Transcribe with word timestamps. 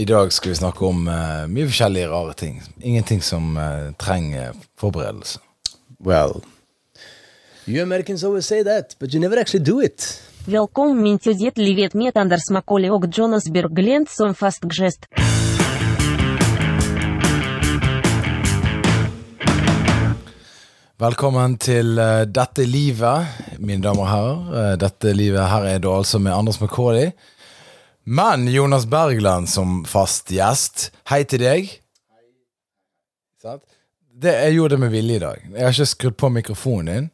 I 0.00 0.04
dag 0.04 0.32
skal 0.32 0.48
vi 0.50 0.56
snakke 0.56 0.86
om 0.88 1.08
uh, 1.08 1.44
mye 1.52 1.66
forskjellige 1.68 2.06
rare 2.08 2.32
ting. 2.32 2.54
Ingenting 2.80 3.18
som 3.20 3.56
uh, 3.60 3.90
trenger 4.00 4.54
forberedelse. 4.80 5.42
Well, 6.00 6.40
you 7.66 7.82
Americans 7.82 8.24
always 8.24 8.46
say 8.46 8.62
that, 8.64 8.94
but 8.98 9.12
you 9.12 9.20
never 9.20 9.36
actually 9.36 9.64
do 9.64 9.82
it. 9.84 10.22
Velkommen 10.46 11.18
til 11.18 11.36
det 11.36 11.58
livet 11.58 11.94
med 11.94 12.16
Anders 12.16 12.48
Macaulay 12.50 12.88
og 12.88 13.04
Jonas 13.18 13.50
Berglent 13.52 14.08
som 14.10 14.32
fast 14.34 14.64
gjest. 14.72 15.04
Velkommen 20.96 21.58
til 21.58 22.00
uh, 22.00 22.24
Dette 22.24 22.64
livet, 22.64 23.28
mine 23.58 23.84
damer 23.84 24.06
og 24.06 24.08
herrer. 24.08 24.80
dette 24.80 25.12
livet 25.12 25.44
her 25.44 25.68
er 25.74 25.78
da 25.78 25.92
altså 25.92 26.18
med 26.18 26.32
Anders 26.32 26.60
Macaulay. 26.60 27.12
Men 28.04 28.48
Jonas 28.48 28.86
Bergland 28.86 29.48
som 29.48 29.84
fast 29.84 30.30
gjest. 30.32 30.90
Hei 31.10 31.22
til 31.28 31.42
deg. 31.44 31.70
Sant? 33.42 33.62
Det, 34.20 34.32
jeg 34.44 34.56
gjorde 34.58 34.76
det 34.76 34.80
med 34.82 34.92
vilje 34.92 35.16
i 35.16 35.22
dag. 35.22 35.42
Jeg 35.54 35.64
har 35.64 35.72
ikke 35.74 35.88
skrudd 35.94 36.16
på 36.20 36.30
mikrofonen 36.34 36.90
din. 36.90 37.10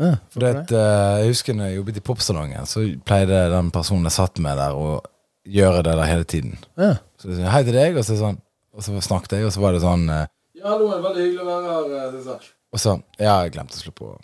Ja, 0.00 0.14
For 0.32 0.40
det, 0.40 0.50
at, 0.56 0.70
eh, 0.72 1.16
jeg 1.20 1.32
husker 1.34 1.56
når 1.56 1.66
jeg 1.68 1.76
jobbet 1.76 1.96
i 1.98 2.02
popsalongen, 2.06 2.68
så 2.68 2.84
pleide 3.04 3.40
den 3.52 3.68
personen 3.74 4.06
jeg 4.08 4.14
satt 4.16 4.38
med 4.40 4.56
der, 4.56 4.72
å 4.78 5.00
gjøre 5.44 5.82
det 5.84 5.96
der 5.98 6.08
hele 6.08 6.24
tiden. 6.24 6.54
Ja. 6.80 6.94
Så 7.20 7.28
jeg 7.28 7.42
sa 7.42 7.50
hei 7.52 7.62
til 7.66 7.76
deg, 7.76 7.98
og 8.00 8.06
så, 8.06 8.16
sånn, 8.16 8.38
og 8.72 8.86
så 8.86 9.02
snakket 9.04 9.36
jeg, 9.36 9.48
og 9.50 9.52
så 9.52 9.60
var 9.64 9.76
det 9.76 9.82
sånn 9.84 10.06
eh, 10.08 10.24
Ja, 10.60 10.70
hallo, 10.70 10.88
veldig 10.94 11.26
hyggelig 11.26 11.44
å 11.44 11.50
være 11.50 11.74
her. 11.74 12.16
eh. 12.38 12.48
Og 12.70 12.80
så 12.80 12.94
Ja, 13.18 13.34
jeg 13.42 13.52
glemte 13.58 13.76
å 13.76 13.82
slå 13.82 13.92
på. 13.98 14.14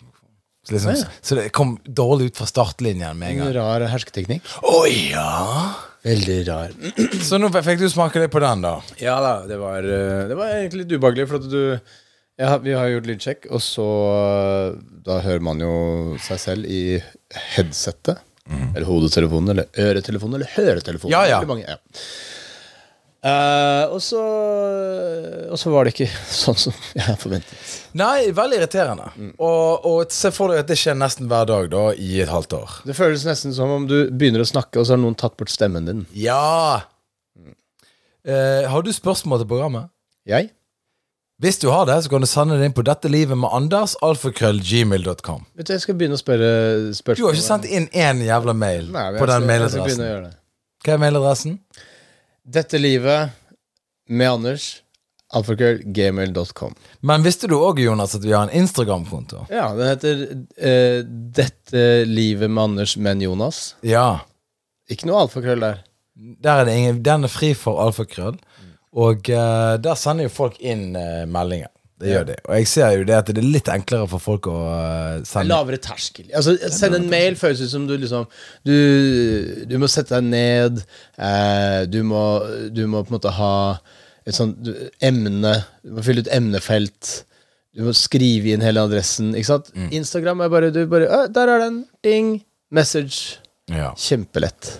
Så, 0.67 0.73
liksom, 0.75 0.95
Ja. 0.99 1.09
så 1.23 1.35
det 1.39 1.49
kom 1.55 1.77
dårlig 1.87 2.31
ut 2.31 2.37
fra 2.41 2.45
startlinjen 2.49 3.15
med 3.17 3.29
en 3.31 3.39
En 3.39 3.45
gang. 3.45 3.53
rar 3.55 3.85
hersketeknikk. 3.87 4.43
Å 4.67 4.81
ja! 4.91 5.75
Veldig 6.07 6.35
rar. 6.47 6.71
Så 7.23 7.39
nå 7.39 7.49
fikk 7.51 7.79
du 7.81 7.87
smake 7.91 8.19
litt 8.21 8.31
på 8.31 8.39
den, 8.43 8.61
da. 8.63 8.75
Ja 9.01 9.17
da, 9.23 9.31
det 9.47 9.57
var, 9.59 9.79
eh, 9.83 10.27
det 10.29 10.35
var 10.39 10.51
egentlig 10.53 10.83
litt 10.85 10.93
ubehagelig, 10.99 11.27
for 11.27 11.39
at 11.41 11.49
du 11.49 11.79
ja, 12.37 12.51
Vi 12.61 12.71
har 12.77 12.85
gjort 12.91 13.07
lydsjekk, 13.09 13.47
og 13.49 13.59
så 13.65 13.87
eh, 14.13 14.75
Da 15.07 15.19
hører 15.25 15.41
man 15.41 15.59
jo 15.63 16.17
seg 16.21 16.39
selv 16.43 16.65
i 16.69 17.01
headsettet. 17.55 18.19
Eller 18.47 18.85
hodetelefonen, 18.87 19.49
eller 19.51 19.65
øretelefonen, 19.75 20.35
eller 20.37 20.51
høretelefonen. 20.53 21.11
Ja, 21.11 21.25
ja. 21.27 21.41
Eh, 23.27 23.83
og 23.91 23.99
så 24.03 24.21
Og 25.51 25.57
så 25.59 25.71
var 25.73 25.83
det 25.87 25.95
ikke 25.95 26.07
sånn 26.43 26.59
som 26.59 26.75
jeg 26.95 27.17
forventet. 27.19 27.55
Nei, 27.97 28.29
veldig 28.35 28.59
irriterende. 28.59 29.09
Mm. 29.17 29.31
Og, 29.43 29.87
og 29.89 30.13
se 30.13 30.31
for 30.35 30.53
deg 30.53 30.61
at 30.63 30.69
det 30.69 30.77
skjer 30.79 30.97
nesten 30.99 31.29
hver 31.31 31.47
dag 31.49 31.69
da 31.73 31.87
i 31.93 32.21
et 32.23 32.31
halvt 32.31 32.57
år. 32.59 32.75
Det 32.87 32.95
føles 32.97 33.25
nesten 33.27 33.55
som 33.55 33.73
om 33.73 33.87
du 33.89 33.97
begynner 34.11 34.43
å 34.43 34.47
snakke, 34.47 34.79
og 34.79 34.87
så 34.87 34.95
har 34.95 35.01
noen 35.01 35.17
tatt 35.17 35.37
bort 35.39 35.51
stemmen 35.51 35.89
din. 35.89 36.05
Ja! 36.15 36.85
Eh, 38.27 38.67
har 38.67 38.83
du 38.83 38.91
spørsmål 38.93 39.43
til 39.43 39.49
programmet? 39.49 39.91
Jeg? 40.27 40.51
Hvis 41.39 41.59
du 41.61 41.67
har 41.69 41.85
det, 41.85 41.99
så 42.03 42.09
kan 42.09 42.23
du 42.23 42.27
sende 42.27 42.55
det 42.57 42.65
inn 42.65 42.73
på 42.73 42.83
dette 42.85 43.09
livet 43.13 43.37
med 43.37 43.51
Anders, 43.53 43.93
alfakrøllgmail.com. 44.03 45.43
Vet 45.55 45.69
du, 45.69 45.73
Jeg 45.75 45.83
skal 45.83 45.97
begynne 45.99 46.17
å 46.17 46.21
spørre 46.21 46.49
spørsmål. 46.97 47.19
Du 47.19 47.27
har 47.27 47.37
ikke 47.37 47.45
sendt 47.45 47.67
inn 47.69 47.85
én 47.93 48.23
jævla 48.25 48.55
mail 48.57 48.89
Nei, 48.91 49.11
på 49.19 49.27
den 49.29 49.45
mailadressen. 49.45 50.31
Hva 50.81 50.95
er 50.95 51.03
mailadressen? 51.03 51.59
Dette 52.47 52.79
livet 52.79 53.29
med 54.07 54.29
Anders. 54.31 54.81
Alfakrøllgmail.com. 55.35 56.75
Men 57.03 57.23
visste 57.25 57.49
du 57.51 57.57
òg, 57.57 57.81
Jonas, 57.83 58.13
at 58.15 58.23
vi 58.23 58.31
har 58.31 58.47
en 58.47 58.53
Instagram-konto? 58.55 59.43
Ja, 59.51 59.73
den 59.75 59.89
heter 59.89 60.21
eh, 60.55 61.01
Dette 61.03 62.05
livet 62.07 62.47
med 62.47 62.63
Anders, 62.63 62.95
men 62.95 63.19
Jonas. 63.21 63.75
Ja. 63.83 64.21
Ikke 64.87 65.09
noe 65.09 65.25
alfakrøll 65.25 65.65
der. 65.65 65.81
Der 66.15 66.61
er 66.61 66.69
det 66.69 66.77
ingen, 66.79 67.01
den 67.03 67.27
er 67.27 67.33
fri 67.33 67.51
for 67.59 67.83
alfakrøll. 67.83 68.39
Og 68.95 69.27
eh, 69.27 69.73
der 69.83 69.99
sender 69.99 70.29
jo 70.29 70.35
folk 70.37 70.55
inn 70.63 70.95
eh, 70.95 71.25
meldinger. 71.27 71.73
Det 71.97 72.11
gjør 72.11 72.25
de. 72.27 72.35
Og 72.45 72.57
jeg 72.59 72.67
ser 72.69 72.91
jo 72.93 73.05
det 73.09 73.15
at 73.17 73.29
det 73.33 73.41
er 73.41 73.47
litt 73.55 73.69
enklere 73.73 74.05
for 74.11 74.21
folk 74.21 74.47
å 74.51 74.57
eh, 74.69 75.13
sende 75.25 75.49
Lavere 75.49 75.79
terskel. 75.81 76.27
Altså, 76.37 76.53
Send 76.73 76.93
en 76.93 77.07
mail 77.09 77.37
føles 77.39 77.63
ut 77.65 77.71
som 77.71 77.87
du 77.89 77.95
liksom 77.97 78.27
Du, 78.67 78.75
du 79.65 79.73
må 79.81 79.89
sette 79.89 80.13
deg 80.19 80.27
ned. 80.29 80.83
Eh, 81.17 81.79
du, 81.89 82.03
må, 82.05 82.21
du 82.69 82.83
må 82.85 83.01
på 83.01 83.09
en 83.13 83.17
måte 83.17 83.33
ha 83.39 83.53
et 84.27 84.37
sånt 84.37 84.59
du, 84.61 84.73
emne. 85.01 85.55
Du 85.81 85.95
må 85.97 86.05
fylle 86.05 86.21
ut 86.21 86.29
emnefelt. 86.37 87.13
Du 87.73 87.81
må 87.87 87.93
skrive 87.97 88.53
inn 88.53 88.65
hele 88.65 88.83
adressen. 88.85 89.33
Ikke 89.37 89.55
sant? 89.55 89.73
Instagram 89.89 90.45
er 90.45 90.53
bare, 90.53 90.69
du 90.73 90.83
bare 90.91 91.25
Der 91.33 91.53
er 91.55 91.65
den! 91.65 91.81
Ding! 92.05 92.35
Message. 92.69 93.39
ja. 93.71 93.93
Kjempelett. 93.97 94.75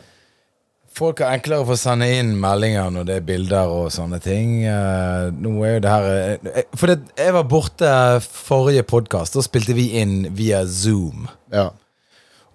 Folk 0.97 1.19
har 1.21 1.35
enklere 1.35 1.61
for 1.67 1.75
å 1.75 1.79
sende 1.79 2.07
inn 2.09 2.31
meldinger 2.41 2.89
når 2.93 3.05
det 3.05 3.17
er 3.19 3.25
bilder 3.27 3.69
og 3.69 3.91
sånne 3.93 4.17
ting. 4.23 4.63
Eh, 4.65 5.27
nå 5.29 5.51
er 5.61 5.75
jo 5.75 5.81
det 5.85 5.91
her 5.91 6.07
eh, 6.09 6.63
For 6.73 6.89
det, 6.89 7.11
jeg 7.19 7.35
var 7.35 7.45
borte 7.51 7.91
forrige 8.25 8.85
podkast. 8.87 9.37
Da 9.37 9.43
spilte 9.45 9.75
vi 9.77 9.91
inn 10.01 10.23
via 10.37 10.63
Zoom. 10.65 11.27
Ja. 11.53 11.67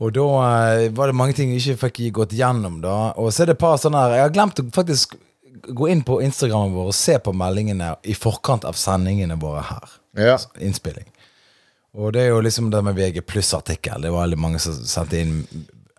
Og 0.02 0.10
da 0.16 0.26
eh, 0.42 0.88
var 0.96 1.12
det 1.12 1.18
mange 1.20 1.38
ting 1.38 1.54
jeg 1.54 1.62
ikke 1.62 1.84
fikk 1.86 2.02
gått 2.18 2.34
gjennom. 2.34 2.80
da 2.82 3.12
Og 3.14 3.30
så 3.30 3.44
er 3.44 3.52
det 3.52 3.58
et 3.60 3.62
par 3.62 3.78
sånne 3.78 4.02
her 4.02 4.18
Jeg 4.18 4.26
har 4.26 4.34
glemt 4.34 4.58
å 4.58 4.68
faktisk 4.74 5.14
gå 5.62 5.92
inn 5.92 6.02
på 6.02 6.18
Instagrammen 6.26 6.74
vår 6.74 6.90
og 6.90 6.98
se 6.98 7.14
på 7.22 7.34
meldingene 7.38 7.94
i 8.02 8.18
forkant 8.18 8.66
av 8.66 8.74
sendingene 8.74 9.38
våre 9.38 9.62
her. 9.70 9.98
ja. 10.18 10.38
Innspilling. 10.58 11.06
Og 11.92 12.14
det 12.16 12.24
er 12.24 12.32
jo 12.32 12.40
liksom 12.40 12.70
det 12.72 12.80
med 12.82 12.96
VG 12.96 13.20
pluss-artikkel. 13.28 14.02
Det 14.02 14.10
var 14.10 14.24
veldig 14.24 14.38
mange 14.40 14.58
som 14.64 14.74
sendte 14.74 15.20
inn 15.20 15.42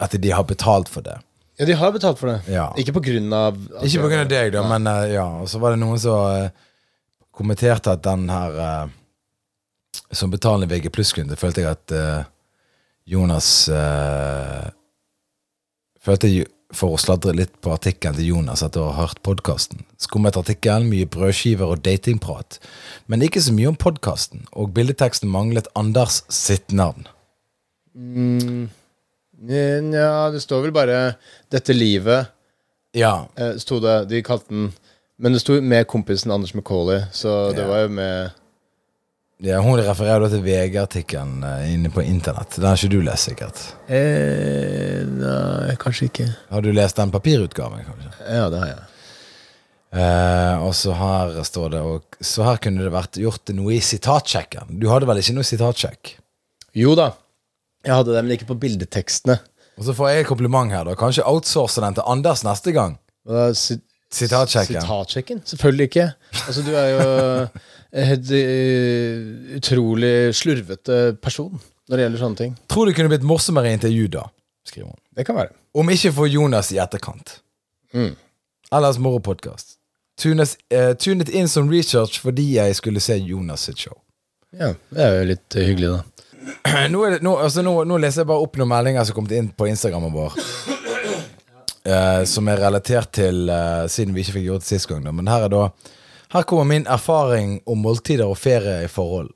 at 0.02 0.16
de 0.18 0.32
har 0.34 0.44
betalt 0.50 0.90
for 0.90 1.06
det. 1.06 1.20
Ja, 1.58 1.66
de 1.70 1.76
har 1.78 1.92
betalt 1.94 2.20
for 2.20 2.32
det. 2.32 2.40
Ja. 2.50 2.72
Ikke 2.82 2.96
på 2.96 3.04
grunn 3.06 3.34
av 3.34 3.54
altså, 3.54 3.86
Ikke 3.86 4.22
av 4.24 4.30
deg, 4.32 4.54
da, 4.56 4.64
men 4.68 4.90
eh, 4.90 5.14
ja. 5.14 5.28
Og 5.44 5.50
så 5.52 5.62
var 5.62 5.76
det 5.76 5.82
noen 5.84 6.02
som 6.02 6.26
eh, 6.34 6.50
kommenterte 7.34 7.94
at 7.94 8.04
den 8.06 8.26
her 8.32 8.58
eh, 8.68 8.96
Som 10.14 10.34
betalende 10.34 10.70
VG 10.72 10.90
pluss-kunde, 10.94 11.38
følte 11.38 11.62
jeg 11.62 11.78
at 11.78 11.94
eh, 11.94 12.26
Jonas 13.14 13.52
eh, 13.70 14.72
Følte 16.04 16.32
jeg, 16.32 16.50
for 16.74 16.96
å 16.96 17.00
sladre 17.00 17.36
litt 17.38 17.54
på 17.64 17.72
artikkelen 17.74 18.18
til 18.18 18.32
Jonas, 18.34 18.64
at 18.66 18.74
du 18.76 18.82
har 18.82 18.98
hørt 18.98 19.22
podkasten. 19.24 19.86
Skummet 20.02 20.36
artikkelen, 20.40 20.90
mye 20.90 21.08
brødskiver 21.08 21.70
og 21.70 21.84
datingprat. 21.86 22.58
Men 23.08 23.24
ikke 23.24 23.44
så 23.46 23.54
mye 23.56 23.70
om 23.72 23.78
podkasten, 23.80 24.48
og 24.52 24.74
bildeteksten 24.76 25.32
manglet 25.32 25.70
Anders 25.80 26.24
sitt 26.34 26.74
navn. 26.76 27.06
Mm, 27.94 28.68
ja, 29.48 30.30
det 30.32 30.42
står 30.42 30.62
vel 30.68 30.72
bare 30.72 31.16
'Dette 31.52 31.74
livet', 31.74 32.26
Ja, 32.96 33.28
eh, 33.36 33.56
sto 33.58 33.80
det. 33.80 34.06
De 34.10 34.22
kalte 34.22 34.50
den 34.50 34.74
Men 35.20 35.34
det 35.34 35.42
sto 35.42 35.60
med 35.62 35.88
kompisen 35.88 36.32
Anders 36.32 36.54
Macauley, 36.54 37.04
så 37.12 37.52
det 37.54 37.62
Ja. 37.62 37.68
var 37.68 37.80
jo 37.84 37.90
med 37.90 38.32
ja 39.44 39.60
hun 39.62 39.78
refererer 39.80 40.20
da 40.22 40.30
til 40.30 40.42
VG-artikkelen 40.44 41.44
eh, 41.44 41.74
inne 41.74 41.90
på 41.90 42.02
internett. 42.02 42.56
Den 42.56 42.66
har 42.66 42.76
ikke 42.78 42.90
du 42.90 43.02
lest, 43.02 43.30
sikkert. 43.30 43.74
eh, 43.90 45.04
Nei, 45.06 45.76
kanskje 45.76 46.06
ikke. 46.10 46.28
Har 46.50 46.62
du 46.62 46.72
lest 46.72 46.96
den 46.96 47.12
papirutgaven, 47.12 47.84
kanskje? 47.86 48.12
Ja, 48.30 48.50
det 48.50 48.60
har 48.60 48.68
jeg. 48.68 48.84
Eh, 49.94 50.64
og 50.64 50.74
så 50.74 50.94
her 50.98 51.44
står 51.44 51.70
det 51.72 51.82
og, 51.82 52.04
Så 52.22 52.44
her 52.44 52.58
kunne 52.58 52.82
det 52.84 52.92
vært 52.92 53.20
gjort 53.20 53.50
noe 53.54 53.74
i 53.76 53.80
sitatsjekken. 53.80 54.80
Du 54.80 54.88
hadde 54.90 55.06
vel 55.06 55.18
ikke 55.18 55.34
noe 55.36 55.44
sitatsjekk? 55.44 56.16
Jo 56.76 56.96
da, 56.96 57.12
jeg 57.84 57.94
hadde 57.96 58.14
det, 58.16 58.22
men 58.24 58.36
ikke 58.38 58.48
på 58.52 58.60
bildetekstene. 58.62 59.40
Og 59.78 59.88
så 59.88 59.94
får 59.98 60.10
jeg 60.14 60.24
et 60.24 60.30
kompliment 60.30 60.72
her, 60.72 60.86
da. 60.86 60.94
Kanskje 61.00 61.26
outsource 61.28 61.82
den 61.82 61.96
til 61.98 62.06
Anders 62.08 62.44
neste 62.46 62.72
gang? 62.76 62.98
Da, 63.28 63.50
sit- 63.58 63.84
Sitatsjekken. 64.14 64.78
Sitatsjekken? 64.84 65.40
Selvfølgelig 65.50 65.88
ikke. 65.90 66.04
Altså, 66.46 66.62
du 66.62 66.70
er 66.78 66.90
jo 66.94 67.06
en 67.98 68.06
helt 68.12 68.30
eh, 68.38 69.56
utrolig 69.58 70.12
slurvete 70.38 71.00
person 71.22 71.56
når 71.90 71.98
det 71.98 72.06
gjelder 72.06 72.22
sånne 72.22 72.40
ting. 72.40 72.54
Tror 72.72 72.86
det 72.88 72.94
kunne 72.98 73.10
blitt 73.12 73.26
morsommere 73.28 73.72
intervju 73.74 74.06
da, 74.14 74.28
skriver 74.70 74.92
hun. 74.92 75.00
Det 75.18 75.26
kan 75.28 75.36
være. 75.42 75.52
Om 75.74 75.90
ikke 75.96 76.12
for 76.16 76.30
Jonas 76.30 76.70
i 76.72 76.78
etterkant. 76.82 77.40
Mm. 77.98 78.14
Ellers 78.74 79.00
moropodkast. 79.02 79.76
Tunes, 80.22 80.56
uh, 80.74 80.94
tunet 81.02 81.30
inn 81.34 81.50
som 81.50 81.66
research 81.74 82.20
fordi 82.22 82.52
jeg 82.60 82.78
skulle 82.78 83.02
se 83.02 83.18
Jonas 83.18 83.66
sitt 83.68 83.82
show. 83.82 83.98
Ja, 84.54 84.76
det 84.94 85.02
er 85.02 85.16
jo 85.18 85.28
litt 85.34 85.58
eh, 85.58 85.66
hyggelig, 85.72 85.90
da. 85.98 86.23
nå, 86.94 87.04
det, 87.10 87.20
nå, 87.24 87.36
altså 87.38 87.64
nå, 87.66 87.76
nå 87.88 88.00
leser 88.02 88.24
jeg 88.24 88.30
bare 88.32 88.46
opp 88.46 88.58
noen 88.60 88.72
meldinger 88.72 89.08
som 89.08 89.18
kom 89.18 89.30
inn 89.32 89.52
på 89.56 89.68
Instagrammen 89.72 90.14
vår. 90.14 90.38
Eh, 91.84 92.24
som 92.30 92.48
er 92.48 92.62
relatert 92.64 93.10
til 93.12 93.50
uh, 93.52 93.84
Siden 93.92 94.14
vi 94.16 94.22
ikke 94.24 94.38
fikk 94.38 94.46
gjort 94.48 94.64
det 94.64 94.70
sist 94.70 94.88
gang. 94.88 95.02
Da. 95.04 95.12
Men 95.12 95.28
her 95.28 95.50
er 95.50 95.52
da 95.52 95.64
Her 96.32 96.46
kommer 96.48 96.70
min 96.70 96.86
erfaring 96.88 97.58
om 97.68 97.82
måltider 97.84 98.30
og 98.30 98.40
ferie 98.40 98.86
i 98.86 98.92
forhold. 98.92 99.34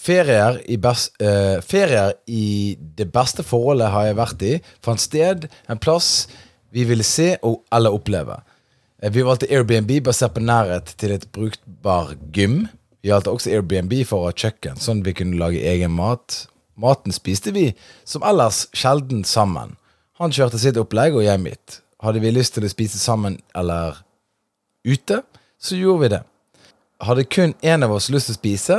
Ferier 0.00 0.60
i, 0.70 0.78
best, 0.80 1.18
uh, 1.20 1.58
ferier 1.66 2.14
i 2.30 2.78
det 2.78 3.10
beste 3.12 3.44
forholdet 3.44 3.90
har 3.92 4.06
jeg 4.06 4.20
vært 4.20 4.46
i, 4.46 4.54
fant 4.80 5.02
sted, 5.02 5.50
en 5.68 5.82
plass 5.82 6.30
vi 6.72 6.86
ville 6.88 7.04
se 7.04 7.34
og, 7.42 7.64
eller 7.74 7.92
oppleve. 7.92 8.38
Vi 9.10 9.26
valgte 9.26 9.50
Airbnb 9.50 9.90
basert 10.06 10.36
på 10.36 10.44
nærhet 10.44 10.94
til 11.00 11.12
et 11.16 11.26
brukbar 11.34 12.14
gym. 12.32 12.62
Vi 13.00 13.12
valgte 13.12 13.32
også 13.32 13.52
Airbnb 13.54 13.94
for 14.08 14.22
å 14.24 14.30
ha 14.30 14.36
kjøkken, 14.36 14.76
sånn 14.80 15.04
vi 15.06 15.14
kunne 15.16 15.38
lage 15.40 15.62
egen 15.64 15.92
mat. 15.96 16.44
Maten 16.80 17.12
spiste 17.12 17.52
vi 17.56 17.70
som 18.08 18.24
ellers 18.26 18.66
sjelden 18.76 19.24
sammen. 19.28 19.76
Han 20.20 20.34
kjørte 20.36 20.60
sitt 20.60 20.76
opplegg, 20.80 21.16
og 21.16 21.24
jeg 21.24 21.40
mitt. 21.40 21.80
Hadde 22.04 22.20
vi 22.20 22.32
lyst 22.32 22.56
til 22.56 22.64
å 22.64 22.72
spise 22.72 23.00
sammen 23.00 23.38
eller 23.56 24.02
ute, 24.84 25.22
så 25.60 25.76
gjorde 25.76 26.02
vi 26.04 26.12
det. 26.14 26.22
Hadde 27.00 27.24
kun 27.28 27.54
én 27.64 27.84
av 27.84 27.92
oss 27.96 28.10
lyst 28.12 28.28
til 28.28 28.36
å 28.36 28.40
spise 28.40 28.78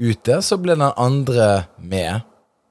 ute, 0.00 0.40
så 0.40 0.56
ble 0.60 0.76
den 0.76 0.92
andre 0.96 1.66
med. 1.76 2.24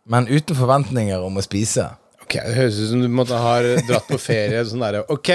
Men 0.09 0.29
uten 0.29 0.57
forventninger 0.57 1.21
om 1.21 1.37
å 1.37 1.45
spise. 1.45 1.85
Ok, 2.23 2.37
Det 2.45 2.55
høres 2.57 2.79
ut 2.81 2.89
som 2.91 3.01
du 3.01 3.09
måtte 3.09 3.37
ha 3.37 3.55
dratt 3.61 4.09
på 4.09 4.17
ferie. 4.21 4.61
Sånn 4.65 4.81
der, 4.81 5.03
ok, 5.09 5.29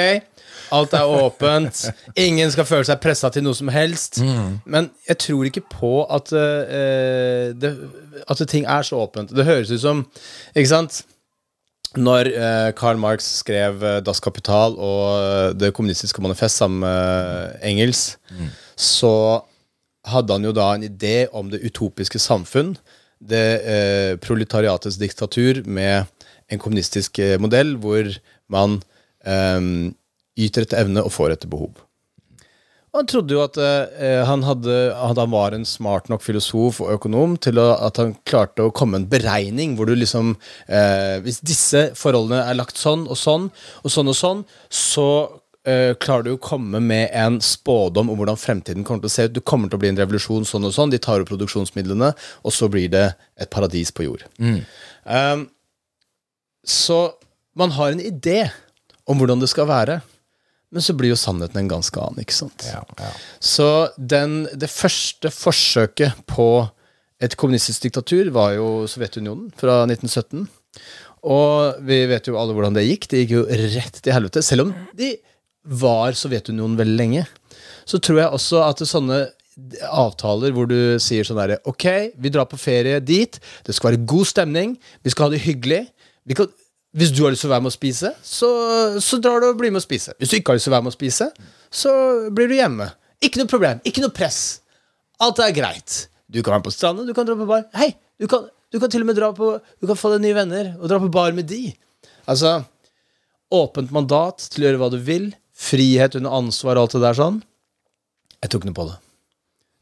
alt 0.74 0.94
er 0.96 1.08
åpent. 1.08 1.80
Ingen 2.16 2.52
skal 2.54 2.66
føle 2.68 2.86
seg 2.88 3.00
pressa 3.02 3.30
til 3.32 3.44
noe 3.46 3.56
som 3.56 3.70
helst. 3.72 4.20
Men 4.64 4.90
jeg 5.08 5.20
tror 5.26 5.48
ikke 5.48 5.64
på 5.70 5.94
at, 6.12 6.32
uh, 6.34 7.50
det, 7.54 7.72
at 8.24 8.44
ting 8.50 8.68
er 8.70 8.86
så 8.86 9.02
åpent. 9.04 9.34
Det 9.34 9.46
høres 9.46 9.72
ut 9.74 9.82
som 9.82 10.04
Ikke 10.54 10.70
sant? 10.70 11.02
Når 11.94 12.30
uh, 12.34 12.70
Karl 12.74 12.98
Marx 12.98 13.28
skrev 13.38 13.82
uh, 13.82 14.00
Das 14.02 14.20
Kapital 14.20 14.74
og 14.78 15.58
Det 15.58 15.72
kommunistiske 15.74 16.22
manifest 16.22 16.58
sammen 16.58 16.82
med 16.82 17.58
Engels, 17.62 18.16
så 18.76 19.44
hadde 20.04 20.34
han 20.34 20.44
jo 20.44 20.52
da 20.52 20.74
en 20.74 20.84
idé 20.84 21.26
om 21.32 21.48
det 21.50 21.62
utopiske 21.64 22.18
samfunn. 22.18 22.74
Det 23.24 24.18
proletariatets 24.20 24.98
diktatur 25.00 25.62
med 25.64 26.04
en 26.52 26.60
kommunistisk 26.60 27.22
modell 27.40 27.72
hvor 27.80 28.10
man 28.52 28.82
eh, 29.24 29.60
yter 30.36 30.64
etter 30.64 30.82
evne 30.84 31.04
og 31.04 31.12
får 31.14 31.36
etter 31.36 31.50
behov. 31.50 31.75
Og 32.94 33.00
han 33.00 33.08
trodde 33.10 33.34
jo 33.34 33.40
at 33.42 33.56
eh, 33.58 34.20
han, 34.22 34.44
hadde, 34.46 34.75
at 34.94 35.19
han 35.19 35.31
var 35.32 35.54
en 35.56 35.64
smart 35.66 36.06
nok 36.12 36.22
filosof 36.22 36.78
og 36.84 36.92
økonom 36.94 37.34
til 37.42 37.58
å, 37.58 37.72
at 37.82 37.98
han 37.98 38.12
klarte 38.22 38.62
å 38.62 38.75
komme 38.75 39.00
en 39.00 39.08
beregning 39.10 39.75
hvor 39.75 39.90
du 39.90 39.96
liksom 39.98 40.36
eh, 40.69 41.19
Hvis 41.25 41.40
disse 41.42 41.88
forholdene 41.98 42.44
er 42.46 42.54
lagt 42.54 42.78
sånn 42.78 43.08
og 43.10 43.19
sånn 43.19 43.48
og 43.82 43.90
sånn 43.90 44.12
og 44.12 44.19
sånn, 44.20 44.44
så 44.70 45.08
eh, 45.66 45.98
klarer 45.98 46.28
du 46.28 46.32
å 46.36 46.44
komme 46.46 46.78
med 46.78 47.10
en 47.10 47.40
spådom 47.42 48.14
om 48.14 48.22
hvordan 48.22 48.38
fremtiden 48.38 48.86
kommer 48.86 49.02
til 49.02 49.10
å 49.10 49.16
se 49.16 49.26
ut. 49.26 49.34
Du 49.34 49.42
kommer 49.42 49.72
til 49.72 49.81
å 49.81 49.82
bli 49.82 49.90
en 49.90 49.98
revolusjon 49.98 50.46
sånn 50.46 50.70
og 50.70 50.78
sånn. 50.78 50.94
De 50.94 51.02
tar 51.02 51.25
opp 51.25 51.32
produksjonsmidlene, 51.32 52.14
og 52.46 52.54
så 52.54 52.70
blir 52.70 52.94
det 52.94 53.08
et 53.34 53.50
paradis 53.50 53.90
på 53.90 54.06
jord. 54.06 54.22
Um, 55.02 55.48
så 56.62 57.02
man 57.58 57.75
har 57.75 57.90
en 57.90 58.06
idé 58.06 58.44
om 59.10 59.19
hvordan 59.19 59.42
det 59.42 59.50
skal 59.50 59.66
være. 59.69 59.98
Men 60.74 60.82
så 60.82 60.94
blir 60.98 61.12
jo 61.12 61.18
sannheten 61.18 61.60
en 61.60 61.70
ganske 61.70 62.00
annen, 62.02 62.24
ikke 62.24 62.34
sant? 62.34 62.66
Ja, 62.66 62.82
ja. 62.98 63.10
Så 63.38 63.68
den, 63.96 64.42
det 64.58 64.70
første 64.72 65.30
forsøket 65.30 66.24
på 66.30 66.48
et 67.22 67.36
kommunistisk 67.38 67.86
diktatur 67.86 68.32
var 68.34 68.56
jo 68.56 68.66
Sovjetunionen 68.90 69.52
fra 69.58 69.84
1917. 69.86 70.48
Og 71.30 71.84
vi 71.86 72.00
vet 72.10 72.26
jo 72.28 72.36
alle 72.40 72.56
hvordan 72.56 72.74
det 72.76 72.88
gikk. 72.88 73.06
Det 73.08 73.22
gikk 73.22 73.36
jo 73.36 73.44
rett 73.46 74.02
til 74.02 74.16
helvete. 74.16 74.42
Selv 74.44 74.66
om 74.66 74.74
de 74.98 75.14
var 75.64 76.18
Sovjetunionen 76.18 76.76
veldig 76.76 76.98
lenge, 76.98 77.24
så 77.88 78.00
tror 78.02 78.20
jeg 78.20 78.36
også 78.36 78.60
at 78.66 78.80
det 78.80 78.88
er 78.88 78.92
sånne 78.92 79.22
avtaler 79.94 80.50
hvor 80.54 80.66
du 80.66 80.98
sier 80.98 81.22
sånn 81.26 81.38
derre 81.38 81.60
Ok, 81.70 81.86
vi 82.18 82.32
drar 82.34 82.48
på 82.50 82.58
ferie 82.58 82.98
dit. 82.98 83.38
Det 83.64 83.76
skal 83.76 83.92
være 83.92 84.06
god 84.10 84.28
stemning. 84.28 84.74
Vi 85.06 85.14
skal 85.14 85.28
ha 85.28 85.34
det 85.36 85.44
hyggelig. 85.46 85.84
Vi 86.26 86.36
kan, 86.36 86.50
hvis 86.94 87.11
du 87.11 87.25
har 87.25 87.32
lyst 87.35 87.43
til 87.43 87.50
å 87.50 87.55
være 87.56 87.64
med 87.64 87.73
å 87.73 87.75
spise, 87.75 88.11
så, 88.23 88.49
så 89.02 89.19
drar 89.23 89.43
du 89.43 89.49
og 89.49 89.58
blir 89.58 89.73
med 89.75 89.82
å 89.82 89.85
spise. 89.85 90.14
Hvis 90.20 90.31
du 90.31 90.37
ikke 90.38 90.52
har 90.52 90.58
lyst 90.61 90.69
til 90.69 90.73
å 90.73 90.76
være 90.76 90.87
med 90.87 90.94
å 90.94 90.96
spise, 90.96 91.26
så 91.75 91.94
blir 92.35 92.50
du 92.50 92.55
hjemme. 92.55 92.87
Ikke 93.25 93.41
noe 93.41 93.50
problem. 93.50 93.81
Ikke 93.88 94.05
noe 94.05 94.14
press. 94.14 94.61
Alt 95.25 95.41
er 95.43 95.55
greit. 95.56 96.05
Du 96.31 96.38
kan 96.43 96.55
være 96.56 96.67
på 96.69 96.75
stranden, 96.75 97.08
du 97.08 97.14
kan 97.17 97.26
dra 97.26 97.35
på 97.38 97.49
bar. 97.49 97.67
Hei, 97.75 97.91
du 98.20 98.29
kan, 98.31 98.46
du 98.70 98.79
kan 98.79 98.93
til 98.93 99.02
og 99.02 99.11
med 99.11 99.19
dra 99.19 99.32
på 99.35 99.56
Du 99.82 99.88
kan 99.91 99.99
få 99.99 100.12
deg 100.14 100.23
nye 100.23 100.37
venner 100.37 100.70
og 100.79 100.87
dra 100.91 101.00
på 101.02 101.11
bar 101.14 101.35
med 101.37 101.50
de. 101.50 101.73
Altså 102.31 102.61
Åpent 103.55 103.93
mandat 103.94 104.46
til 104.50 104.64
å 104.64 104.69
gjøre 104.69 104.81
hva 104.81 104.91
du 104.94 104.99
vil. 105.02 105.29
Frihet 105.55 106.17
under 106.19 106.35
ansvar 106.35 106.79
og 106.79 106.87
alt 106.87 106.96
det 106.96 107.02
der 107.05 107.19
sånn. 107.19 107.43
Jeg 108.43 108.55
tok 108.55 108.64
noe 108.67 108.76
på 108.76 108.87
det. 108.88 108.96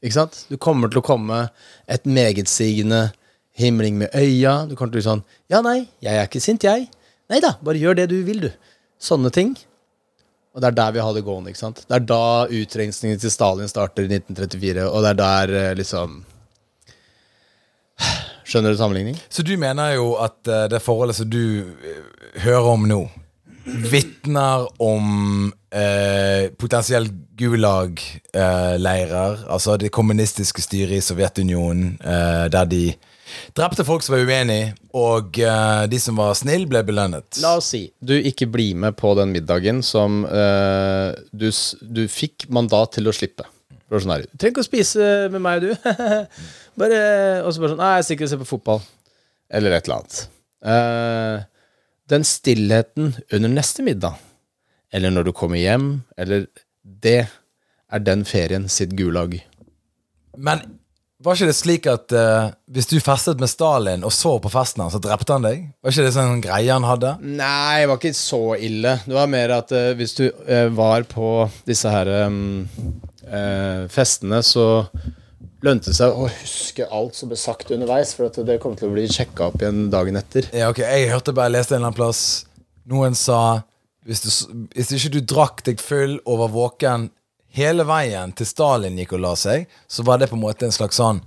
Ikke 0.02 0.16
sant? 0.16 0.40
Du 0.50 0.58
kommer 0.60 0.90
til 0.90 1.00
å 1.00 1.06
komme 1.06 1.44
et 1.92 2.08
megetsigende 2.08 3.10
himling 3.56 4.00
med 4.00 4.16
øya. 4.16 4.64
Du 4.68 4.74
kommer 4.74 4.90
til 4.90 4.98
å 4.98 4.98
bli 4.98 5.06
sånn 5.06 5.24
Ja, 5.52 5.62
nei, 5.64 5.86
jeg 6.04 6.16
er 6.18 6.28
ikke 6.28 6.42
sint, 6.42 6.66
jeg. 6.66 6.88
Nei 7.32 7.40
da, 7.40 7.54
bare 7.64 7.80
gjør 7.80 7.96
det 7.96 8.10
du 8.12 8.18
vil, 8.26 8.42
du. 8.44 8.50
Sånne 9.00 9.30
ting. 9.32 9.54
Og 10.52 10.60
det 10.60 10.68
er 10.68 10.76
der 10.76 10.92
vi 10.92 11.00
har 11.00 11.14
det 11.16 11.24
gående. 11.24 11.52
ikke 11.52 11.62
sant? 11.62 11.80
Det 11.88 11.96
er 11.96 12.04
da 12.04 12.44
utrensningen 12.52 13.22
til 13.22 13.32
Stalin 13.32 13.70
starter 13.70 14.04
i 14.04 14.12
1934, 14.12 14.84
og 14.90 15.04
det 15.04 15.14
er 15.14 15.20
der 15.22 15.54
eh, 15.62 15.72
liksom 15.80 16.20
Skjønner 18.52 18.74
du 18.74 18.76
sammenligning? 18.76 19.16
Så 19.32 19.40
du 19.46 19.54
mener 19.56 19.94
jo 19.94 20.10
at 20.20 20.48
eh, 20.50 20.66
det 20.68 20.82
forholdet 20.84 21.16
som 21.16 21.30
du 21.30 21.72
eh, 21.72 22.02
hører 22.44 22.68
om 22.74 22.84
nå, 22.90 22.98
vitner 23.64 24.66
om 24.82 25.52
eh, 25.72 26.50
potensiell 26.58 27.08
Gulag-leirer, 27.38 29.46
altså 29.48 29.76
det 29.80 29.92
kommunistiske 29.94 30.62
styret 30.62 30.98
i 30.98 31.04
Sovjetunionen, 31.04 31.98
eh, 32.02 32.48
der 32.52 32.64
de 32.68 32.94
drepte 33.56 33.86
folk 33.86 34.04
som 34.04 34.16
var 34.16 34.26
uenige, 34.28 34.72
og 34.96 35.38
uh, 35.40 35.84
de 35.90 36.00
som 36.02 36.18
var 36.20 36.34
snille, 36.38 36.68
ble 36.70 36.82
belønnet. 36.86 37.40
La 37.44 37.56
oss 37.58 37.72
si 37.74 37.86
du 38.00 38.14
ikke 38.18 38.48
blir 38.52 38.78
med 38.78 38.96
på 38.98 39.14
den 39.18 39.32
middagen 39.34 39.82
som 39.86 40.22
uh, 40.28 41.12
du, 41.32 41.48
du 41.82 42.04
fikk 42.10 42.48
mandat 42.52 42.96
til 42.98 43.08
å 43.10 43.16
slippe. 43.16 43.48
Sånn 43.92 44.22
Du 44.24 44.38
trenger 44.40 44.54
ikke 44.54 44.62
å 44.62 44.64
spise 44.64 45.06
med 45.32 45.42
meg, 45.44 45.66
du. 45.66 45.72
bare, 46.80 47.00
og 47.44 47.52
så 47.52 47.60
bare 47.60 47.74
sånn 47.74 47.82
Nei, 47.82 47.94
jeg 47.98 48.06
stikker 48.08 48.24
og 48.24 48.30
ser 48.32 48.40
på 48.40 48.50
fotball. 48.54 48.84
Eller 49.52 49.76
et 49.76 49.88
eller 49.88 49.98
annet. 50.00 50.20
Uh, 50.64 51.44
den 52.08 52.24
stillheten 52.24 53.12
under 53.32 53.52
neste 53.52 53.84
middag, 53.84 54.16
eller 54.92 55.12
når 55.12 55.28
du 55.28 55.32
kommer 55.36 55.60
hjem, 55.60 56.02
eller 56.16 56.48
Det 56.82 57.28
er 57.92 58.00
den 58.02 58.24
ferien 58.26 58.64
sitt 58.68 58.96
gulag. 58.98 59.36
Men 60.36 60.64
var 61.24 61.36
ikke 61.38 61.48
det 61.50 61.56
slik 61.58 61.86
at 61.90 62.12
eh, 62.16 62.50
hvis 62.74 62.88
du 62.90 62.96
festet 63.02 63.40
med 63.42 63.50
Stalin 63.50 64.02
og 64.06 64.12
så 64.14 64.34
på 64.42 64.50
festen 64.52 64.82
hans, 64.84 64.94
så 64.96 65.00
drepte 65.02 65.36
han 65.36 65.46
deg? 65.46 65.64
Var 65.82 65.94
ikke 65.94 66.06
det 66.08 66.14
sånn 66.16 66.42
greie 66.44 66.72
han 66.74 66.86
hadde? 66.88 67.14
Nei, 67.22 67.80
det 67.82 67.88
var 67.92 68.00
ikke 68.00 68.14
så 68.18 68.42
ille. 68.58 68.96
Det 69.06 69.16
var 69.16 69.30
mer 69.32 69.54
at 69.60 69.72
eh, 69.76 69.90
hvis 69.98 70.14
du 70.18 70.24
eh, 70.46 70.68
var 70.74 71.04
på 71.10 71.32
disse 71.68 71.90
her 71.92 72.10
um, 72.26 72.68
eh, 73.26 73.84
festene, 73.92 74.42
så 74.46 74.66
lønte 75.62 75.92
det 75.92 75.96
seg 76.00 76.10
å 76.18 76.26
huske 76.26 76.86
alt 76.90 77.14
som 77.14 77.30
ble 77.30 77.38
sagt 77.38 77.70
underveis, 77.70 78.16
for 78.18 78.26
at 78.26 78.38
det 78.48 78.56
kom 78.62 78.74
til 78.78 78.88
å 78.90 78.94
bli 78.96 79.04
sjekka 79.10 79.50
opp 79.52 79.60
igjen 79.62 79.84
dagen 79.92 80.18
etter. 80.18 80.48
Ja, 80.56 80.72
ok, 80.74 80.80
Jeg 80.82 81.12
hørte 81.12 81.34
bare, 81.36 81.52
jeg 81.52 81.60
leste 81.60 81.76
en 81.76 81.82
eller 81.84 81.92
annen 81.92 82.00
plass 82.00 82.22
Noen 82.90 83.14
sa 83.14 83.36
hvis, 84.02 84.24
du, 84.24 84.30
s- 84.32 84.48
hvis 84.74 84.88
ikke 84.96 85.12
du 85.14 85.20
drakk 85.30 85.60
deg 85.68 85.78
full 85.78 86.16
og 86.26 86.40
var 86.40 86.50
våken 86.50 87.04
hele 87.56 87.84
veien 87.88 88.32
til 88.36 88.46
Stalin 88.48 88.96
gikk 88.98 89.12
og 89.18 89.20
la 89.26 89.34
seg, 89.36 89.66
så 89.88 90.04
var 90.06 90.18
det 90.22 90.30
på 90.30 90.36
en 90.38 90.44
måte 90.46 90.66
en 90.68 90.72
slags 90.74 90.96
sånn 91.00 91.20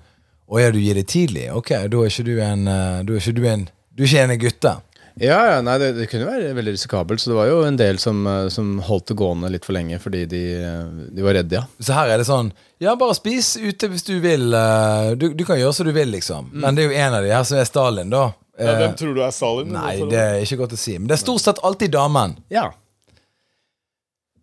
Å 0.46 0.60
ja, 0.62 0.72
du 0.72 0.77
gir 0.77 0.94
det 0.98 1.08
tidlig? 1.10 1.48
Ok, 1.58 1.72
da 1.89 2.01
er 2.03 2.12
ikke 2.12 2.25
du 2.27 2.36
en 2.41 2.65
Du 3.05 3.15
er 3.15 3.22
ikke 3.22 3.34
du 3.39 3.46
en 3.50 3.63
Du 3.96 4.03
er 4.03 4.10
ikke 4.12 4.25
en 4.29 4.39
gutte. 4.39 4.74
Ja, 5.15 5.38
ja, 5.48 5.60
nei, 5.63 5.77
det, 5.79 5.94
det 5.96 6.10
kunne 6.12 6.25
være 6.27 6.50
veldig 6.58 6.74
risikabelt, 6.75 7.22
så 7.24 7.29
det 7.32 7.36
var 7.38 7.48
jo 7.48 7.62
en 7.63 7.77
del 7.79 7.96
som, 8.03 8.17
eh, 8.27 8.50
som 8.51 8.74
holdt 8.84 9.05
det 9.13 9.15
gående 9.15 9.48
litt 9.53 9.63
for 9.63 9.72
lenge 9.77 9.96
fordi 10.03 10.25
de, 10.27 10.41
eh, 10.60 10.89
de 11.15 11.24
var 11.24 11.38
redde, 11.38 11.55
ja. 11.55 11.62
Så 11.79 11.96
her 11.96 12.12
er 12.12 12.20
det 12.20 12.25
sånn 12.27 12.50
Ja, 12.84 12.98
bare 13.00 13.15
spis 13.15 13.53
ute 13.55 13.88
hvis 13.94 14.03
du 14.03 14.17
vil. 14.20 14.50
eh, 14.53 15.13
Du, 15.15 15.29
du 15.34 15.46
kan 15.48 15.55
gjøre 15.62 15.72
som 15.77 15.88
du 15.88 15.94
vil, 15.96 16.12
liksom. 16.12 16.50
Men 16.51 16.75
det 16.75 16.84
er 16.84 16.91
jo 16.91 16.98
en 17.05 17.15
av 17.22 17.24
de 17.24 17.32
her 17.32 17.48
som 17.48 17.62
er 17.62 17.70
Stalin, 17.70 18.12
da. 18.12 18.25
Ja, 18.60 18.75
hvem 18.82 18.98
tror 19.00 19.15
du 19.15 19.22
er 19.24 19.32
Stalin? 19.36 19.72
nei, 19.72 19.96
det 20.12 20.20
er 20.20 20.44
ikke 20.44 20.60
godt 20.65 20.75
å 20.75 20.82
si. 20.84 20.98
Men 21.00 21.08
det 21.08 21.15
er 21.15 21.24
stort 21.24 21.41
sett 21.48 21.63
alltid 21.63 21.96
damen. 21.96 22.36
Ja. 22.51 22.70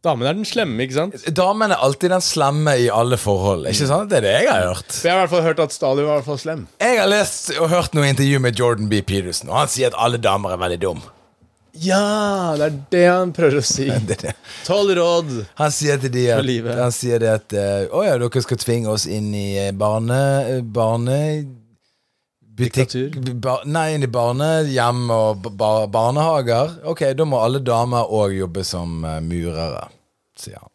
Damen 0.02 0.26
er 0.26 0.34
den 0.34 0.46
slemme, 0.48 0.82
ikke 0.82 0.96
sant? 0.96 1.14
Damen 1.30 1.70
er 1.70 1.78
alltid 1.78 2.10
den 2.10 2.24
slemme 2.26 2.72
i 2.82 2.88
alle 2.90 3.14
forhold. 3.22 3.68
Ikke 3.70 3.86
sant? 3.86 4.08
Det 4.10 4.18
er 4.18 4.24
det 4.26 4.32
jeg 4.42 4.50
har 4.50 4.64
hørt. 4.72 4.96
Jeg 4.98 5.12
har 5.12 5.20
i 5.20 5.22
hvert 5.22 5.30
fall 5.36 5.44
hørt 5.46 5.60
at 5.62 5.74
Stalin 5.76 6.08
var 6.08 6.16
i 6.16 6.18
hvert 6.18 6.26
fall 6.32 6.40
slem. 6.42 6.64
Jeg 6.82 6.98
har 6.98 7.06
lest 7.12 7.52
og 7.54 7.68
hørt 7.70 7.94
noe 7.94 8.08
intervju 8.10 8.40
med 8.42 8.58
Jordan 8.58 8.88
B. 8.90 8.98
Peterson, 9.06 9.52
og 9.52 9.60
han 9.62 9.70
sier 9.70 9.92
at 9.92 9.98
alle 10.02 10.18
damer 10.18 10.56
er 10.56 10.62
veldig 10.64 10.80
dum. 10.82 11.04
Ja, 11.72 12.52
det 12.58 12.66
er 12.66 12.74
det 12.92 13.04
han 13.08 13.30
prøver 13.32 13.62
å 13.62 13.64
si. 13.64 13.86
Tolv 14.68 14.90
råd. 14.98 15.30
Han 15.62 15.72
sier 15.72 16.02
til 16.02 16.12
de 16.12 16.26
at, 16.34 16.42
For 16.42 16.50
livet. 16.50 16.76
han 16.82 16.92
sier 16.92 17.22
det 17.22 17.30
at 17.32 17.54
eh, 17.56 17.86
Å 17.88 18.02
ja, 18.04 18.18
dere 18.20 18.42
skal 18.44 18.60
tvinge 18.60 18.90
oss 18.92 19.06
inn 19.08 19.30
i 19.32 19.46
eh, 19.68 19.70
barne... 19.72 20.18
eh, 20.50 20.60
barne 20.66 21.16
butikk? 22.58 23.16
Nei, 23.68 23.86
inn 23.96 24.04
i 24.06 24.10
barnehjem 24.12 25.06
og 25.14 25.40
ba, 25.44 25.50
ba- 25.62 25.86
barnehager. 25.92 26.76
Ok, 26.92 27.04
da 27.16 27.24
må 27.28 27.40
alle 27.44 27.60
damer 27.64 28.10
òg 28.12 28.34
jobbe 28.40 28.64
som 28.66 29.00
eh, 29.08 29.20
murere, 29.24 29.86
sier 30.38 30.58
han. 30.60 30.68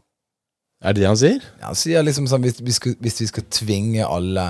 Er 0.86 0.94
det 0.94 1.02
det 1.02 1.08
han 1.10 1.18
sier? 1.18 1.40
Ja, 1.58 1.72
Han 1.72 1.78
sier 1.80 2.04
liksom 2.06 2.28
sånn 2.30 2.44
hvis 2.46 2.60
vi, 2.62 2.74
skal, 2.76 2.94
hvis 3.02 3.16
vi 3.24 3.26
skal 3.32 3.46
tvinge 3.50 4.06
alle 4.06 4.44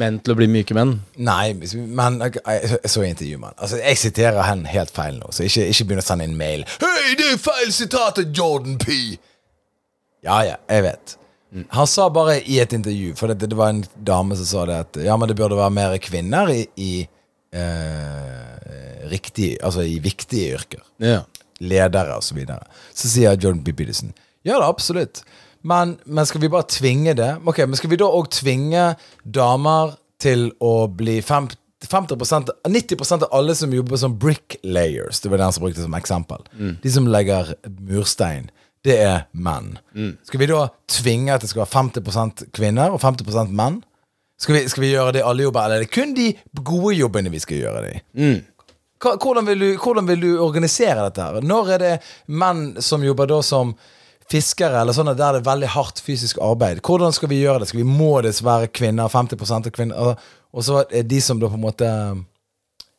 Menn 0.00 0.16
til 0.24 0.32
å 0.32 0.36
bli 0.38 0.46
myke 0.48 0.72
menn. 0.76 0.94
Nei, 1.20 1.52
vi- 1.60 1.76
men 1.84 2.16
jeg, 2.24 2.38
jeg, 2.40 2.70
jeg 2.78 2.92
så 2.94 3.02
intervjuet 3.04 3.42
med 3.42 3.50
han. 3.50 3.58
Altså, 3.66 3.80
jeg 3.82 4.00
siterer 4.00 4.40
han 4.48 4.64
helt 4.72 4.94
feil 4.96 5.18
nå, 5.20 5.28
så 5.36 5.44
ikke, 5.44 5.66
ikke 5.74 5.84
begynn 5.90 6.00
å 6.00 6.06
sende 6.06 6.24
inn 6.24 6.38
mail. 6.40 6.64
Hei, 6.80 7.12
det 7.20 7.26
er 7.34 7.42
feil 7.50 7.68
sitat 7.76 8.22
av 8.24 8.32
Jordan 8.40 8.78
P! 8.80 8.96
Ja, 10.24 10.38
ja, 10.48 10.56
jeg 10.72 10.86
vet. 10.88 11.18
Han 11.70 11.86
sa 11.86 12.08
bare 12.10 12.40
i 12.50 12.58
et 12.62 12.72
intervju, 12.74 13.12
for 13.18 13.30
det, 13.30 13.46
det 13.46 13.58
var 13.58 13.70
en 13.70 13.84
dame 13.94 14.36
som 14.38 14.48
sa 14.48 14.64
det 14.66 14.78
at 14.86 14.98
ja, 15.06 15.14
men 15.20 15.30
det 15.30 15.36
burde 15.38 15.58
være 15.58 15.74
mer 15.74 15.94
kvinner 16.02 16.50
i, 16.50 16.64
i 16.82 16.92
eh, 17.54 19.06
riktig, 19.12 19.54
altså 19.62 19.84
i 19.86 20.00
viktige 20.02 20.56
yrker. 20.58 20.82
Ja. 21.02 21.22
Ledere 21.62 22.18
og 22.18 22.26
så 22.26 22.34
videre. 22.34 22.66
Så 22.90 23.10
sier 23.12 23.38
John 23.38 23.62
B. 23.62 23.74
Peterson 23.76 24.10
ja 24.44 24.58
da, 24.60 24.68
absolutt. 24.68 25.22
Men, 25.64 25.96
men 26.04 26.26
skal 26.28 26.42
vi 26.42 26.50
bare 26.52 26.68
tvinge 26.68 27.14
det? 27.16 27.30
Ok, 27.48 27.62
Men 27.64 27.78
skal 27.80 27.88
vi 27.94 27.96
da 27.96 28.10
òg 28.12 28.28
tvinge 28.34 28.90
damer 29.24 29.94
til 30.20 30.50
å 30.60 30.84
bli 30.92 31.20
50 31.24 31.60
50% 31.84 32.48
90% 32.64 33.26
av 33.26 33.32
alle 33.36 33.52
som 33.54 33.72
jobber 33.74 33.98
som 34.00 34.14
bricklayers, 34.16 35.18
det 35.20 35.28
var 35.28 35.42
den 35.42 35.52
som 35.52 35.64
brukte 35.66 35.82
som 35.84 35.96
eksempel, 35.98 36.40
de 36.80 36.92
som 36.92 37.08
legger 37.12 37.50
murstein, 37.68 38.46
det 38.84 38.98
er 39.00 39.26
menn. 39.32 39.74
Skal 40.28 40.42
vi 40.42 40.48
da 40.50 40.66
tvinge 40.90 41.34
at 41.34 41.44
det 41.44 41.50
skal 41.50 41.64
være 41.64 41.72
50% 42.02 42.48
kvinner 42.54 42.92
og 42.92 43.00
50% 43.02 43.52
menn? 43.56 43.80
Skal 44.40 44.58
vi, 44.58 44.64
skal 44.68 44.82
vi 44.82 44.90
gjøre 44.92 45.14
det 45.14 45.22
i 45.22 45.28
alle 45.28 45.46
jobber, 45.46 45.64
eller 45.64 45.80
er 45.80 45.86
det 45.86 45.94
kun 45.94 46.12
de 46.16 46.32
gode 46.60 46.96
jobbene 46.98 47.32
vi 47.32 47.40
skal 47.40 47.62
gjøre 47.62 47.84
det 47.84 47.92
i? 47.94 48.02
Mm. 48.20 48.40
Hvordan 49.04 49.46
vil, 49.46 49.60
du, 49.60 49.68
hvordan 49.80 50.08
vil 50.08 50.20
du 50.20 50.30
organisere 50.42 51.04
dette? 51.06 51.22
her? 51.22 51.44
Når 51.44 51.70
er 51.74 51.82
det 51.82 51.92
menn 52.26 52.64
som 52.82 53.04
jobber 53.04 53.28
da 53.30 53.40
som 53.44 53.74
fiskere, 54.32 54.80
eller 54.80 54.96
sånn 54.96 55.12
at 55.12 55.20
der 55.20 55.36
det 55.36 55.42
er 55.42 55.48
veldig 55.50 55.72
hardt 55.74 56.00
fysisk 56.04 56.40
arbeid? 56.42 56.80
Hvordan 56.84 57.12
skal 57.12 57.30
vi 57.32 57.42
gjøre 57.42 57.62
det? 57.62 57.70
Skal 57.70 57.82
vi 57.82 57.88
Må 57.88 58.14
det 58.24 58.34
være 58.42 58.72
kvinner? 58.72 59.12
50 59.12 59.52
av 59.52 59.72
kvinner? 59.74 60.14
Og 60.54 60.64
så 60.64 60.84
er 60.88 61.04
de 61.08 61.20
som 61.20 61.40
da 61.40 61.52
på 61.52 61.60
en 61.60 61.68
måte 61.68 61.90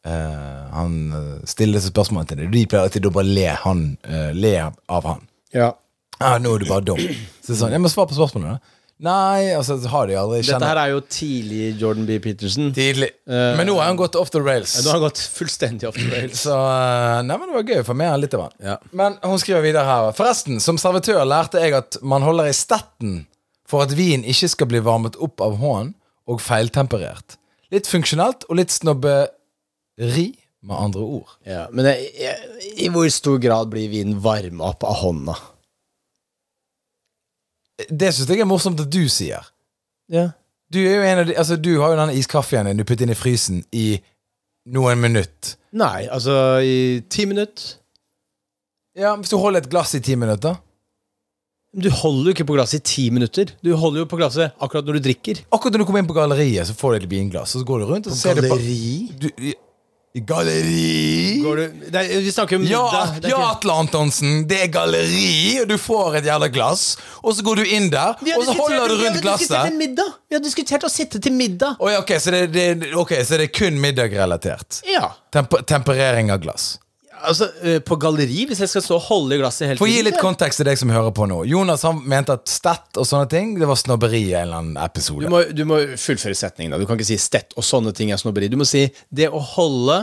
Uh, 0.05 0.69
Han 0.69 1.13
eh, 1.17 1.45
stiller 1.49 1.79
disse 1.79 1.89
spørsmålene 1.89 2.29
til 2.29 2.37
deg. 2.43 2.49
De 2.53 2.67
pleier 2.69 2.85
alltid 2.85 3.07
å 3.09 3.11
bare 3.15 3.25
le, 3.25 3.47
han, 3.57 3.79
uh, 4.05 4.29
le 4.37 4.51
av 4.61 5.07
han. 5.09 5.23
Ja. 5.55 5.71
Ah, 6.19 6.37
nå 6.39 6.53
er 6.55 6.63
du 6.63 6.69
bare 6.69 6.85
dum. 6.87 6.99
Så 6.99 7.49
det 7.51 7.55
er 7.57 7.61
sånn, 7.65 7.75
jeg 7.75 7.83
må 7.83 7.91
svare 7.91 8.11
på 8.11 8.17
spørsmålene. 8.17 8.57
da. 8.57 8.75
Nei, 9.03 9.49
altså 9.51 9.75
har 9.91 10.07
de 10.07 10.15
aldri 10.15 10.37
Dette 10.47 10.63
her 10.69 10.79
er 10.79 10.91
jo 10.93 11.01
tidlig 11.11 11.73
Jordan 11.81 12.05
B. 12.07 12.15
Peterson. 12.23 12.69
Tidlig. 12.75 13.09
Men 13.27 13.67
nå 13.67 13.73
har 13.75 13.89
han 13.89 13.97
gått 13.99 14.15
off 14.15 14.31
the 14.31 14.39
rails. 14.39 14.77
Nå 14.79 14.87
har 14.87 15.01
han 15.01 15.03
gått 15.03 15.19
fullstendig 15.35 15.89
off 15.89 15.97
the 15.99 16.07
rails. 16.13 16.45
Så 16.45 16.55
eh, 16.55 17.17
Nei, 17.27 17.35
men 17.35 17.49
det 17.51 17.57
var 17.57 17.67
gøy 17.73 17.81
å 17.81 17.87
få 17.89 17.95
med 17.99 18.21
litt 18.23 18.37
av 18.37 18.45
han. 18.45 18.55
Ja. 18.63 18.77
Men 18.95 19.17
hun 19.25 19.41
skriver 19.43 19.65
videre 19.67 19.83
her. 19.89 20.07
Forresten, 20.15 20.61
som 20.63 20.79
servitør 20.79 21.25
lærte 21.27 21.59
jeg 21.59 21.75
at 21.75 21.99
man 22.07 22.23
holder 22.23 22.47
i 22.47 22.55
stetten 22.55 23.25
for 23.67 23.83
at 23.83 23.91
vin 23.97 24.23
ikke 24.23 24.47
skal 24.53 24.71
bli 24.71 24.79
varmet 24.85 25.19
opp 25.19 25.43
av 25.43 25.59
hånd 25.59 25.91
og 26.31 26.39
feiltemperert. 26.41 27.35
Litt 27.75 27.89
funksjonelt 27.91 28.47
og 28.47 28.61
litt 28.61 28.71
snobberi, 28.71 30.29
med 30.65 30.77
andre 30.77 31.03
ord. 31.17 31.35
Ja, 31.45 31.65
men 31.71 31.87
jeg, 31.89 32.09
jeg, 32.19 32.71
i 32.81 32.89
hvor 32.93 33.07
stor 33.13 33.37
grad 33.41 33.69
blir 33.73 33.91
vinen 33.91 34.17
varma 34.23 34.71
opp 34.71 34.85
av 34.87 34.97
hånda? 35.03 35.35
Det 37.89 38.11
syns 38.15 38.31
jeg 38.31 38.41
er 38.41 38.49
morsomt 38.49 38.81
at 38.81 38.91
du 38.91 39.03
sier. 39.11 39.45
Ja. 40.11 40.29
Du 40.71 40.79
er 40.81 40.97
jo 40.97 41.05
en 41.05 41.21
av 41.21 41.27
de 41.29 41.35
Altså, 41.37 41.57
du 41.61 41.75
har 41.81 41.93
jo 41.93 41.99
den 41.99 42.17
iskaffen 42.17 42.69
din 42.69 42.79
du 42.79 42.85
putter 42.87 43.05
inn 43.05 43.13
i 43.13 43.17
frysen 43.17 43.63
i 43.75 43.87
noen 44.73 45.01
minutter. 45.01 45.57
Nei, 45.75 46.07
altså 46.09 46.61
i 46.63 47.03
ti 47.11 47.27
minutter. 47.29 47.75
Ja, 48.95 49.11
Hvis 49.19 49.33
du 49.33 49.37
holder 49.37 49.59
et 49.59 49.69
glass 49.69 49.91
i 49.97 49.99
ti 49.99 50.15
minutter 50.15 50.55
Du 51.75 51.89
holder 51.91 52.29
jo 52.29 52.33
ikke 52.37 52.45
på 52.47 52.55
glasset 52.55 52.79
i 52.79 52.85
ti 52.87 53.09
minutter. 53.11 53.49
Du 53.59 53.73
holder 53.75 54.05
jo 54.05 54.07
på 54.07 54.15
glasset 54.15 54.55
akkurat 54.63 54.87
når 54.87 54.97
du 54.97 55.07
drikker. 55.09 55.41
Akkurat 55.51 55.75
når 55.75 55.83
du 55.83 55.87
kommer 55.89 55.99
inn 55.99 56.07
på 56.07 56.15
galleriet, 56.15 56.69
så 56.69 56.75
får 56.77 56.93
du 56.93 56.97
et 57.01 57.09
vinglass, 57.11 57.57
og 57.57 57.65
så 57.65 57.67
går 57.67 57.81
du 57.81 57.87
rundt 57.89 58.07
og 58.07 58.15
på 58.15 58.19
ser 58.21 58.39
du 58.39 58.47
på 58.47 58.57
du, 59.19 59.27
galleri? 60.23 61.41
Går 61.43 61.55
du, 61.55 61.73
nei, 61.91 62.03
vi 62.23 62.31
snakker 62.31 62.55
om 62.55 62.63
Ja, 62.63 62.83
middag. 63.13 63.29
Ja, 63.29 63.37
ikke- 63.37 63.51
Atle 63.57 63.73
Antonsen, 63.73 64.47
det 64.47 64.61
er 64.61 64.67
galleri, 64.67 65.59
og 65.61 65.67
du 65.67 65.77
får 65.77 66.15
et 66.21 66.25
jævla 66.25 66.47
glass. 66.53 66.97
Og 67.23 67.33
så 67.35 67.43
går 67.43 67.55
du 67.55 67.63
inn 67.65 67.89
der, 67.89 68.15
og 68.15 68.45
så 68.45 68.53
holder 68.55 68.87
du 68.87 68.95
rundt 69.03 69.21
glasset. 69.21 69.71
Vi 70.29 70.35
har 70.35 70.39
diskutert 70.43 70.83
å 70.83 70.89
sitte 70.89 71.19
til 71.19 71.33
middag. 71.33 71.75
Oh, 71.79 71.89
ja, 71.91 71.99
ok, 71.99 72.15
så 72.19 72.31
det, 72.31 72.51
det, 72.53 72.93
ok, 72.95 73.11
så 73.25 73.37
det 73.37 73.49
er 73.49 73.53
kun 73.53 73.79
middagrelatert. 73.81 74.81
Ja. 74.87 75.11
Temper, 75.31 75.61
temperering 75.63 76.31
av 76.31 76.39
glass. 76.39 76.77
Altså, 77.27 77.47
eh, 77.63 77.79
på 77.85 77.97
galleri, 78.01 78.45
hvis 78.49 78.59
jeg 78.63 78.69
skal 78.71 78.83
stå 78.85 78.95
og 78.97 79.05
holde 79.09 79.35
i 79.35 79.39
glasset 79.41 79.69
hele 79.69 79.79
For 79.81 79.89
å 79.89 79.91
gi 79.91 80.03
litt 80.05 80.19
kontekst 80.21 80.61
til 80.61 80.67
deg 80.69 80.79
som 80.79 80.91
hører 80.93 81.13
på 81.15 81.27
nå. 81.29 81.41
Jonas 81.49 81.83
han 81.87 81.99
mente 82.09 82.35
at 82.37 82.47
stett 82.51 82.99
og 83.01 83.07
sånne 83.09 83.27
ting 83.31 83.55
Det 83.59 83.67
var 83.69 83.79
snobberi 83.79 84.21
i 84.29 84.33
en 84.35 84.47
eller 84.47 84.61
annen 84.61 84.79
episode. 84.83 85.25
Du 85.25 85.33
må, 85.33 85.41
du 85.51 85.63
må 85.67 85.81
fullføre 85.99 86.37
setningen. 86.37 86.75
da 86.75 86.79
Du 86.81 86.85
kan 86.89 86.99
ikke 86.99 87.09
si 87.09 87.17
stett 87.21 87.55
og 87.57 87.65
sånne 87.65 87.93
ting 87.97 88.13
er 88.13 88.21
snobberi. 88.21 88.49
Du 88.51 88.57
må 88.61 88.67
si 88.69 88.85
det 89.09 89.29
å 89.29 89.41
holde 89.55 90.01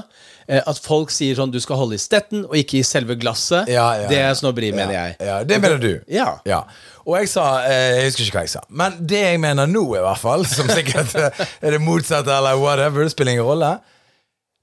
eh, 0.49 0.61
At 0.61 0.81
folk 0.83 1.13
sier 1.15 1.39
sånn 1.39 1.53
du 1.55 1.61
skal 1.63 1.81
holde 1.81 1.99
i 1.99 2.03
stetten 2.03 2.45
og 2.49 2.57
ikke 2.59 2.81
i 2.81 2.85
selve 2.87 3.17
glasset. 3.21 3.71
Ja, 3.73 3.87
ja, 4.03 4.11
det 4.11 4.21
er 4.23 4.35
snobberi, 4.39 4.73
mener 4.77 4.97
jeg. 4.99 5.17
Ja, 5.23 5.41
Det 5.47 5.61
mener 5.63 5.81
du. 5.83 5.93
Ja. 6.13 6.37
Og 7.07 7.17
jeg 7.19 7.31
sa 7.33 7.47
eh, 7.67 7.99
Jeg 8.01 8.11
husker 8.11 8.29
ikke 8.29 8.41
hva 8.41 8.47
jeg 8.47 8.55
sa. 8.57 8.67
Men 8.71 9.01
det 9.01 9.25
jeg 9.25 9.41
mener 9.43 9.71
nå, 9.71 9.87
i 9.97 10.05
hvert 10.05 10.23
fall, 10.23 10.47
som 10.49 10.69
sikkert 10.71 11.17
er 11.65 11.77
det 11.77 11.83
motsatte 11.83 12.35
eller 12.35 12.61
whatever, 12.61 13.07
det 13.07 13.15
spiller 13.15 13.37
ingen 13.39 13.49
rolle 13.49 13.77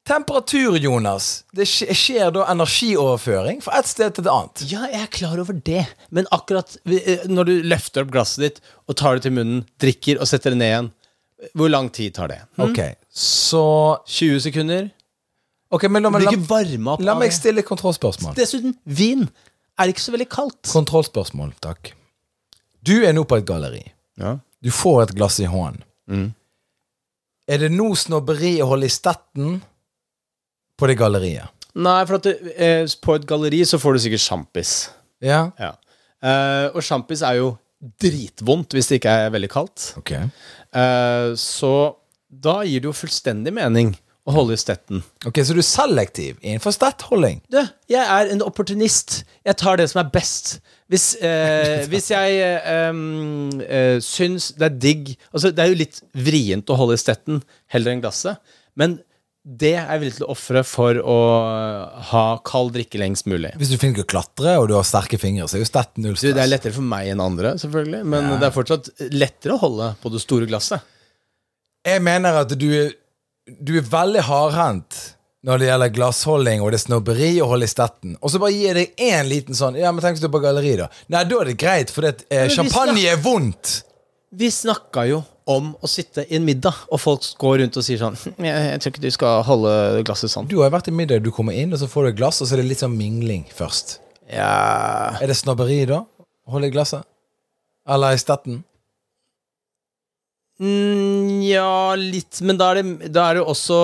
Temperatur, 0.08 0.78
Jonas. 0.82 1.44
Det 1.54 1.66
skjer 1.70 2.32
da 2.34 2.46
energioverføring 2.50 3.60
fra 3.62 3.78
et 3.82 3.90
sted 3.90 4.16
til 4.16 4.26
et 4.26 4.32
annet. 4.32 4.64
Ja, 4.72 4.86
jeg 4.90 5.04
er 5.06 5.12
klar 5.14 5.42
over 5.42 5.54
det, 5.66 5.84
men 6.16 6.26
akkurat 6.34 6.78
eh, 6.90 7.26
når 7.30 7.50
du 7.50 7.54
løfter 7.70 8.06
opp 8.06 8.14
glasset 8.16 8.42
ditt 8.46 8.62
og 8.90 8.98
tar 8.98 9.20
det 9.20 9.28
til 9.28 9.36
munnen, 9.38 9.66
drikker 9.82 10.18
og 10.24 10.30
setter 10.32 10.56
det 10.56 10.62
ned 10.64 10.72
igjen, 10.72 10.90
hvor 11.56 11.70
lang 11.72 11.92
tid 11.96 12.16
tar 12.18 12.32
det? 12.32 12.40
Hm? 12.58 12.66
Ok, 12.72 12.82
så 13.14 13.64
20 14.10 14.42
sekunder? 14.48 14.90
Ok, 15.70 15.86
men 15.94 16.02
la, 16.04 16.10
meg- 16.10 16.26
la, 16.26 16.34
opp 16.96 17.04
la 17.06 17.14
meg 17.20 17.32
stille 17.36 17.62
kontrollspørsmål. 17.68 18.34
Dessuten, 18.40 18.74
vin 18.90 19.28
er 19.80 19.92
ikke 19.94 20.02
så 20.08 20.16
veldig 20.16 20.30
kaldt. 20.34 20.64
Kontrollspørsmål, 20.74 21.54
takk. 21.64 21.94
Du 22.82 22.96
er 23.06 23.14
nå 23.14 23.28
på 23.30 23.38
et 23.38 23.46
galleri. 23.48 23.84
Ja. 24.20 24.40
Du 24.66 24.72
får 24.74 25.04
et 25.06 25.14
glass 25.16 25.38
i 25.40 25.48
hånden. 25.48 25.84
Mm. 26.10 26.32
Er 27.50 27.62
det 27.62 27.70
nå 27.74 27.92
snobberi 27.98 28.56
å 28.64 28.68
holde 28.74 28.90
i 28.90 28.94
stetten 28.94 29.60
på 30.80 30.90
det 30.90 30.98
galleriet? 31.00 31.52
Nei, 31.80 32.00
for 32.08 32.18
at 32.18 32.26
det, 32.26 32.36
eh, 32.58 32.84
på 33.04 33.16
et 33.16 33.28
galleri 33.30 33.62
så 33.68 33.80
får 33.80 33.96
du 33.96 34.04
sikkert 34.06 34.26
sjampis. 34.26 34.74
Ja? 35.24 35.50
Ja. 35.60 35.74
Eh, 36.20 36.68
og 36.74 36.84
sjampis 36.84 37.22
er 37.24 37.40
jo 37.40 37.54
dritvondt 38.02 38.76
hvis 38.76 38.90
det 38.92 39.00
ikke 39.00 39.16
er 39.26 39.34
veldig 39.36 39.52
kaldt. 39.54 39.94
Ok. 40.00 40.16
Eh, 40.18 41.30
så 41.40 41.74
da 42.30 42.62
gir 42.68 42.84
det 42.84 42.90
jo 42.90 42.96
fullstendig 42.96 43.54
mening 43.56 43.94
å 44.30 44.34
holde 44.36 44.54
i 44.54 44.62
stetten. 44.62 45.02
Ok, 45.26 45.42
Så 45.42 45.56
du 45.56 45.62
er 45.62 45.66
selektiv 45.66 46.38
innenfor 46.44 46.74
stettholding? 46.76 47.42
Du, 47.50 47.62
jeg 47.90 48.04
er 48.04 48.30
en 48.34 48.44
opportunist. 48.46 49.24
Jeg 49.46 49.58
tar 49.58 49.80
det 49.80 49.90
som 49.90 50.04
er 50.04 50.12
best. 50.14 50.60
Hvis, 50.90 51.16
eh, 51.22 51.86
hvis 51.90 52.10
jeg 52.12 52.38
eh, 52.42 53.02
eh, 53.64 53.98
syns 54.02 54.52
det 54.58 54.66
er 54.66 54.80
digg 54.82 55.12
Altså, 55.30 55.52
det 55.54 55.62
er 55.62 55.70
jo 55.70 55.78
litt 55.78 56.00
vrient 56.18 56.70
å 56.70 56.78
holde 56.80 56.98
i 56.98 57.02
stetten 57.02 57.44
heller 57.70 57.94
enn 57.94 58.02
glasset, 58.02 58.42
men 58.74 58.98
det 59.44 59.72
er 59.80 59.88
jeg 59.88 60.02
villig 60.02 60.16
til 60.18 60.26
å 60.28 60.34
ofre 60.34 60.62
for 60.68 61.00
å 61.00 61.18
ha 62.12 62.24
kald 62.46 62.74
drikke 62.76 63.00
lengst 63.02 63.28
mulig. 63.32 63.54
Hvis 63.58 63.72
du 63.72 63.78
finner 63.80 64.04
å 64.04 64.10
klatre 64.10 64.58
og 64.60 64.68
du 64.70 64.76
har 64.76 64.88
sterke 64.88 65.18
fingre, 65.22 65.48
så 65.48 65.58
er 65.58 65.64
jo 65.64 65.70
stett 65.70 65.96
null 65.98 66.18
Du, 66.20 66.28
det 66.28 66.44
er 66.44 66.52
lettere 66.52 66.76
for 66.76 66.86
meg 66.86 67.10
enn 67.14 67.24
andre, 67.24 67.56
selvfølgelig, 67.62 68.02
men 68.12 68.34
det 68.36 68.50
er 68.50 68.56
fortsatt 68.56 68.92
lettere 69.16 69.56
å 69.56 69.62
holde 69.64 69.94
på 70.04 70.12
det 70.14 70.22
store 70.26 70.50
glasset. 70.50 70.84
Jeg 71.88 72.04
mener 72.04 72.42
at 72.42 72.52
du 72.60 72.68
du 73.58 73.78
er 73.80 73.86
veldig 73.88 74.22
hardhendt 74.28 74.98
når 75.48 75.62
det 75.62 75.70
gjelder 75.70 75.92
glassholding 75.96 76.62
og 76.64 76.72
det 76.72 76.80
er 76.82 76.84
snobberi 76.84 77.30
å 77.42 77.48
holde 77.50 77.68
i 77.70 77.72
stetten. 77.72 78.18
Og 78.20 78.34
så 78.34 78.42
bare 78.42 78.54
gir 78.54 78.76
jeg 78.76 78.78
deg 78.78 79.04
én 79.10 79.30
liten 79.30 79.58
sånn 79.58 79.78
Ja, 79.80 79.94
men 79.96 80.04
tenk 80.04 80.18
hvis 80.18 80.26
du 80.26 80.28
er 80.28 80.36
på 80.36 80.42
galleri, 80.44 80.76
da. 80.82 80.90
Nei, 81.14 81.24
da 81.30 81.40
er 81.40 81.52
det 81.52 81.60
greit, 81.62 81.94
for 81.96 82.06
det, 82.06 82.26
eh, 82.30 82.50
champagne 82.52 83.06
er 83.08 83.22
vondt. 83.24 83.80
Vi 84.36 84.52
snakka 84.54 85.08
jo 85.10 85.24
om 85.50 85.72
å 85.82 85.90
sitte 85.90 86.26
i 86.30 86.38
en 86.38 86.46
middag, 86.46 86.78
og 86.94 87.02
folk 87.02 87.26
går 87.42 87.60
rundt 87.64 87.78
og 87.80 87.86
sier 87.86 88.00
sånn 88.02 88.18
«Hm, 88.20 88.36
jeg, 88.50 88.68
jeg 88.70 88.82
tror 88.84 88.94
ikke 88.94 89.06
du 89.06 89.12
skal 89.16 89.42
holde 89.48 89.74
glasset 90.08 90.34
sånn. 90.34 90.50
Du 90.52 90.60
har 90.62 90.74
vært 90.74 90.92
i 90.92 90.96
middag, 90.96 91.24
du 91.26 91.32
kommer 91.36 91.58
inn, 91.58 91.74
og 91.74 91.82
så 91.82 91.90
får 91.90 92.06
du 92.06 92.12
et 92.14 92.20
glass, 92.22 92.42
og 92.44 92.50
så 92.50 92.56
er 92.58 92.64
det 92.64 92.70
litt 92.72 92.84
sånn 92.84 92.98
mingling 92.98 93.48
først. 93.56 93.98
Ja 94.30 95.18
Er 95.18 95.26
det 95.32 95.40
snobberi 95.40 95.82
da? 95.90 96.04
Holde 96.50 96.70
i 96.70 96.74
glasset? 96.74 97.02
Eller 97.90 98.14
i 98.14 98.22
stetten? 98.22 98.60
mm, 100.62 101.42
Ja, 101.48 101.96
litt, 101.98 102.42
men 102.46 102.60
da 102.60 102.72
er, 102.74 102.82
det, 102.84 103.10
da 103.16 103.30
er 103.32 103.40
det 103.40 103.46
også 103.50 103.80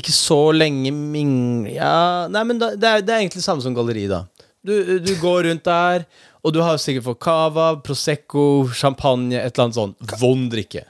ikke 0.00 0.14
så 0.14 0.40
lenge 0.56 0.90
ming... 0.96 1.68
Ja, 1.70 2.26
nei, 2.32 2.42
men 2.48 2.58
da, 2.62 2.72
det, 2.74 2.88
er, 2.88 3.04
det 3.06 3.14
er 3.14 3.22
egentlig 3.22 3.44
samme 3.46 3.62
som 3.62 3.76
galleri, 3.76 4.08
da. 4.10 4.24
Du, 4.66 4.74
du 4.98 5.12
går 5.22 5.46
rundt 5.46 5.62
der, 5.68 6.08
og 6.42 6.54
du 6.54 6.60
har 6.64 6.78
sikkert 6.82 7.06
fått 7.06 7.22
cava, 7.22 7.68
prosecco, 7.86 8.66
champagne, 8.74 9.38
et 9.38 9.52
eller 9.54 9.68
annet 9.68 9.78
sånn 9.78 9.94
vond 10.18 10.50
drikke. 10.50 10.82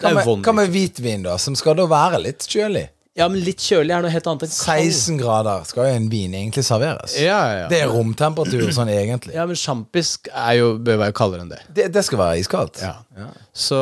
Hva 0.00 0.12
med, 0.12 0.28
hva 0.44 0.52
med 0.58 0.72
hvitvin, 0.74 1.24
da? 1.24 1.38
Som 1.40 1.56
skal 1.56 1.76
da 1.78 1.86
være 1.88 2.20
litt 2.26 2.44
kjølig? 2.50 2.88
Ja, 3.16 3.30
men 3.32 3.40
litt 3.40 3.62
kjølig 3.64 3.94
er 3.96 4.02
noe 4.04 4.12
helt 4.12 4.26
annet 4.28 4.42
enn 4.44 4.50
kald. 4.52 4.90
16 4.92 5.20
grader 5.22 5.62
skal 5.64 5.86
jo 5.88 6.00
en 6.02 6.08
vin 6.12 6.34
egentlig 6.36 6.66
serveres. 6.66 7.14
Ja, 7.16 7.38
ja, 7.48 7.54
ja. 7.62 7.68
Det 7.70 7.78
er 7.80 7.88
romtemperatur 7.88 8.66
sånn 8.76 8.90
egentlig. 8.92 9.32
Ja, 9.38 9.46
men 9.48 9.56
sjampis 9.56 10.10
er 10.28 10.58
jo, 10.58 10.66
bør 10.84 10.98
være 11.00 11.14
kaldere 11.16 11.46
enn 11.46 11.52
det. 11.54 11.62
Det, 11.78 11.86
det 11.94 12.02
skal 12.04 12.20
være 12.20 12.42
iskaldt. 12.42 12.82
Ja. 12.84 13.30
Så, 13.56 13.78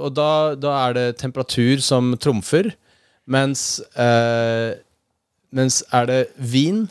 og 0.00 0.14
da, 0.16 0.30
da 0.56 0.72
er 0.86 0.96
det 0.96 1.04
temperatur 1.20 1.84
som 1.84 2.14
trumfer, 2.20 2.72
mens 3.28 3.76
eh, 3.92 4.72
Mens 5.52 5.82
er 5.92 6.06
det 6.08 6.20
vin, 6.40 6.86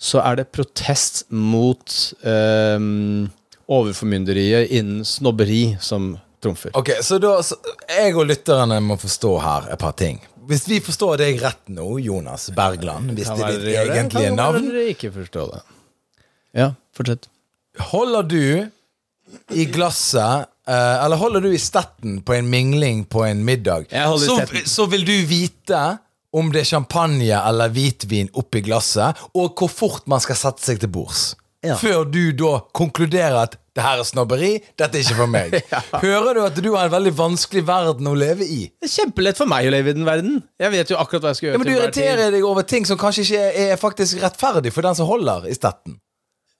så 0.00 0.22
er 0.24 0.38
det 0.38 0.46
protest 0.56 1.26
mot 1.28 1.92
eh, 2.24 2.78
overformynderiet 3.68 4.72
innen 4.72 5.04
snobberi 5.04 5.76
som 5.84 6.14
trumfer. 6.42 6.70
Ok, 6.78 6.90
så 7.02 7.18
da 7.22 7.36
så 7.42 7.56
Jeg 7.88 8.14
og 8.16 8.26
lytterne 8.30 8.80
må 8.84 8.96
forstå 9.00 9.32
her 9.42 9.68
et 9.74 9.78
par 9.82 9.92
ting. 9.98 10.20
Hvis 10.48 10.64
vi 10.68 10.78
forstår 10.80 11.18
deg 11.20 11.42
rett 11.42 11.66
nå, 11.68 11.98
Jonas 12.00 12.48
Bergland, 12.56 13.10
hvis 13.18 13.28
det 13.28 13.44
er 13.44 13.58
ditt 13.58 13.80
egentlige 13.82 14.30
navn 14.32 14.62
kan 14.62 14.70
dere 14.72 14.86
ikke 14.94 15.10
forstå 15.12 15.44
det. 15.52 15.60
Ja, 16.56 16.70
fortsett. 16.96 17.28
Holder 17.90 18.22
du 18.24 18.40
i 19.52 19.64
glasset, 19.68 20.48
eh, 20.66 21.04
eller 21.04 21.20
holder 21.20 21.44
du 21.44 21.50
i 21.52 21.60
stetten 21.60 22.22
på 22.24 22.32
en 22.38 22.48
mingling 22.50 23.04
på 23.04 23.26
en 23.26 23.44
middag, 23.44 23.90
Jeg 23.92 24.06
holder 24.08 24.24
i 24.24 24.28
så, 24.30 24.36
stetten. 24.40 24.66
så 24.72 24.86
vil 24.88 25.04
du 25.04 25.12
vite 25.28 25.82
om 26.32 26.48
det 26.52 26.60
er 26.62 26.64
champagne 26.64 27.28
eller 27.48 27.68
hvitvin 27.72 28.28
oppi 28.36 28.60
glasset, 28.64 29.16
og 29.34 29.52
hvor 29.56 29.68
fort 29.68 30.06
man 30.08 30.20
skal 30.20 30.36
sette 30.36 30.64
seg 30.64 30.80
til 30.80 30.88
bords. 30.92 31.34
Ja. 31.64 31.76
Før 31.76 32.04
du 32.08 32.32
da 32.32 32.58
konkluderer 32.72 33.42
at 33.42 33.56
det 33.78 33.84
her 33.86 34.00
er 34.02 34.06
snobberi, 34.06 34.50
dette 34.80 34.98
er 34.98 35.04
ikke 35.04 35.16
for 35.20 35.30
meg. 35.30 35.54
Hører 36.04 36.34
du 36.34 36.40
at 36.42 36.56
du 36.58 36.68
har 36.74 36.88
en 36.88 36.94
veldig 36.96 37.12
vanskelig 37.18 37.62
verden 37.68 38.10
å 38.10 38.14
leve 38.18 38.46
i? 38.46 38.64
Det 38.74 38.88
er 38.88 38.94
kjempelett 38.96 39.38
for 39.38 39.50
meg 39.50 39.68
å 39.68 39.72
leve 39.74 39.92
i 39.92 39.96
den 39.96 40.08
verden. 40.08 40.40
Jeg 40.58 40.74
vet 40.74 40.90
jo 40.90 40.98
akkurat 40.98 41.22
hva 41.22 41.32
jeg 41.32 41.38
skal 41.38 41.48
gjøre. 41.48 41.58
Ja, 41.58 41.62
men 41.62 41.70
Du 41.70 41.74
irriterer 41.76 42.34
deg 42.34 42.46
over 42.48 42.66
ting 42.66 42.88
som 42.88 42.98
kanskje 42.98 43.24
ikke 43.28 43.46
er, 43.68 43.78
faktisk 43.78 44.18
rettferdig 44.24 44.74
for 44.74 44.88
den 44.88 44.98
som 44.98 45.06
holder 45.06 45.46
i 45.46 45.54
stetten. 45.54 45.94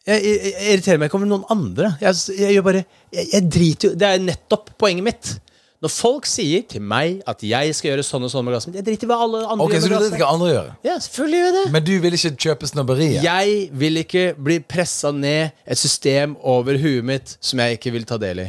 Jeg, 0.06 0.22
jeg, 0.22 0.38
jeg 0.54 0.76
irriterer 0.76 1.02
meg 1.02 1.10
ikke 1.10 1.18
over 1.18 1.30
noen 1.34 1.50
andre. 1.52 1.90
Jeg, 2.00 2.38
jeg 2.38 2.64
bare 2.64 2.84
jeg, 2.86 3.26
jeg 3.34 3.48
driter 3.52 3.90
jo 3.90 3.98
Det 3.98 4.08
er 4.08 4.22
nettopp 4.24 4.70
poenget 4.80 5.08
mitt. 5.10 5.34
Når 5.78 5.92
folk 5.94 6.26
sier 6.26 6.64
til 6.66 6.82
meg 6.82 7.20
at 7.30 7.42
jeg 7.46 7.74
skal 7.78 7.92
gjøre 7.92 8.02
sånn 8.02 8.24
og 8.26 8.30
sånn 8.32 8.42
med 8.44 8.54
glasset 8.56 8.72
mitt 8.72 8.80
Jeg 8.80 8.86
driter 8.88 9.06
i 9.06 9.10
hva 9.12 9.18
alle 9.22 9.42
andre 9.46 9.64
Ok, 9.64 9.74
gjør 9.76 9.80
Så 9.84 9.88
med 9.90 9.98
glasset. 10.00 10.22
andre 10.26 10.48
gjør? 10.50 10.70
Ja, 10.88 10.94
selvfølgelig 11.04 11.42
gjør 11.44 11.52
det. 11.58 11.64
Men 11.76 11.84
du 11.86 11.92
vil 12.02 12.16
ikke 12.18 12.32
kjøpe 12.46 12.70
snobberiet? 12.72 13.22
Jeg 13.22 13.58
vil 13.78 14.00
ikke 14.02 14.24
bli 14.48 14.56
pressa 14.60 15.12
ned 15.14 15.52
et 15.66 15.78
system 15.78 16.34
over 16.42 16.80
huet 16.82 17.04
mitt 17.06 17.36
som 17.40 17.62
jeg 17.62 17.78
ikke 17.78 17.92
vil 17.94 18.08
ta 18.10 18.18
del 18.18 18.40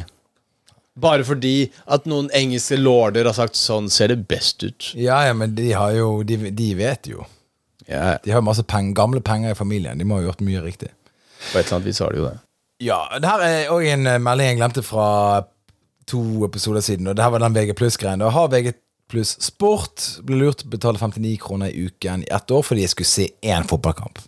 Bare 1.00 1.22
fordi 1.24 1.70
at 1.86 2.08
noen 2.10 2.28
engelske 2.34 2.76
lorder 2.76 3.24
har 3.30 3.32
sagt 3.38 3.54
'sånn 3.54 3.88
ser 3.88 4.08
det 4.08 4.26
best 4.28 4.64
ut'. 4.66 4.90
Ja, 4.98 5.22
ja, 5.26 5.32
men 5.32 5.54
de 5.54 5.70
har 5.72 5.92
jo 5.92 6.22
De, 6.24 6.36
de 6.50 6.74
vet 6.74 7.06
jo. 7.06 7.24
Ja, 7.88 8.18
De 8.24 8.30
har 8.32 8.40
masse 8.42 8.62
peng, 8.62 8.92
gamle 8.94 9.20
penger 9.20 9.50
i 9.50 9.54
familien. 9.54 9.98
De 9.98 10.04
må 10.04 10.18
ha 10.18 10.22
gjort 10.26 10.40
mye 10.40 10.60
riktig. 10.62 10.88
På 11.52 11.58
et 11.58 11.66
eller 11.66 11.76
annet 11.78 11.86
vis 11.86 11.98
har 11.98 12.10
de 12.10 12.18
jo 12.18 12.24
det. 12.26 12.38
Ja, 12.80 13.06
det 13.18 13.28
her 13.28 13.40
er 13.40 13.70
òg 13.70 13.86
en 13.86 14.06
eh, 14.06 14.18
melding 14.18 14.46
jeg 14.48 14.56
glemte 14.58 14.82
fra 14.82 15.44
to 16.10 16.20
episoder 16.46 16.82
siden. 16.84 17.08
Og 17.10 17.16
det 17.16 17.24
her 17.24 17.32
var 17.34 17.42
den 17.44 17.54
VG 17.56 17.74
Pluss-greien. 17.78 18.22
Har 18.34 18.50
VG 18.52 18.72
Pluss 19.10 19.36
Sport 19.42 20.04
ble 20.26 20.38
lurt 20.42 20.60
til 20.62 20.68
å 20.70 20.74
betale 20.74 21.00
59 21.00 21.36
kroner 21.42 21.70
i 21.72 21.86
uken 21.88 22.22
i 22.26 22.30
ett 22.34 22.52
år 22.54 22.62
fordi 22.66 22.84
jeg 22.84 22.92
skulle 22.92 23.10
se 23.10 23.26
én 23.42 23.66
fotballkamp. 23.70 24.20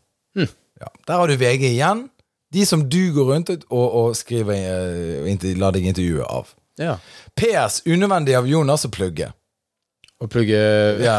Ja, 0.83 0.89
der 1.07 1.21
har 1.21 1.31
du 1.31 1.37
VG 1.39 1.69
igjen. 1.69 2.09
De 2.53 2.65
som 2.67 2.83
du 2.91 3.13
går 3.15 3.29
rundt 3.31 3.51
og, 3.55 3.85
og 3.87 4.17
skriver 4.19 4.59
uh, 4.59 5.29
inter- 5.31 5.55
lar 5.61 5.73
deg 5.77 5.87
intervjue 5.87 6.27
av. 6.27 6.51
Ja. 6.81 6.97
PS. 7.39 7.83
Unødvendig 7.87 8.35
av 8.37 8.49
Jonas 8.51 8.85
å 8.89 8.91
plugge. 8.93 9.31
Å 10.23 10.29
plugge 10.31 10.59
Ja, 11.03 11.17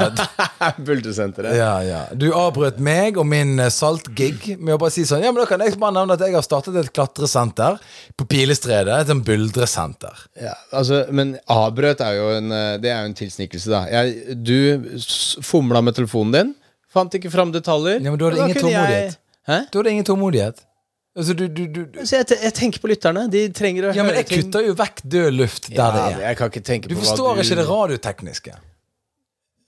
Bultesenteret. 0.80 1.56
ja, 1.58 1.72
ja. 1.84 2.02
Du 2.16 2.30
avbrøt 2.38 2.78
meg 2.84 3.18
og 3.20 3.28
min 3.28 3.58
eh, 3.60 3.72
saltgig 3.74 4.54
med 4.60 4.76
å 4.76 4.80
bare 4.82 4.94
si 4.96 5.04
sånn 5.08 5.24
Ja, 5.26 5.32
men 5.36 5.44
da 5.44 5.48
kan 5.50 5.64
jeg 5.66 5.76
bare 5.82 5.98
nevne 5.98 6.16
at 6.16 6.24
jeg 6.24 6.36
har 6.38 6.46
startet 6.46 6.78
et 6.80 6.92
klatresenter 6.96 7.80
på 8.20 8.28
Pilestredet. 8.32 9.02
Et 9.04 9.12
sånn 9.12 9.24
buldresenter. 9.28 10.26
Ja, 10.40 10.56
altså, 10.72 11.04
men 11.12 11.36
avbrøt 11.52 12.04
er 12.06 12.18
jo 12.22 12.30
en 12.38 12.52
eh, 12.56 12.76
Det 12.84 12.92
er 12.94 13.02
jo 13.04 13.12
en 13.12 13.18
tilsnikelse, 13.20 13.72
da. 13.74 13.84
Jeg, 13.92 14.38
du 14.40 15.00
fomla 15.44 15.82
med 15.84 15.98
telefonen 16.00 16.38
din, 16.38 16.54
fant 16.94 17.14
ikke 17.20 17.32
fram 17.34 17.52
detaljer. 17.54 18.00
Ja, 18.00 18.14
men 18.14 18.22
da 18.22 18.30
er 18.30 18.38
det 18.38 18.46
ingen 18.48 18.62
tålmodighet. 18.64 19.18
jeg-? 19.50 19.68
Da 19.74 19.80
er 19.82 19.90
det 19.90 19.98
ingen 19.98 20.08
tålmodighet. 20.08 20.64
Altså, 21.14 21.34
du, 21.38 21.44
du, 21.48 21.68
du, 21.70 21.82
du. 21.94 22.00
Så 22.10 22.18
jeg, 22.22 22.26
jeg 22.42 22.54
tenker 22.58 22.82
på 22.82 22.90
lytterne. 22.90 23.28
De 23.30 23.44
trenger 23.54 23.90
å 23.90 23.94
Ja, 23.94 24.02
men 24.06 24.16
høre 24.16 24.24
jeg 24.24 24.30
kutter 24.48 24.64
jo 24.66 24.74
vekk 24.80 25.02
død 25.14 25.36
luft 25.38 25.68
der 25.70 25.78
ja, 25.78 25.90
det 25.94 26.06
er. 26.08 26.22
Jeg 26.32 26.40
kan 26.40 26.50
ikke 26.54 26.64
tenke 26.66 26.90
Du 26.90 26.96
på 26.96 27.04
forstår 27.04 27.28
hva 27.28 27.36
du 27.38 27.44
ikke 27.44 27.58
det 27.60 27.66
radiotekniske. 27.70 28.56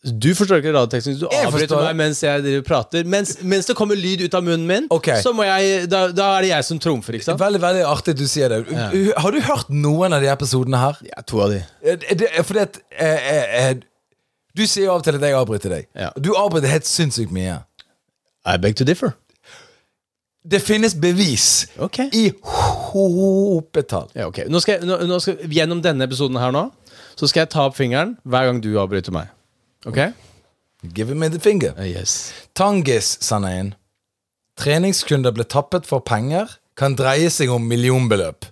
Du 0.06 0.28
forstår 0.38 0.60
ikke 0.62 0.74
radioteksten. 0.76 1.16
Du 1.18 1.26
Jeg 1.32 1.48
avbryter 1.48 1.82
meg 1.82 1.96
mens 1.98 2.22
jeg 2.22 2.62
prater. 2.68 3.08
Mens, 3.10 3.40
mens 3.42 3.66
det 3.66 3.76
kommer 3.78 3.98
lyd 3.98 4.22
ut 4.22 4.38
av 4.38 4.44
munnen 4.46 4.68
min, 4.70 4.88
okay. 4.94 5.18
så 5.24 5.34
må 5.34 5.48
jeg 5.48 5.88
da, 5.90 6.06
da 6.14 6.28
er 6.36 6.46
det 6.46 6.52
jeg 6.52 6.68
som 6.68 6.82
trumfer, 6.82 7.18
ikke 7.18 7.26
sant? 7.26 7.42
Veldig 7.42 7.62
veldig 7.64 7.84
artig 7.90 8.14
du 8.20 8.26
sier 8.30 8.54
det. 8.54 8.62
Har 9.18 9.34
du 9.34 9.42
hørt 9.48 9.72
noen 9.74 10.14
av 10.14 10.22
de 10.22 10.30
episodene 10.30 10.82
her? 10.82 11.02
Ja, 11.10 11.26
to 11.26 11.42
av 11.48 11.56
de. 11.56 11.64
Eh, 11.82 11.98
Det, 12.06 12.30
fordi 12.46 12.62
at 12.62 12.78
eh, 12.92 13.30
eh, 13.34 13.60
eh, 13.64 13.76
Du 14.56 14.64
sier 14.68 14.86
jo 14.86 14.94
av 14.94 15.02
og 15.02 15.08
til 15.08 15.18
at 15.18 15.26
jeg 15.26 15.36
avbryter 15.36 15.74
deg. 15.74 15.88
Ja. 15.98 16.14
Du 16.22 16.36
avbryter 16.38 16.70
helt 16.72 16.88
sinnssykt 16.88 17.34
mye. 17.34 17.64
I 18.46 18.60
beg 18.62 18.78
to 18.78 18.86
differ. 18.86 19.16
Det 20.46 20.62
finnes 20.62 20.94
bevis 20.94 21.66
okay. 21.82 22.12
i 22.14 22.30
hopetall. 22.46 24.12
Ja, 24.14 24.28
okay. 24.30 24.46
Nå 24.46 24.62
skal 24.62 24.78
jeg, 24.78 24.86
nå, 24.86 25.00
nå 25.10 25.18
skal, 25.24 25.42
gjennom 25.50 25.82
denne 25.82 26.06
episoden 26.06 26.38
her 26.38 26.54
nå, 26.54 26.68
så 27.18 27.26
skal 27.26 27.48
jeg 27.48 27.52
ta 27.56 27.66
opp 27.66 27.80
fingeren 27.80 28.14
hver 28.22 28.52
gang 28.52 28.62
du 28.62 28.70
avbryter 28.78 29.16
meg. 29.16 29.32
Ok? 29.86 30.00
Give 30.94 31.16
me 31.16 31.30
the 31.30 31.40
finger. 31.40 31.74
Yes. 31.84 32.34
Tangis 32.54 33.16
sender 33.22 33.60
inn. 33.60 33.72
Treningskunder 34.60 35.34
ble 35.36 35.46
tappet 35.50 35.88
for 35.90 36.04
penger. 36.06 36.58
Kan 36.78 36.98
dreie 37.00 37.30
seg 37.32 37.52
om 37.54 37.66
millionbeløp. 37.68 38.50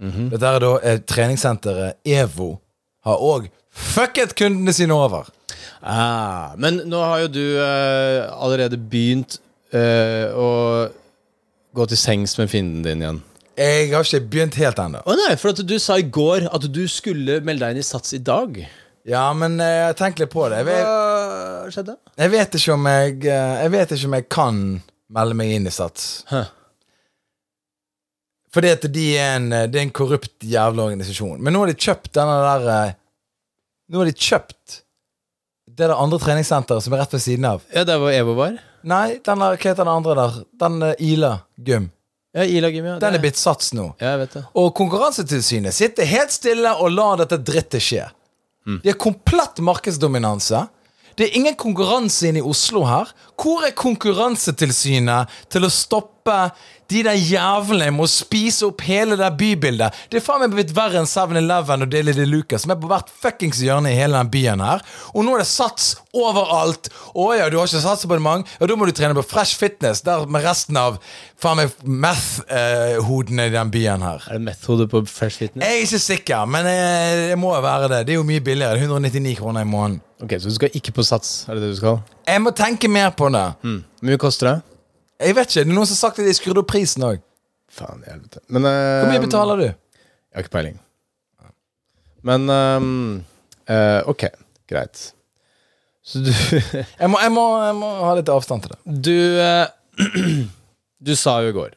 Dette 0.00 0.48
er 0.48 0.62
da 0.62 0.68
eh, 0.80 1.00
treningssenteret 1.04 1.98
EVO 2.08 2.54
har 3.04 3.20
òg 3.20 3.50
fucket 3.68 4.32
kundene 4.38 4.72
sine 4.72 4.96
over. 4.96 5.28
Ah, 5.80 6.56
men 6.60 6.82
nå 6.88 7.00
har 7.04 7.26
jo 7.26 7.32
du 7.34 7.44
eh, 7.60 8.24
allerede 8.32 8.78
begynt 8.80 9.38
eh, 9.76 10.32
å 10.32 10.88
gå 11.76 11.86
til 11.92 12.00
sengs 12.00 12.36
med 12.40 12.50
fienden 12.52 12.84
din 12.86 13.04
igjen. 13.04 13.20
Jeg 13.60 13.90
har 13.92 14.06
ikke 14.06 14.24
begynt 14.32 14.56
helt 14.56 14.80
ennå. 14.80 15.02
Å 15.04 15.16
nei, 15.20 15.34
for 15.40 15.52
at 15.52 15.60
du 15.68 15.76
sa 15.80 15.98
i 16.00 16.06
går 16.08 16.48
at 16.48 16.64
du 16.72 16.82
skulle 16.88 17.42
melde 17.44 17.66
deg 17.66 17.76
inn 17.76 17.84
i 17.84 17.86
Sats 17.86 18.16
i 18.16 18.22
dag. 18.24 18.56
Ja, 19.08 19.24
men 19.32 19.56
uh, 19.60 19.66
jeg 19.66 19.96
tenker 19.96 20.24
litt 20.24 20.32
på 20.32 20.46
det. 20.52 20.60
Jeg 20.60 20.84
Hva 20.84 21.72
skjedde? 21.72 21.96
jeg 22.20 22.32
vet 22.34 22.56
ikke 22.58 22.74
om 22.74 22.86
jeg 22.90 23.12
eh, 23.24 23.58
Jeg 23.64 23.70
vet 23.72 23.92
ikke 23.94 24.08
om 24.10 24.16
jeg 24.18 24.26
kan 24.32 24.58
melde 25.10 25.36
meg 25.38 25.52
inn 25.56 25.68
i 25.68 25.72
Sats. 25.74 26.08
Huh. 26.30 26.48
Fordi 28.54 28.72
at 28.74 28.86
de 28.92 29.06
er 29.16 29.36
en, 29.38 29.52
eh, 29.54 29.66
det 29.70 29.78
er 29.78 29.86
en 29.86 29.94
korrupt 29.94 30.46
jævla 30.46 30.88
organisasjon. 30.88 31.38
Men 31.40 31.54
nå 31.54 31.62
har 31.64 31.70
de 31.70 31.78
kjøpt 31.78 32.12
denne 32.16 32.38
der 32.44 32.70
eh, 32.76 32.96
Nå 33.90 33.98
har 34.02 34.06
de 34.06 34.14
kjøpt 34.14 34.80
det 35.70 35.86
der 35.88 35.96
andre 35.98 36.18
treningssenteret 36.22 36.84
som 36.84 36.94
er 36.94 37.00
rett 37.02 37.14
ved 37.14 37.22
siden 37.24 37.46
av. 37.48 37.62
Ja, 37.74 37.82
der 37.86 37.98
hvor 38.02 38.12
Evo 38.14 38.36
var? 38.38 38.58
Nei, 38.86 39.16
den 39.18 39.42
der, 39.42 39.56
hva 39.56 39.58
heter 39.58 39.80
den 39.82 39.90
andre 39.92 40.14
der? 40.18 40.36
Den 40.62 40.78
eh, 40.86 41.02
Ila 41.10 41.32
Gym. 41.56 41.88
Ja, 42.36 42.44
Ila 42.46 42.70
Gym, 42.70 42.86
ja. 42.86 42.98
Den 43.02 43.16
er 43.18 43.22
blitt 43.22 43.38
Sats 43.38 43.72
nå. 43.74 43.88
Ja, 43.98 44.12
jeg 44.14 44.20
vet 44.24 44.36
det. 44.38 44.44
Og 44.62 44.70
Konkurransetilsynet 44.78 45.74
sitter 45.74 46.06
helt 46.06 46.34
stille 46.34 46.74
og 46.78 46.92
lar 46.94 47.18
dette 47.22 47.38
drittet 47.42 47.82
skje. 47.82 48.06
Det 48.66 48.92
er 48.92 49.00
komplett 49.00 49.60
markedsdominanse. 49.64 50.66
Det 51.16 51.26
er 51.26 51.36
ingen 51.36 51.56
konkurranse 51.58 52.28
inne 52.28 52.40
i 52.40 52.46
Oslo 52.46 52.84
her. 52.88 53.10
Hvor 53.40 53.64
er 53.66 53.74
Konkurransetilsynet 53.76 55.32
til 55.52 55.66
å 55.66 55.72
stoppe 55.72 56.19
de 56.90 57.04
der 57.06 57.14
jævlene 57.14 57.92
må 57.94 58.06
spise 58.10 58.66
opp 58.66 58.82
hele 58.82 59.14
det 59.18 59.28
bybildet? 59.38 59.94
Det 60.10 60.18
er 60.18 60.24
faen 60.24 60.42
meg 60.42 60.56
blitt 60.56 60.72
verre 60.74 60.98
enn 60.98 61.06
7-Eleven 61.06 61.84
og 61.86 61.92
Deli 61.92 62.14
de 62.16 62.24
Luca, 62.26 62.58
som 62.58 62.72
er 62.74 62.80
på 62.82 62.88
hvert 62.90 63.12
fuckings 63.22 63.60
hjørne 63.62 63.92
i 63.92 63.98
hele 63.98 64.18
den 64.18 64.32
byen 64.32 64.64
her. 64.64 64.82
Og 65.14 65.22
nå 65.26 65.36
er 65.36 65.44
det 65.44 65.48
sats 65.50 65.92
overalt. 66.16 66.90
Å 67.14 67.28
ja, 67.38 67.46
du 67.52 67.60
har 67.60 67.70
ikke 67.70 67.82
satsabonnement? 67.84 68.48
Ja, 68.58 68.66
da 68.66 68.78
må 68.80 68.88
du 68.88 68.94
trene 68.96 69.14
på 69.14 69.22
Fresh 69.30 69.60
Fitness, 69.60 70.02
der 70.06 70.26
med 70.26 70.42
resten 70.46 70.78
av 70.80 70.98
faen 71.40 71.60
meg 71.62 71.76
meth-hodene 71.84 73.46
i 73.48 73.54
den 73.54 73.70
byen 73.72 74.02
her. 74.04 74.24
Er 74.26 74.38
det 74.40 74.44
meth-hode 74.48 74.88
på 74.90 75.04
Fresh 75.08 75.38
Fitness? 75.44 75.62
Jeg 75.66 75.78
er 75.78 75.86
ikke 75.86 76.02
sikker, 76.04 76.46
men 76.50 76.66
eh, 76.70 77.26
det 77.30 77.38
må 77.40 77.52
være 77.62 77.88
det. 77.92 78.02
Det 78.08 78.16
er 78.16 78.20
jo 78.20 78.26
mye 78.26 78.42
billigere. 78.44 78.80
199 78.82 79.36
kroner 79.38 79.62
i 79.66 79.68
måneden. 79.70 80.00
Ok, 80.20 80.34
Så 80.42 80.50
du 80.50 80.54
skal 80.58 80.74
ikke 80.76 80.92
på 80.98 81.02
Sats? 81.06 81.44
Er 81.48 81.54
det 81.56 81.62
det 81.64 81.70
du 81.72 81.78
skal? 81.78 82.02
Jeg 82.28 82.42
må 82.44 82.50
tenke 82.56 82.90
mer 82.92 83.14
på 83.16 83.30
det. 83.32 83.46
Hvor 83.62 84.10
mye 84.10 84.20
koster 84.20 84.50
det? 84.50 84.58
Jeg 85.20 85.36
vet 85.36 85.50
ikke, 85.50 85.64
Det 85.64 85.68
er 85.68 85.76
noen 85.76 85.88
som 85.88 85.96
har 85.96 86.02
sagt 86.04 86.20
at 86.22 86.28
de 86.28 86.36
skrudde 86.36 86.62
opp 86.62 86.70
prisen 86.70 87.04
òg. 87.06 87.24
Faen 87.70 88.04
i 88.04 88.10
helvete. 88.10 88.40
Men 88.48 88.66
eh, 88.68 89.00
Hvor 89.02 89.10
mye 89.12 89.24
betaler 89.24 89.60
du? 89.60 89.66
Jeg 89.70 90.38
har 90.38 90.46
ikke 90.46 90.54
peiling. 90.56 90.78
Men 92.26 92.52
ehm, 92.52 92.92
eh, 93.70 94.00
ok, 94.10 94.26
greit. 94.68 95.10
Så 96.04 96.22
du 96.24 96.30
Jeg 97.02 97.10
må, 97.12 97.20
jeg 97.20 97.32
må, 97.32 97.44
jeg 97.64 97.76
må 97.78 97.90
ha 98.04 98.14
litt 98.18 98.32
avstand 98.32 98.64
til 98.64 98.74
det. 98.74 98.80
Du 99.10 99.16
eh, 99.44 100.46
Du 101.10 101.14
sa 101.16 101.38
jo 101.44 101.52
i 101.52 101.56
går 101.56 101.76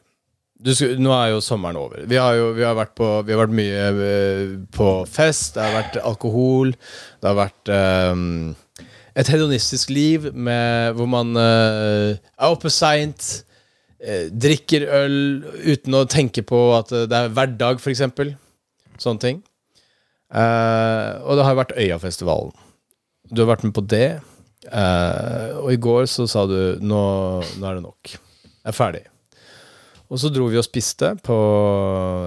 du, 0.64 0.70
Nå 1.00 1.12
er 1.12 1.32
jo 1.34 1.40
sommeren 1.44 1.76
over. 1.76 2.04
Vi 2.08 2.16
har 2.20 2.36
jo 2.38 2.50
vi 2.56 2.64
har 2.64 2.76
vært, 2.78 2.94
på, 2.96 3.08
vi 3.26 3.34
har 3.34 3.42
vært 3.42 3.56
mye 3.56 3.86
eh, 4.08 4.44
på 4.72 4.90
fest. 5.10 5.56
Det 5.56 5.64
har 5.64 5.74
vært 5.76 5.98
alkohol. 6.00 6.72
Det 7.20 7.28
har 7.28 7.36
vært 7.36 7.72
ehm, 7.74 8.54
et 9.14 9.30
hedonistisk 9.30 9.92
liv 9.94 10.28
med, 10.34 10.94
hvor 10.98 11.06
man 11.10 11.36
uh, 11.38 12.14
er 12.18 12.50
oppe 12.50 12.70
seint, 12.72 13.44
uh, 14.02 14.26
drikker 14.30 14.86
øl 15.00 15.16
uten 15.62 15.98
å 16.00 16.04
tenke 16.10 16.42
på 16.46 16.60
at 16.76 16.92
eh, 16.94 17.06
det 17.10 17.20
er 17.20 17.34
hverdag, 17.36 17.78
f.eks. 17.82 18.02
Sånne 18.98 19.22
ting. 19.22 19.42
Og 20.34 21.38
det 21.38 21.44
har 21.46 21.54
vært 21.54 21.76
Øyafestivalen. 21.78 22.54
Du 23.30 23.44
har 23.44 23.52
vært 23.52 23.62
med 23.66 23.74
på 23.76 23.84
det. 23.86 24.18
Og 25.60 25.68
i 25.70 25.78
går 25.78 26.08
så 26.10 26.26
sa 26.30 26.42
du 26.50 26.80
nå, 26.82 27.02
nå 27.60 27.68
er 27.68 27.78
det 27.78 27.84
nok. 27.84 28.14
Jeg 28.14 28.72
er 28.72 28.76
ferdig. 28.76 29.04
Og 30.10 30.18
så 30.22 30.30
dro 30.34 30.48
vi 30.50 30.58
og 30.58 30.66
spiste 30.66 31.12
på 31.22 31.38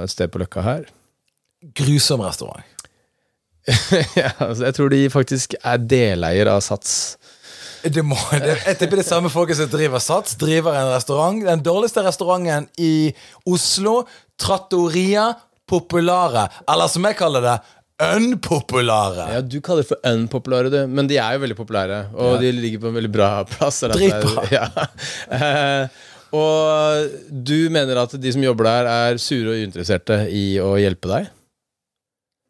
et 0.04 0.14
sted 0.14 0.32
på 0.32 0.40
Løkka 0.40 0.64
her. 0.64 0.88
Grusom 1.76 2.24
restaurant. 2.24 2.77
ja, 4.22 4.32
altså, 4.40 4.64
jeg 4.66 4.76
tror 4.78 4.92
de 4.94 5.02
faktisk 5.12 5.58
er 5.60 5.82
deleier 5.84 6.52
av 6.52 6.62
Sats. 6.66 7.18
Det 7.88 8.02
må, 8.04 8.18
det, 8.32 8.56
jeg 8.66 8.78
tipper 8.80 9.00
det 9.00 9.08
samme 9.08 9.30
folket 9.32 9.60
som 9.60 9.70
driver 9.72 10.02
Sats, 10.04 10.36
driver 10.40 10.76
en 10.76 10.92
restaurant. 10.92 11.40
Den 11.46 11.64
dårligste 11.64 12.04
restauranten 12.06 12.68
i 12.82 13.12
Oslo. 13.48 14.02
trattoria 14.40 15.30
populare. 15.68 16.48
Eller 16.70 16.88
som 16.92 17.06
jeg 17.08 17.18
kaller 17.20 17.44
det, 17.44 17.56
unpopulare. 18.04 19.30
Ja, 19.36 19.42
Du 19.42 19.60
kaller 19.62 19.84
det 19.84 19.90
for 19.90 20.04
unpopulære, 20.06 20.70
du. 20.74 20.80
Men 20.88 21.10
de 21.10 21.18
er 21.18 21.38
jo 21.38 21.44
veldig 21.46 21.58
populære. 21.58 22.02
Og 22.16 22.38
de 22.42 22.52
ligger 22.54 22.84
på 22.84 22.92
en 22.92 23.00
veldig 23.00 23.14
bra 23.14 23.32
plass. 23.50 23.82
Dritbra. 23.94 24.46
Ja. 24.58 24.68
Eh, 25.34 26.06
og 26.38 27.08
du 27.32 27.70
mener 27.72 28.02
at 28.04 28.14
de 28.20 28.32
som 28.36 28.44
jobber 28.44 28.68
der, 28.68 28.90
er 28.92 29.22
sure 29.22 29.54
og 29.54 29.62
uinteresserte 29.64 30.26
i 30.34 30.58
å 30.60 30.74
hjelpe 30.80 31.10
deg? 31.12 31.30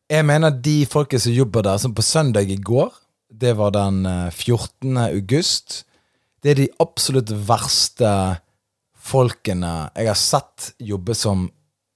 Jeg 0.08 0.24
mener 0.24 0.54
de 0.63 0.86
folket 0.88 1.20
som 1.20 1.34
jobber 1.36 1.65
der, 1.67 1.80
som 1.84 1.91
på 1.96 2.06
søndag 2.06 2.48
i 2.48 2.56
går, 2.56 2.93
det 3.28 3.58
var 3.60 3.74
den 3.76 4.06
eh, 4.08 4.30
14. 4.32 4.96
august, 5.10 5.82
det 6.43 6.54
er 6.54 6.60
de 6.62 6.67
absolutt 6.80 7.34
verste 7.48 8.12
folkene 9.08 9.72
jeg 9.96 10.08
har 10.08 10.20
sett 10.20 10.70
jobbe 10.84 11.15
som 11.17 11.48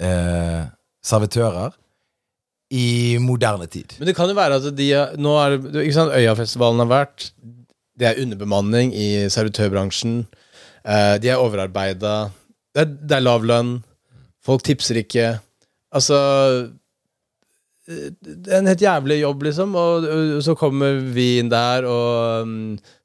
eh, 0.03 0.67
servitører 1.05 1.77
i 2.71 3.17
moderne 3.23 3.67
tid. 3.71 3.95
Men 3.99 4.09
det 4.09 4.15
kan 4.17 4.31
jo 4.31 4.35
være 4.37 4.59
at 4.59 4.67
de 4.75 4.89
Nå 5.19 5.35
er 5.39 5.57
ikke 5.83 5.95
sant, 5.95 6.15
Øyafestivalen 6.15 6.83
har 6.83 6.91
vært. 6.91 7.29
Det 7.99 8.07
er 8.07 8.21
underbemanning 8.23 8.93
i 8.95 9.07
servitørbransjen. 9.31 10.21
Eh, 10.83 11.15
de 11.21 11.31
er 11.31 11.39
overarbeida. 11.39 12.31
Det, 12.75 12.87
det 13.07 13.17
er 13.17 13.25
lav 13.25 13.43
lønn. 13.47 13.73
Folk 14.43 14.63
tipser 14.67 15.01
ikke. 15.03 15.33
Altså 15.91 16.19
eh, 16.19 16.69
en 17.89 18.69
helt 18.69 18.81
jævlig 18.81 19.21
jobb, 19.21 19.43
liksom. 19.47 19.75
Og, 19.75 20.07
så 20.45 20.55
kommer 20.57 20.99
vi 21.15 21.39
inn 21.41 21.49
der 21.51 21.87
og 21.89 22.47
um, 22.47 22.55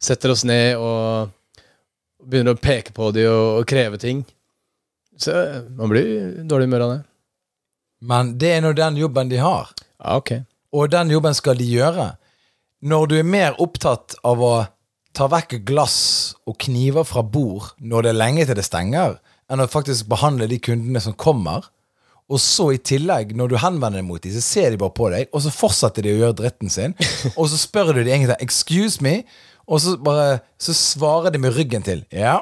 setter 0.03 0.35
oss 0.35 0.45
ned 0.49 0.77
og 0.77 1.33
begynner 2.27 2.57
å 2.57 2.61
peke 2.61 2.95
på 2.97 3.11
de 3.15 3.27
og, 3.31 3.63
og 3.63 3.69
kreve 3.71 4.01
ting. 4.03 4.25
Så 5.17 5.33
eh, 5.33 5.61
man 5.79 5.91
blir 5.93 6.07
i 6.07 6.47
dårlig 6.49 6.69
humør 6.69 6.87
av 6.87 6.95
det. 6.97 7.03
Men 8.07 8.35
det 8.41 8.53
er 8.53 8.65
nå 8.65 8.75
den 8.77 8.99
jobben 9.01 9.31
de 9.33 9.41
har. 9.41 9.73
Ja, 10.03 10.19
ok. 10.19 10.33
Og 10.77 10.91
den 10.93 11.13
jobben 11.15 11.37
skal 11.37 11.57
de 11.59 11.69
gjøre. 11.71 12.11
Når 12.85 13.07
du 13.09 13.15
er 13.19 13.29
mer 13.29 13.57
opptatt 13.63 14.19
av 14.27 14.43
å 14.45 14.55
ta 15.17 15.29
vekk 15.33 15.63
glass 15.65 16.37
og 16.45 16.59
kniver 16.61 17.07
fra 17.09 17.23
bord 17.25 17.71
når 17.81 18.05
det 18.05 18.11
er 18.13 18.19
lenge 18.21 18.45
til 18.45 18.59
det 18.59 18.67
stenger, 18.67 19.17
enn 19.49 19.63
å 19.63 19.71
faktisk 19.71 20.11
behandle 20.11 20.49
de 20.51 20.59
kundene 20.61 21.01
som 21.01 21.17
kommer, 21.17 21.65
og 22.27 22.41
så 22.43 22.73
i 22.75 22.79
tillegg, 22.83 23.37
når 23.39 23.53
du 23.53 23.57
henvender 23.63 24.01
deg 24.01 24.07
mot 24.09 24.23
dem, 24.23 24.33
så 24.35 24.43
ser 24.43 24.73
de 24.75 24.81
bare 24.81 24.95
på 24.97 25.11
deg, 25.13 25.29
og 25.31 25.45
så 25.45 25.53
fortsetter 25.55 26.03
de 26.03 26.15
å 26.15 26.21
gjøre 26.25 26.39
dritten 26.41 26.73
sin, 26.73 26.97
og 27.39 27.47
så 27.53 27.61
spør 27.61 27.93
du 27.95 28.01
de 28.03 28.11
egentlig 28.11 28.39
'excuse 28.41 29.03
me', 29.05 29.23
og 29.67 29.81
så 29.83 29.97
bare 29.99 30.41
Så 30.59 30.73
svarer 30.75 31.31
de 31.31 31.39
med 31.39 31.55
ryggen 31.57 31.83
til. 31.83 32.05
Ja. 32.13 32.39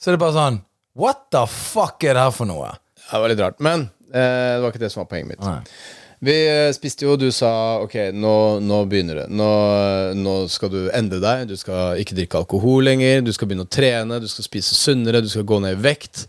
Så 0.00 0.10
er 0.10 0.16
det 0.16 0.20
bare 0.22 0.32
sånn 0.36 0.60
What 0.98 1.30
the 1.30 1.44
fuck 1.46 2.02
er 2.04 2.14
det 2.14 2.22
her 2.22 2.30
for 2.34 2.46
noe? 2.46 2.72
Ja, 2.72 3.12
Det 3.12 3.20
var 3.20 3.28
litt 3.28 3.40
rart. 3.42 3.60
Men 3.60 3.90
eh, 4.14 4.54
det 4.56 4.62
var 4.62 4.72
ikke 4.72 4.82
det 4.82 4.90
som 4.92 5.02
var 5.04 5.10
poenget 5.10 5.28
mitt. 5.28 5.42
Nei. 5.42 5.60
Vi 6.18 6.34
eh, 6.34 6.68
spiste 6.74 7.06
jo, 7.06 7.14
du 7.14 7.28
sa 7.30 7.50
ok, 7.84 7.94
nå, 8.10 8.34
nå 8.66 8.78
begynner 8.90 9.20
det. 9.20 9.26
Nå, 9.30 9.48
nå 10.18 10.34
skal 10.50 10.72
du 10.72 10.78
endre 10.96 11.20
deg. 11.22 11.44
Du 11.46 11.54
skal 11.58 12.00
ikke 12.02 12.16
drikke 12.18 12.40
alkohol 12.40 12.88
lenger. 12.88 13.22
Du 13.22 13.30
skal 13.34 13.50
begynne 13.50 13.66
å 13.68 13.70
trene. 13.70 14.18
Du 14.18 14.26
skal 14.30 14.46
spise 14.48 14.74
sunnere. 14.74 15.22
Du 15.22 15.30
skal 15.30 15.46
gå 15.46 15.60
ned 15.62 15.76
i 15.76 15.82
vekt. 15.84 16.24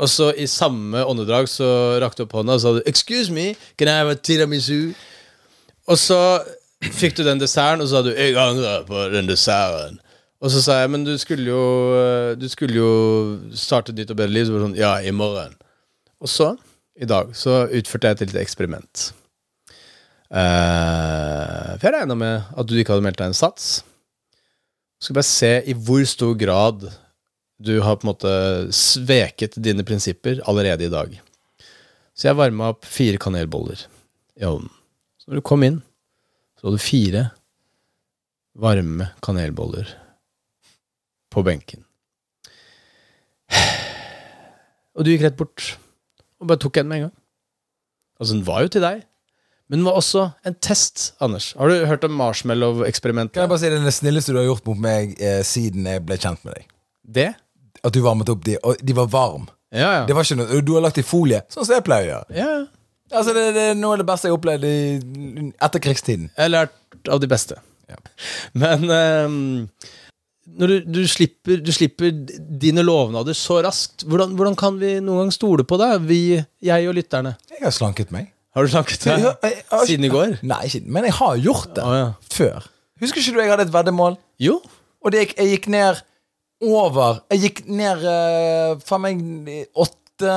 Og 0.00 0.08
så 0.08 0.30
i 0.40 0.48
samme 0.48 1.04
åndedrag 1.04 1.50
så 1.52 1.68
rakte 2.00 2.22
du 2.22 2.28
opp 2.28 2.38
hånda 2.38 2.56
og 2.56 2.62
sa 2.62 2.72
du, 2.72 2.80
'Excuse 2.88 3.32
me, 3.32 3.54
can 3.76 3.88
I 3.88 3.98
have 4.00 4.10
a 4.10 4.16
tiramisu?' 4.16 4.94
Og 5.86 5.98
så 6.00 6.40
fikk 7.00 7.16
du 7.16 7.22
den 7.24 7.38
desserten, 7.38 7.82
og 7.84 7.88
så 7.88 8.00
sa 8.00 8.02
du 8.02 8.14
'Jeg 8.16 8.36
angrer 8.40 8.86
på 8.88 9.12
den 9.12 9.28
desserten'. 9.28 10.00
Og 10.40 10.50
så 10.50 10.62
sa 10.62 10.80
jeg 10.80 10.90
'Men 10.90 11.04
du 11.04 11.18
skulle 11.18 11.44
jo, 11.44 11.92
eh, 12.00 12.34
du 12.34 12.48
skulle 12.48 12.74
jo 12.74 13.40
starte 13.52 13.92
et 13.92 13.96
nytt 13.96 14.10
og 14.10 14.16
bedre 14.16 14.32
liv'. 14.32 14.46
Så 14.46 14.52
var 14.52 14.58
det 14.60 14.68
sånn 14.68 14.80
'Ja, 14.80 14.96
i 15.04 15.12
morgen'. 15.12 15.60
Og 16.20 16.28
så, 16.28 16.56
i 16.96 17.04
dag, 17.04 17.36
så 17.36 17.68
utførte 17.68 18.08
jeg 18.08 18.12
et 18.12 18.32
lite 18.32 18.40
eksperiment. 18.40 19.12
Eh, 20.34 21.74
for 21.78 21.86
jeg 21.86 21.94
regna 21.94 22.16
med 22.18 22.54
at 22.58 22.66
du 22.66 22.74
ikke 22.74 22.96
hadde 22.96 23.06
meldt 23.06 23.20
deg 23.20 23.30
en 23.30 23.38
sats. 23.38 23.84
Skal 25.02 25.18
bare 25.18 25.28
se 25.28 25.52
i 25.70 25.76
hvor 25.76 26.02
stor 26.08 26.34
grad 26.38 26.88
du 27.64 27.76
har 27.84 27.96
på 27.96 28.06
en 28.06 28.10
måte 28.10 28.32
sveket 28.74 29.54
dine 29.62 29.84
prinsipper 29.86 30.42
allerede 30.50 30.88
i 30.88 30.92
dag. 30.92 31.14
Så 32.14 32.28
jeg 32.28 32.38
varma 32.38 32.72
opp 32.74 32.86
fire 32.86 33.20
kanelboller 33.22 33.86
i 34.40 34.46
ovnen. 34.48 34.72
Så 35.18 35.30
når 35.30 35.40
du 35.40 35.46
kom 35.46 35.62
inn, 35.66 35.80
så 36.58 36.66
hadde 36.66 36.80
du 36.80 36.84
fire 36.84 37.24
varme 38.58 39.08
kanelboller 39.24 39.88
på 41.34 41.42
benken. 41.46 41.82
Og 44.94 45.02
du 45.02 45.10
gikk 45.10 45.24
rett 45.26 45.38
bort 45.38 45.72
og 46.38 46.50
bare 46.50 46.60
tok 46.62 46.78
en 46.78 46.90
med 46.90 46.98
en 46.98 47.06
gang. 47.08 47.16
Altså, 48.20 48.34
den 48.36 48.46
var 48.46 48.62
jo 48.62 48.70
til 48.74 48.84
deg. 48.84 49.02
Men 49.70 49.80
den 49.80 49.86
var 49.88 49.96
også 49.96 50.26
en 50.44 50.56
test, 50.60 51.14
Anders. 51.24 51.52
Har 51.56 51.70
du 51.72 51.86
hørt 51.88 52.04
om 52.04 52.12
marshmallow-eksperimentet? 52.20 53.34
Kan 53.34 53.46
jeg 53.46 53.52
bare 53.54 53.62
si 53.62 53.70
det 53.72 53.78
er 53.80 53.86
det 53.88 53.94
snilleste 53.96 54.34
du 54.34 54.40
har 54.42 54.48
gjort 54.50 54.66
mot 54.68 54.80
meg 54.84 55.14
eh, 55.16 55.40
siden 55.46 55.88
jeg 55.88 56.04
ble 56.04 56.18
kjent 56.20 56.44
med 56.44 56.58
deg? 56.58 56.66
Det? 57.18 57.28
At 57.84 57.96
du 57.96 58.02
varmet 58.04 58.28
opp 58.32 58.44
de, 58.44 58.58
og 58.60 58.80
de 58.84 58.96
var 58.96 59.08
varme. 59.12 59.48
Ja, 59.74 59.88
ja. 60.00 60.02
Det 60.06 60.14
var 60.14 60.26
ikke 60.26 60.38
noe, 60.38 60.60
Du 60.62 60.74
har 60.76 60.84
lagt 60.84 61.00
i 61.00 61.06
folie, 61.06 61.40
sånn 61.50 61.66
som 61.66 61.78
jeg 61.78 61.86
pleier 61.86 62.06
å 62.06 62.12
gjøre. 62.12 62.40
ja. 62.40 62.54
Altså, 63.14 63.34
det, 63.36 63.42
det 63.54 63.64
er 63.70 63.76
noe 63.78 63.94
av 63.94 64.00
det 64.00 64.06
beste 64.08 64.26
jeg 64.26 64.32
har 64.32 64.38
opplevd 64.40 64.64
i 64.66 65.50
etterkrigstiden. 65.62 66.30
Jeg 66.32 66.42
har 66.46 66.50
lært 66.50 67.10
av 67.12 67.20
de 67.22 67.28
beste. 67.30 67.58
Ja. 67.90 67.98
Men 68.56 68.86
um, 68.88 69.36
når 70.58 70.72
du, 70.72 70.76
du, 70.96 71.00
slipper, 71.08 71.60
du 71.62 71.70
slipper 71.76 72.10
dine 72.64 72.82
lovnader 72.82 73.36
så 73.38 73.60
raskt, 73.64 74.06
hvordan, 74.08 74.34
hvordan 74.38 74.56
kan 74.58 74.80
vi 74.80 74.96
noen 75.04 75.24
gang 75.26 75.34
stole 75.36 75.66
på 75.68 75.78
deg? 75.78 76.08
Vi, 76.08 76.20
jeg 76.64 76.88
og 76.90 76.96
lytterne. 76.96 77.36
Jeg 77.52 77.62
har 77.62 77.76
slanket 77.76 78.10
meg. 78.14 78.32
Har 78.54 78.62
du 78.62 78.70
snakket 78.70 79.04
det 79.04 79.52
siden 79.86 80.06
i 80.06 80.12
går? 80.12 80.36
Nei, 80.46 80.68
men 80.86 81.08
jeg 81.08 81.16
har 81.18 81.38
gjort 81.42 81.72
det 81.74 81.84
oh, 81.84 81.94
ja. 81.96 82.10
før. 82.30 82.68
Husker 83.02 83.20
ikke 83.20 83.34
du 83.34 83.40
jeg 83.42 83.50
hadde 83.50 83.66
et 83.66 83.72
veddemål? 83.74 84.18
Jo. 84.38 84.60
Og 85.02 85.12
det 85.12 85.24
jeg 85.24 85.56
gikk 85.56 85.66
ned 85.74 86.04
over 86.64 87.18
Jeg 87.32 87.40
gikk 87.42 87.58
ned 87.66 88.04
uh, 88.06 88.78
faen 88.86 89.02
meg 89.02 89.66
åtte 89.74 90.36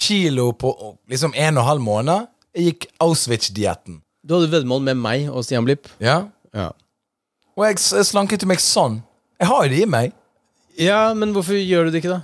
kilo 0.00 0.48
på 0.56 0.72
liksom 1.12 1.36
en 1.36 1.58
og 1.58 1.62
en 1.62 1.68
halv 1.68 1.84
måned. 1.84 2.30
Jeg 2.56 2.70
gikk 2.70 2.88
Auschwitz-dietten. 3.04 4.00
Du 4.24 4.34
hadde 4.34 4.50
veddemål 4.52 4.82
med 4.88 4.98
meg 5.04 5.28
og 5.28 5.44
Stian 5.44 5.68
Blipp. 5.68 5.90
Ja. 6.00 6.22
Ja. 6.56 6.70
Og 7.56 7.66
jeg, 7.68 7.78
jeg 7.98 8.08
slanket 8.08 8.48
meg 8.48 8.64
sånn. 8.64 9.02
Jeg 9.36 9.50
har 9.52 9.66
jo 9.66 9.74
det 9.74 9.84
i 9.84 9.90
meg. 9.90 10.16
ja, 10.80 11.12
men 11.14 11.36
hvorfor 11.36 11.56
gjør 11.60 11.86
du 11.86 11.92
det 11.92 12.00
ikke, 12.00 12.16
da? 12.16 12.22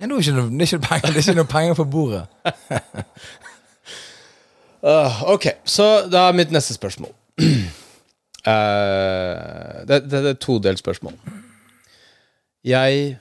Ja, 0.00 0.08
nå 0.08 0.16
er 0.16 0.20
det 0.20 0.26
ikke 0.26 0.36
noe, 0.36 0.50
det 0.52 0.64
er 0.64 0.72
ikke 0.72 0.88
penger, 0.88 1.12
det 1.12 1.20
er 1.20 1.24
ikke 1.24 1.38
noe 1.38 1.48
penger 1.48 1.76
på 1.78 1.84
bordet. 1.88 2.24
Ah, 4.84 5.22
ok, 5.32 5.48
så 5.64 6.06
da 6.10 6.28
er 6.28 6.36
mitt 6.36 6.52
neste 6.54 6.76
spørsmål. 6.76 7.12
Uh, 7.40 7.46
det, 9.88 10.02
det, 10.06 10.10
det 10.10 10.22
er 10.22 10.32
et 10.34 10.42
todelt 10.42 10.82
spørsmål. 10.82 11.16
Jeg, 12.66 13.16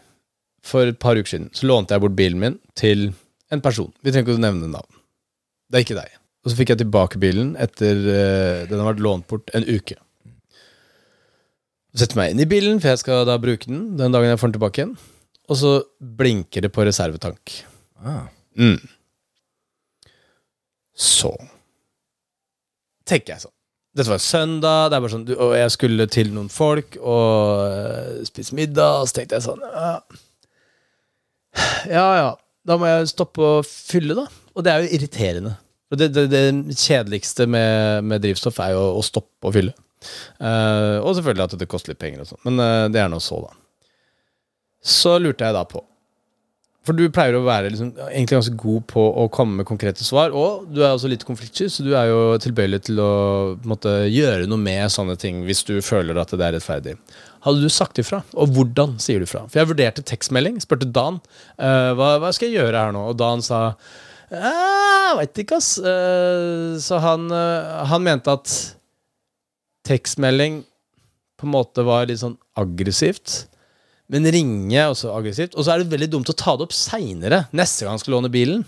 for 0.65 0.89
et 0.89 0.99
par 0.99 1.17
uker 1.19 1.31
siden, 1.31 1.49
så 1.53 1.69
lånte 1.69 1.95
jeg 1.95 2.03
bort 2.03 2.17
bilen 2.17 2.41
min 2.41 2.59
til 2.77 3.11
en 3.53 3.63
person. 3.63 3.91
Vi 4.01 4.11
trenger 4.11 4.27
ikke 4.27 4.39
å 4.39 4.45
nevne 4.45 4.71
navn. 4.71 5.01
Det 5.69 5.79
er 5.79 5.85
ikke 5.85 5.99
deg. 5.99 6.17
Og 6.45 6.51
så 6.51 6.59
fikk 6.59 6.73
jeg 6.73 6.81
tilbake 6.83 7.21
bilen 7.21 7.53
etter 7.61 8.01
uh, 8.05 8.65
den 8.69 8.81
har 8.81 8.91
vært 8.91 9.05
lånt 9.05 9.29
bort 9.31 9.53
en 9.57 9.65
uke. 9.65 9.97
Setter 11.95 12.19
meg 12.19 12.33
inn 12.33 12.43
i 12.43 12.49
bilen, 12.49 12.81
for 12.83 12.91
jeg 12.91 13.01
skal 13.05 13.23
da 13.27 13.37
bruke 13.39 13.69
den 13.69 13.93
den 13.95 14.11
dagen 14.13 14.33
jeg 14.33 14.41
får 14.41 14.51
den 14.51 14.57
tilbake 14.57 14.81
igjen. 14.81 14.95
Og 15.45 15.59
så 15.61 15.71
blinker 16.19 16.65
det 16.65 16.73
på 16.73 16.83
reservetank. 16.85 17.59
Ah. 18.01 18.25
Mm. 18.57 18.79
Så 20.95 21.33
tenker 23.07 23.35
jeg 23.35 23.45
sånn. 23.45 23.53
Dette 23.95 24.11
var 24.11 24.19
søndag, 24.19 24.89
det 24.91 25.11
sånn, 25.11 25.27
og 25.39 25.53
jeg 25.55 25.71
skulle 25.71 26.07
til 26.11 26.33
noen 26.35 26.49
folk 26.51 26.97
og 26.99 27.61
øh, 27.63 28.23
spise 28.27 28.57
middag. 28.57 29.03
Og 29.03 29.07
så 29.07 29.19
tenkte 29.19 29.37
jeg 29.37 29.45
sånn 29.45 29.63
ja. 29.63 29.93
ja 31.93 32.07
ja, 32.19 32.33
da 32.67 32.79
må 32.79 32.89
jeg 32.89 33.13
stoppe 33.13 33.45
å 33.45 33.61
fylle, 33.63 34.17
da. 34.17 34.25
Og 34.55 34.65
det 34.65 34.73
er 34.73 34.83
jo 34.83 34.97
irriterende. 34.97 35.55
Det, 35.95 36.09
det, 36.11 36.25
det 36.27 36.75
kjedeligste 36.75 37.45
med, 37.47 38.03
med 38.09 38.23
drivstoff 38.23 38.59
er 38.63 38.73
jo 38.75 38.83
å 38.97 39.03
stoppe 39.05 39.47
å 39.47 39.53
fylle. 39.55 39.75
Uh, 40.41 40.99
og 40.99 41.13
selvfølgelig 41.15 41.45
at 41.45 41.55
det 41.61 41.67
koster 41.71 41.93
litt 41.93 42.01
penger 42.01 42.25
og 42.25 42.33
sånn. 42.33 42.41
Men 42.49 42.59
uh, 42.59 42.87
det 42.91 42.99
er 42.99 43.11
nå 43.11 43.21
så, 43.23 43.39
da. 43.45 43.53
Så 44.85 45.15
lurte 45.21 45.47
jeg 45.47 45.55
da 45.55 45.63
på 45.69 45.81
for 46.85 46.97
du 46.97 47.07
pleier 47.09 47.33
å 47.37 47.43
være 47.45 47.71
liksom, 47.73 47.91
egentlig 48.05 48.37
ganske 48.37 48.57
god 48.61 48.83
på 48.91 49.03
å 49.23 49.25
komme 49.33 49.59
med 49.59 49.67
konkrete 49.67 50.05
svar. 50.05 50.33
Og 50.37 50.67
du 50.69 50.83
er 50.83 50.91
også 50.91 51.09
litt 51.09 51.25
konfliktsky, 51.25 51.67
så 51.71 51.85
du 51.85 51.93
er 51.97 52.11
jo 52.11 52.19
tilbøyelig 52.41 52.83
til 52.89 53.01
å 53.01 53.13
måtte, 53.65 53.93
gjøre 54.11 54.45
noe 54.49 54.61
med 54.61 54.93
sånne 54.93 55.17
ting 55.19 55.41
hvis 55.47 55.63
du 55.65 55.79
føler 55.85 56.19
at 56.21 56.33
det 56.35 56.45
er 56.45 56.57
rettferdig. 56.59 56.95
Hadde 57.45 57.61
du 57.61 57.73
sagt 57.73 58.01
ifra? 58.01 58.21
Og 58.37 58.53
hvordan 58.53 58.95
sier 59.01 59.21
du 59.21 59.29
fra? 59.29 59.43
For 59.49 59.61
jeg 59.61 59.71
vurderte 59.71 60.05
tekstmelding, 60.05 60.61
spurte 60.61 60.89
Dan 60.89 61.19
uh, 61.57 61.91
hva, 61.97 62.15
hva 62.21 62.31
skal 62.33 62.49
jeg 62.49 62.59
gjøre 62.59 62.85
her 62.85 62.93
nå. 62.95 63.03
Og 63.11 63.17
Dan 63.21 63.43
sa 63.45 63.61
veit 65.19 65.41
ikke, 65.41 65.59
ass. 65.59 65.75
Uh, 65.81 66.77
så 66.81 67.01
han, 67.03 67.27
uh, 67.33 67.85
han 67.89 68.05
mente 68.05 68.33
at 68.33 68.55
tekstmelding 69.85 70.63
på 71.35 71.47
en 71.47 71.53
måte 71.53 71.85
var 71.85 72.07
litt 72.09 72.21
sånn 72.21 72.37
aggressivt. 72.57 73.45
Men 74.13 74.27
ringe 74.29 74.83
også 74.91 75.09
aggressivt. 75.17 75.55
Og 75.57 75.65
så 75.65 75.73
er 75.73 75.81
det 75.81 75.89
veldig 75.91 76.11
dumt 76.13 76.29
å 76.29 76.35
ta 76.37 76.53
det 76.59 76.67
opp 76.67 76.73
seinere, 76.77 77.47
neste 77.57 77.85
gang 77.85 77.95
han 77.95 77.99
skal 78.03 78.13
låne 78.19 78.29
bilen. 78.33 78.65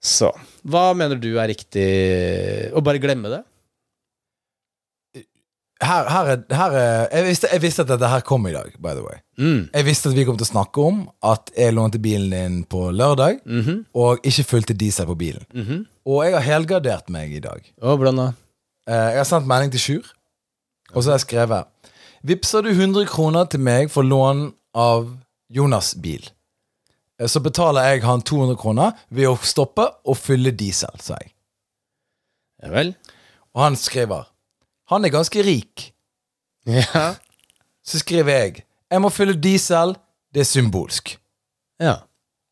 Så 0.00 0.30
hva 0.64 0.94
mener 0.96 1.18
du 1.20 1.34
er 1.36 1.50
riktig 1.50 1.82
Å 2.72 2.80
bare 2.80 3.00
glemme 3.02 3.28
det? 3.28 3.42
Her, 5.80 6.04
her, 6.12 6.26
er, 6.34 6.40
her 6.52 6.74
er 6.76 7.06
jeg, 7.16 7.24
visste, 7.24 7.48
jeg 7.54 7.62
visste 7.62 7.84
at 7.86 7.88
dette 7.88 8.08
her 8.12 8.20
kom 8.28 8.44
i 8.48 8.52
dag, 8.52 8.74
by 8.84 8.90
the 8.98 9.00
way. 9.04 9.16
Mm. 9.40 9.62
Jeg 9.72 9.86
visste 9.86 10.10
at 10.10 10.16
vi 10.18 10.26
kom 10.28 10.36
til 10.36 10.44
å 10.44 10.50
snakke 10.50 10.82
om 10.84 10.98
at 11.24 11.48
jeg 11.56 11.72
lånte 11.72 12.00
bilen 12.04 12.34
din 12.34 12.58
på 12.68 12.82
lørdag, 12.92 13.38
Mhm. 13.48 13.78
og 13.96 14.20
ikke 14.28 14.44
fulgte 14.44 14.76
diesel 14.76 15.08
på 15.08 15.16
bilen. 15.22 15.46
Mhm. 15.56 15.86
Og 16.04 16.24
jeg 16.26 16.34
har 16.36 16.44
helgardert 16.44 17.08
meg 17.08 17.32
i 17.32 17.40
dag. 17.40 17.64
Å, 17.80 17.96
hvordan 17.96 18.16
da? 18.20 18.26
Eh, 18.88 19.08
Jeg 19.14 19.16
har 19.22 19.24
sendt 19.30 19.48
melding 19.48 19.72
til 19.72 19.80
Sjur, 19.80 20.12
og 20.92 21.02
så 21.02 21.10
har 21.12 21.18
jeg 21.18 21.26
skrevet 21.28 21.66
Vipser 22.20 22.62
du 22.62 22.68
100 22.74 23.06
kroner 23.08 23.46
til 23.48 23.62
meg 23.64 23.88
for 23.88 24.04
lån 24.04 24.50
av 24.76 25.06
Jonas' 25.48 25.94
bil, 25.96 26.26
eh, 27.18 27.26
så 27.26 27.40
betaler 27.40 27.86
jeg 27.88 28.02
han 28.04 28.20
200 28.20 28.58
kroner 28.60 28.92
ved 29.08 29.30
å 29.30 29.38
stoppe 29.40 29.86
og 30.04 30.18
fylle 30.20 30.52
diesel, 30.52 30.92
sa 31.00 31.16
jeg. 31.16 31.32
Ja 32.60 32.68
vel? 32.74 32.92
Og 33.56 33.62
han 33.64 33.76
skriver 33.76 34.26
Han 34.90 35.04
er 35.04 35.12
ganske 35.14 35.42
rik. 35.42 35.92
Ja. 36.66 37.14
Så 37.82 38.02
skriver 38.02 38.36
jeg 38.36 38.64
Jeg 38.90 39.00
må 39.00 39.08
fylle 39.08 39.32
diesel, 39.32 39.94
det 40.34 40.42
er 40.42 40.48
symbolsk. 40.50 41.14
Ja. 41.80 42.02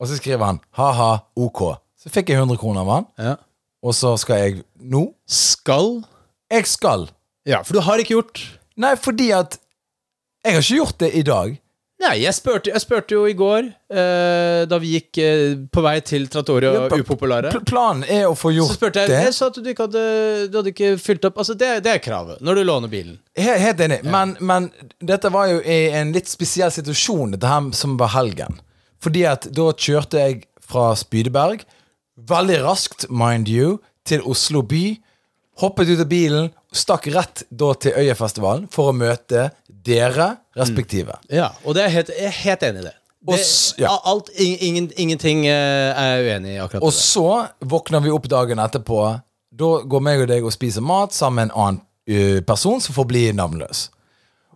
Og 0.01 0.09
så 0.09 0.17
skriver 0.17 0.47
han 0.47 0.61
ha-ha, 0.79 1.27
ok. 1.37 1.77
Så 1.99 2.09
fikk 2.09 2.31
jeg 2.31 2.39
100 2.39 2.57
kroner 2.57 2.87
av 2.87 2.93
han, 2.95 3.07
ja. 3.19 3.35
og 3.83 3.93
så 3.95 4.17
skal 4.17 4.39
jeg 4.39 4.63
nå 4.81 5.11
Skal 5.27 6.05
Jeg 6.49 6.67
skal. 6.67 7.11
Ja, 7.45 7.61
for 7.63 7.77
du 7.77 7.83
har 7.85 8.01
ikke 8.01 8.17
gjort 8.17 8.41
Nei, 8.79 8.95
fordi 8.97 9.31
at 9.35 9.59
Jeg 10.45 10.55
har 10.55 10.63
ikke 10.63 10.77
gjort 10.79 10.99
det 11.03 11.09
i 11.19 11.23
dag. 11.27 11.57
Nei, 11.99 12.13
jeg 12.23 12.31
spurte, 12.37 12.71
jeg 12.71 12.79
spurte 12.85 13.17
jo 13.17 13.25
i 13.27 13.33
går, 13.35 13.67
eh, 13.91 14.61
da 14.71 14.77
vi 14.79 14.93
gikk 14.93 15.19
eh, 15.19 15.57
på 15.75 15.83
vei 15.83 15.97
til 16.07 16.29
Trattoria 16.31 16.71
Ja, 16.77 16.83
pl- 16.93 17.03
Upopulære. 17.03 17.51
Pl- 17.51 17.65
Planen 17.67 18.05
er 18.07 18.29
å 18.29 18.37
få 18.39 18.53
Så 18.53 18.61
gjort 18.61 18.77
spurte 18.77 19.03
jeg 19.03 19.11
det. 19.11 19.17
Jeg 19.27 19.35
sa 19.35 19.49
at 19.51 19.59
du 19.59 19.67
ikke 19.73 19.89
hadde, 19.89 20.05
du 20.53 20.59
hadde 20.61 20.71
ikke 20.71 20.93
fylt 21.03 21.27
opp 21.27 21.41
Altså, 21.43 21.57
det, 21.59 21.73
det 21.83 21.97
er 21.97 21.99
kravet 22.05 22.39
når 22.47 22.61
du 22.61 22.63
låner 22.69 22.93
bilen. 22.93 23.17
Helt, 23.35 23.59
helt 23.65 23.83
enig. 23.89 23.99
Men, 24.07 24.37
men 24.39 24.71
dette 25.03 25.33
var 25.35 25.51
jo 25.51 25.59
i 25.67 25.81
en 25.99 26.15
litt 26.15 26.31
spesiell 26.31 26.71
situasjon, 26.71 27.35
dette 27.35 27.51
her 27.51 27.67
som 27.75 27.99
var 27.99 28.15
helgen. 28.15 28.61
Fordi 29.03 29.27
at 29.35 29.51
da 29.59 29.67
kjørte 29.75 30.23
jeg 30.23 30.45
fra 30.63 30.93
Spydeberg, 30.99 31.67
veldig 32.31 32.63
raskt, 32.63 33.09
mind 33.11 33.51
you, 33.51 33.81
til 34.07 34.23
Oslo 34.23 34.63
by. 34.63 34.85
Hoppet 35.59 35.91
ut 35.91 36.01
av 36.07 36.09
bilen, 36.15 36.53
stakk 36.73 37.07
rett 37.15 37.43
da 37.51 37.73
til 37.75 37.93
Øyafestivalen 37.97 38.67
for 38.73 38.91
å 38.93 38.97
møte 38.97 39.51
dere 39.69 40.37
respektive. 40.59 41.17
Ja, 41.33 41.51
og 41.65 41.75
det 41.79 41.85
er 41.87 41.95
helt, 41.95 42.09
jeg 42.13 42.27
er 42.29 42.37
helt 42.45 42.63
enig 42.69 42.81
i 42.83 42.89
det. 42.91 42.95
Og 43.29 43.35
det 43.35 43.41
s- 43.45 43.75
ja. 43.79 43.91
alt, 44.05 44.29
ingen, 44.39 44.91
ingenting 44.97 45.47
eh, 45.47 45.91
er 45.97 46.19
jeg 46.19 46.27
uenig 46.29 46.53
i 46.55 46.59
akkurat 46.63 46.83
Og 46.87 46.93
det. 46.93 46.99
så 47.01 47.25
våkner 47.61 48.01
vi 48.05 48.11
opp 48.15 48.29
dagen 48.31 48.59
etterpå. 48.63 49.01
Da 49.59 49.71
går 49.91 50.01
meg 50.05 50.21
og 50.23 50.29
deg 50.31 50.45
og 50.47 50.53
spiser 50.55 50.85
mat 50.85 51.13
sammen 51.17 51.35
med 51.41 51.49
en 51.51 51.57
annen 51.59 51.81
ø, 52.09 52.41
person 52.47 52.81
som 52.81 52.95
får 52.95 53.07
bli 53.11 53.25
navnløs. 53.33 53.89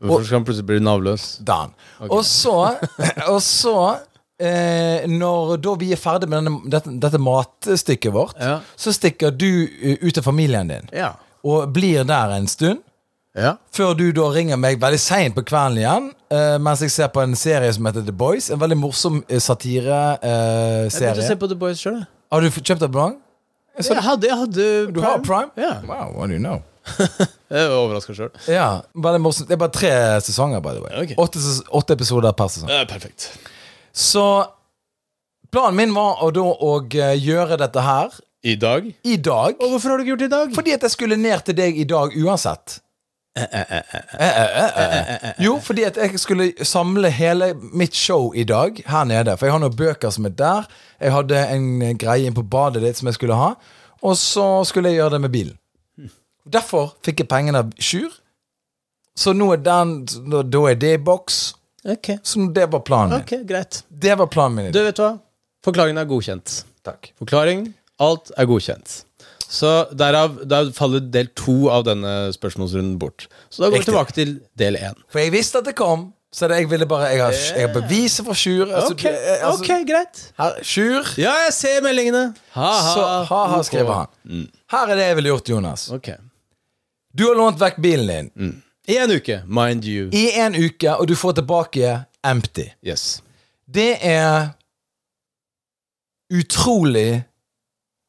Hvorfor 0.03 0.25
skal 0.27 0.39
han 0.41 0.45
plutselig 0.47 0.67
bli 0.67 0.79
navnløs? 0.83 1.27
Dan. 1.47 1.73
Og 2.09 2.23
så, 2.27 2.55
og 3.33 3.41
så 3.43 3.75
eh, 4.41 5.05
Når 5.11 5.57
da 5.63 5.75
vi 5.79 5.93
er 5.95 6.01
ferdig 6.01 6.29
med 6.31 6.43
denne, 6.45 6.71
dette, 6.73 6.95
dette 7.03 7.21
matstykket 7.23 8.13
vårt, 8.15 8.39
Ja. 8.41 8.61
så 8.77 8.93
stikker 8.95 9.31
du 9.35 9.49
ø, 9.67 9.97
ut 10.07 10.15
til 10.15 10.23
familien 10.23 10.69
din 10.71 10.89
Ja. 10.93 11.13
Og 11.45 11.73
blir 11.75 12.05
der 12.09 12.37
en 12.37 12.47
stund. 12.49 12.81
ja. 13.35 13.55
Før 13.73 13.95
du 13.97 14.11
da 14.13 14.27
ringer 14.35 14.57
meg 14.61 14.81
veldig 14.81 14.99
seint 15.01 15.35
på 15.35 15.43
kvelden 15.49 15.79
igjen, 15.81 16.11
uh, 16.33 16.59
mens 16.61 16.81
jeg 16.85 16.91
ser 16.93 17.09
på 17.09 17.23
en 17.23 17.35
serie 17.37 17.73
som 17.73 17.87
heter 17.89 18.05
The 18.05 18.13
Boys. 18.13 18.51
En 18.51 18.61
veldig 18.61 18.77
morsom 18.79 19.23
eh, 19.29 19.39
Jeg 19.39 19.41
begynte 19.41 19.41
å 19.41 19.47
satireserie. 20.91 21.27
se 21.29 21.37
på 21.41 21.49
The 21.49 21.57
Boys 21.57 21.81
sjøl. 21.81 22.03
Har 22.33 22.41
du 22.45 22.51
kjøpt 22.51 22.83
abonnement? 22.85 23.19
Jeg 23.81 24.03
hadde, 24.05 24.27
jeg 24.29 24.37
hadde 24.37 24.65
Du 24.93 25.01
har 25.01 25.19
Prime? 25.25 25.49
Yeah. 25.57 25.81
Wow, 25.89 26.13
what 26.19 26.29
do 26.29 26.35
you 26.37 26.43
know? 26.43 26.61
Jeg 27.53 27.63
er 27.69 27.73
overraska 27.73 28.13
sjøl. 28.17 28.31
Ja, 28.51 28.83
veldig 28.93 29.21
morsomt. 29.23 29.49
Det 29.49 29.55
er 29.57 29.61
bare 29.61 29.73
tre 29.73 29.93
sesonger, 30.25 30.61
by 30.65 30.73
the 30.77 30.83
way. 30.85 30.93
Okay. 31.05 31.17
Åtte, 31.21 31.41
ses- 31.41 31.63
åtte 31.73 31.95
episoder 31.97 32.33
per 32.37 32.49
sesong. 32.53 32.69
perfekt. 32.91 33.31
Så 33.93 34.25
planen 35.53 35.77
min 35.77 35.95
var 35.97 36.21
å 36.25 36.31
da 36.35 36.45
å 36.45 36.73
eh, 36.97 37.15
gjøre 37.21 37.57
dette 37.61 37.81
her 37.85 38.13
I 38.45 38.55
dag? 38.59 38.87
i 39.05 39.17
dag. 39.17 39.55
Og 39.63 39.69
hvorfor 39.71 39.89
har 39.89 39.97
du 39.99 40.03
ikke 40.03 40.11
gjort 40.11 40.23
det 40.25 40.27
i 40.31 40.35
dag? 40.37 40.55
Fordi 40.55 40.71
at 40.75 40.83
jeg 40.83 40.91
skulle 40.91 41.17
ned 41.17 41.45
til 41.47 41.57
deg 41.57 41.77
i 41.79 41.85
dag 41.85 42.17
uansett. 42.25 42.81
Jo, 45.41 45.59
fordi 45.63 45.85
at 45.89 45.97
jeg 45.97 46.19
skulle 46.21 46.49
samle 46.67 47.11
hele 47.11 47.53
mitt 47.73 47.95
show 47.97 48.33
i 48.35 48.45
dag 48.45 48.83
her 48.87 49.05
nede. 49.05 49.37
For 49.39 49.47
jeg 49.47 49.55
har 49.55 49.63
noen 49.63 49.77
bøker 49.79 50.11
som 50.13 50.27
er 50.29 50.35
der. 50.37 50.67
Jeg 51.01 51.15
hadde 51.15 51.45
en 51.55 51.69
greie 51.99 52.27
inn 52.27 52.37
på 52.37 52.43
badet 52.43 52.83
ditt 52.85 52.99
som 52.99 53.09
jeg 53.09 53.17
skulle 53.21 53.39
ha. 53.39 53.53
Og 54.03 54.19
så 54.19 54.47
skulle 54.69 54.91
jeg 54.91 55.01
gjøre 55.01 55.15
det 55.17 55.23
med 55.25 55.33
bilen. 55.33 55.57
Derfor 56.43 56.97
fikk 57.07 57.23
jeg 57.23 57.31
pengene 57.31 57.63
av 57.63 57.71
Sjur. 57.79 58.11
Så 59.15 59.35
nå 59.37 59.51
er 59.55 59.61
den 59.61 59.91
Da 60.33 60.61
er 60.71 60.75
det 60.81 60.95
i 60.97 61.01
boks. 61.01 61.55
Okay. 61.85 62.19
Så 62.23 62.43
det 62.55 62.67
var 62.73 62.83
planen 62.87 63.11
min. 63.15 63.23
ok, 63.23 63.47
greit. 63.47 63.83
Det 63.89 64.19
var 64.19 64.27
planen 64.27 64.59
min. 64.59 64.73
Du, 64.75 64.83
vet 64.83 64.99
hva? 64.99 65.15
Forklaringen 65.65 65.99
er 66.03 66.11
godkjent. 66.11 66.65
Takk. 66.83 67.13
Forklaring, 67.19 67.69
alt 68.03 68.33
er 68.37 68.49
godkjent. 68.51 68.99
Så 69.53 69.71
derav 69.99 70.39
der 70.49 70.71
faller 70.77 71.03
del 71.13 71.29
to 71.37 71.69
av 71.73 71.85
denne 71.85 72.13
spørsmålsrunden 72.35 72.95
bort. 73.01 73.27
Så 73.53 73.61
da 73.63 73.69
går 73.69 73.83
vi 73.83 73.89
tilbake 73.91 74.15
til 74.17 74.31
del 74.59 74.79
én. 74.81 74.97
For 75.13 75.21
jeg 75.21 75.33
visste 75.35 75.61
at 75.61 75.69
det 75.69 75.75
kom. 75.79 76.09
Så 76.33 76.49
det, 76.49 76.63
jeg 76.63 76.71
ville 76.71 76.87
bare 76.89 77.11
Jeg 77.13 77.21
har, 77.21 77.35
jeg 77.37 77.67
har 77.69 77.75
beviset 77.75 78.25
for 78.25 78.33
Sjur. 78.41 78.71
Altså, 78.73 78.95
Ok, 78.95 79.03
eh, 79.05 79.43
altså, 79.45 79.67
ok, 79.67 79.83
greit. 79.91 80.21
her, 80.41 80.55
Sjur. 80.65 81.11
Ja, 81.21 81.35
jeg 81.45 81.53
ser 81.53 81.83
meldingene. 81.85 82.23
Ha-ha. 82.55 82.95
Så 82.95 83.03
ha-ha, 83.29 83.59
skriver 83.69 83.99
han. 83.99 84.47
Her 84.73 84.87
er 84.95 84.97
det 84.97 85.07
jeg 85.11 85.19
ville 85.19 85.29
gjort, 85.35 85.51
Jonas. 85.53 85.85
Ok. 85.93 86.09
Du 87.13 87.27
har 87.29 87.37
lånt 87.37 87.61
vekk 87.61 87.77
bilen 87.85 88.09
din 88.39 88.55
I 88.89 88.97
en 89.05 89.13
uke, 89.13 89.43
mind 89.47 89.85
you. 89.85 90.09
i 90.17 90.31
en 90.41 90.57
uke, 90.57 90.89
og 90.97 91.05
du 91.07 91.13
får 91.15 91.37
tilbake 91.43 91.93
empty. 92.25 92.65
Yes. 92.83 93.21
Det 93.69 93.99
er 94.01 94.55
utrolig 96.33 97.23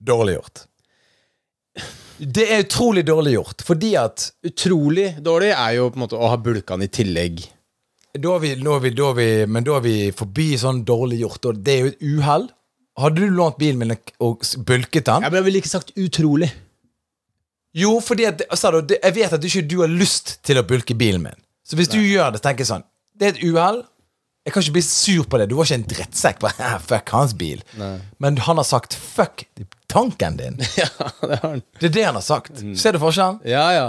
dårlig 0.05 0.37
gjort. 0.37 0.63
Det 2.17 2.45
er 2.45 2.63
utrolig 2.63 3.03
dårlig 3.07 3.33
gjort, 3.33 3.63
fordi 3.65 3.95
at 3.99 4.27
Utrolig 4.45 5.07
dårlig 5.25 5.49
er 5.51 5.77
jo 5.79 5.89
på 5.89 5.97
en 5.97 6.03
måte 6.05 6.17
å 6.19 6.29
ha 6.29 6.37
bulkene 6.39 6.85
i 6.85 6.91
tillegg. 6.93 7.41
da 8.13 8.35
er 8.35 8.43
vi, 8.43 8.51
da 8.61 8.75
er 8.75 8.83
vi, 8.83 8.91
da 8.93 9.07
er 9.09 9.15
vi, 9.17 9.29
Men 9.47 9.63
da 9.65 9.77
er 9.77 9.81
vi 9.81 9.95
forbi 10.15 10.51
sånn 10.57 10.83
dårlig 10.85 11.23
gjort, 11.23 11.45
og 11.49 11.63
det 11.65 11.73
er 11.73 11.79
jo 11.81 11.93
et 11.93 12.03
uhell. 12.03 12.45
Hadde 13.01 13.23
du 13.23 13.33
lånt 13.33 13.57
bilen 13.57 13.79
min 13.81 13.95
og 14.21 14.45
bulket 14.67 15.07
den? 15.07 15.23
Ja, 15.25 15.29
men 15.31 15.39
jeg 15.39 15.47
ville 15.47 15.63
ikke 15.63 15.71
sagt 15.73 15.95
utrolig. 15.97 16.51
Jo, 17.73 17.95
fordi 18.05 18.27
at, 18.29 18.43
altså, 18.53 18.83
jeg 18.85 19.15
vet 19.15 19.33
at 19.33 19.41
du 19.41 19.47
ikke 19.49 19.65
du 19.65 19.79
har 19.81 19.89
lyst 19.89 20.35
til 20.45 20.59
å 20.61 20.65
bulke 20.67 20.93
bilen 20.93 21.23
min. 21.25 21.39
Så 21.65 21.79
hvis 21.79 21.89
du 21.89 21.97
gjør 21.97 22.35
det, 22.35 22.43
tenker 22.43 22.61
jeg 22.61 22.69
sånn 22.69 22.85
Det 23.17 23.25
er 23.25 23.33
et 23.33 23.43
uhell. 23.47 23.81
Jeg 24.43 24.53
kan 24.53 24.65
ikke 24.65 24.75
bli 24.75 24.83
sur 24.85 25.23
på 25.25 25.39
det. 25.39 25.47
Du 25.49 25.55
var 25.55 25.65
ikke 25.65 25.79
en 25.79 25.87
drittsekk. 25.89 26.41
Bare, 26.43 26.73
fuck 26.89 27.09
hans 27.15 27.33
bil. 27.39 27.63
Men 28.21 28.37
han 28.45 28.59
har 28.61 28.67
sagt 28.67 28.93
fuck 28.93 29.47
tanken 29.93 30.37
din. 30.39 30.57
ja, 30.81 30.89
det 31.21 31.37
har 31.37 31.53
han. 31.53 31.61
Det 31.79 31.89
er 31.91 31.93
det 31.97 32.05
han 32.07 32.17
har 32.17 32.25
sagt. 32.25 32.63
Ser 32.79 32.95
du 32.95 32.99
forskjellen? 33.03 33.39
Ja, 33.47 33.65
ja. 33.75 33.85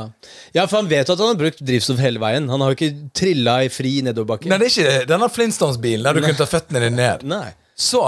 Ja, 0.56 0.66
for 0.68 0.82
han 0.82 0.90
vet 0.90 1.08
jo 1.08 1.16
at 1.16 1.24
han 1.24 1.32
har 1.32 1.40
brukt 1.40 1.64
drivstoff 1.64 2.02
hele 2.04 2.22
veien. 2.22 2.50
Han 2.52 2.62
har 2.64 2.72
jo 2.72 2.78
ikke 2.78 3.08
trilla 3.16 3.56
i 3.64 3.72
fri 3.72 3.96
nedoverbakke. 4.06 4.50
Nei, 4.52 4.60
det 4.60 4.68
er 4.68 4.74
ikke 4.74 5.08
denne 5.10 5.30
Flintstones-bilen 5.32 6.06
der 6.06 6.18
du 6.18 6.24
kunne 6.26 6.38
ta 6.38 6.48
føttene 6.50 6.84
dine 6.84 7.00
ned. 7.00 7.26
Nei. 7.32 7.48
Så 7.74 8.04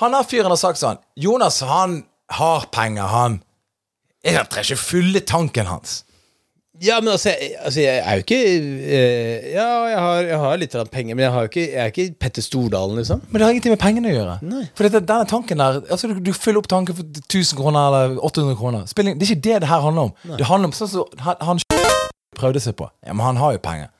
han 0.00 0.16
her 0.16 0.24
fyren 0.24 0.52
har 0.52 0.60
sagt 0.60 0.80
sånn 0.80 1.00
Jonas, 1.20 1.60
han 1.66 2.00
har 2.32 2.70
penger, 2.72 3.10
han. 3.10 3.40
Jeg 4.24 4.46
trenger 4.52 4.74
ikke 4.76 4.84
fylle 4.84 5.22
tanken 5.26 5.68
hans. 5.68 6.00
Ja, 6.80 6.96
men 7.00 7.12
altså, 7.12 7.28
jeg, 7.28 7.50
altså, 7.60 7.80
jeg 7.82 7.98
er 8.00 8.14
jo 8.16 8.22
ikke 8.24 8.36
eh, 8.40 9.50
Ja, 9.52 9.66
jeg 9.90 9.98
har, 10.00 10.20
jeg 10.30 10.38
har 10.40 10.60
litt 10.62 10.76
penger, 10.94 11.14
men 11.14 11.24
jeg, 11.26 11.32
har 11.34 11.44
jo 11.44 11.50
ikke, 11.52 11.64
jeg 11.74 11.82
er 11.82 11.92
ikke 11.92 12.06
Petter 12.24 12.42
Stordalen, 12.46 12.96
liksom. 12.96 13.20
Men 13.28 13.36
det 13.36 13.44
har 13.46 13.52
ingenting 13.52 13.74
med 13.74 13.82
pengene 13.82 14.08
å 14.08 14.14
gjøre. 14.14 14.38
Nei. 14.48 14.62
For 14.78 14.88
dette, 14.88 15.02
denne 15.04 15.28
tanken 15.28 15.60
der 15.60 15.80
altså 15.92 16.08
du, 16.08 16.16
du 16.24 16.32
fyller 16.32 16.62
opp 16.62 16.70
tanken 16.72 16.96
for 16.96 17.04
1000 17.26 17.60
kroner 17.60 17.90
eller 17.90 18.16
800 18.24 18.56
kroner. 18.56 18.86
Spilling, 18.88 19.18
det 19.20 19.28
er 19.28 19.34
ikke 19.34 19.44
det 19.50 19.60
det 19.66 19.72
her 19.72 19.84
handler 19.84 20.08
om. 20.08 20.36
Det 20.40 20.48
handler 20.48 20.72
om 20.72 20.76
sånn 20.80 20.92
som 20.94 21.24
han, 21.26 21.36
han 21.50 21.60
prøvde 22.40 22.62
seg 22.64 22.78
på. 22.80 22.88
Ja, 23.04 23.12
Men 23.12 23.26
han 23.28 23.42
har 23.44 23.58
jo 23.58 23.62
penger. 23.68 23.92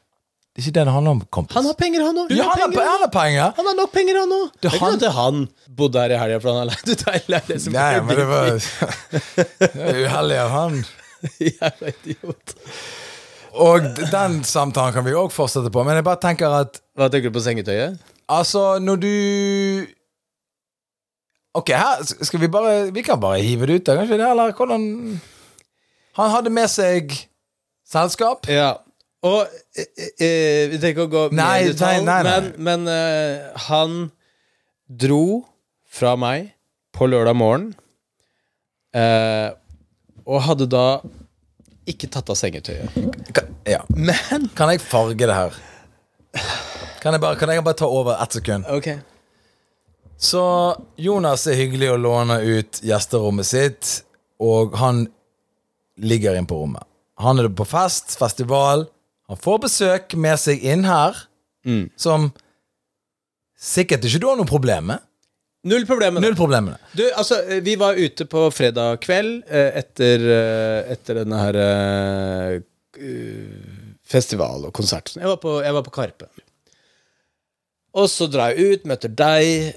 Det 0.50 0.64
er 0.64 0.66
ikke 0.66 0.76
det 0.80 0.86
det 0.88 0.92
handler 0.96 1.14
om, 1.14 1.20
kompis. 1.36 1.54
Han 1.60 1.68
har 1.68 1.76
penger, 1.78 2.02
han 2.08 2.16
òg. 2.24 2.32
ja, 2.34 2.46
han 2.50 2.72
har, 2.74 2.88
han 2.88 3.04
har 3.04 3.12
penger! 3.14 3.52
Han 3.60 3.68
har 3.70 3.76
nok 3.78 3.92
penger, 3.94 4.16
han 4.18 4.32
òg. 4.34 4.48
Det 4.56 4.66
er 4.66 4.74
ikke 4.74 4.80
han- 4.82 4.96
sånn 4.96 5.06
at 5.12 5.14
han 5.20 5.44
bodde 5.78 6.00
her 6.02 6.10
i 6.16 6.18
helga 6.18 6.40
fordi 6.42 6.56
han 6.56 6.64
har 6.64 6.70
leid 6.72 6.90
ut 6.90 7.04
ei 7.12 7.20
leilighet 7.30 7.62
som 7.66 7.76
Nei, 7.76 7.92
men 8.08 8.18
det 8.18 8.26
var 8.32 8.48
det 9.60 9.84
er 9.92 10.00
uheldig 10.08 10.40
av 10.42 10.50
han. 10.56 10.80
Jævla 11.50 11.92
idiot. 11.92 12.54
Og 13.60 13.86
den 14.12 14.40
samtalen 14.46 14.94
kan 14.94 15.04
vi 15.06 15.14
òg 15.18 15.32
fortsette 15.34 15.72
på, 15.74 15.82
men 15.86 15.98
jeg 15.98 16.06
bare 16.06 16.20
tenker 16.22 16.52
at 16.54 16.78
Hva 16.94 17.08
tenker 17.10 17.32
du 17.32 17.34
på 17.34 17.42
sengetøyet? 17.42 17.96
Altså, 18.30 18.78
når 18.78 19.00
du 19.02 19.10
Ok, 21.58 21.72
her 21.74 22.04
skal 22.06 22.40
vi 22.44 22.48
bare 22.52 22.92
Vi 22.94 23.02
kan 23.02 23.18
bare 23.20 23.42
hive 23.42 23.66
det 23.66 23.80
ut, 23.80 23.86
da, 23.88 23.96
kanskje? 23.98 24.20
det, 24.20 24.28
Eller 24.30 24.52
hvordan 24.54 24.84
Han 26.20 26.30
hadde 26.30 26.52
med 26.54 26.70
seg 26.70 27.10
selskap. 27.90 28.46
Ja. 28.46 28.76
Og 29.26 29.42
eh, 29.74 30.06
eh, 30.22 30.70
Vi 30.70 30.78
trenger 30.78 30.94
ikke 30.94 31.08
å 31.08 31.12
gå 31.16 31.24
mer 31.34 31.64
i 31.64 31.72
detalj, 31.72 32.04
nei, 32.06 32.22
nei, 32.22 32.22
nei. 32.22 32.38
men, 32.38 32.86
men 32.86 32.94
eh, 32.94 33.50
han 33.66 33.98
dro 34.86 35.24
fra 35.90 36.14
meg 36.18 36.52
på 36.94 37.10
lørdag 37.10 37.34
morgen 37.38 37.70
Eh, 38.90 39.50
og 40.30 40.44
hadde 40.46 40.68
da 40.70 40.84
ikke 41.90 42.10
tatt 42.12 42.30
av 42.30 42.38
sengetøyet. 42.38 42.94
Kan, 43.34 43.50
ja. 43.66 43.80
Men 43.90 44.46
kan 44.54 44.70
jeg 44.70 44.82
farge 44.84 45.26
det 45.26 45.34
her? 45.34 45.56
Kan 47.02 47.16
jeg 47.16 47.22
bare, 47.22 47.38
kan 47.40 47.50
jeg 47.50 47.64
bare 47.66 47.78
ta 47.80 47.88
over 47.90 48.20
ett 48.22 48.36
sekund? 48.38 48.68
Ok. 48.70 48.92
Så 50.20 50.42
Jonas 51.00 51.46
er 51.48 51.56
hyggelig 51.58 51.88
å 51.94 51.98
låne 51.98 52.36
ut 52.44 52.82
gjesterommet 52.84 53.48
sitt, 53.48 53.92
og 54.38 54.76
han 54.78 55.06
ligger 56.00 56.36
inn 56.36 56.48
på 56.48 56.60
rommet. 56.60 56.84
Han 57.20 57.40
er 57.40 57.48
på 57.52 57.66
fest, 57.68 58.14
festival. 58.20 58.86
Han 59.32 59.40
får 59.40 59.58
besøk 59.64 60.14
med 60.20 60.38
seg 60.40 60.62
inn 60.64 60.84
her, 60.88 61.16
som 61.96 62.30
sikkert 63.60 64.04
ikke 64.08 64.20
du 64.22 64.28
har 64.30 64.38
noe 64.38 64.48
problem 64.48 64.92
med. 64.92 65.02
Null 65.62 65.86
problem 65.86 66.14
med 66.14 66.22
det. 66.22 66.28
Null 66.28 66.36
problem 66.36 66.64
med 66.70 66.74
det. 66.74 67.02
Du, 67.02 67.02
altså, 67.12 67.42
eh, 67.44 67.60
vi 67.60 67.74
var 67.76 67.98
ute 67.98 68.24
på 68.26 68.46
fredag 68.54 69.02
kveld 69.04 69.42
eh, 69.48 69.76
etter, 69.82 70.24
eh, 70.36 70.92
etter 70.94 71.20
denne 71.20 71.40
her 71.40 71.58
festival 74.10 74.66
og 74.66 74.72
konsert. 74.76 75.12
Jeg 75.14 75.28
var 75.28 75.38
på, 75.40 75.58
jeg 75.62 75.76
var 75.76 75.84
på 75.86 75.92
Karpe. 75.94 76.26
Og 78.00 78.08
så 78.10 78.26
drar 78.30 78.54
jeg 78.54 78.80
ut, 78.80 78.88
møter 78.88 79.12
deg, 79.12 79.76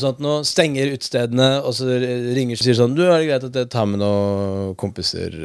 sånt 0.00 0.20
nå, 0.24 0.34
stenger 0.46 0.92
utestedene, 0.92 1.48
og 1.64 1.74
så 1.76 1.88
ringer 1.96 2.58
og 2.58 2.64
sier 2.64 2.76
sånn 2.76 2.94
Du, 2.96 3.02
er 3.06 3.22
det 3.22 3.28
greit 3.30 3.46
at 3.48 3.58
jeg 3.62 3.70
tar 3.72 3.88
med 3.88 4.02
noen 4.02 4.76
kompiser 4.80 5.36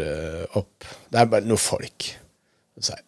opp? 0.59 0.87
Det 1.11 1.21
er 1.21 1.31
bare 1.31 1.47
noen 1.47 1.61
folk. 1.61 2.09
Så 2.75 2.89
sier 2.89 2.99
jeg, 2.99 3.07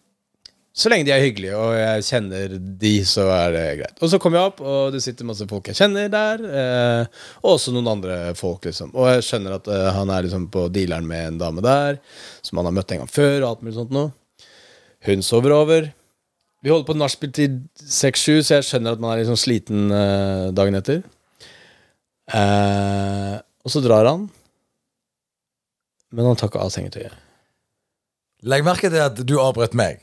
så 0.80 0.88
lenge 0.88 1.04
de 1.04 1.12
er 1.12 1.20
hyggelige, 1.20 1.56
og 1.60 1.74
jeg 1.76 2.04
kjenner 2.06 2.54
de, 2.80 2.92
så 3.04 3.26
er 3.34 3.52
det 3.52 3.64
greit. 3.82 3.98
Og 4.00 4.08
så 4.12 4.20
kommer 4.22 4.38
jeg 4.40 4.50
opp, 4.50 4.62
og 4.64 4.94
det 4.94 5.02
sitter 5.04 5.28
masse 5.28 5.44
folk 5.50 5.68
jeg 5.68 5.76
kjenner 5.76 6.08
der. 6.12 6.44
Eh, 6.46 7.22
og 7.42 7.56
også 7.56 7.74
noen 7.74 7.90
andre 7.92 8.16
folk, 8.38 8.64
liksom. 8.64 8.94
Og 8.96 9.10
jeg 9.10 9.26
skjønner 9.26 9.58
at 9.58 9.68
eh, 9.68 9.88
han 9.96 10.12
er 10.14 10.24
liksom 10.24 10.46
på 10.54 10.66
dealeren 10.72 11.08
med 11.10 11.26
en 11.34 11.40
dame 11.42 11.64
der, 11.64 12.00
som 12.46 12.60
han 12.60 12.70
har 12.70 12.76
møtt 12.78 12.94
en 12.94 13.02
gang 13.02 13.12
før, 13.12 13.36
og 13.42 13.48
alt 13.50 13.64
mulig 13.66 13.76
sånt 13.76 13.92
noe. 13.94 14.12
Hun 15.04 15.24
sover 15.24 15.54
over. 15.56 15.90
Vi 16.64 16.72
holder 16.72 16.88
på 16.88 16.96
nachspiel 16.96 17.32
til 17.36 17.58
seks-sju, 17.80 18.40
så 18.44 18.58
jeg 18.58 18.68
skjønner 18.68 18.96
at 18.96 19.02
man 19.04 19.14
er 19.14 19.22
liksom 19.22 19.38
sliten 19.40 19.92
eh, 19.96 20.46
dagen 20.56 20.76
etter. 20.80 21.02
Eh, 22.32 23.36
og 23.64 23.72
så 23.72 23.82
drar 23.84 24.08
han. 24.08 24.28
Men 26.10 26.30
han 26.30 26.40
tar 26.40 26.50
ikke 26.50 26.64
av 26.64 26.72
sengetøyet. 26.74 27.14
Legg 28.48 28.64
merke 28.64 28.88
til 28.88 29.04
at 29.04 29.20
du 29.28 29.36
avbrøt 29.40 29.76
meg. 29.76 30.00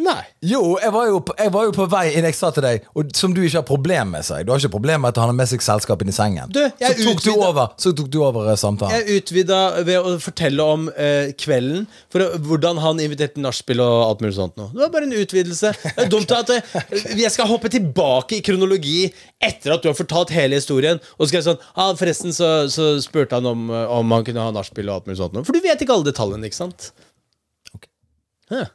Nei. 0.00 0.20
Jo, 0.46 0.60
jeg 0.80 0.92
var 0.94 1.08
jo, 1.10 1.18
på, 1.28 1.34
jeg 1.36 1.52
var 1.52 1.66
jo 1.66 1.72
på 1.76 1.84
vei 1.92 2.04
inn, 2.14 2.24
jeg 2.24 2.36
sa 2.38 2.48
til 2.56 2.64
deg, 2.64 2.86
og 2.96 3.10
som 3.16 3.34
du 3.36 3.42
ikke 3.42 3.58
har 3.58 3.66
problem 3.68 4.14
med 4.14 4.24
seg. 4.24 4.46
Du 4.46 4.52
har 4.52 4.62
ikke 4.62 4.72
problem 4.72 5.02
med 5.04 5.12
at 5.12 5.20
han 5.20 5.28
har 5.32 5.36
med 5.36 5.50
seg 5.50 5.64
selskap 5.64 6.00
inn 6.04 6.12
i 6.12 6.14
sengen. 6.16 6.52
Du, 6.54 6.60
jeg 6.80 6.96
så 6.96 7.04
tok 7.10 7.20
du 7.26 7.30
over, 7.34 7.74
så 7.80 7.92
tok 7.96 8.08
du 8.12 8.18
over 8.24 8.48
eh, 8.48 8.58
samtalen. 8.60 8.96
Jeg 8.96 9.20
utvida 9.20 9.58
ved 9.84 9.98
å 10.00 10.14
fortelle 10.22 10.68
om 10.76 10.88
eh, 10.94 11.34
kvelden, 11.40 11.84
for 12.12 12.38
hvordan 12.48 12.80
han 12.80 13.02
inviterte 13.04 13.36
til 13.36 13.44
nachspiel 13.44 13.84
og 13.84 13.96
alt 14.06 14.24
mulig 14.24 14.38
sånt. 14.38 14.56
Nå. 14.60 14.70
Det 14.72 14.84
var 14.86 14.94
bare 14.96 15.10
en 15.10 15.18
utvidelse. 15.20 15.74
Det 15.84 16.06
er 16.06 16.10
dumt 16.16 16.34
at 16.38 16.54
eh, 16.56 16.72
jeg 17.20 17.34
skal 17.36 17.50
hoppe 17.52 17.70
tilbake 17.72 18.40
i 18.40 18.42
kronologi 18.46 19.04
etter 19.42 19.76
at 19.76 19.84
du 19.84 19.90
har 19.92 19.98
fortalt 19.98 20.32
hele 20.34 20.56
historien. 20.60 21.00
Og 21.18 21.26
så 21.26 21.30
skal 21.30 21.42
jeg 21.42 21.48
sånn 21.50 21.62
ah, 21.74 21.92
Forresten 22.00 22.34
så, 22.34 22.50
så 22.72 22.92
spurte 23.04 23.36
han 23.36 23.48
om, 23.52 23.68
eh, 23.68 23.94
om 24.00 24.16
han 24.16 24.24
kunne 24.26 24.48
ha 24.48 24.56
nachspiel 24.56 24.88
og 24.88 25.00
alt 25.00 25.10
mulig 25.10 25.20
sånt. 25.20 25.36
nå. 25.36 25.44
For 25.44 25.56
du 25.56 25.64
vet 25.64 25.84
ikke 25.84 25.96
alle 25.96 26.08
detaljene, 26.08 26.48
ikke 26.48 26.62
sant? 26.62 26.92
Ok. 27.76 27.90
Hæ. 28.54 28.68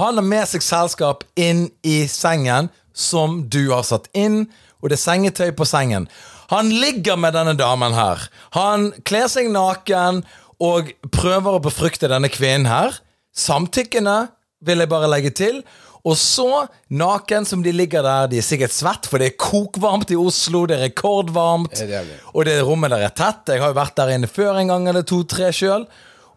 Han 0.00 0.16
har 0.16 0.24
med 0.24 0.48
seg 0.48 0.64
selskap 0.64 1.24
inn 1.36 1.66
i 1.84 2.02
sengen 2.08 2.70
som 2.96 3.42
du 3.52 3.70
har 3.72 3.84
satt 3.84 4.08
inn, 4.16 4.46
og 4.80 4.90
det 4.90 4.96
er 4.96 5.02
sengetøy 5.04 5.50
på 5.56 5.66
sengen. 5.68 6.08
Han 6.52 6.68
ligger 6.72 7.16
med 7.20 7.36
denne 7.36 7.54
damen 7.56 7.94
her. 7.96 8.24
Han 8.56 8.90
kler 9.08 9.28
seg 9.32 9.50
naken 9.52 10.22
og 10.62 10.92
prøver 11.12 11.56
å 11.56 11.62
befrukte 11.64 12.10
denne 12.10 12.30
kvinnen 12.32 12.68
her. 12.70 12.98
Samtykkende, 13.32 14.26
vil 14.62 14.82
jeg 14.84 14.90
bare 14.92 15.10
legge 15.10 15.32
til. 15.34 15.62
Og 16.06 16.16
så, 16.18 16.64
naken 16.90 17.46
som 17.46 17.62
de 17.62 17.72
ligger 17.74 18.02
der, 18.02 18.28
de 18.30 18.40
er 18.40 18.46
sikkert 18.46 18.74
svett, 18.74 19.06
for 19.06 19.22
det 19.22 19.32
er 19.32 19.40
kokvarmt 19.40 20.10
i 20.14 20.18
Oslo, 20.18 20.64
det 20.66 20.76
er 20.78 20.86
rekordvarmt. 20.88 21.76
Det 21.78 21.86
er 21.88 22.08
det. 22.08 22.18
Og 22.34 22.46
det 22.48 22.56
rommet 22.66 22.90
der 22.94 23.06
er 23.06 23.14
tett. 23.14 23.44
Jeg 23.54 23.62
har 23.62 23.70
jo 23.70 23.78
vært 23.78 23.96
der 24.00 24.16
inne 24.16 24.30
før 24.30 24.58
en 24.58 24.72
gang 24.72 24.88
eller 24.90 25.06
to-tre 25.06 25.52
sjøl. 25.54 25.86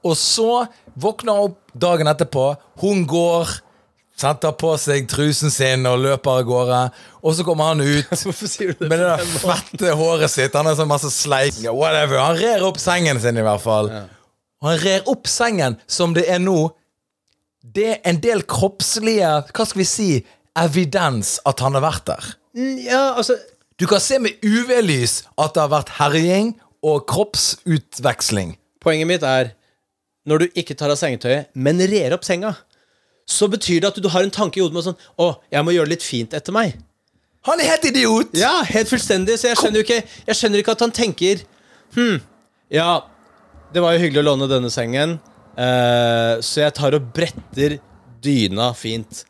Og 0.05 0.13
så 0.21 0.65
våkner 1.01 1.45
opp 1.49 1.59
dagen 1.75 2.07
etterpå. 2.07 2.45
Hun 2.81 3.05
går, 3.09 3.49
setter 4.15 4.53
på 4.55 4.73
seg 4.79 5.07
trusen 5.11 5.51
sin 5.51 5.85
og 5.89 5.99
løper 6.03 6.39
av 6.39 6.45
gårde. 6.47 6.81
Og 7.25 7.35
så 7.37 7.45
kommer 7.47 7.73
han 7.73 7.81
ut 7.83 8.11
med 8.79 8.95
det 8.95 9.01
der 9.01 9.25
fette 9.41 9.95
håret 9.99 10.31
sitt. 10.31 10.55
Han 10.55 10.69
er 10.71 10.77
sånn 10.79 10.91
masse 10.91 11.11
sleik. 11.13 11.57
Whatever. 11.67 12.21
Han 12.23 12.39
rer 12.39 12.63
opp 12.67 12.79
sengen 12.81 13.19
sin, 13.23 13.37
i 13.41 13.45
hvert 13.45 13.63
fall. 13.63 13.91
Og 14.63 14.69
han 14.71 14.79
rer 14.81 15.09
opp 15.11 15.27
sengen 15.29 15.75
som 15.91 16.15
det 16.15 16.27
er 16.31 16.39
nå. 16.41 16.69
Det 17.75 17.89
er 17.95 17.99
en 18.07 18.19
del 18.21 18.43
kroppslige 18.47 19.29
Hva 19.49 19.63
skal 19.65 19.79
vi 19.81 19.87
si 19.89 20.09
evidens 20.55 21.39
at 21.49 21.59
han 21.65 21.75
har 21.75 21.83
vært 21.83 22.05
der. 22.07 22.27
Mm, 22.55 22.77
Ja, 22.85 23.01
altså 23.17 23.35
Du 23.75 23.83
kan 23.91 23.99
se 23.99 24.15
med 24.23 24.37
UV-lys 24.45 25.25
at 25.35 25.51
det 25.57 25.59
har 25.65 25.71
vært 25.73 25.89
herjing 25.97 26.53
og 26.85 27.01
kroppsutveksling. 27.11 28.53
Poenget 28.79 29.09
mitt 29.09 29.25
er 29.27 29.49
Når 30.25 30.41
du 30.41 30.57
ikke 30.57 30.75
tar 30.77 30.89
av 30.93 30.97
sengetøyet, 30.99 31.51
men 31.53 31.81
rer 31.85 32.15
opp 32.15 32.25
senga, 32.25 32.55
så 33.29 33.49
betyr 33.49 33.81
det 33.81 33.91
at 33.91 34.01
du 34.01 34.09
har 34.13 34.25
en 34.25 34.33
tanke 34.33 34.59
i 34.59 34.63
hodet 34.63 34.75
med 34.77 34.85
sånn 34.85 34.97
Å, 35.21 35.31
jeg 35.49 35.65
må 35.65 35.73
gjøre 35.73 35.89
det 35.89 35.95
litt 35.95 36.05
fint 36.05 36.33
etter 36.37 36.53
meg. 36.53 36.75
Han 37.45 37.61
er 37.61 37.71
helt 37.73 37.85
idiot! 37.89 38.33
Ja, 38.37 38.59
helt 38.65 38.89
fullstendig. 38.89 39.37
Så 39.41 39.51
jeg 39.51 39.59
skjønner 39.59 39.85
ikke 39.85 39.99
Jeg 40.01 40.37
skjønner 40.37 40.61
ikke 40.61 40.75
at 40.77 40.83
han 40.85 40.93
tenker 40.93 41.41
Hm, 41.95 42.17
ja, 42.73 43.05
det 43.73 43.81
var 43.83 43.95
jo 43.95 44.01
hyggelig 44.01 44.23
å 44.23 44.27
låne 44.27 44.47
denne 44.51 44.71
sengen, 44.73 45.13
eh, 45.55 46.33
så 46.43 46.65
jeg 46.65 46.73
tar 46.75 46.97
og 46.97 47.05
bretter 47.15 47.77
dyna 48.25 48.71
fint. 48.75 49.21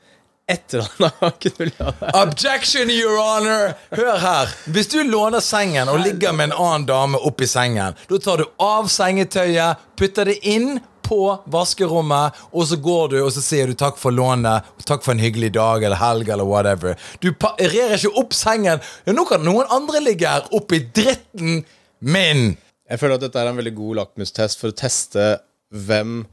Etter 0.51 0.83
at 0.83 0.91
han 0.99 1.09
har 1.19 1.31
kunnet 1.41 1.79
la 1.79 1.91
være. 1.99 2.11
Objection, 2.21 2.89
your 2.93 3.15
honor! 3.17 3.71
Hør 3.97 4.17
her. 4.21 4.51
Hvis 4.69 4.91
du 4.93 4.99
låner 5.07 5.41
sengen 5.41 5.89
og 5.89 6.03
ligger 6.05 6.35
med 6.37 6.51
en 6.51 6.57
annen 6.59 6.85
dame 6.89 7.17
oppi 7.25 7.47
sengen, 7.49 7.95
da 8.09 8.19
tar 8.21 8.43
du 8.43 8.45
av 8.61 8.85
sengetøyet, 8.93 9.81
putter 9.97 10.29
det 10.29 10.35
inn 10.45 10.75
på 11.05 11.17
vaskerommet, 11.53 12.37
og 12.53 12.65
så 12.69 12.77
går 12.81 13.09
du 13.11 13.17
og 13.23 13.31
så 13.33 13.41
sier 13.45 13.69
du 13.69 13.75
takk 13.77 13.97
for 14.01 14.13
lånet, 14.13 14.65
takk 14.89 15.03
for 15.05 15.13
en 15.13 15.21
hyggelig 15.21 15.51
dag 15.57 15.83
eller 15.85 16.01
helg 16.01 16.29
eller 16.33 16.47
whatever. 16.49 16.95
Du 17.21 17.29
parerer 17.37 17.93
ikke 17.97 18.13
opp 18.21 18.33
sengen. 18.37 18.81
Ja, 19.05 19.13
nå 19.17 19.25
kan 19.29 19.45
noen 19.45 19.69
andre 19.73 20.01
ligge 20.01 20.29
her 20.29 20.45
oppi 20.57 20.81
dritten 20.97 21.59
min. 22.05 22.47
Jeg 22.89 23.01
føler 23.01 23.17
at 23.17 23.25
dette 23.25 23.41
er 23.41 23.49
en 23.49 23.57
veldig 23.61 23.75
god 23.77 23.99
lakmustest 24.01 24.61
for 24.61 24.73
å 24.73 24.77
teste 24.77 25.27
hvem 25.73 26.23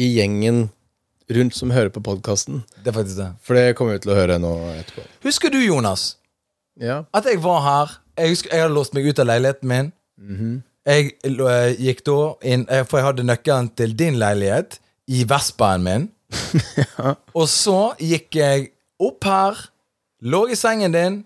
i 0.00 0.12
gjengen 0.18 0.66
rundt 1.36 1.54
som 1.56 1.70
hører 1.74 1.90
på 1.94 2.02
podkasten. 2.04 2.62
Det 2.82 2.92
er 2.92 2.96
faktisk 2.96 3.16
det. 3.18 3.28
For 3.42 3.58
det 3.58 3.76
kommer 3.78 3.96
vi 3.96 4.02
til 4.04 4.12
å 4.14 4.18
høre 4.18 4.38
nå 4.42 4.52
etterpå. 4.76 5.04
Husker 5.26 5.50
du, 5.54 5.58
Jonas, 5.62 6.16
Ja. 6.80 7.04
at 7.14 7.24
jeg 7.28 7.42
var 7.44 7.60
her? 7.66 7.96
Jeg 8.18 8.28
husker 8.34 8.50
jeg 8.52 8.62
hadde 8.64 8.74
låst 8.76 8.94
meg 8.94 9.06
ut 9.06 9.18
av 9.18 9.26
leiligheten 9.26 9.68
min. 9.68 9.92
Jeg 10.86 11.12
jeg 11.22 11.76
gikk 11.78 12.00
da 12.04 12.16
inn 12.42 12.64
eh, 12.68 12.82
For 12.84 12.98
jeg 12.98 13.06
hadde 13.06 13.24
nøkkelen 13.26 13.68
til 13.78 13.92
din 13.96 14.16
leilighet 14.18 14.78
i 15.08 15.24
Vespaen 15.28 15.82
min. 15.86 16.08
Og 17.38 17.46
så 17.48 17.92
gikk 18.00 18.34
jeg 18.40 18.70
opp 19.02 19.24
her, 19.24 19.58
lå 20.22 20.46
i 20.50 20.56
sengen 20.58 20.92
din, 20.94 21.24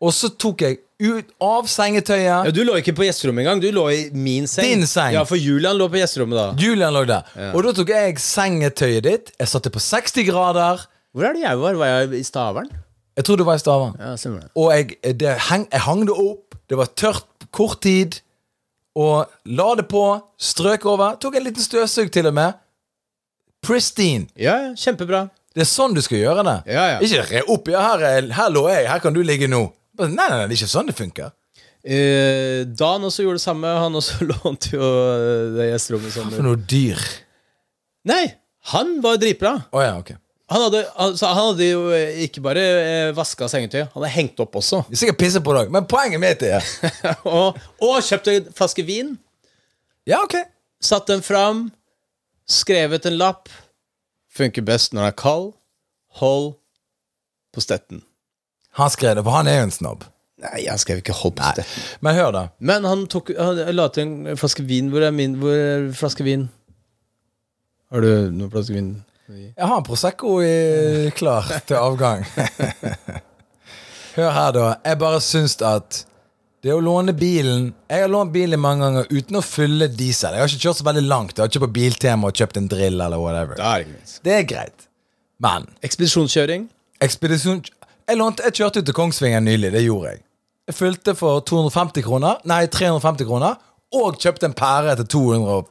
og 0.00 0.12
så 0.14 0.28
tok 0.30 0.62
jeg 0.62 0.78
ut 1.04 1.30
av 1.44 1.68
sengetøyet. 1.70 2.48
Ja, 2.48 2.52
Du 2.54 2.62
lå 2.66 2.76
ikke 2.80 2.94
på 2.96 3.04
gjesterommet 3.06 3.44
engang. 3.44 3.60
Du 3.62 3.68
lå 3.74 3.84
i 3.92 4.00
min 4.16 4.48
seng. 4.50 4.64
Din 4.66 4.86
seng. 4.90 5.12
Ja, 5.16 5.24
For 5.28 5.36
Julian 5.40 5.76
lå 5.80 5.88
på 5.92 6.00
gjesterommet 6.00 6.38
da. 6.40 6.46
Julian 6.60 6.94
lå 6.96 7.04
der. 7.10 7.28
Og 7.52 7.60
da 7.66 7.72
tok 7.76 7.92
jeg 7.94 8.16
sengetøyet 8.22 9.04
ditt. 9.06 9.32
Jeg 9.40 9.50
satte 9.52 9.72
på 9.74 9.82
60 9.82 10.26
grader. 10.30 10.84
Hvor 11.14 11.28
er 11.28 11.36
det 11.36 11.44
jeg 11.44 11.60
var? 11.62 11.78
Var 11.78 11.92
jeg 11.92 12.12
i 12.18 12.24
Stavern? 12.26 12.68
Jeg 13.14 13.24
tror 13.28 13.38
du 13.38 13.44
var 13.46 13.60
i 13.60 13.62
Stavern. 13.62 13.94
Ja, 14.00 14.16
stemmer 14.18 14.42
det. 14.42 14.50
Og 14.58 14.72
jeg, 14.74 14.96
det 15.20 15.36
heng, 15.50 15.68
jeg 15.70 15.84
hang 15.86 16.02
det 16.08 16.16
opp. 16.18 16.56
Det 16.70 16.78
var 16.80 16.90
tørt 16.98 17.48
kort 17.54 17.80
tid. 17.86 18.18
Og 18.98 19.30
la 19.46 19.68
det 19.78 19.86
på. 19.90 20.02
Strøk 20.38 20.86
over. 20.90 21.14
Tok 21.22 21.38
en 21.38 21.46
liten 21.46 21.62
støvsug 21.62 22.10
til 22.14 22.26
og 22.30 22.34
med. 22.34 22.58
Pristine. 23.64 24.26
Ja, 24.36 24.56
ja, 24.66 24.74
kjempebra. 24.76 25.28
Det 25.54 25.62
er 25.62 25.68
sånn 25.70 25.94
du 25.94 26.02
skal 26.02 26.18
gjøre 26.18 26.42
det. 26.46 26.56
Ja, 26.74 26.84
ja. 26.96 26.98
Ikke 27.06 27.22
re 27.30 27.42
opp. 27.54 27.68
Ja, 27.70 27.84
her, 27.92 28.02
er, 28.08 28.26
her 28.34 28.50
lå 28.52 28.64
jeg. 28.72 28.88
Her 28.90 29.00
kan 29.04 29.14
du 29.14 29.22
ligge 29.24 29.46
nå. 29.50 29.62
Nei, 29.98 30.08
nei, 30.10 30.28
nei, 30.28 30.38
det 30.44 30.54
er 30.54 30.56
ikke 30.58 30.70
sånn 30.72 30.90
det 30.90 30.96
funker. 30.98 31.32
Eh, 31.84 32.64
Dan 32.64 33.04
også 33.04 33.26
gjorde 33.26 33.38
det 33.38 33.44
samme. 33.44 33.70
Han 33.78 34.00
også 34.00 34.24
lånte 34.32 34.74
jo 34.74 34.88
eh, 34.88 35.52
det 35.54 35.70
gjesterommet 35.72 36.16
Hva 36.16 36.26
For 36.32 36.46
noe 36.46 36.60
dyr. 36.70 37.00
Nei, 38.08 38.24
han 38.72 38.98
var 39.04 39.20
dritbra. 39.20 39.56
Oh, 39.72 39.82
ja, 39.84 39.94
okay. 40.00 40.16
Han 40.52 40.60
hadde, 40.66 40.82
altså, 41.00 41.28
han 41.32 41.46
hadde 41.50 41.66
jo 41.70 41.84
eh, 41.96 42.18
ikke 42.26 42.42
bare 42.44 42.62
eh, 42.62 43.10
vaska 43.16 43.46
sengetøy, 43.48 43.86
han 43.86 43.94
hadde 43.96 44.10
hengt 44.12 44.40
opp 44.44 44.58
også. 44.60 44.82
Sikkert 44.92 45.18
pisset 45.22 45.44
på 45.44 45.54
deg, 45.56 45.70
men 45.72 45.86
poenget 45.88 46.20
mitt 46.20 46.44
er 46.44 46.64
og, 47.24 47.56
og 47.80 47.94
kjøpte 48.04 48.34
en 48.38 48.50
flaske 48.56 48.84
vin. 48.84 49.14
Ja, 50.08 50.20
ok. 50.20 50.36
Satt 50.84 51.08
den 51.08 51.24
fram, 51.24 51.70
skrevet 52.44 53.08
en 53.08 53.16
lapp. 53.16 53.48
Funker 54.36 54.66
best 54.66 54.92
når 54.92 55.06
den 55.06 55.12
er 55.14 55.16
kald. 55.16 55.54
Hold 56.20 56.52
på 57.56 57.64
stetten. 57.64 58.04
Han 58.78 58.90
skrev 58.90 59.16
det, 59.18 59.24
for 59.26 59.36
han 59.36 59.48
er 59.50 59.60
jo 59.60 59.66
en 59.68 59.74
snobb. 59.74 60.04
Nei, 60.44 60.64
han 60.66 60.80
skrev 60.82 60.98
ikke 61.00 61.14
på. 61.14 61.64
Men 62.04 62.16
hør, 62.18 62.30
da. 62.34 62.42
Men 62.58 62.84
han 62.84 63.06
tok 63.08 63.30
Han 63.38 63.60
la 63.72 63.86
til 63.94 64.02
en 64.04 64.36
flaske 64.36 64.64
vin. 64.66 64.90
Hvor 64.92 65.04
er 65.06 65.14
min 65.14 65.36
Hvor 65.40 65.54
er 65.54 65.86
flaske 65.96 66.24
vin? 66.26 66.48
Har 67.94 68.02
du 68.04 68.10
noen 68.34 68.50
flaske 68.52 68.74
vin? 68.74 68.90
Jeg 69.30 69.64
har 69.64 69.78
en 69.78 69.86
Prosecco 69.86 70.34
i, 70.44 71.10
klar 71.16 71.46
til 71.64 71.78
avgang. 71.80 72.26
Hør 74.18 74.30
her, 74.34 74.50
da. 74.52 74.66
Jeg 74.84 74.98
bare 75.00 75.20
syns 75.24 75.56
at 75.64 76.02
det 76.64 76.72
å 76.72 76.80
låne 76.80 77.12
bilen 77.16 77.70
Jeg 77.90 78.04
har 78.04 78.10
lånt 78.12 78.32
bilen 78.32 78.60
mange 78.60 78.84
ganger 78.86 79.08
uten 79.12 79.38
å 79.40 79.42
fylle 79.44 79.88
diesel. 79.92 80.34
Jeg 80.36 80.44
har 80.44 80.52
ikke 80.52 80.66
kjørt 80.66 80.80
så 80.80 80.86
veldig 80.90 81.04
langt. 81.08 81.36
Jeg 81.38 81.44
har 81.44 81.50
ikke 81.52 81.64
på 81.66 81.72
Biltema 81.78 82.28
og 82.30 82.36
kjøpt 82.40 82.60
en 82.60 82.68
drill 82.72 83.00
eller 83.04 83.20
whatever. 83.20 83.56
Da 83.60 83.78
er 83.78 83.88
det. 83.88 84.18
Det 84.24 84.36
er 84.38 84.46
greit. 84.48 84.86
Men 85.44 85.66
Ekspedisjonskjøring. 85.84 86.68
ekspedisjon 87.04 87.64
Jeg, 88.08 88.18
lånte, 88.20 88.44
jeg 88.48 88.58
kjørte 88.60 88.82
ut 88.82 88.88
til 88.88 88.96
Kongsvinger 88.96 89.40
nylig. 89.44 89.70
Det 89.74 89.84
gjorde 89.84 90.12
jeg. 90.14 90.22
Jeg 90.68 90.76
fylte 90.78 91.14
for 91.16 91.42
250 91.44 92.04
kroner, 92.06 92.38
nei 92.48 92.62
350 92.72 93.26
kroner, 93.28 93.56
og 93.94 94.16
kjøpte 94.20 94.48
en 94.48 94.56
pære 94.56 94.94
til 95.02 95.08
200 95.12 95.66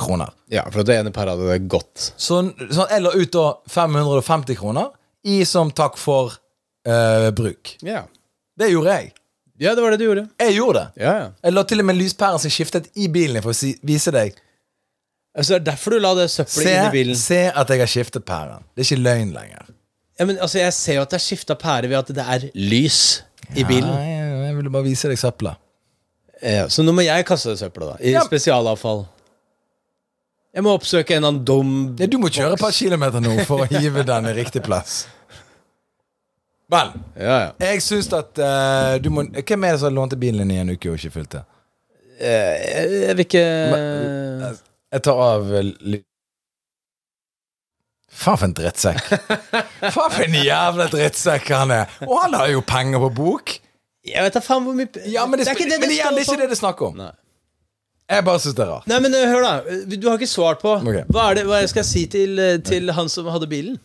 kroner. 0.00 0.32
Ja, 0.52 0.66
for 0.72 0.84
det 0.86 0.98
ene 1.00 1.12
paret 1.14 1.34
hadde 1.34 1.48
det 1.48 1.68
godt. 1.72 2.10
Så, 2.20 2.42
så 2.70 2.86
jeg 2.90 3.04
la 3.04 3.12
ut 3.16 3.32
da 3.34 3.46
550 3.72 4.58
kroner 4.60 4.90
i 5.28 5.40
som 5.48 5.72
takk 5.76 5.96
for 6.00 6.36
eh, 6.88 7.30
bruk. 7.36 7.74
Ja. 7.84 8.04
Det 8.60 8.68
gjorde 8.72 8.94
jeg. 8.98 9.10
ja, 9.60 9.74
det 9.76 9.82
var 9.84 9.92
det 9.92 10.00
du 10.00 10.06
gjorde. 10.06 10.28
Jeg 10.40 10.54
gjorde 10.56 10.78
det. 10.84 11.02
Ja, 11.04 11.16
ja. 11.22 11.26
Jeg 11.44 11.56
la 11.56 11.64
til 11.68 11.82
og 11.82 11.88
med 11.90 11.98
lyspæren 12.00 12.40
som 12.40 12.52
skiftet 12.52 12.88
i 13.00 13.08
bilen 13.12 13.40
for 13.44 13.52
å 13.52 13.56
si, 13.56 13.74
vise 13.84 14.12
deg. 14.14 14.36
Altså, 15.36 15.54
det 15.54 15.60
er 15.60 15.66
derfor 15.72 15.94
du 15.96 16.00
la 16.02 16.12
det 16.18 16.28
søppelet 16.32 16.70
inn 16.70 16.86
i 16.88 16.94
bilen. 16.94 17.16
se 17.18 17.42
at 17.48 17.68
jeg 17.72 17.80
har 17.84 17.90
skiftet 17.90 18.24
pæren. 18.28 18.64
Det 18.74 18.84
er 18.84 18.88
ikke 18.88 19.04
løgn 19.04 19.34
lenger. 19.36 19.68
Ja, 20.20 20.26
men 20.28 20.36
altså, 20.38 20.58
Jeg 20.60 20.72
ser 20.76 20.98
jo 20.98 21.02
at 21.06 21.10
det 21.14 21.16
er 21.16 21.24
skifta 21.24 21.54
pære 21.56 21.88
ved 21.88 21.96
at 21.96 22.10
det 22.14 22.24
er 22.28 22.42
lys 22.54 22.98
i 23.56 23.64
bilen. 23.64 23.88
Nei, 23.88 24.10
jeg 24.50 24.56
ville 24.58 24.70
bare 24.74 24.84
vise 24.84 25.08
deg 25.08 25.16
søpla. 25.18 25.54
Ja, 26.44 26.66
så 26.72 26.84
nå 26.84 26.92
må 26.96 27.02
jeg 27.04 27.24
kaste 27.28 27.54
det 27.54 27.60
søpla, 27.60 27.94
da. 27.94 27.96
I 28.04 28.12
Ja. 28.14 28.20
spesialavfall. 28.24 29.06
Jeg 30.54 30.64
må 30.66 30.72
oppsøke 30.76 31.14
en 31.14 31.20
eller 31.22 31.28
annen 31.28 31.44
dum 31.46 31.72
Ja, 32.00 32.06
du 32.10 32.18
må 32.18 32.28
kjøre 32.28 32.56
et 32.56 32.60
par 32.60 32.72
kilometer 32.74 33.20
nå 33.22 33.36
for 33.46 33.62
å 33.64 33.68
hive 33.70 34.02
den 34.04 34.26
i 34.26 34.32
riktig 34.34 34.62
plass. 34.66 35.06
Vel, 36.70 36.92
Ja, 37.18 37.36
ja. 37.46 37.52
jeg 37.72 37.80
syns 37.82 38.12
at 38.14 38.38
eh, 38.38 38.98
du 39.02 39.08
må 39.10 39.24
Hvem 39.30 39.64
er 39.66 39.72
det 39.74 39.80
som 39.80 39.88
har 39.90 39.94
lånt 39.96 40.14
bilen 40.20 40.46
din 40.46 40.50
i 40.54 40.60
en 40.62 40.70
uke 40.70 40.90
og 40.92 40.98
ikke 41.00 41.10
fylt 41.16 41.30
det? 41.34 41.42
Eh, 42.20 42.54
Jeg, 42.66 42.90
jeg 43.08 43.16
vil 43.16 43.24
ikke 43.26 43.44
Jeg 44.92 45.02
tar 45.06 45.22
av 45.24 45.50
eh. 45.54 45.72
Faen 48.10 48.36
for 48.40 48.48
en 48.48 48.54
drittsekk. 48.58 49.04
Faen 49.94 50.12
for 50.12 50.22
en 50.26 50.34
jævla 50.42 50.86
drittsekk 50.90 51.50
han 51.54 51.70
er. 51.74 51.90
Og 52.08 52.16
han 52.24 52.34
har 52.34 52.50
jo 52.50 52.62
penger 52.66 53.02
på 53.06 53.10
bok. 53.20 53.52
Jeg 54.06 54.24
vet 54.24 54.36
da 54.36 54.40
faen 54.42 54.64
hvor 54.64 54.74
mye 54.76 54.88
Ja, 55.12 55.26
Men 55.28 55.38
det, 55.38 55.46
er 55.46 55.54
ikke 55.58 55.68
det 55.68 55.78
det 55.82 55.90
igjen, 55.92 56.14
det 56.16 56.24
er 56.24 56.28
ikke 56.28 56.40
det 56.40 56.48
det 56.50 56.56
er 56.56 56.62
snakk 56.62 56.80
om. 56.86 56.96
Nei. 56.98 57.12
Jeg 58.10 58.24
bare 58.26 58.40
syns 58.42 58.56
det 58.58 58.64
er 58.64 58.72
rart. 58.72 58.88
Nei, 58.90 58.98
men 59.04 59.14
eh, 59.14 59.28
hør, 59.30 59.44
da. 59.44 59.76
Du 59.94 60.08
har 60.08 60.18
ikke 60.18 60.26
svart 60.30 60.58
på 60.64 60.72
okay. 60.80 61.04
hva, 61.14 61.28
er 61.30 61.38
det, 61.38 61.44
hva 61.46 61.60
det 61.60 61.68
jeg 61.68 61.72
skal 61.76 61.86
si 61.86 62.02
til, 62.10 62.40
eh, 62.42 62.56
til 62.66 62.90
han 62.96 63.10
som 63.12 63.28
hadde 63.30 63.46
bilen. 63.50 63.78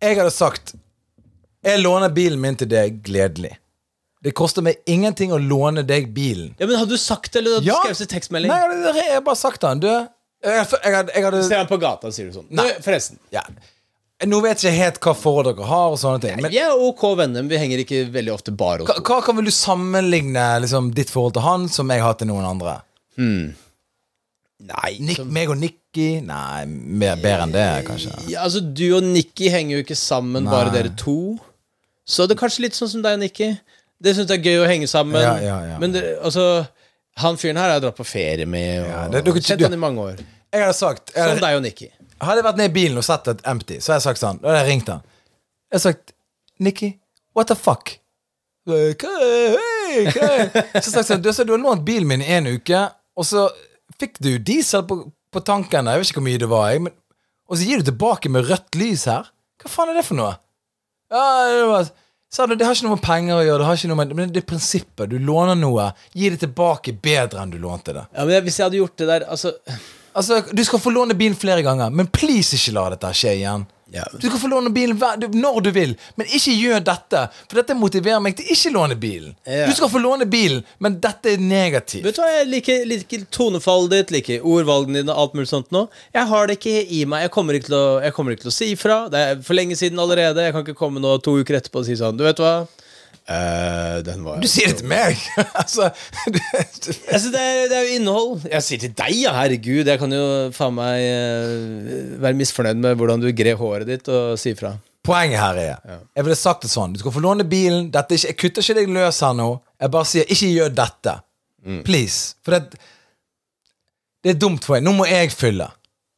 Jeg 0.00 0.16
hadde 0.16 0.32
sagt 0.32 0.74
Jeg 1.64 1.80
låner 1.82 2.12
bilen 2.12 2.40
min 2.40 2.56
til 2.60 2.68
deg 2.70 3.00
gledelig. 3.04 3.54
Det 4.24 4.34
koster 4.36 4.64
meg 4.64 4.80
ingenting 4.88 5.32
å 5.32 5.38
låne 5.40 5.80
deg 5.88 6.10
bilen. 6.12 6.52
Ja, 6.60 6.66
men 6.68 6.76
Hadde 6.76 6.92
du 6.92 7.00
sagt 7.00 7.32
det, 7.32 7.40
eller 7.40 7.56
hadde 7.58 7.64
du 7.64 7.70
Ja. 7.72 7.78
skrevet 7.80 8.04
en 8.04 8.12
tekstmelding? 8.12 8.52
Nei, 8.52 8.60
jeg 8.60 9.04
hadde- 9.08 9.24
bare 9.24 9.36
sagt 9.36 9.60
det. 9.64 9.80
Du, 9.80 10.08
jeg, 10.42 10.54
jeg, 10.56 10.80
jeg, 10.84 10.94
hadde- 10.94 11.12
jeg 11.14 11.24
hadde 11.24 11.42
Ser 11.48 11.58
han 11.62 11.68
på 11.70 11.78
gata, 11.80 12.10
sier 12.12 12.30
du 12.30 12.38
sånn. 12.38 12.46
Nei. 12.50 12.70
Forresten. 12.84 13.18
ja. 13.34 13.42
Nå 14.28 14.36
vet 14.44 14.60
jeg 14.60 14.74
ikke 14.74 14.82
helt 14.84 14.98
hva 15.00 15.12
forhold 15.16 15.46
dere 15.48 15.64
har, 15.64 15.86
og 15.94 15.96
sånne 15.96 16.20
ting. 16.20 16.42
Men 16.42 16.50
Vi 16.52 16.58
er 16.60 16.74
ok 16.76 17.04
venner, 17.16 17.40
men 17.40 17.48
vi 17.48 17.56
henger 17.56 17.80
ikke 17.86 18.00
veldig 18.12 18.32
ofte 18.34 18.52
bare 18.52 18.82
hos 18.84 18.90
hva, 18.90 19.00
hva 19.00 19.22
kan 19.24 19.38
vel 19.38 19.46
du 19.48 19.50
sammenligne 19.56 20.42
liksom, 20.60 20.90
ditt 20.92 21.08
forhold 21.08 21.32
til 21.38 21.46
han 21.46 21.64
som 21.72 21.88
jeg 21.88 22.02
har 22.04 22.18
til 22.20 22.28
noen 22.28 22.44
andre? 22.44 22.74
Nei, 24.60 24.90
Nick, 25.00 25.16
som- 25.16 25.32
meg 25.32 25.48
og 25.48 25.56
Nikki? 25.56 26.20
Nei, 26.20 26.66
mer, 26.66 27.16
bedre 27.16 27.46
enn 27.46 27.52
det, 27.52 27.84
kanskje. 27.86 28.12
ja, 28.28 28.42
altså 28.44 28.60
Du 28.60 28.84
og 28.96 29.02
Nikki 29.02 29.48
henger 29.48 29.78
jo 29.78 29.82
ikke 29.84 29.96
sammen, 29.96 30.44
bare 30.44 30.70
dere 30.70 30.92
to. 30.96 31.38
Så 32.06 32.26
det 32.28 32.36
er 32.36 32.40
kanskje 32.46 32.60
litt 32.66 32.74
sånn 32.76 32.88
som 32.92 33.02
deg 33.02 33.14
og 33.16 33.20
Nikki. 33.24 33.58
Det 34.02 34.14
syns 34.16 34.28
jeg 34.28 34.38
er 34.40 34.44
gøy 34.50 34.64
å 34.64 34.68
henge 34.68 34.88
sammen. 34.88 35.20
Ja, 35.20 35.36
ja, 35.40 35.56
ja. 35.72 35.78
Men 35.78 35.92
det, 35.92 36.04
altså 36.22 36.66
han 37.16 37.36
fyren 37.36 37.56
her 37.56 37.68
har 37.68 37.72
jeg 37.78 37.82
dratt 37.82 37.96
på 37.96 38.04
ferie 38.06 38.46
med, 38.46 38.82
og 38.82 38.88
Ja, 38.88 39.08
det- 39.08 39.24
du 39.24 39.40
sett 39.42 39.58
du- 39.58 39.64
han 39.64 39.72
i 39.74 39.76
mange 39.76 39.98
år. 40.00 40.16
Jeg 40.52 40.62
hadde 40.62 40.74
sagt 40.74 41.12
jeg 41.14 41.28
Som 41.30 41.38
deg 41.40 41.56
og 41.56 41.62
Nikki. 41.62 41.90
Hadde 42.20 42.36
jeg 42.36 42.44
vært 42.44 42.56
nede 42.56 42.70
i 42.70 42.74
bilen 42.74 42.96
og 42.98 43.04
sett 43.04 43.28
et 43.28 43.40
empty, 43.46 43.76
så 43.80 43.92
hadde 43.92 44.00
jeg 44.00 44.02
sagt 44.02 44.20
sånn 44.20 44.40
Da 44.42 44.48
hadde 44.48 44.66
jeg 44.66 44.68
ringt 44.72 44.88
han. 44.88 45.02
Jeg 45.70 45.72
hadde 45.72 45.82
sagt 45.82 46.12
Nikki, 46.58 46.98
what 47.34 47.46
the 47.48 47.54
fuck? 47.54 47.96
Er, 48.68 48.94
hei, 49.00 50.04
er? 50.06 50.80
Så 50.82 50.90
sagt 50.92 51.08
sånn, 51.08 51.22
du, 51.22 51.30
så 51.32 51.44
du 51.46 51.52
har 51.52 51.58
lånt 51.62 51.84
bilen 51.84 52.06
min 52.06 52.22
i 52.22 52.26
en 52.36 52.46
uke, 52.46 52.92
og 53.16 53.24
så 53.24 53.48
fikk 53.98 54.18
du 54.20 54.38
diesel 54.38 54.82
på, 54.86 55.12
på 55.32 55.40
tanken. 55.44 55.86
Jeg 55.86 55.98
vet 56.02 56.10
ikke 56.10 56.20
hvor 56.20 56.26
mye 56.28 56.38
det 56.42 56.48
var, 56.50 56.68
jeg, 56.70 56.82
men, 56.82 56.92
og 57.48 57.56
så 57.56 57.66
gir 57.66 57.78
du 57.82 57.90
tilbake 57.90 58.30
med 58.30 58.44
rødt 58.50 58.76
lys 58.78 59.04
her? 59.10 59.30
Hva 59.62 59.68
faen 59.72 59.90
er 59.90 59.94
det 60.00 60.04
for 60.06 60.14
noe? 60.20 60.36
Ja, 61.10 61.24
det 61.50 61.64
var 61.66 61.90
Sa 62.32 62.46
du, 62.46 62.54
Det 62.54 62.64
har 62.64 62.76
ikke 62.76 62.86
noe 62.86 62.94
med 62.94 63.02
penger 63.02 63.40
å 63.40 63.42
gjøre, 63.42 63.58
det 63.58 63.66
har 63.66 63.78
ikke 63.80 63.88
noe 63.90 63.98
med, 63.98 64.12
men 64.14 64.34
det 64.34 64.42
er 64.44 64.46
prinsippet. 64.52 65.08
Du 65.10 65.16
låner 65.18 65.56
noe, 65.58 65.88
gi 66.14 66.28
det 66.30 66.38
tilbake 66.44 66.94
bedre 67.02 67.42
enn 67.42 67.50
du 67.50 67.58
lånte 67.58 67.94
det. 67.96 68.04
Ja, 68.14 68.26
men 68.28 68.44
Hvis 68.46 68.60
jeg 68.60 68.68
hadde 68.68 68.78
gjort 68.78 68.96
det 69.02 69.08
der 69.10 69.26
Altså 69.26 69.56
Altså, 70.14 70.40
Du 70.54 70.62
skal 70.64 70.80
få 70.82 70.90
låne 70.90 71.14
bilen 71.14 71.36
flere 71.38 71.62
ganger, 71.62 71.90
men 71.90 72.06
please 72.10 72.54
ikke 72.58 72.74
la 72.74 72.88
dette 72.94 73.10
skje 73.14 73.34
igjen. 73.40 73.66
Ja. 73.92 74.04
Du 74.20 74.28
kan 74.30 74.38
få 74.38 74.48
låne 74.48 74.70
bilen 74.70 74.98
når 75.32 75.60
du 75.66 75.70
vil, 75.74 75.94
men 76.14 76.26
ikke 76.26 76.54
gjør 76.54 76.84
dette. 76.86 77.22
For 77.48 77.60
dette 77.60 77.76
motiverer 77.78 78.22
meg 78.22 78.36
til 78.38 78.50
ikke 78.54 78.72
låne 78.74 78.96
bilen. 79.00 79.34
Ja. 79.46 79.66
Du 79.66 79.74
skal 79.76 79.90
få 79.92 80.02
låne 80.02 80.28
bilen, 80.30 80.62
men 80.78 80.98
dette 81.02 81.34
er 81.34 81.42
negativt. 81.42 82.04
Vet 82.06 82.18
du 82.18 82.22
hva, 82.22 82.30
Jeg 82.30 82.50
liker, 82.50 82.84
liker 82.88 83.24
tonefallet 83.34 83.96
ditt, 83.96 84.14
liker 84.14 84.46
ordvalgene 84.46 85.02
dine 85.02 85.14
og 85.14 85.24
alt 85.24 85.38
mulig 85.38 85.50
sånt 85.50 85.72
nå. 85.74 85.86
Jeg 86.14 86.30
har 86.30 86.46
det 86.50 86.58
ikke 86.60 86.76
i 86.86 87.04
meg. 87.08 87.26
Jeg 87.26 87.34
kommer 87.34 87.58
ikke 87.58 87.70
til 87.70 87.78
å, 87.80 87.88
kommer 88.16 88.36
ikke 88.36 88.46
til 88.46 88.54
å 88.54 88.58
si 88.60 88.70
ifra. 88.76 89.00
Det 89.12 89.24
er 89.26 89.42
for 89.46 89.58
lenge 89.58 89.78
siden 89.78 89.98
allerede. 90.02 90.46
Jeg 90.46 90.54
kan 90.56 90.66
ikke 90.66 90.78
komme 90.78 91.02
nå 91.02 91.16
to 91.24 91.38
uker 91.40 91.58
etterpå 91.58 91.82
og 91.82 91.88
si 91.88 91.98
sånn 91.98 92.18
Du 92.18 92.24
vet 92.26 92.40
hva? 92.42 92.54
Eh, 93.30 93.96
den 94.02 94.24
var 94.24 94.40
Du 94.42 94.48
sier 94.50 94.72
det 94.72 94.80
til 94.80 94.88
meg! 94.90 95.18
altså, 95.60 95.90
du, 96.26 96.38
Altså, 97.12 97.30
det, 97.30 97.40
er, 97.40 97.66
det 97.70 97.76
er 97.78 97.86
jo 97.86 97.96
innhold. 98.00 98.46
Jeg 98.50 98.66
sier 98.66 98.84
til 98.84 98.94
deg, 98.96 99.16
ja, 99.20 99.34
herregud. 99.36 99.86
Jeg 99.86 100.00
kan 100.00 100.14
jo 100.14 100.24
faen 100.56 100.76
meg 100.78 101.04
uh, 101.06 102.14
være 102.24 102.38
misfornøyd 102.40 102.80
med 102.82 102.96
hvordan 102.98 103.22
du 103.22 103.30
grev 103.36 103.60
håret 103.60 103.90
ditt 103.90 104.10
og 104.10 104.38
si 104.40 104.54
ifra. 104.56 104.74
Poenget 105.06 105.40
her 105.40 105.58
er 105.60 105.76
Jeg 105.88 106.24
ville 106.26 106.36
sagt 106.36 106.66
det 106.66 106.72
sånn. 106.72 106.94
Du 106.94 107.00
skal 107.00 107.14
få 107.14 107.22
låne 107.24 107.46
bilen. 107.48 107.88
Dette 107.94 108.18
ikke, 108.18 108.32
jeg 108.32 108.38
kutter 108.42 108.66
ikke 108.66 108.78
deg 108.80 108.94
løs 108.98 109.20
her 109.24 109.36
nå. 109.38 109.50
Jeg 109.80 109.94
bare 109.94 110.08
sier 110.10 110.32
ikke 110.36 110.50
gjør 110.50 110.74
dette. 110.82 111.14
Please. 111.86 112.34
For 112.44 112.56
det, 112.56 112.80
det 114.24 114.34
er 114.34 114.40
dumt 114.40 114.66
for 114.66 114.76
deg. 114.76 114.84
Nå 114.84 114.92
må 114.96 115.06
jeg 115.08 115.32
fylle. 115.32 115.70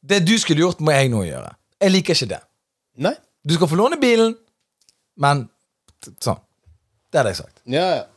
Det 0.02 0.22
du 0.26 0.34
skulle 0.40 0.64
gjort, 0.64 0.82
må 0.82 0.94
jeg 0.94 1.12
nå 1.12 1.22
gjøre. 1.28 1.52
Jeg 1.82 1.94
liker 1.94 2.18
ikke 2.18 2.30
det. 2.34 2.40
Nei? 3.02 3.14
Du 3.46 3.54
skal 3.54 3.70
få 3.70 3.78
låne 3.78 3.98
bilen, 4.02 4.34
men 5.22 5.46
sånn. 6.22 6.40
Det 7.12 7.20
hadde 7.20 7.34
jeg 7.34 7.42
sagt. 7.42 7.62
Ja, 7.68 7.86
ja. 8.00 8.08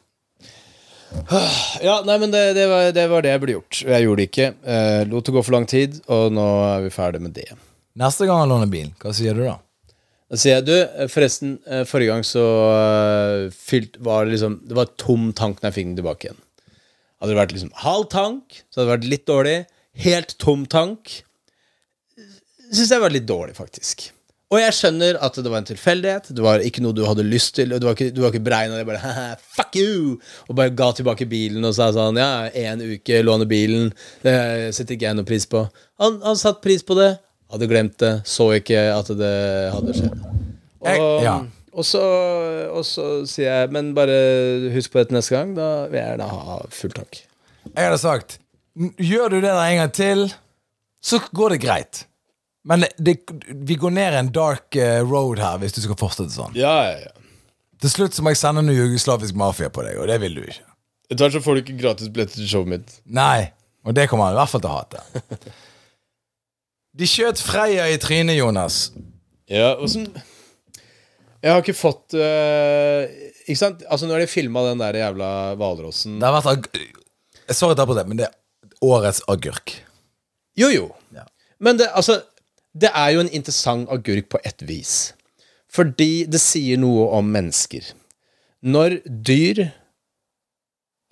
Ja, 1.83 1.99
nei, 2.07 2.15
men 2.19 2.31
det, 2.33 2.41
det, 2.57 2.65
var, 2.67 2.89
det 2.95 3.05
var 3.11 3.23
det 3.23 3.31
jeg 3.33 3.41
burde 3.43 3.55
gjort. 3.55 3.77
Jeg 3.87 4.03
gjorde 4.05 4.19
det 4.21 4.25
ikke. 4.29 4.47
Eh, 4.67 5.01
lot 5.11 5.27
det 5.27 5.35
gå 5.35 5.43
for 5.45 5.55
lang 5.55 5.67
tid, 5.69 5.99
og 6.11 6.33
nå 6.35 6.47
er 6.65 6.83
vi 6.87 6.91
ferdig 6.95 7.21
med 7.23 7.35
det. 7.37 7.47
Neste 7.99 8.27
gang 8.27 8.41
han 8.41 8.51
låner 8.51 8.71
bil, 8.71 8.89
hva 8.99 9.13
sier 9.15 9.37
du 9.37 9.45
da? 9.45 9.57
Da 10.31 10.39
sier 10.41 10.57
jeg, 10.57 10.65
du, 10.67 10.73
eh, 10.75 11.07
forresten, 11.11 11.53
eh, 11.69 11.83
forrige 11.87 12.11
gang 12.11 12.25
så 12.27 12.43
eh, 12.73 13.43
fylt, 13.53 13.99
var 14.03 14.25
det 14.25 14.33
liksom 14.35 14.57
Det 14.67 14.75
var 14.77 14.89
tom 14.99 15.29
tank 15.37 15.61
når 15.61 15.69
jeg 15.69 15.77
fikk 15.77 15.87
den 15.91 15.99
tilbake 16.01 16.27
igjen. 16.27 16.41
Hadde 17.21 17.31
det 17.31 17.39
vært 17.39 17.55
liksom 17.55 17.71
halv 17.85 18.09
tank, 18.11 18.59
så 18.67 18.81
hadde 18.81 18.87
det 18.89 18.95
vært 18.95 19.09
litt 19.13 19.27
dårlig. 19.29 19.55
Helt 20.05 20.35
tom 20.41 20.65
tank 20.67 21.21
syns 22.65 22.91
jeg 22.91 22.99
var 23.03 23.13
litt 23.13 23.27
dårlig, 23.29 23.55
faktisk. 23.55 24.09
Og 24.55 24.61
jeg 24.61 24.73
skjønner 24.77 25.17
at 25.25 25.35
det 25.43 25.51
var 25.51 25.59
en 25.59 25.67
tilfeldighet. 25.67 26.29
Det 26.37 26.43
var 26.45 26.61
ikke 26.63 26.79
noe 26.85 26.95
du 26.95 27.01
hadde 27.03 27.25
lyst 27.27 27.55
til. 27.57 27.73
Du 27.75 27.87
var 27.89 27.95
ikke, 27.97 28.07
du 28.15 28.21
var 28.23 28.31
ikke 28.31 28.43
beregna 28.45 28.77
det. 28.79 28.85
Bare 28.87 29.33
fuck 29.57 29.75
you! 29.75 30.13
Og 30.47 30.55
bare 30.55 30.71
ga 30.77 30.87
tilbake 30.95 31.27
bilen 31.27 31.65
og 31.67 31.73
sa 31.75 31.89
sånn 31.95 32.19
Ja, 32.21 32.47
én 32.55 32.79
uke, 32.85 33.19
låne 33.25 33.47
bilen. 33.49 33.89
Det 34.23 34.35
setter 34.77 34.95
ikke 34.95 35.09
jeg 35.09 35.17
noe 35.19 35.27
pris 35.27 35.47
på. 35.51 35.65
Han, 35.99 36.21
han 36.23 36.39
satte 36.39 36.63
pris 36.63 36.85
på 36.87 36.95
det. 37.01 37.11
Hadde 37.51 37.67
glemt 37.69 37.97
det. 38.01 38.13
Så 38.29 38.47
ikke 38.55 38.79
at 38.93 39.11
det 39.19 39.33
hadde 39.75 39.97
skjedd. 39.99 40.23
Og, 40.85 40.87
Jeg- 40.87 41.25
ja. 41.25 41.35
og, 41.73 41.83
så, 41.89 42.01
og 42.71 42.83
så 42.87 43.05
sier 43.27 43.49
jeg 43.49 43.71
Men 43.75 43.91
bare 43.97 44.15
husk 44.75 44.93
på 44.93 45.01
dette 45.01 45.17
neste 45.17 45.35
gang. 45.35 45.51
Da 45.57 45.69
vil 45.89 45.99
jeg 45.99 46.13
gjerne 46.13 46.31
ha 46.31 46.59
full 46.79 46.95
tank. 46.95 47.23
Jeg 47.73 47.81
hadde 47.89 48.01
sagt 48.01 48.39
Gjør 49.01 49.29
du 49.31 49.37
det 49.41 49.49
der 49.49 49.61
en 49.69 49.77
gang 49.83 49.91
til, 49.95 50.25
så 51.05 51.19
går 51.33 51.53
det 51.55 51.61
greit. 51.63 52.05
Men 52.66 52.86
det, 52.97 53.20
vi 53.68 53.78
går 53.78 53.93
ned 53.93 54.18
en 54.18 54.32
dark 54.34 54.76
eh, 54.80 55.01
road 55.05 55.41
her 55.41 55.59
hvis 55.61 55.76
du 55.76 55.84
skal 55.84 55.97
fortsette 55.99 56.34
sånn. 56.34 56.55
Ja, 56.57 56.74
ja, 56.89 56.95
ja. 57.05 57.11
Til 57.84 57.91
slutt 57.91 58.16
så 58.18 58.24
må 58.26 58.32
jeg 58.34 58.39
sende 58.39 58.63
noe 58.66 58.74
jugoslavisk 58.74 59.38
mafia 59.38 59.70
på 59.70 59.84
deg, 59.86 59.99
og 60.01 60.09
det 60.09 60.18
vil 60.24 60.39
du 60.39 60.41
ikke. 60.47 60.63
Etter 61.11 61.28
hvert 61.28 61.36
så 61.36 61.43
får 61.45 61.57
du 61.57 61.61
ikke 61.61 61.78
gratis 61.78 62.09
billetter 62.09 62.41
til 62.41 62.49
showet 62.49 62.72
mitt. 62.72 62.95
Nei, 63.05 63.51
og 63.86 63.93
det 63.97 64.07
kommer 64.09 64.30
han 64.32 64.38
i 64.38 64.39
hvert 64.39 64.53
fall 64.53 64.63
til 64.63 64.72
å 64.72 64.80
hate. 64.80 65.51
De 66.95 67.09
skjøt 67.09 67.41
Freya 67.43 67.89
i 67.91 67.99
trynet, 68.01 68.38
Jonas. 68.39 68.88
Ja, 69.51 69.76
åssen 69.78 70.07
Jeg 71.43 71.51
har 71.51 71.59
ikke 71.61 71.76
fått 71.78 72.16
uh, 72.18 73.03
Ikke 73.43 73.59
sant? 73.59 73.84
Altså, 73.86 74.07
nå 74.07 74.16
har 74.16 74.24
de 74.24 74.30
filma 74.32 74.63
den 74.72 74.80
der 74.82 74.97
jævla 74.97 75.28
hvalrossen. 75.59 76.16
Det 76.18 76.26
har 76.26 76.39
vært 76.39 76.53
ag 76.55 77.53
Sorry 77.53 77.78
på 77.78 77.93
det, 77.93 78.07
men 78.09 78.18
det 78.18 78.26
er 78.26 78.80
årets 78.82 79.20
agurk. 79.30 79.76
Jo, 80.57 80.72
jo. 80.74 80.88
Ja. 81.13 81.28
Men 81.61 81.78
det, 81.78 81.91
altså, 81.93 82.24
det 82.76 82.91
er 82.91 83.13
jo 83.15 83.23
en 83.23 83.32
interessant 83.32 83.89
agurk 83.93 84.28
på 84.34 84.41
et 84.43 84.65
vis. 84.67 85.13
Fordi 85.71 86.26
det 86.28 86.41
sier 86.43 86.80
noe 86.80 87.07
om 87.17 87.28
mennesker. 87.32 87.88
Når 88.65 88.99
dyr 89.05 89.67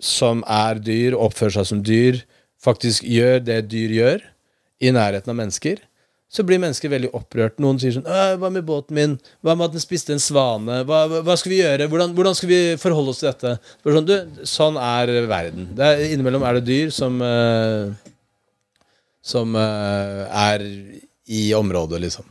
som 0.02 0.42
er 0.50 0.80
dyr, 0.82 1.16
oppfører 1.16 1.58
seg 1.60 1.68
som 1.70 1.82
dyr, 1.84 2.20
faktisk 2.64 3.04
gjør 3.08 3.40
det 3.44 3.62
dyr 3.72 3.92
gjør, 3.94 4.24
i 4.84 4.90
nærheten 4.92 5.30
av 5.32 5.38
mennesker, 5.38 5.80
så 6.34 6.42
blir 6.42 6.58
mennesker 6.58 6.90
veldig 6.90 7.12
opprørt. 7.14 7.60
Noen 7.62 7.78
sier 7.78 7.94
sånn 7.94 8.08
«Øh, 8.10 8.34
'Hva 8.40 8.50
med 8.50 8.64
båten 8.66 8.96
min? 8.96 9.12
Hva 9.44 9.54
med 9.54 9.68
at 9.68 9.76
den 9.76 9.84
spiste 9.84 10.12
en 10.12 10.22
svane? 10.22 10.80
Hva, 10.84 11.04
hva- 11.22 11.36
skal 11.38 11.52
vi 11.52 11.60
gjøre? 11.62 11.86
Hvordan, 11.88 12.14
hvordan 12.16 12.34
skal 12.34 12.48
vi 12.50 12.58
forholde 12.80 13.12
oss 13.14 13.20
til 13.22 13.30
dette?' 13.30 13.58
Sånn, 13.86 14.08
du, 14.08 14.16
sånn 14.42 14.76
er 14.76 15.12
verden. 15.30 15.68
Er, 15.78 16.02
innimellom 16.10 16.42
er 16.42 16.58
det 16.58 16.66
dyr 16.66 16.90
som 16.90 17.20
uh, 17.22 17.94
Som 19.22 19.54
uh, 19.54 20.26
er 20.28 20.60
i 21.32 21.46
området, 21.56 22.00
liksom. 22.02 22.26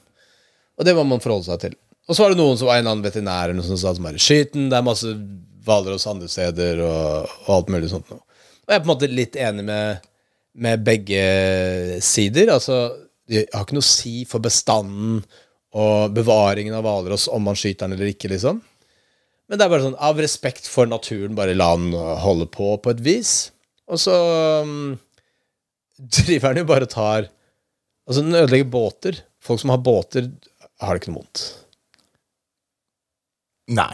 Og 0.77 0.85
det 0.85 0.95
må 0.97 1.05
man 1.07 1.21
forholde 1.23 1.47
seg 1.47 1.61
til. 1.61 1.77
Og 2.09 2.15
så 2.15 2.23
var 2.23 2.33
det 2.33 2.41
noen 2.41 2.59
som 2.59 2.67
var 2.67 2.81
en 2.81 2.89
annen 2.91 3.05
veterinær 3.05 3.47
eller 3.47 3.59
noe 3.61 3.67
som 3.67 3.79
sa 3.79 3.93
at 3.93 4.01
bare 4.03 4.19
skyt 4.21 4.57
det 4.57 4.75
er 4.75 4.85
masse 4.85 5.11
hvalross 5.63 6.07
andre 6.11 6.27
steder 6.27 6.81
og, 6.83 7.29
og 7.45 7.53
alt 7.55 7.71
mulig 7.71 7.91
sånt 7.93 8.09
noe. 8.11 8.19
Og 8.63 8.71
jeg 8.71 8.79
er 8.79 8.83
på 8.83 8.87
en 8.87 8.93
måte 8.93 9.11
litt 9.11 9.37
enig 9.39 9.63
med, 9.67 10.03
med 10.65 10.83
begge 10.83 11.23
sider. 12.03 12.51
Altså, 12.55 12.81
det 13.29 13.45
har 13.53 13.63
ikke 13.63 13.77
noe 13.77 13.85
å 13.85 13.87
si 13.93 14.23
for 14.27 14.43
bestanden 14.43 15.21
og 15.73 16.13
bevaringen 16.13 16.75
av 16.77 16.85
hvalross 16.85 17.29
om 17.33 17.47
man 17.47 17.57
skyter 17.57 17.87
den 17.87 17.97
eller 17.97 18.11
ikke, 18.11 18.29
liksom. 18.31 18.59
Men 19.49 19.59
det 19.59 19.65
er 19.65 19.71
bare 19.73 19.85
sånn, 19.85 19.99
av 19.99 20.19
respekt 20.21 20.67
for 20.71 20.87
naturen, 20.87 21.35
bare 21.35 21.55
la 21.57 21.71
den 21.75 21.95
holde 22.23 22.47
på 22.51 22.75
på 22.83 22.93
et 22.93 23.01
vis. 23.03 23.33
Og 23.91 23.99
så 23.99 24.15
um, 24.63 24.93
driver 26.19 26.53
den 26.53 26.63
jo 26.63 26.69
bare 26.69 26.87
og 26.87 26.93
tar 26.93 27.27
Altså, 28.07 28.21
den 28.23 28.35
ødelegger 28.35 28.69
båter. 28.73 29.21
Folk 29.43 29.61
som 29.61 29.71
har 29.73 29.81
båter, 29.83 30.29
har 30.81 30.95
det 30.95 31.01
ikke 31.03 31.13
noe 31.13 31.21
vondt. 31.23 31.43
Nei. 33.73 33.93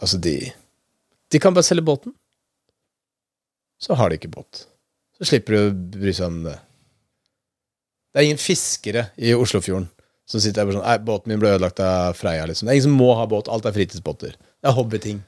Altså, 0.00 0.18
de 0.22 0.52
De 1.32 1.38
kan 1.42 1.52
bare 1.52 1.66
selge 1.66 1.84
båten. 1.84 2.14
Så 3.78 3.94
har 3.94 4.08
de 4.08 4.16
ikke 4.18 4.30
båt. 4.32 4.64
Så 5.18 5.28
slipper 5.28 5.54
du 5.54 5.58
å 5.60 5.76
bry 6.00 6.12
seg 6.16 6.30
om 6.30 6.38
det. 6.46 6.56
Det 8.12 8.20
er 8.22 8.28
ingen 8.30 8.40
fiskere 8.40 9.10
i 9.20 9.34
Oslofjorden 9.36 9.90
som 10.28 10.40
sitter 10.40 10.60
der 10.62 10.68
bare 10.68 10.76
sånn 10.78 10.86
Nei, 10.88 10.96
båten 11.04 11.32
min 11.32 11.40
ble 11.40 11.50
ødelagt 11.54 11.80
av 11.84 12.16
Freia, 12.18 12.46
liksom. 12.48 12.66
Det 12.66 12.72
er 12.72 12.78
ingen 12.78 12.88
som 12.90 12.96
må 13.00 13.10
ha 13.16 13.26
båt. 13.28 13.48
Alt 13.52 13.68
er 13.68 13.76
fritidsbåter. 13.76 14.34
Det 14.36 14.68
er 14.70 14.76
hobbyting. 14.76 15.20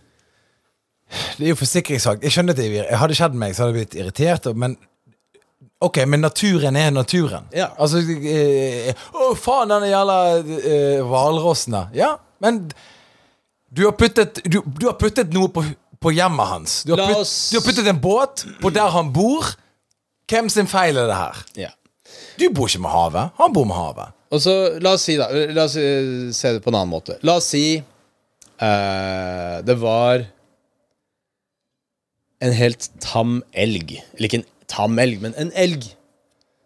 Det 1.39 1.47
er 1.47 1.53
jo 1.53 1.59
forsikringssak. 1.61 2.25
Jeg 2.25 2.35
skjønner 2.35 2.57
at 2.57 2.61
det 2.61 2.67
er- 2.81 2.97
hadde 3.01 3.17
skjedd 3.17 3.35
meg, 3.35 3.55
så 3.55 3.65
hadde 3.65 3.77
jeg 3.79 3.87
blitt 3.87 3.97
irritert. 4.01 4.51
Men 4.57 4.77
Ok, 5.81 6.03
men 6.07 6.21
naturen 6.21 6.77
er 6.77 6.91
naturen. 6.93 7.47
Ja. 7.57 7.71
Altså 7.81 8.03
eh, 8.05 8.91
Å, 9.17 9.31
faen, 9.41 9.71
den 9.73 9.89
jævla 9.89 10.17
eh, 10.39 11.01
hvalrossen 11.09 11.77
der. 11.77 11.95
Ja, 11.97 12.11
men 12.45 12.67
du 13.71 13.87
har 13.87 13.95
puttet, 13.97 14.43
du, 14.45 14.61
du 14.67 14.89
har 14.91 14.99
puttet 15.01 15.33
noe 15.33 15.49
på, 15.55 15.65
på 16.03 16.13
hjemmet 16.13 16.51
hans. 16.51 16.81
Du 16.85 16.93
har, 16.93 17.15
putt, 17.15 17.33
du 17.53 17.57
har 17.57 17.65
puttet 17.65 17.89
en 17.89 18.01
båt 18.03 18.45
på 18.61 18.73
der 18.77 18.93
han 18.93 19.13
bor. 19.15 19.49
Hvem 20.31 20.51
sin 20.53 20.69
feil 20.71 21.01
er 21.01 21.09
det 21.11 21.17
her? 21.17 21.45
Ja. 21.67 21.73
Du 22.37 22.49
bor 22.53 22.69
ikke 22.69 22.83
med 22.85 22.93
havet. 22.93 23.33
Han 23.41 23.55
bor 23.57 23.69
med 23.69 23.79
havet. 23.79 24.17
Og 24.31 24.43
så, 24.45 24.57
la 24.85 24.95
oss 24.95 25.07
si 25.09 25.17
da 25.19 25.27
La 25.55 25.65
oss 25.67 25.79
eh, 25.81 26.29
se 26.35 26.53
det 26.55 26.63
på 26.63 26.71
en 26.71 26.79
annen 26.83 26.93
måte. 26.93 27.17
La 27.27 27.39
oss 27.41 27.49
si 27.55 27.65
uh, 27.81 29.57
det 29.67 29.77
var 29.81 30.29
en 32.41 32.55
helt 32.57 32.91
tam 33.03 33.41
elg. 33.53 33.97
Eller 34.15 34.29
ikke 34.29 34.43
en 34.43 34.49
tam 34.71 34.99
elg, 35.03 35.21
men 35.23 35.37
en 35.41 35.53
elg. 35.59 35.89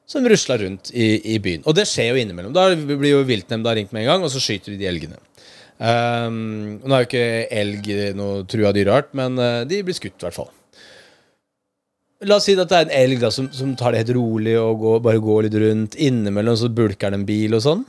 Som 0.06 0.26
rusla 0.28 0.58
rundt 0.60 0.90
i, 0.92 1.06
i 1.32 1.38
byen. 1.40 1.62
Og 1.64 1.76
det 1.78 1.86
skjer 1.88 2.10
jo 2.12 2.20
innimellom. 2.20 2.52
Da 2.52 2.66
blir 2.76 3.14
jo 3.14 3.22
viltnemnda 3.24 3.72
ringt 3.74 3.94
med 3.94 4.04
en 4.04 4.10
gang, 4.10 4.26
og 4.26 4.32
så 4.32 4.42
skyter 4.42 4.74
de 4.74 4.82
de 4.82 4.90
elgene. 4.90 5.16
Um, 5.74 6.76
nå 6.84 6.92
er 6.92 7.02
jo 7.02 7.08
ikke 7.08 7.30
elg 7.62 7.88
noe 8.18 8.44
trua 8.46 8.70
dyreart, 8.76 9.08
men 9.18 9.40
eh, 9.42 9.64
de 9.66 9.80
blir 9.86 9.96
skutt, 9.96 10.18
i 10.20 10.26
hvert 10.26 10.36
fall. 10.36 10.52
La 12.24 12.38
oss 12.38 12.46
si 12.46 12.54
at 12.56 12.70
det 12.70 12.78
er 12.78 12.86
en 12.86 12.94
elg 12.94 13.24
da, 13.24 13.30
som, 13.34 13.48
som 13.52 13.72
tar 13.76 13.92
det 13.92 14.04
helt 14.04 14.14
rolig 14.16 14.54
og 14.60 14.78
går, 14.84 15.00
bare 15.04 15.22
går 15.24 15.46
litt 15.46 15.56
rundt. 15.60 15.98
Innimellom 16.00 16.56
så 16.60 16.70
bulker 16.72 17.10
den 17.10 17.22
en 17.22 17.28
bil 17.28 17.56
og 17.56 17.64
sånn. 17.64 17.82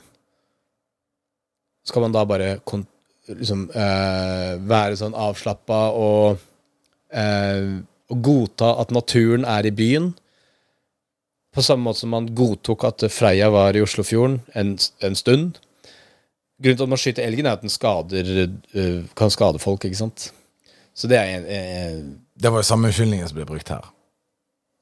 Skal 1.85 2.07
man 2.07 2.15
da 2.15 2.23
bare 2.27 2.55
liksom, 2.57 3.67
uh, 3.75 4.55
være 4.65 4.97
sånn 4.99 5.15
avslappa 5.27 5.81
og, 5.95 6.41
eh, 7.13 7.75
og 8.11 8.21
godta 8.25 8.75
at 8.81 8.93
naturen 8.93 9.45
er 9.49 9.65
i 9.65 9.73
byen? 9.75 10.13
På 11.55 11.63
samme 11.63 11.87
måte 11.87 12.03
som 12.03 12.11
man 12.11 12.27
godtok 12.35 12.83
at 12.83 13.05
Freia 13.13 13.47
var 13.53 13.77
i 13.77 13.83
Oslofjorden 13.83 14.41
en, 14.59 14.75
en 15.05 15.15
stund. 15.15 15.61
Grunnen 16.59 16.79
til 16.79 16.87
at 16.87 16.91
man 16.91 16.99
skyter 16.99 17.25
elgen, 17.25 17.47
er 17.47 17.57
at 17.57 17.63
den 17.63 17.71
skader, 17.71 18.29
eh, 18.75 19.03
kan 19.17 19.31
skade 19.31 19.59
folk, 19.59 19.83
ikke 19.87 19.99
sant? 19.99 20.29
Så 20.95 21.07
det 21.11 21.19
er 21.19 21.37
en, 21.37 21.45
en 21.51 22.05
Det 22.35 22.51
var 22.51 22.63
jo 22.63 22.67
samme 22.67 22.87
unnskyldningen 22.87 23.27
som 23.27 23.37
ble 23.39 23.47
brukt 23.47 23.71
her. 23.71 23.83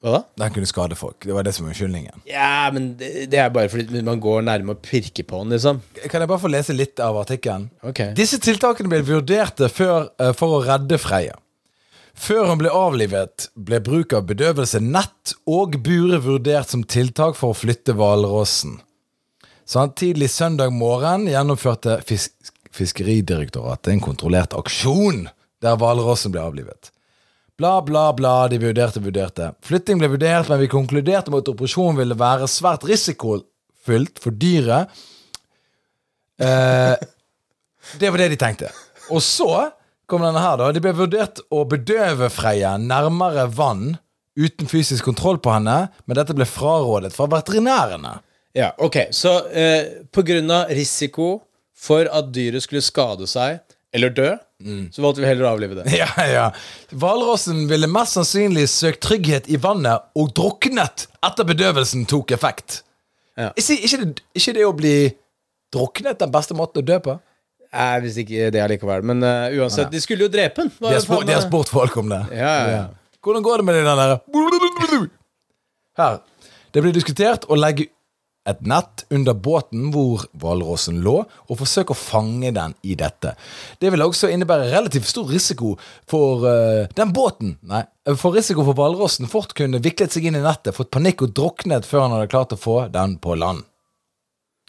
Hva 0.04 0.18
da? 0.18 0.20
Den 0.42 0.52
kunne 0.52 0.68
skade 0.68 0.98
folk. 0.98 1.16
Det 1.24 1.32
var 1.32 1.46
det 1.46 1.54
som 1.56 1.64
var 1.64 1.72
unnskyldningen. 1.72 2.24
Ja, 2.28 2.68
men 2.74 2.90
det, 3.00 3.30
det 3.32 3.38
er 3.40 3.54
bare 3.54 3.70
fordi 3.72 4.02
man 4.04 4.20
går 4.20 4.42
nærme 4.44 4.74
og 4.74 4.82
pirker 4.84 5.24
på 5.24 5.40
den, 5.42 5.54
liksom. 5.54 5.80
Kan 6.10 6.20
jeg 6.20 6.30
bare 6.30 6.42
få 6.42 6.50
lese 6.52 6.76
litt 6.76 7.00
av 7.00 7.16
artikkelen? 7.22 7.70
Okay. 7.82 8.12
Disse 8.18 8.38
tiltakene 8.42 8.90
ble 8.92 9.00
vurderte 9.06 9.70
før, 9.72 10.10
eh, 10.20 10.34
for 10.36 10.58
å 10.58 10.60
redde 10.66 10.98
Freia. 11.00 11.38
Før 12.14 12.46
hun 12.48 12.60
ble 12.60 12.70
avlivet, 12.70 13.48
ble 13.58 13.80
bruk 13.84 14.14
av 14.14 14.28
bedøvelse, 14.28 14.80
nett 14.80 15.34
og 15.50 15.76
bure 15.84 16.20
vurdert 16.22 16.70
som 16.70 16.84
tiltak 16.86 17.36
for 17.36 17.52
å 17.52 17.58
flytte 17.58 17.96
hvalrossen. 17.98 18.78
Sånn, 19.66 19.94
tidlig 19.96 20.30
søndag 20.30 20.72
morgen 20.74 21.28
gjennomførte 21.30 22.00
fisk 22.06 22.32
Fiskeridirektoratet 22.74 23.92
en 23.92 24.00
kontrollert 24.02 24.54
aksjon 24.58 25.28
der 25.62 25.76
hvalrossen 25.78 26.32
ble 26.34 26.42
avlivet. 26.42 26.90
Bla, 27.54 27.76
bla, 27.86 28.08
bla, 28.18 28.48
de 28.50 28.58
vurderte, 28.58 28.98
vurderte. 28.98 29.52
Flytting 29.62 30.00
ble 30.00 30.08
vurdert, 30.10 30.48
men 30.50 30.58
vi 30.58 30.70
konkluderte 30.72 31.30
med 31.30 31.44
at 31.44 31.52
operasjonen 31.52 32.00
ville 32.00 32.16
være 32.18 32.48
svært 32.50 32.86
risikofylt 32.88 34.18
for 34.18 34.34
dyret. 34.34 34.90
Eh, 36.42 36.96
det 38.00 38.10
var 38.10 38.24
det 38.24 38.32
de 38.34 38.40
tenkte. 38.42 38.72
Og 39.14 39.22
så 39.22 39.68
kom 40.10 40.24
denne 40.24 40.42
her, 40.42 40.58
da. 40.60 40.70
Det 40.74 40.82
ble 40.84 40.94
vurdert 40.96 41.42
å 41.54 41.64
bedøve 41.68 42.30
Freia 42.32 42.76
nærmere 42.80 43.46
vann 43.52 43.96
uten 44.38 44.68
fysisk 44.70 45.06
kontroll 45.06 45.38
på 45.42 45.52
henne, 45.54 45.88
men 46.04 46.18
dette 46.18 46.34
ble 46.36 46.46
frarådet 46.48 47.12
fra 47.14 47.28
veterinærene. 47.30 48.16
Ja, 48.54 48.72
ok. 48.82 48.98
Så 49.14 49.34
eh, 49.50 50.06
på 50.14 50.22
grunn 50.26 50.50
av 50.54 50.70
risiko 50.74 51.36
for 51.74 52.08
at 52.10 52.30
dyret 52.34 52.64
skulle 52.64 52.84
skade 52.84 53.26
seg 53.30 53.60
eller 53.94 54.10
dø, 54.14 54.30
så 54.90 55.02
valgte 55.04 55.22
vi 55.22 55.28
heller 55.28 55.46
å 55.46 55.52
avlive 55.54 55.76
det. 55.78 55.84
Ja, 56.00 56.08
ja. 56.26 56.44
Hvalrossen 56.90 57.66
ville 57.70 57.90
mest 57.90 58.16
sannsynlig 58.16 58.66
søkt 58.72 59.02
trygghet 59.04 59.50
i 59.52 59.58
vannet 59.60 60.06
og 60.18 60.32
druknet 60.34 61.06
etter 61.22 61.46
bedøvelsen 61.46 62.06
tok 62.10 62.32
effekt. 62.34 62.80
Ja. 63.38 63.50
Ikke, 63.58 63.76
ikke, 63.86 64.08
ikke 64.38 64.54
det 64.56 64.66
å 64.66 64.74
bli 64.74 64.96
druknet 65.74 66.22
den 66.22 66.32
beste 66.34 66.56
måten 66.58 66.82
å 66.82 66.86
dø 66.86 66.98
på? 67.02 67.16
Nei, 67.74 67.94
hvis 68.04 68.18
ikke 68.22 68.50
det 68.54 68.62
allikevel. 68.62 69.02
Men 69.06 69.24
uh, 69.26 69.48
uansett, 69.58 69.90
de 69.92 70.02
skulle 70.02 70.28
jo 70.28 70.32
drepe 70.32 70.62
den. 70.62 70.70
De 70.78 70.92
har, 70.92 71.02
spurt, 71.02 71.26
de 71.26 71.34
har 71.34 71.42
spurt 71.44 71.72
folk 71.72 71.98
om 72.02 72.12
det. 72.12 72.20
Ja, 72.34 72.52
ja, 72.52 72.70
ja. 72.76 72.84
Hvordan 73.24 73.42
går 73.42 73.62
det 73.62 73.66
med 73.70 73.80
den 73.80 73.88
der 73.88 74.14
Her. 75.98 76.22
Det 76.74 76.82
blir 76.82 76.94
diskutert 76.94 77.46
å 77.48 77.56
legge 77.58 77.88
et 78.44 78.60
nett 78.68 79.06
under 79.14 79.32
båten 79.34 79.88
hvor 79.94 80.26
hvalrossen 80.40 81.00
lå, 81.04 81.16
og 81.24 81.58
forsøke 81.60 81.94
å 81.94 81.98
fange 81.98 82.50
den 82.52 82.74
i 82.84 82.96
dette. 82.98 83.32
Det 83.80 83.92
vil 83.92 84.04
også 84.04 84.28
innebære 84.32 84.68
relativt 84.72 85.08
stor 85.08 85.30
risiko 85.32 85.74
for 86.10 86.44
uh, 86.44 86.84
den 86.96 87.14
båten. 87.16 87.56
Nei, 87.64 87.84
for 88.20 88.36
risiko 88.36 88.66
for 88.66 88.76
hvalrossen 88.76 89.30
fort 89.32 89.56
kunne 89.56 89.80
viklet 89.84 90.12
seg 90.12 90.28
inn 90.28 90.36
i 90.40 90.44
nettet, 90.44 90.76
fått 90.76 90.92
panikk 90.92 91.24
og 91.24 91.32
druknet 91.36 91.88
før 91.88 92.06
han 92.06 92.18
hadde 92.18 92.32
klart 92.34 92.52
å 92.56 92.60
få 92.60 92.82
den 92.92 93.16
på 93.22 93.38
land. 93.40 93.64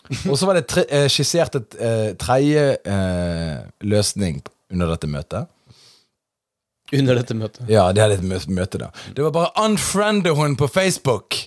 Og 0.29 0.37
så 0.37 0.45
var 0.49 0.59
det 0.59 0.67
tre, 0.71 0.83
eh, 0.89 1.07
skissert 1.11 1.55
et 1.59 1.75
eh, 1.81 2.11
tredje 2.21 2.65
eh, 2.85 3.65
løsning 3.85 4.41
under 4.73 4.93
dette 4.93 5.09
møtet. 5.09 5.51
Under 6.93 7.17
dette 7.17 7.33
møtet. 7.37 7.65
Ja, 7.71 7.87
det 7.95 8.03
er 8.03 8.13
et 8.13 8.23
mø- 8.25 8.41
møte, 8.53 8.77
da. 8.81 8.91
Det 9.17 9.23
var 9.25 9.33
bare 9.33 9.53
unfriende 9.65 10.35
hun 10.37 10.53
på 10.59 10.67
Facebook. 10.69 11.39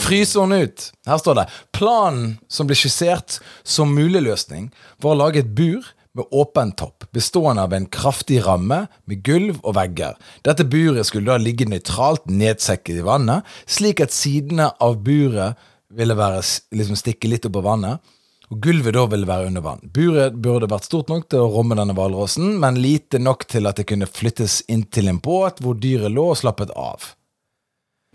Fryse 0.00 0.40
hun 0.40 0.54
ut. 0.56 0.86
Her 1.06 1.18
står 1.20 1.36
det 1.36 1.44
Planen 1.76 2.38
som 2.48 2.66
ble 2.66 2.74
skissert 2.78 3.36
som 3.62 3.92
mulig 3.94 4.22
løsning, 4.24 4.70
var 5.04 5.14
å 5.14 5.20
lage 5.20 5.42
et 5.44 5.50
bur 5.54 5.84
med 6.16 6.24
åpen 6.32 6.70
topp, 6.80 7.04
bestående 7.12 7.60
av 7.66 7.74
en 7.76 7.84
kraftig 7.92 8.38
ramme 8.46 8.86
med 9.04 9.20
gulv 9.26 9.58
og 9.62 9.74
vegger. 9.76 10.16
Dette 10.48 10.64
buret 10.64 11.04
skulle 11.06 11.28
da 11.28 11.36
ligge 11.36 11.68
nøytralt 11.68 12.24
nedsekket 12.32 13.02
i 13.02 13.04
vannet, 13.04 13.44
slik 13.68 14.00
at 14.00 14.16
sidene 14.16 14.70
av 14.80 14.96
buret 15.04 15.60
ville 15.96 16.16
være, 16.18 16.44
liksom 16.76 16.98
stikke 16.98 17.30
litt 17.30 17.48
opp 17.48 17.58
av 17.60 17.66
vannet. 17.70 18.14
Og 18.46 18.60
gulvet 18.62 18.94
da 18.94 19.02
ville 19.10 19.26
være 19.26 19.48
under 19.48 19.64
vann. 19.64 19.80
Buret 19.90 20.36
burde 20.38 20.68
vært 20.70 20.86
stort 20.86 21.10
nok 21.10 21.26
til 21.32 21.42
å 21.42 21.50
romme 21.50 21.74
denne 21.78 21.96
hvalrossen, 21.98 22.54
men 22.62 22.78
lite 22.78 23.18
nok 23.18 23.42
til 23.50 23.66
at 23.66 23.80
det 23.80 23.88
kunne 23.90 24.06
flyttes 24.06 24.60
inn 24.70 24.84
til 24.86 25.10
en 25.10 25.18
båt 25.22 25.58
hvor 25.64 25.78
dyret 25.82 26.14
lå 26.14 26.28
og 26.30 26.38
slappet 26.38 26.70
av. 26.78 27.08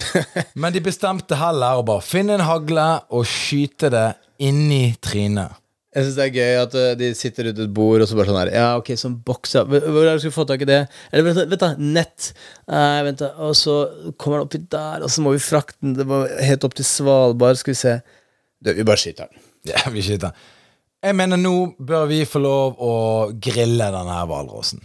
Men 0.58 0.74
de 0.74 0.82
bestemte 0.82 1.38
heller 1.38 1.78
å 1.78 1.86
bare 1.86 2.02
finne 2.02 2.34
en 2.38 2.46
hagle 2.48 2.86
og 3.14 3.28
skyte 3.30 3.92
det 3.94 4.08
inni 4.42 4.96
trynet. 5.04 5.61
Jeg 5.92 6.06
syns 6.06 6.16
det 6.16 6.24
er 6.24 6.36
gøy 6.38 6.58
at 6.62 6.76
eh, 6.80 6.94
de 6.96 7.08
sitter 7.20 7.50
rundt 7.50 7.58
et 7.60 7.72
bord 7.76 8.00
og 8.00 8.08
så 8.08 8.16
bare 8.16 8.30
sånn 8.30 8.40
her 8.40 8.52
Ja, 8.56 8.68
ok, 8.80 8.94
sånn 9.00 9.18
boks 9.28 9.58
ja. 9.58 9.66
Hvor 9.68 9.82
er 9.82 10.08
det 10.08 10.14
du 10.22 10.24
skulle 10.24 10.38
få 10.38 10.46
tak 10.48 10.64
i 10.64 10.70
det? 10.70 10.80
Eller 11.12 11.26
vent, 11.28 11.42
vent 11.52 11.64
da, 11.66 11.72
nett. 12.00 12.30
Nei, 12.72 13.02
vent 13.10 13.20
da. 13.20 13.34
Og 13.44 13.52
så 13.60 13.76
kommer 14.16 14.40
den 14.40 14.48
oppi 14.48 14.62
der, 14.72 15.04
og 15.04 15.12
så 15.12 15.24
må 15.26 15.36
vi 15.36 15.44
frakte 15.44 15.76
den 15.84 15.98
Det 16.00 16.08
var 16.08 16.32
helt 16.48 16.64
opp 16.68 16.78
til 16.80 16.88
Svalbard. 16.88 17.60
Skal 17.60 17.76
vi 17.76 17.82
se. 17.82 17.98
Du, 18.64 18.72
vi 18.78 18.88
bare 18.88 19.04
skyter 19.04 19.28
den. 19.28 19.44
Ja, 19.74 19.84
vi 19.96 20.06
skyter. 20.06 20.32
Jeg 21.02 21.18
mener, 21.18 21.42
nå 21.42 21.74
bør 21.82 22.08
vi 22.08 22.22
få 22.30 22.40
lov 22.40 22.80
å 22.80 22.96
grille 23.42 23.92
denne 23.92 24.16
her 24.16 24.30
hvalrossen. 24.30 24.80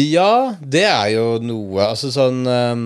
Ja, 0.00 0.54
det 0.62 0.86
er 0.86 1.08
jo 1.16 1.26
noe. 1.42 1.90
Altså 1.90 2.12
sånn 2.14 2.44
um, 2.46 2.84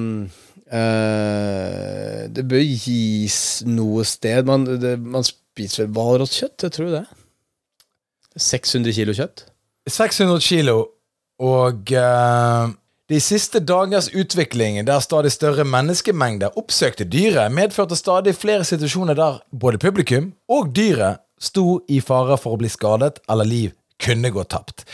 uh, 0.73 2.21
Det 2.33 2.47
bør 2.49 2.65
gis 2.65 3.39
noe 3.69 4.07
sted. 4.09 4.49
Man, 4.49 4.65
det, 4.81 4.97
man 4.99 5.27
spiser 5.55 5.85
vel 5.85 5.95
hvalrosskjøtt, 5.95 6.67
jeg 6.67 6.75
tror 6.75 6.95
det. 6.99 7.05
600 8.43 8.97
kilo 8.97 9.15
kjøtt. 9.15 9.47
600 9.91 10.41
kilo, 10.43 10.79
og 11.45 11.93
uh, 11.95 12.73
de 13.13 13.19
siste 13.21 13.61
dagers 13.61 14.09
utvikling 14.17 14.81
der 14.89 15.03
stadig 15.05 15.31
større 15.35 15.67
menneskemengder 15.69 16.57
oppsøkte 16.59 17.07
dyret, 17.07 17.53
medførte 17.53 17.99
stadig 17.99 18.35
flere 18.39 18.65
situasjoner 18.65 19.19
der 19.19 19.43
både 19.53 19.79
publikum 19.83 20.33
og 20.49 20.73
dyret 20.75 21.23
sto 21.39 21.83
i 21.91 22.01
fare 22.01 22.39
for 22.41 22.57
å 22.57 22.63
bli 22.63 22.71
skadet 22.73 23.21
eller 23.31 23.47
liv 23.47 23.75
kunne 24.01 24.33
gå 24.33 24.47
tapt. 24.49 24.87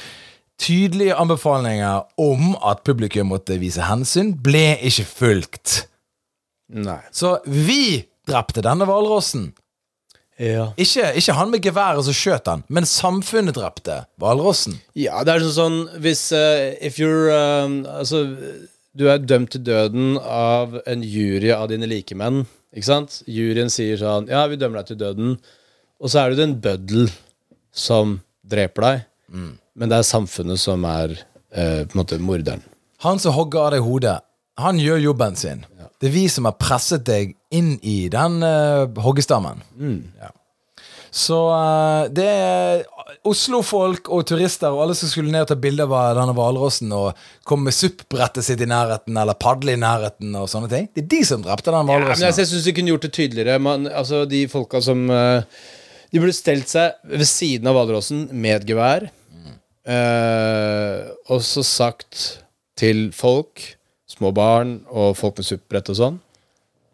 Tydelige 0.61 1.17
anbefalinger 1.17 2.03
om 2.21 2.53
at 2.67 2.83
publikum 2.85 3.31
måtte 3.33 3.57
vise 3.63 3.87
hensyn, 3.87 4.35
ble 4.37 4.75
ikke 4.85 5.07
fulgt. 5.09 5.85
Nei. 6.75 7.01
Så 7.15 7.39
vi 7.47 8.03
drepte 8.29 8.65
denne 8.65 8.85
hvalrossen. 8.89 9.53
Ja. 10.41 10.71
Ikke, 10.81 11.11
ikke 11.21 11.35
han 11.37 11.51
med 11.53 11.61
geværet 11.65 12.07
som 12.07 12.17
skjøt 12.17 12.49
han, 12.49 12.63
men 12.73 12.87
samfunnet 12.89 13.59
drepte 13.59 13.99
hvalrossen. 14.21 14.79
Ja, 14.97 15.21
det 15.27 15.35
er 15.35 15.45
sånn 15.45 15.57
sånn 15.59 16.01
Hvis 16.01 16.23
uh, 16.33 16.73
If 16.81 16.97
you're 17.01 17.29
um, 17.35 17.83
Altså, 17.85 18.23
du 18.97 19.05
er 19.13 19.21
dømt 19.21 19.53
til 19.53 19.65
døden 19.67 20.17
av 20.25 20.79
en 20.89 21.05
jury 21.05 21.53
av 21.55 21.69
dine 21.71 21.89
likemenn. 21.91 22.47
Ikke 22.73 22.89
sant? 22.89 23.21
Juryen 23.29 23.71
sier 23.73 24.01
sånn 24.01 24.31
Ja, 24.33 24.47
vi 24.49 24.59
dømmer 24.61 24.81
deg 24.81 24.95
til 24.95 25.01
døden. 25.03 25.37
Og 26.01 26.09
så 26.13 26.25
er 26.25 26.33
det 26.33 26.47
en 26.47 26.57
bøddel 26.65 27.11
som 27.77 28.19
dreper 28.49 28.87
deg. 28.87 29.05
Men 29.77 29.93
det 29.93 30.01
er 30.01 30.09
samfunnet 30.09 30.61
som 30.61 30.85
er 30.89 31.13
uh, 31.15 31.85
på 31.85 31.93
en 31.93 32.01
måte 32.01 32.19
morderen. 32.23 32.65
Han 33.05 33.21
som 33.21 33.37
hogger 33.37 33.69
av 33.69 33.75
deg 33.77 33.85
hodet, 33.85 34.19
han 34.61 34.81
gjør 34.81 35.05
jobben 35.11 35.37
sin. 35.41 35.63
Det 36.01 36.09
er 36.09 36.15
vi 36.15 36.27
som 36.33 36.47
har 36.49 36.57
presset 36.57 37.05
deg 37.05 37.35
inn 37.53 37.75
i 37.85 38.09
den 38.13 38.41
uh, 38.41 38.89
hoggestammen. 39.05 39.61
Ja. 40.21 40.31
Så 41.11 41.37
uh, 41.51 42.07
det 42.15 42.25
er 42.25 42.85
Oslo-folk 43.27 44.09
og 44.15 44.23
turister 44.31 44.71
og 44.73 44.85
alle 44.85 44.95
som 44.97 45.11
skulle 45.11 45.33
ned 45.35 45.45
og 45.45 45.51
ta 45.51 45.57
bilde 45.61 45.85
av 45.85 46.15
denne 46.17 46.35
hvalrossen 46.37 46.93
og 46.95 47.19
komme 47.49 47.69
med 47.69 47.77
SUP-brettet 47.77 48.47
sitt 48.47 48.63
i 48.63 48.69
nærheten 48.71 49.19
eller 49.19 49.37
padle 49.37 49.75
i 49.75 49.81
nærheten 49.81 50.33
og 50.39 50.47
sånne 50.49 50.71
ting. 50.71 50.87
Det 50.95 51.05
er 51.05 51.11
de 51.17 51.21
som 51.27 51.43
drepte 51.45 51.75
den 51.75 51.91
hvalrossen. 51.91 52.25
jeg, 52.29 52.39
jeg 52.39 52.51
syns 52.53 52.69
de 52.69 52.75
kunne 52.79 52.95
gjort 52.95 53.09
det 53.09 53.13
tydeligere. 53.19 53.59
Man, 53.61 53.91
altså, 53.91 54.23
de 54.31 54.45
folka 54.49 54.81
som 54.85 55.03
uh, 55.11 55.43
De 56.11 56.23
burde 56.23 56.35
stelt 56.35 56.71
seg 56.71 56.97
ved 57.11 57.29
siden 57.29 57.69
av 57.71 57.77
hvalrossen 57.77 58.29
med 58.33 58.57
et 58.57 58.71
gevær. 58.73 59.11
eh, 59.87 60.97
og 61.31 61.45
så 61.47 61.63
sagt 61.67 62.41
til 62.79 63.11
folk, 63.15 63.63
små 64.11 64.33
barn 64.35 64.81
og 64.91 65.15
folk 65.19 65.39
med 65.41 65.47
SUP-brett 65.47 65.89
og 65.93 65.97
sånn 65.99 66.19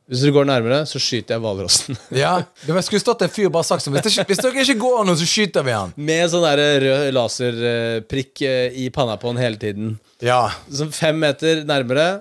Hvis 0.07 0.21
dere 0.23 0.35
går 0.37 0.45
nærmere, 0.47 0.77
så 0.87 1.01
skyter 1.03 1.35
jeg 1.35 1.43
hvalrossen. 1.43 1.97
ja, 2.23 2.37
det 2.63 2.83
skulle 2.87 3.03
stått 3.03 3.25
en 3.27 3.33
fyr 3.33 3.49
bare 3.51 3.67
sagt 3.67 3.83
sånn 3.83 3.97
hvis, 3.97 4.07
det- 4.15 4.27
hvis 4.29 4.43
dere 4.45 4.63
ikke 4.63 4.77
går 4.85 5.01
nå, 5.09 5.17
så 5.19 5.27
skyter 5.27 5.65
vi 5.67 5.75
han. 5.75 5.95
med 5.97 6.31
sånn 6.31 6.45
der 6.47 6.63
rød 6.85 7.09
laserprikk 7.17 8.43
eh, 8.47 8.77
i 8.85 8.91
panna 8.95 9.17
på 9.19 9.33
han 9.33 9.41
hele 9.41 9.59
tiden. 9.59 9.97
Ja. 10.23 10.45
Sånn 10.71 10.93
fem 10.95 11.19
meter 11.19 11.65
nærmere, 11.67 12.21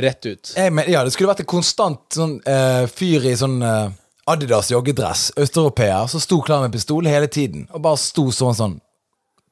rett 0.00 0.24
ut. 0.30 0.52
Jeg 0.56 0.72
men, 0.72 0.86
ja, 0.88 1.02
det 1.04 1.12
skulle 1.12 1.32
vært 1.32 1.42
en 1.42 1.50
konstant 1.50 2.00
sånn 2.14 2.38
uh, 2.46 2.86
fyr 2.88 3.26
i 3.28 3.34
sånn 3.36 3.58
uh, 3.60 3.90
Adidas 4.30 4.70
joggedress, 4.70 5.32
østeuropeer, 5.40 6.06
som 6.08 6.22
sto 6.22 6.38
klar 6.46 6.62
med 6.62 6.72
pistol 6.76 7.08
hele 7.10 7.26
tiden. 7.26 7.66
Og 7.74 7.82
bare 7.82 7.98
sto 7.98 8.28
sånn 8.32 8.54
sånn. 8.54 8.76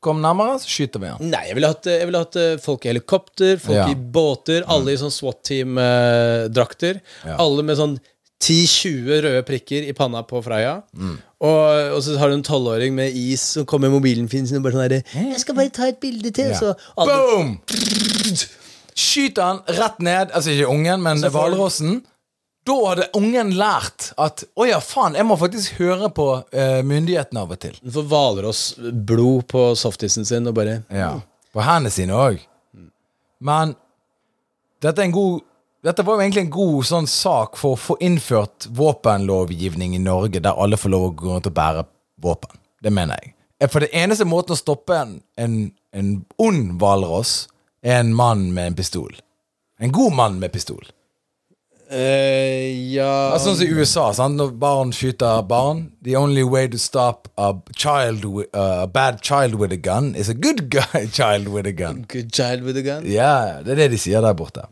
Kom 0.00 0.20
nærmere, 0.22 0.60
så 0.62 0.68
skyter 0.70 1.00
vi 1.02 1.08
han. 1.10 1.18
Nei, 1.32 1.40
jeg 1.48 1.56
ville 1.58 1.66
hatt, 1.72 1.86
jeg 1.90 2.06
ville 2.06 2.20
hatt 2.22 2.36
eh, 2.38 2.56
folk 2.62 2.84
i 2.86 2.92
helikopter, 2.92 3.56
folk 3.58 3.74
Ja. 3.80 3.88
i 3.90 3.96
båter, 3.98 4.62
alle 4.70 4.92
i 4.94 4.96
sånn 5.00 5.10
SWAT-team-drakter. 5.10 7.00
Ja. 7.26 7.36
Alle 7.42 7.64
med 7.66 7.76
sånn 7.80 7.96
10-20 8.38 9.22
røde 9.24 9.42
prikker 9.48 9.88
i 9.90 9.92
panna 9.98 10.22
på 10.22 10.38
Freia. 10.44 10.76
Mm. 10.94 11.16
Og, 11.42 11.96
og 11.96 12.02
så 12.06 12.14
har 12.20 12.30
du 12.30 12.36
en 12.38 12.44
tolvåring 12.46 12.94
med 12.94 13.10
is 13.18 13.42
som 13.56 13.66
kommer 13.66 13.90
med 13.90 13.98
mobilen 13.98 14.28
sin 14.30 14.46
og 14.60 14.62
bare 14.62 14.76
sånn 14.76 14.86
herre 14.86 15.02
'Jeg 15.32 15.40
skal 15.42 15.54
bare 15.58 15.70
ta 15.74 15.88
et 15.88 15.98
bilde 16.00 16.30
til', 16.30 16.52
Ja. 16.54 16.58
så 16.58 16.74
alle, 16.96 17.16
Boom! 17.18 17.58
Skyter 18.98 19.42
han 19.42 19.60
rett 19.68 19.98
ned, 20.02 20.30
altså 20.34 20.50
ikke 20.54 20.70
ungen, 20.70 21.02
men 21.02 21.18
Så 21.18 21.30
får- 21.30 21.34
hvalrossen. 21.54 22.02
Da 22.68 22.74
hadde 22.84 23.06
ungen 23.16 23.54
lært 23.56 24.10
at 24.20 24.42
å 24.58 24.66
ja, 24.68 24.78
faen, 24.84 25.16
jeg 25.16 25.24
må 25.24 25.38
faktisk 25.40 25.78
høre 25.80 26.10
på 26.12 26.26
eh, 26.52 26.80
myndighetene 26.84 27.40
av 27.46 27.54
og 27.54 27.60
til. 27.62 27.76
For 27.80 28.02
får 28.02 28.08
hvalrossblod 28.10 29.46
på 29.48 29.62
softisen 29.78 30.28
sin 30.28 30.50
og 30.50 30.56
bare 30.58 30.82
Ja. 30.92 31.14
På 31.54 31.64
hendene 31.64 31.92
sine 31.94 32.12
òg. 32.12 32.42
Men 33.40 33.72
dette, 34.82 35.00
er 35.00 35.06
en 35.06 35.14
god, 35.14 35.46
dette 35.86 36.04
var 36.04 36.18
jo 36.18 36.26
egentlig 36.26 36.44
en 36.44 36.52
god 36.58 36.84
sånn 36.90 37.08
sak 37.08 37.56
for 37.56 37.72
å 37.74 37.80
få 37.80 37.96
innført 38.04 38.68
våpenlovgivning 38.76 39.96
i 39.96 40.02
Norge, 40.02 40.42
der 40.44 40.58
alle 40.60 40.76
får 40.76 40.92
lov 40.92 41.06
å 41.08 41.14
gå 41.16 41.32
rundt 41.32 41.48
og 41.48 41.56
bære 41.56 41.86
våpen. 42.20 42.60
Det 42.84 42.92
mener 42.92 43.16
jeg. 43.22 43.32
Eh, 43.62 43.70
For 43.72 43.80
det 43.80 43.94
eneste 43.96 44.28
måten 44.28 44.58
å 44.58 44.60
stoppe 44.60 44.98
en, 44.98 45.16
en, 45.40 45.56
en 45.96 46.12
ond 46.36 46.76
hvalross, 46.82 47.48
er 47.80 48.02
en 48.02 48.12
mann 48.14 48.50
med 48.52 48.74
en 48.74 48.78
pistol. 48.78 49.16
En 49.80 49.94
god 49.94 50.12
mann 50.12 50.40
med 50.42 50.52
pistol. 50.52 50.84
Eh, 51.90 52.92
Ja 52.92 53.32
Altså, 53.32 53.50
sånn 53.52 53.56
som 53.60 53.66
i 53.66 53.76
USA, 53.80 54.04
sant? 54.16 54.36
når 54.40 54.52
barn 54.60 54.92
skyter 54.92 55.42
barn 55.48 55.84
The 56.04 56.16
only 56.20 56.42
way 56.44 56.68
to 56.68 56.78
stop 56.78 57.28
a, 57.36 57.52
child 57.76 58.24
uh, 58.24 58.84
a 58.84 58.86
bad 58.86 59.20
child 59.22 59.54
with 59.60 59.72
a 59.72 59.76
gun 59.80 60.14
is 60.14 60.28
a 60.28 60.34
good 60.34 60.68
guy 60.76 61.06
child 61.12 61.48
with 61.48 61.66
a 61.66 61.72
gun. 61.72 62.04
Good 62.08 62.32
child 62.32 62.62
with 62.66 62.76
a 62.78 62.82
gun. 62.82 63.06
Ja, 63.10 63.60
det 63.64 63.72
er 63.76 63.82
det 63.84 63.90
de 63.96 63.98
sier 63.98 64.20
der 64.24 64.34
borte. 64.38 64.66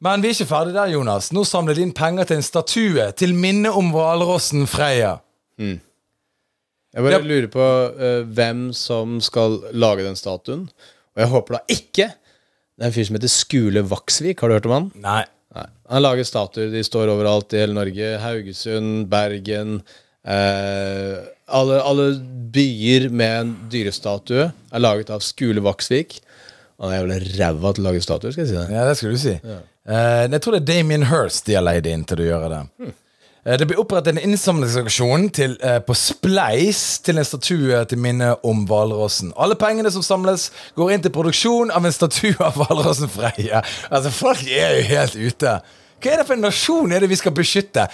Men 0.00 0.22
vi 0.24 0.30
er 0.30 0.36
ikke 0.38 0.48
ferdig 0.48 0.72
der, 0.74 0.88
Jonas. 0.94 1.28
Nå 1.36 1.42
samler 1.44 1.76
de 1.76 1.82
inn 1.84 1.92
penger 1.92 2.24
til 2.30 2.38
en 2.40 2.46
statue 2.46 3.10
til 3.20 3.34
minne 3.36 3.68
om 3.76 3.90
hvalrossen 3.92 4.64
Freya. 4.70 5.18
Jeg 5.60 7.04
bare 7.04 7.12
Ja. 7.12 7.18
lurer 7.22 7.50
på 7.52 7.60
uh, 7.62 8.22
hvem 8.26 8.70
som 8.74 9.18
skal 9.22 9.60
lage 9.72 10.02
den 10.06 10.16
statuen. 10.16 10.64
Og 11.14 11.20
jeg 11.22 11.28
håper 11.34 11.58
da 11.58 11.60
ikke 11.68 12.08
det 12.80 12.86
er 12.86 12.88
en 12.88 12.94
fyr 12.96 13.04
som 13.04 13.16
heter 13.18 13.28
Skule 13.28 13.82
Vaksvik. 13.90 14.40
Har 14.40 14.48
du 14.48 14.54
hørt 14.56 14.66
om 14.70 14.72
han? 14.72 14.86
Nei. 15.04 15.24
Nei. 15.56 15.66
Han 15.90 16.04
lager 16.04 16.26
statuer. 16.28 16.70
De 16.72 16.84
står 16.86 17.10
overalt 17.10 17.52
i 17.54 17.62
hele 17.62 17.74
Norge. 17.74 18.14
Haugesund, 18.22 19.08
Bergen 19.10 19.80
eh, 20.22 21.18
alle, 21.50 21.80
alle 21.82 22.06
byer 22.54 23.08
med 23.10 23.36
en 23.40 23.52
dyrestatue 23.72 24.50
er 24.50 24.82
laget 24.82 25.10
av 25.14 25.24
Skule 25.24 25.62
Vaksvik. 25.64 26.20
Han 26.80 26.92
er 26.92 27.02
jævlig 27.02 27.18
ræva 27.36 27.74
til 27.76 27.84
å 27.84 27.90
lage 27.90 28.04
statuer, 28.04 28.32
skal 28.32 28.46
jeg 28.46 28.52
si 28.52 28.56
det. 28.56 28.68
Ja, 28.72 28.86
det 28.88 28.96
skal 28.98 29.12
du 29.12 29.20
si. 29.20 29.34
Eh, 29.90 30.24
jeg 30.30 30.40
tror 30.40 30.56
det 30.56 30.62
er 30.62 30.68
Damien 30.70 31.06
Hirst 31.10 31.48
de 31.48 31.58
har 31.58 31.66
leid 31.66 31.88
inn 31.90 32.06
til 32.08 32.22
å 32.24 32.28
gjøre 32.30 32.50
det. 32.54 32.62
Eh, 32.86 32.96
det 33.44 33.64
blir 33.64 33.80
opprettet 33.80 34.12
en 34.12 34.20
innsamlingsaksjon 34.20 35.30
til, 35.32 35.56
eh, 35.64 35.78
på 35.80 35.94
Spleis 35.96 36.98
til 37.00 37.18
en 37.18 37.24
statue 37.24 37.84
til 37.88 37.98
minne 37.98 38.34
om 38.44 38.66
hvalrossen. 38.68 39.32
Alle 39.36 39.56
pengene 39.56 39.90
som 39.90 40.02
samles, 40.04 40.50
går 40.76 40.92
inn 40.92 41.02
til 41.02 41.10
produksjon 41.14 41.72
av 41.72 41.84
en 41.84 41.92
statue 41.92 42.36
av 42.44 42.58
hvalrossen 42.60 43.08
Freie 43.08 43.62
Altså, 43.90 44.10
folk 44.12 44.42
er 44.44 44.76
jo 44.76 44.82
helt 44.90 45.16
ute. 45.16 45.54
Hva 46.00 46.12
er 46.12 46.20
det 46.20 46.26
for 46.26 46.36
en 46.36 46.44
nasjon 46.44 46.92
er 46.92 47.00
det 47.00 47.08
vi 47.08 47.16
skal 47.16 47.32
beskytte? 47.32 47.88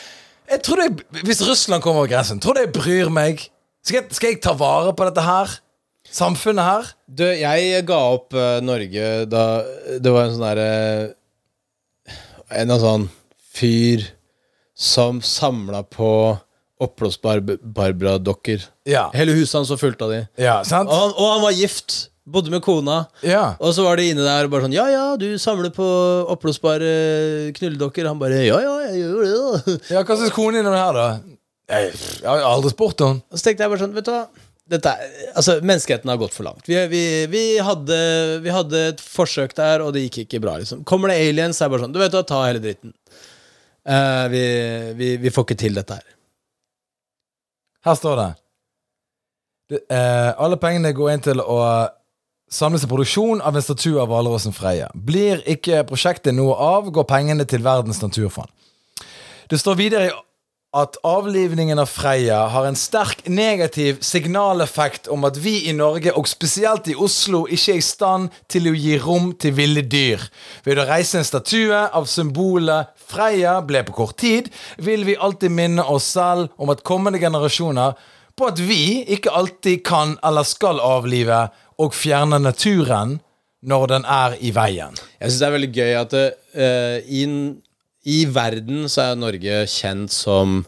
Jeg 0.50 0.62
tror 0.62 0.82
det, 0.82 1.06
Hvis 1.22 1.42
Russland 1.46 1.82
kommer 1.82 2.02
over 2.02 2.10
grensen, 2.10 2.40
tror 2.40 2.54
du 2.54 2.60
jeg 2.60 2.72
bryr 2.74 3.08
meg? 3.10 3.48
Skal 3.84 4.02
jeg, 4.02 4.10
skal 4.18 4.30
jeg 4.30 4.42
ta 4.42 4.52
vare 4.52 4.94
på 4.94 5.06
dette 5.06 5.22
her? 5.22 5.60
Samfunnet 6.10 6.64
her? 6.64 6.90
Du, 7.06 7.24
jeg 7.26 7.86
ga 7.86 8.00
opp 8.14 8.34
uh, 8.34 8.58
Norge 8.62 9.26
da 9.30 9.62
det 10.02 10.10
var 10.10 10.26
en 10.26 10.34
sånn 10.34 10.46
derre 10.46 11.14
En 12.54 12.70
av 12.70 12.82
sånn 12.82 13.08
fyr 13.56 14.04
som 14.76 15.22
samla 15.24 15.82
på 15.88 16.10
oppblåsbare 16.80 17.40
Barbara-dokker. 17.62 18.66
Ja. 18.84 19.06
Hele 19.16 19.32
huset 19.32 19.56
hans 19.56 19.70
var 19.72 19.80
fullt 19.80 20.02
av 20.04 20.12
de. 20.12 20.20
Ja, 20.40 20.58
sant? 20.68 20.90
Og 20.92 21.00
han, 21.00 21.14
og 21.16 21.32
han 21.32 21.42
var 21.46 21.56
gift. 21.56 21.96
Bodde 22.26 22.50
med 22.50 22.60
kona. 22.64 23.04
Ja. 23.22 23.54
Og 23.62 23.70
så 23.76 23.84
var 23.86 24.00
de 24.00 24.08
inne 24.10 24.24
der 24.26 24.48
og 24.48 24.50
bare 24.50 24.66
sånn 24.66 24.74
Ja, 24.74 24.88
ja, 24.90 25.04
du 25.14 25.38
samler 25.38 25.70
på 25.70 25.86
oppblåsbare 26.34 26.88
knulledokker. 27.54 28.08
Han 28.10 28.18
bare 28.18 28.42
Ja, 28.42 28.58
ja, 28.60 28.74
jeg 28.88 29.04
gjør 29.04 29.22
det, 29.22 29.36
da. 29.36 29.76
Ja, 29.94 30.02
Hva 30.02 30.16
syns 30.18 30.34
kona 30.34 30.58
din 30.58 30.66
om 30.66 30.74
det 30.74 30.82
her, 30.82 30.98
da? 30.98 31.06
Jeg, 31.70 31.94
jeg 32.18 32.26
har 32.26 32.42
aldri 32.50 32.74
spurt 32.74 33.00
henne. 33.06 33.22
Og 33.30 33.38
så 33.38 33.46
tenkte 33.46 33.64
jeg 33.64 33.72
bare 33.72 33.82
sånn, 33.84 33.94
vet 33.94 34.10
du 34.10 34.12
hva 34.12 34.24
dette 34.66 34.92
altså, 35.38 35.60
Menneskeheten 35.62 36.10
har 36.10 36.18
gått 36.18 36.34
for 36.34 36.48
langt. 36.48 36.66
Vi, 36.66 36.74
vi, 36.90 37.02
vi, 37.30 37.44
hadde, 37.62 37.96
vi 38.42 38.50
hadde 38.50 38.82
et 38.90 39.02
forsøk 39.02 39.54
der, 39.54 39.84
og 39.86 39.94
det 39.94 40.08
gikk 40.08 40.24
ikke 40.24 40.42
bra. 40.42 40.56
liksom 40.58 40.82
Kommer 40.88 41.14
det 41.14 41.20
aliens, 41.22 41.60
er 41.62 41.70
det 41.70 41.76
bare 41.76 41.86
sånn 41.86 41.94
Du 41.94 42.02
vet 42.02 42.14
hva, 42.18 42.26
ta 42.26 42.42
hele 42.48 42.62
dritten. 42.64 42.94
Eh, 43.86 44.28
vi, 44.28 44.44
vi, 44.94 45.16
vi 45.16 45.30
får 45.30 45.46
ikke 45.46 45.60
til 45.60 45.78
dette 45.78 45.98
her. 45.98 46.14
Her 47.86 47.94
står 47.94 48.16
det. 48.18 48.30
det 49.70 49.80
uh, 49.94 50.32
alle 50.42 50.58
pengene 50.58 50.90
går 50.94 51.12
inn 51.12 51.22
til 51.22 51.42
å 51.42 51.60
samles 52.50 52.82
i 52.82 52.90
produksjon 52.90 53.42
av 53.42 53.54
en 53.54 53.62
statue 53.62 54.00
av 54.02 54.10
hvalrossen 54.10 54.54
Freia. 54.54 54.88
Blir 54.94 55.42
ikke 55.46 55.84
prosjektet 55.86 56.34
noe 56.34 56.56
av, 56.58 56.90
går 56.90 57.06
pengene 57.06 57.46
til 57.46 57.62
Verdens 57.62 58.02
naturfond. 58.02 58.50
Det 59.46 59.58
står 59.62 59.78
videre 59.78 60.10
at 60.76 60.98
avlivningen 61.06 61.78
av 61.78 61.88
Freia 61.88 62.40
har 62.52 62.66
en 62.66 62.76
sterk 62.76 63.22
negativ 63.30 64.02
signaleffekt 64.04 65.06
om 65.12 65.24
at 65.28 65.38
vi 65.40 65.68
i 65.70 65.74
Norge, 65.76 66.12
og 66.12 66.28
spesielt 66.28 66.90
i 66.90 66.96
Oslo, 66.98 67.44
ikke 67.46 67.76
er 67.76 67.80
i 67.80 67.86
stand 67.86 68.34
til 68.50 68.68
å 68.68 68.74
gi 68.76 68.98
rom 69.00 69.30
til 69.40 69.54
ville 69.56 69.86
dyr. 69.86 70.26
Ved 70.66 70.82
å 70.82 70.88
reise 70.90 71.22
en 71.22 71.28
statue 71.28 71.86
av 71.86 72.10
symbolet 72.10 72.92
Freia 73.06 73.60
ble 73.62 73.84
på 73.86 73.94
kort 73.94 74.16
tid, 74.18 74.50
vil 74.82 75.06
vi 75.06 75.16
alltid 75.16 75.54
minne 75.54 75.84
oss 75.86 76.08
selv 76.16 76.50
om 76.58 76.72
at 76.74 76.84
kommende 76.86 77.20
generasjoner 77.22 77.94
på 78.36 78.50
at 78.50 78.60
vi 78.60 79.04
ikke 79.16 79.32
alltid 79.32 79.84
kan 79.86 80.16
eller 80.26 80.44
skal 80.44 80.82
avlive 80.82 81.46
og 81.80 81.94
fjerne 81.96 82.40
naturen 82.42 83.18
når 83.66 83.86
den 83.94 84.08
er 84.08 84.36
i 84.44 84.52
veien. 84.54 84.96
Jeg 85.20 85.30
syns 85.30 85.40
det 85.40 85.46
er 85.46 85.56
veldig 85.56 85.72
gøy 85.74 85.92
at 86.00 86.14
det, 86.14 86.26
uh, 86.58 86.98
i, 87.08 87.22
i 88.06 88.18
verden 88.30 88.86
så 88.92 89.10
er 89.10 89.20
Norge 89.20 89.66
kjent 89.70 90.14
som 90.14 90.64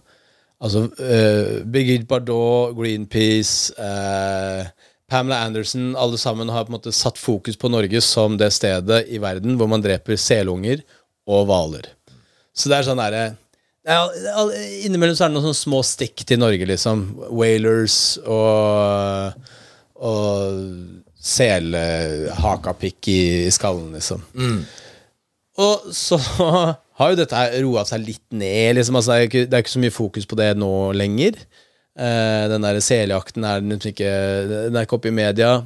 Altså 0.59 0.89
uh, 0.91 1.61
Birgit 1.71 2.09
Bardot, 2.11 2.73
Greenpeace, 2.75 3.71
uh, 3.79 4.67
Pamela 5.07 5.45
Anderson 5.47 5.93
Alle 5.95 6.19
sammen 6.19 6.51
har 6.51 6.65
på 6.67 6.73
en 6.73 6.79
måte 6.81 6.91
satt 6.91 7.21
fokus 7.21 7.55
på 7.55 7.71
Norge 7.71 8.01
som 8.03 8.35
det 8.41 8.51
stedet 8.57 9.05
i 9.07 9.21
verden 9.23 9.55
hvor 9.55 9.71
man 9.71 9.85
dreper 9.85 10.19
selunger 10.19 10.83
og 11.31 11.47
hvaler. 11.47 11.93
Så 12.59 12.71
det 12.71 12.81
er 12.81 12.89
sånn 12.89 12.99
derre 12.99 13.29
ja, 13.89 14.03
Innimellom 14.85 15.17
så 15.17 15.25
er 15.25 15.31
det 15.31 15.39
noen 15.39 15.47
sånne 15.49 15.63
små 15.63 15.79
stikk 15.87 16.25
til 16.29 16.41
Norge, 16.43 16.67
liksom. 16.69 17.07
Whalers 17.31 18.19
og 18.27 19.39
Og 20.09 20.59
selhakapikk 21.29 23.09
i 23.11 23.23
skallen, 23.55 23.91
liksom. 23.97 24.21
Og 25.59 25.89
så 25.97 26.19
har 26.99 27.11
jo 27.11 27.19
dette 27.19 27.41
roa 27.65 27.83
seg 27.89 28.05
litt 28.05 28.27
ned. 28.31 28.77
Liksom. 28.79 28.99
Altså, 28.99 29.11
det, 29.11 29.19
er 29.19 29.31
ikke, 29.31 29.43
det, 29.47 29.57
er 29.57 29.65
ikke, 29.65 29.75
så 29.75 29.83
mye 29.83 29.95
fokus 29.95 30.29
på 30.31 30.39
det 30.39 30.53
nå 30.59 30.71
lenger. 30.95 31.41
Uh, 31.99 32.47
den 32.53 32.63
der 32.63 32.79
seljakten 32.85 33.47
er 33.49 33.65
den 33.65 33.75
ikke, 33.75 34.13
den 34.69 34.79
er 34.79 34.87
ikke 34.87 34.99
oppe 35.01 35.11
i 35.11 35.17
media. 35.19 35.57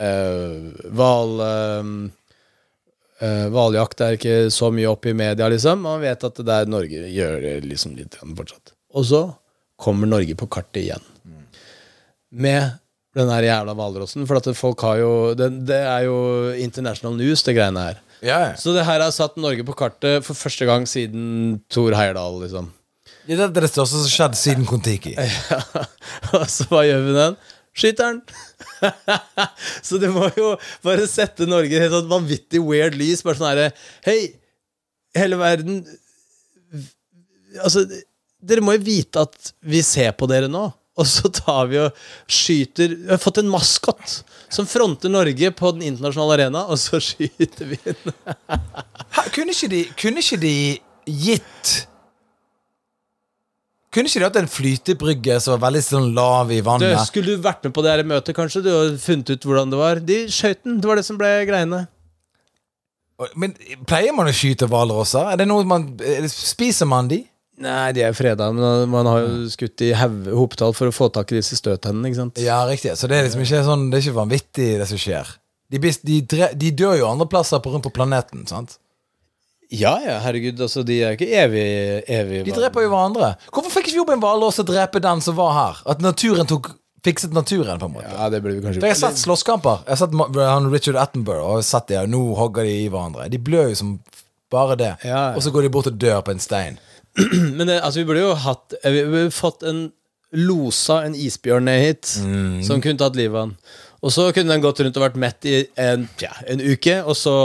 Hval 0.00 1.36
uh, 1.38 1.84
uh, 1.84 1.92
Hvaljakt 3.22 4.00
er 4.02 4.16
ikke 4.16 4.36
så 4.52 4.70
mye 4.74 4.88
opp 4.90 5.06
i 5.06 5.14
media, 5.16 5.46
liksom. 5.52 5.84
Man 5.86 6.00
vet 6.02 6.24
at 6.26 6.40
det 6.42 6.54
er 6.54 6.70
Norge 6.70 7.06
gjør 7.14 7.36
det 7.44 7.52
liksom 7.68 7.94
litt 7.98 8.16
fortsatt. 8.20 8.74
Og 8.94 9.06
så 9.06 9.20
kommer 9.80 10.10
Norge 10.10 10.34
på 10.38 10.48
kartet 10.50 10.82
igjen. 10.82 11.12
Med 12.34 12.74
den 13.14 13.30
her 13.30 13.46
jævla 13.46 13.74
hvalrossen. 13.78 14.26
For 14.28 14.40
at 14.40 14.48
folk 14.58 14.82
har 14.86 15.00
jo 15.02 15.12
det, 15.38 15.50
det, 15.68 15.80
er 15.86 16.06
jo 16.08 16.16
international 16.58 17.16
news, 17.18 17.44
det 17.46 17.56
greiene 17.56 17.88
her. 17.88 18.00
Ja, 18.24 18.38
ja. 18.48 18.52
Så 18.58 18.74
det 18.74 18.86
her 18.88 19.02
har 19.02 19.12
satt 19.14 19.36
Norge 19.40 19.66
på 19.66 19.76
kartet 19.78 20.24
for 20.26 20.38
første 20.38 20.66
gang 20.68 20.88
siden 20.88 21.60
Thor 21.72 21.94
Heyerdahl, 21.96 22.40
liksom. 22.42 22.72
Ja, 23.24 23.38
det 23.38 23.44
er 23.46 23.64
det 23.64 23.70
største 23.72 23.96
som 23.96 24.04
har 24.04 24.12
skjedd 24.12 24.38
siden 24.40 24.68
Kon-Tiki. 24.68 25.14
Ja. 25.50 25.60
Og 26.34 26.46
så 26.50 26.66
hva 26.70 26.82
gjør 26.86 27.02
vi 27.04 27.14
den? 27.16 27.36
Skyter 27.74 28.12
den! 28.12 28.22
så 29.86 29.98
du 29.98 30.06
må 30.14 30.28
jo 30.38 30.54
bare 30.84 31.08
sette 31.10 31.48
Norge 31.50 31.74
i 31.74 31.82
et 31.82 31.92
sånt 31.92 32.10
vanvittig 32.10 32.62
weird 32.62 32.96
lys. 32.98 33.24
Bare 33.26 33.40
sånn 33.40 33.50
herre 33.50 33.68
Hei, 34.06 34.18
hele 35.18 35.38
verden 35.40 35.82
Altså, 37.62 37.84
dere 38.42 38.62
må 38.64 38.74
jo 38.74 38.86
vite 38.86 39.22
at 39.22 39.52
vi 39.62 39.82
ser 39.86 40.14
på 40.18 40.26
dere 40.30 40.48
nå. 40.50 40.66
Og 40.94 41.06
så 41.10 41.30
tar 41.34 41.66
vi 41.70 41.80
og 41.82 42.04
skyter 42.30 42.92
Vi 42.94 43.10
har 43.10 43.18
fått 43.22 43.40
en 43.42 43.50
maskot 43.50 44.20
som 44.54 44.68
fronter 44.70 45.10
Norge 45.10 45.50
på 45.58 45.72
den 45.74 45.82
internasjonale 45.88 46.36
arena, 46.38 46.64
og 46.70 46.78
så 46.78 47.00
skyter 47.08 47.72
vi 47.72 47.78
den. 47.82 48.14
kunne, 49.34 49.50
ikke 49.50 49.70
de, 49.72 49.80
kunne 49.98 50.22
ikke 50.22 50.38
de 50.42 50.54
gitt 51.10 51.72
kunne 53.94 54.10
ikke 54.10 54.20
de 54.20 54.26
hatt 54.26 54.38
en 54.40 54.50
flytebrygge 54.50 55.38
som 55.42 55.54
var 55.54 55.68
veldig 55.68 55.82
sånn 55.86 56.08
lav 56.16 56.50
i 56.52 56.60
vannet? 56.66 56.94
Du, 56.98 57.06
skulle 57.08 57.34
du 57.34 57.44
vært 57.44 57.66
med 57.66 57.74
på 57.76 57.84
det 57.86 57.92
her 57.94 58.06
møtet, 58.10 58.34
kanskje? 58.36 58.64
Du 58.66 58.70
har 58.74 58.94
funnet 59.00 59.30
ut 59.30 59.46
hvordan 59.48 59.72
det 59.72 59.80
var. 59.80 60.00
De 60.02 60.16
skjøt 60.34 60.64
den. 60.66 60.80
Det 60.82 60.90
var 60.90 61.00
det 61.00 61.06
som 61.06 61.20
ble 61.20 61.30
greiene. 61.48 61.84
Men 63.38 63.54
Pleier 63.86 64.14
man 64.16 64.26
å 64.26 64.34
skyte 64.34 64.66
hvalrosser? 64.66 65.30
Er 65.30 65.38
det 65.38 65.46
noe 65.46 65.62
man 65.68 65.86
Spiser 66.30 66.88
man 66.90 67.06
de? 67.12 67.22
Nei, 67.62 67.92
de 67.94 68.02
er 68.02 68.14
freda, 68.18 68.48
men 68.50 68.90
man 68.90 69.06
har 69.06 69.20
jo 69.22 69.44
skutt 69.52 69.84
i 69.86 69.92
hopetall 69.94 70.74
for 70.74 70.90
å 70.90 70.94
få 70.94 71.06
tak 71.14 71.30
i 71.30 71.38
disse 71.38 71.54
støttennene. 71.60 72.10
ikke 72.10 72.18
sant? 72.18 72.40
Ja, 72.42 72.64
riktig. 72.66 72.96
Så 72.98 73.06
det 73.06 73.20
er 73.20 73.28
liksom 73.28 73.44
ikke 73.44 73.60
sånn 73.62 73.84
Det 73.92 74.00
er 74.00 74.08
ikke 74.08 74.18
vanvittig, 74.18 74.70
det 74.80 74.88
som 74.90 74.98
skjer. 74.98 75.30
De, 75.70 75.78
de, 75.78 76.16
de 76.58 76.72
dør 76.74 76.98
jo 76.98 77.06
andre 77.08 77.28
plasser 77.30 77.62
på, 77.62 77.70
rundt 77.70 77.86
på 77.86 77.94
planeten, 77.94 78.42
sant? 78.50 78.76
Ja, 79.74 79.96
ja, 80.04 80.20
herregud, 80.24 80.60
altså, 80.66 80.84
de 80.86 81.00
er 81.02 81.16
ikke 81.16 81.28
evig, 81.42 81.66
evig 82.10 82.44
De 82.46 82.54
dreper 82.56 82.86
jo 82.86 82.92
hverandre. 82.92 83.34
Hvorfor 83.50 83.72
fikk 83.74 83.90
ikke 83.90 83.98
vi 83.98 84.02
opp 84.04 84.14
en 84.14 84.24
hvalross 84.24 84.62
og 84.62 84.68
drepe 84.70 85.02
den 85.02 85.22
som 85.24 85.36
var 85.38 85.52
her? 85.58 85.84
At 85.94 86.02
naturen 86.04 86.48
tok 86.50 86.72
fikset 87.04 87.34
naturen, 87.36 87.78
på 87.80 87.88
en 87.90 87.96
måte. 87.98 88.12
Ja, 88.12 88.30
det 88.32 88.40
burde 88.42 88.56
vi 88.56 88.64
kanskje 88.64 88.80
Jeg 88.80 88.94
har 88.94 89.00
sett 89.00 89.20
slåsskamper. 89.20 89.82
Jeg 89.84 89.96
har 89.96 90.00
sett 90.00 90.38
han 90.40 90.70
Richard 90.72 90.98
Attenborough 91.00 91.58
og 91.58 91.66
sett 91.66 91.90
det, 91.92 92.00
og 92.00 92.12
nå 92.14 92.22
hogger 92.38 92.64
de 92.64 92.78
i 92.84 92.88
hverandre. 92.88 93.28
De 93.32 93.40
blør 93.40 93.72
jo 93.74 93.80
som 93.82 93.92
bare 94.54 94.78
det. 94.80 94.92
Ja, 95.04 95.10
ja. 95.10 95.34
Og 95.36 95.44
så 95.44 95.52
går 95.52 95.66
de 95.66 95.72
bort 95.74 95.90
og 95.90 95.98
dør 96.00 96.22
på 96.24 96.32
en 96.34 96.40
stein. 96.42 96.78
Men 97.58 97.66
det, 97.68 97.80
altså, 97.80 98.00
vi 98.00 98.08
burde 98.08 98.24
jo 98.24 98.32
hatt 98.42 98.74
Vi 98.82 99.04
burde 99.04 99.30
fått 99.34 99.62
en 99.68 99.86
losa 100.34 101.04
en 101.06 101.14
isbjørn 101.14 101.68
ned 101.68 101.78
hit, 101.78 102.08
som 102.66 102.80
kunne 102.82 102.98
tatt 102.98 103.14
livet 103.14 103.36
av 103.36 103.44
han. 103.44 103.52
Og 104.04 104.10
så 104.12 104.24
kunne 104.34 104.50
den 104.50 104.64
gått 104.64 104.80
rundt 104.82 104.96
og 104.98 105.04
vært 105.04 105.20
mett 105.20 105.46
i 105.46 105.60
en, 105.80 106.08
ja, 106.20 106.32
en 106.50 106.60
uke, 106.60 106.96
og 107.06 107.14
så 107.16 107.36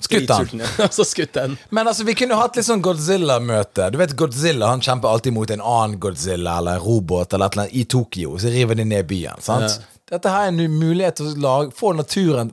Skutt 0.00 0.30
han. 0.30 0.62
Og 0.86 0.94
så 0.94 1.04
skutt 1.04 1.34
den. 1.34 1.56
Men 1.74 1.90
altså, 1.90 2.06
vi 2.06 2.14
kunne 2.18 2.36
jo 2.36 2.40
hatt 2.40 2.56
litt 2.58 2.68
sånn 2.68 2.82
Godzilla-møte. 2.84 3.90
Du 3.90 3.98
vet, 3.98 4.14
Godzilla 4.18 4.70
han 4.70 4.82
kjemper 4.84 5.10
alltid 5.10 5.34
mot 5.34 5.50
en 5.50 5.62
annen 5.64 5.98
Godzilla 6.02 6.58
eller 6.62 6.78
en 6.78 6.84
robot 6.84 7.34
eller 7.34 7.50
et 7.50 7.56
eller 7.56 7.66
annet 7.66 7.78
i 7.80 7.84
Tokyo. 7.90 8.36
Så 8.38 8.52
river 8.54 8.78
de 8.78 8.86
ned 8.86 9.08
byen. 9.10 9.42
sant? 9.42 9.80
Dette 10.08 10.32
her 10.32 10.48
er 10.48 10.52
en 10.54 10.78
mulighet 10.78 11.18
til 11.18 11.32
å 11.32 11.38
lage, 11.42 11.74
få 11.76 11.92
naturen 11.98 12.52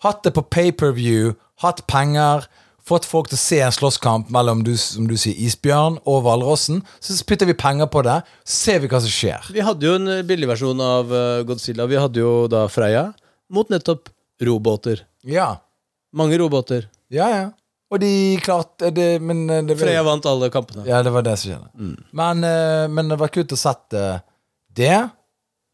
Hatt 0.00 0.22
det 0.24 0.30
på 0.32 0.40
pay-per-view, 0.48 1.34
hatt 1.60 1.82
penger, 1.90 2.46
fått 2.88 3.04
folk 3.04 3.28
til 3.28 3.36
å 3.36 3.40
se 3.42 3.58
en 3.60 3.74
slåsskamp 3.74 4.30
mellom 4.32 4.62
du, 4.64 4.72
som 4.80 5.04
du 5.10 5.12
sier, 5.20 5.36
isbjørn 5.36 5.98
og 6.08 6.22
hvalrossen. 6.24 6.80
Så 7.04 7.18
putter 7.28 7.50
vi 7.50 7.56
penger 7.58 7.90
på 7.92 8.00
det, 8.06 8.14
så 8.40 8.54
ser 8.64 8.80
vi 8.80 8.88
hva 8.88 9.02
som 9.04 9.12
skjer. 9.12 9.50
Vi 9.52 9.60
hadde 9.66 9.84
jo 9.84 9.98
en 9.98 10.08
billigversjon 10.24 10.80
av 10.80 11.12
uh, 11.12 11.42
Godzilla. 11.44 11.84
Vi 11.90 12.00
hadde 12.00 12.22
jo 12.22 12.32
da 12.48 12.64
Freya 12.72 13.10
mot 13.52 13.68
nettopp 13.68 14.08
roboter. 14.40 15.04
Ja. 15.28 15.58
Mange 16.16 16.38
roboter. 16.40 16.88
Ja, 17.12 17.28
ja. 17.30 17.46
Og 17.90 17.98
de 17.98 18.38
klarte 18.42 18.92
det, 18.94 19.18
men 19.22 19.48
eh, 19.50 19.62
det, 19.66 19.76
Freya 19.78 20.02
vant 20.06 20.26
alle 20.30 20.50
kampene. 20.54 20.84
Ja, 20.86 21.02
det 21.02 21.10
var 21.14 21.26
det 21.26 21.36
som 21.40 21.50
skjedde. 21.50 21.70
Mm. 21.74 21.96
Men, 22.20 22.44
eh, 22.46 22.84
men 22.90 23.10
det 23.10 23.18
var 23.18 23.32
kult 23.34 23.54
å 23.54 23.58
sette 23.58 24.04
det. 24.78 24.98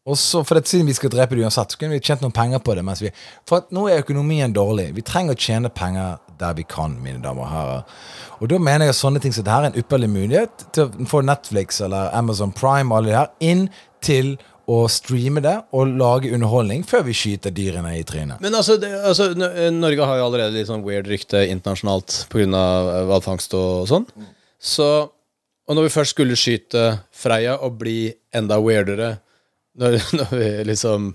Og 0.07 0.17
så, 0.17 0.41
for 0.47 0.57
det, 0.57 0.69
Siden 0.69 0.87
vi 0.87 0.95
skal 0.95 1.11
drepe 1.13 1.35
det 1.35 1.43
uansett, 1.43 1.73
så 1.73 1.79
kunne 1.79 1.97
vi 1.97 2.01
tjent 2.01 2.23
noen 2.23 2.33
penger 2.33 2.63
på 2.63 2.73
det. 2.77 2.85
Mens 2.87 3.03
vi, 3.03 3.11
for 3.47 3.61
at 3.61 3.73
nå 3.75 3.85
er 3.91 4.01
økonomien 4.01 4.53
dårlig. 4.55 4.89
Vi 4.95 5.05
trenger 5.05 5.35
å 5.35 5.41
tjene 5.47 5.69
penger 5.69 6.17
der 6.39 6.57
vi 6.57 6.65
kan, 6.69 6.95
mine 7.03 7.21
damer 7.21 7.43
og 7.43 7.51
herrer. 7.51 7.95
Og 8.39 8.49
da 8.51 8.59
mener 8.61 8.87
jeg 8.87 8.97
sånne 8.97 9.21
ting 9.21 9.33
som 9.35 9.45
dette 9.45 9.57
er 9.57 9.69
en 9.71 9.79
ypperlig 9.81 10.09
mulighet 10.13 10.67
til 10.73 10.85
å 10.85 11.07
få 11.11 11.23
Netflix 11.25 11.81
eller 11.83 12.13
Amazon 12.17 12.53
Prime 12.55 12.93
alle 12.95 13.11
de 13.11 13.17
her 13.17 13.31
inn 13.43 13.67
til 14.05 14.37
å 14.67 14.77
streame 14.91 15.39
det 15.43 15.55
og 15.75 15.93
lage 15.95 16.31
underholdning 16.35 16.81
før 16.87 17.05
vi 17.07 17.15
skyter 17.15 17.53
dyrene 17.55 17.93
i 17.95 18.03
trynet. 18.07 18.41
Men 18.43 18.55
altså, 18.57 18.75
det, 18.81 18.89
altså 18.99 19.29
Norge 19.37 20.07
har 20.09 20.19
jo 20.19 20.25
allerede 20.25 20.57
litt 20.57 20.67
sånn 20.67 20.83
weird 20.83 21.07
rykte 21.07 21.45
internasjonalt 21.47 22.25
pga. 22.33 22.65
hvalfangst 23.07 23.55
og 23.55 23.85
sånn. 23.87 24.07
Så, 24.59 24.89
og 25.07 25.77
når 25.77 25.87
vi 25.87 25.93
først 25.95 26.15
skulle 26.17 26.35
skyte 26.39 26.83
Freia 27.15 27.55
og 27.63 27.79
bli 27.79 28.11
enda 28.35 28.59
weirdere 28.63 29.15
når, 29.79 30.01
når 30.19 30.35
vi 30.35 30.51
liksom 30.73 31.13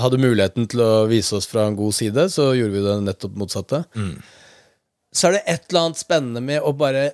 hadde 0.00 0.20
muligheten 0.20 0.68
til 0.68 0.82
å 0.84 1.04
vise 1.10 1.36
oss 1.36 1.48
fra 1.48 1.66
en 1.68 1.76
god 1.76 1.94
side, 1.96 2.26
så 2.32 2.50
gjorde 2.56 2.74
vi 2.74 2.84
det 2.84 2.96
nettopp 3.06 3.36
motsatte. 3.40 3.84
Så 5.16 5.28
er 5.28 5.38
det 5.38 5.46
et 5.48 5.68
eller 5.70 5.86
annet 5.86 6.00
spennende 6.00 6.42
med 6.44 6.64
å 6.64 6.72
bare 6.76 7.10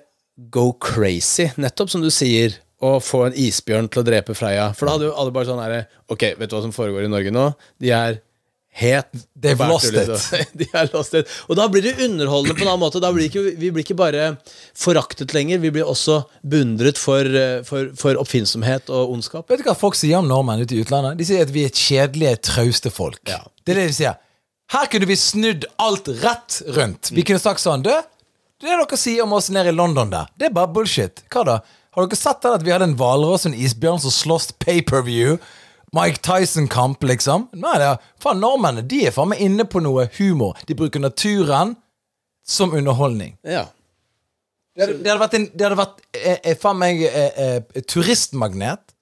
go 0.51 0.71
crazy, 0.81 1.49
nettopp 1.61 1.91
som 1.93 2.03
du 2.03 2.09
sier, 2.11 2.55
og 2.83 2.99
få 3.05 3.25
en 3.29 3.39
isbjørn 3.39 3.89
til 3.91 4.03
å 4.03 4.05
drepe 4.07 4.35
Freya. 4.37 4.71
For 4.77 4.87
da 4.89 4.97
hadde 4.97 5.09
jo 5.09 5.15
alle 5.19 5.33
bare 5.35 5.49
sånn 5.49 5.61
herre 5.63 5.85
Ok, 6.11 6.33
vet 6.35 6.49
du 6.51 6.55
hva 6.57 6.63
som 6.65 6.75
foregår 6.75 7.07
i 7.07 7.11
Norge 7.11 7.31
nå? 7.33 7.49
De 7.81 7.93
er 7.95 8.19
het 8.73 9.09
They've 9.37 9.67
lost 9.69 9.93
it. 9.93 10.49
De 10.57 10.65
er 10.73 10.89
lost 10.93 11.13
it. 11.13 11.29
Og 11.47 11.57
da 11.59 11.67
blir 11.69 11.85
det 11.85 11.93
underholdende 12.01 12.55
på 12.57 12.65
en 12.65 12.71
annen 12.71 12.81
måte. 12.81 13.01
Da 13.03 13.11
blir 13.13 13.29
ikke, 13.29 13.43
vi 13.59 13.69
blir 13.69 13.85
ikke 13.85 13.97
bare 13.99 14.31
foraktet 14.77 15.35
lenger, 15.35 15.61
vi 15.61 15.71
blir 15.75 15.89
også 15.89 16.23
beundret 16.41 16.97
for, 16.97 17.21
eh, 17.21 17.61
for, 17.67 17.91
for 17.99 18.17
oppfinnsomhet 18.21 18.89
og 18.89 19.13
ondskap. 19.13 19.45
Vet 19.51 19.61
du 19.61 19.69
hva 19.69 19.77
folk 19.77 19.97
sier 19.99 20.17
om 20.19 20.29
nordmenn 20.29 20.65
ute 20.65 20.77
i 20.77 20.81
utlandet? 20.81 21.19
De 21.21 21.27
sier 21.29 21.45
at 21.45 21.53
vi 21.53 21.67
er 21.67 21.75
kjedelige, 21.83 22.41
trauste 22.49 22.93
folk. 22.93 23.21
Ja. 23.29 23.43
Det 23.61 23.75
er 23.75 23.83
det 23.83 23.91
de 23.91 23.97
sier. 23.99 24.17
Her 24.73 24.89
kunne 24.89 25.09
vi 25.11 25.19
snudd 25.19 25.69
alt 25.83 26.09
rett 26.23 26.63
rundt. 26.73 27.13
Vi 27.13 27.25
kunne 27.27 27.41
sagt 27.41 27.61
sånn 27.61 27.83
Du, 27.85 27.91
det 27.93 28.71
dere 28.71 28.97
sier 28.97 29.25
om 29.27 29.35
oss 29.37 29.51
nede 29.53 29.69
i 29.69 29.75
London 29.75 30.09
der, 30.09 30.33
det 30.39 30.49
er 30.49 30.55
bare 30.55 30.71
bullshit. 30.73 31.21
Hva 31.29 31.45
da? 31.45 31.61
Har 31.93 32.07
dere 32.07 32.17
sett 32.17 32.45
at 32.49 32.63
vi 32.65 32.73
hadde 32.73 32.87
en 32.89 32.95
hvalross 32.97 33.45
og 33.45 33.51
en 33.53 33.59
isbjørn 33.59 34.01
som 34.01 34.13
sloss 34.13 34.49
pay-per-view? 34.63 35.37
Mike 35.93 36.23
Tyson-kamp, 36.25 37.03
liksom? 37.05 37.47
Nei, 37.53 37.75
det 37.77 37.85
er, 37.91 38.05
faen, 38.23 38.39
nordmennene 38.41 38.87
de 38.89 39.03
er 39.05 39.13
faen 39.13 39.29
meg 39.29 39.43
inne 39.45 39.67
på 39.69 39.81
noe 39.85 40.07
humor. 40.17 40.57
De 40.65 40.73
bruker 40.77 41.03
naturen 41.03 41.75
som 42.45 42.73
underholdning. 42.73 43.35
Ja. 43.45 43.67
Det 44.73 44.87
hadde, 44.87 44.95
det 45.05 45.11
hadde 45.11 45.21
vært, 45.21 45.35
en, 45.37 45.45
det 45.53 45.67
hadde 45.67 45.77
vært 45.77 45.99
eh, 46.17 46.39
eh, 46.41 46.55
faen 46.57 46.79
meg 46.81 47.03
eh, 47.05 47.41
eh, 47.45 47.83
turistmagnet 47.85 48.95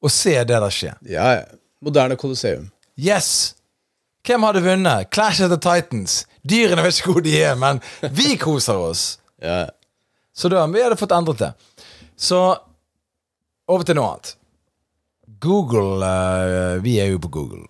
å 0.00 0.08
se 0.08 0.32
det 0.38 0.56
der 0.64 0.72
skje. 0.72 0.94
ja, 1.12 1.32
ja. 1.42 1.48
Moderne 1.80 2.16
Colosseum. 2.20 2.66
Yes! 3.00 3.54
Hvem 4.28 4.42
hadde 4.44 4.60
vunnet? 4.60 5.08
Clash 5.08 5.40
of 5.40 5.48
the 5.48 5.56
Titans. 5.56 6.26
Dyrene 6.44 6.82
vet 6.84 6.98
ikke 6.98 7.14
hvor 7.14 7.24
de 7.24 7.32
er, 7.40 7.54
men 7.56 7.80
vi 8.12 8.34
koser 8.40 8.76
oss. 8.76 9.04
Ja. 9.40 9.62
Så 10.36 10.50
da, 10.52 10.66
vi 10.68 10.82
hadde 10.84 10.98
fått 11.00 11.14
endret 11.16 11.40
det. 11.40 11.48
Så 12.20 12.38
over 13.70 13.86
til 13.86 13.96
noe 13.96 14.12
annet. 14.12 14.34
Google 15.40 16.04
uh, 16.04 16.82
Vi 16.84 16.98
er 17.00 17.14
jo 17.14 17.20
på 17.22 17.30
Google. 17.32 17.64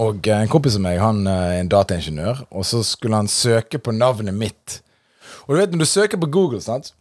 Og 0.00 0.24
en 0.32 0.48
kompis 0.48 0.78
av 0.78 0.84
meg 0.84 1.00
han 1.02 1.26
eh, 1.28 1.40
er 1.50 1.58
en 1.60 1.68
dataingeniør, 1.68 2.44
og 2.56 2.62
så 2.64 2.78
skulle 2.86 3.18
han 3.18 3.28
søke 3.28 3.76
på 3.82 3.92
navnet 3.92 4.32
mitt. 4.32 4.78
Og 5.44 5.50
du 5.52 5.58
vet 5.58 5.74
når 5.74 5.82
du 5.82 5.88
søker 5.90 6.20
på 6.22 6.30
Google, 6.30 6.60
sant? 6.64 6.92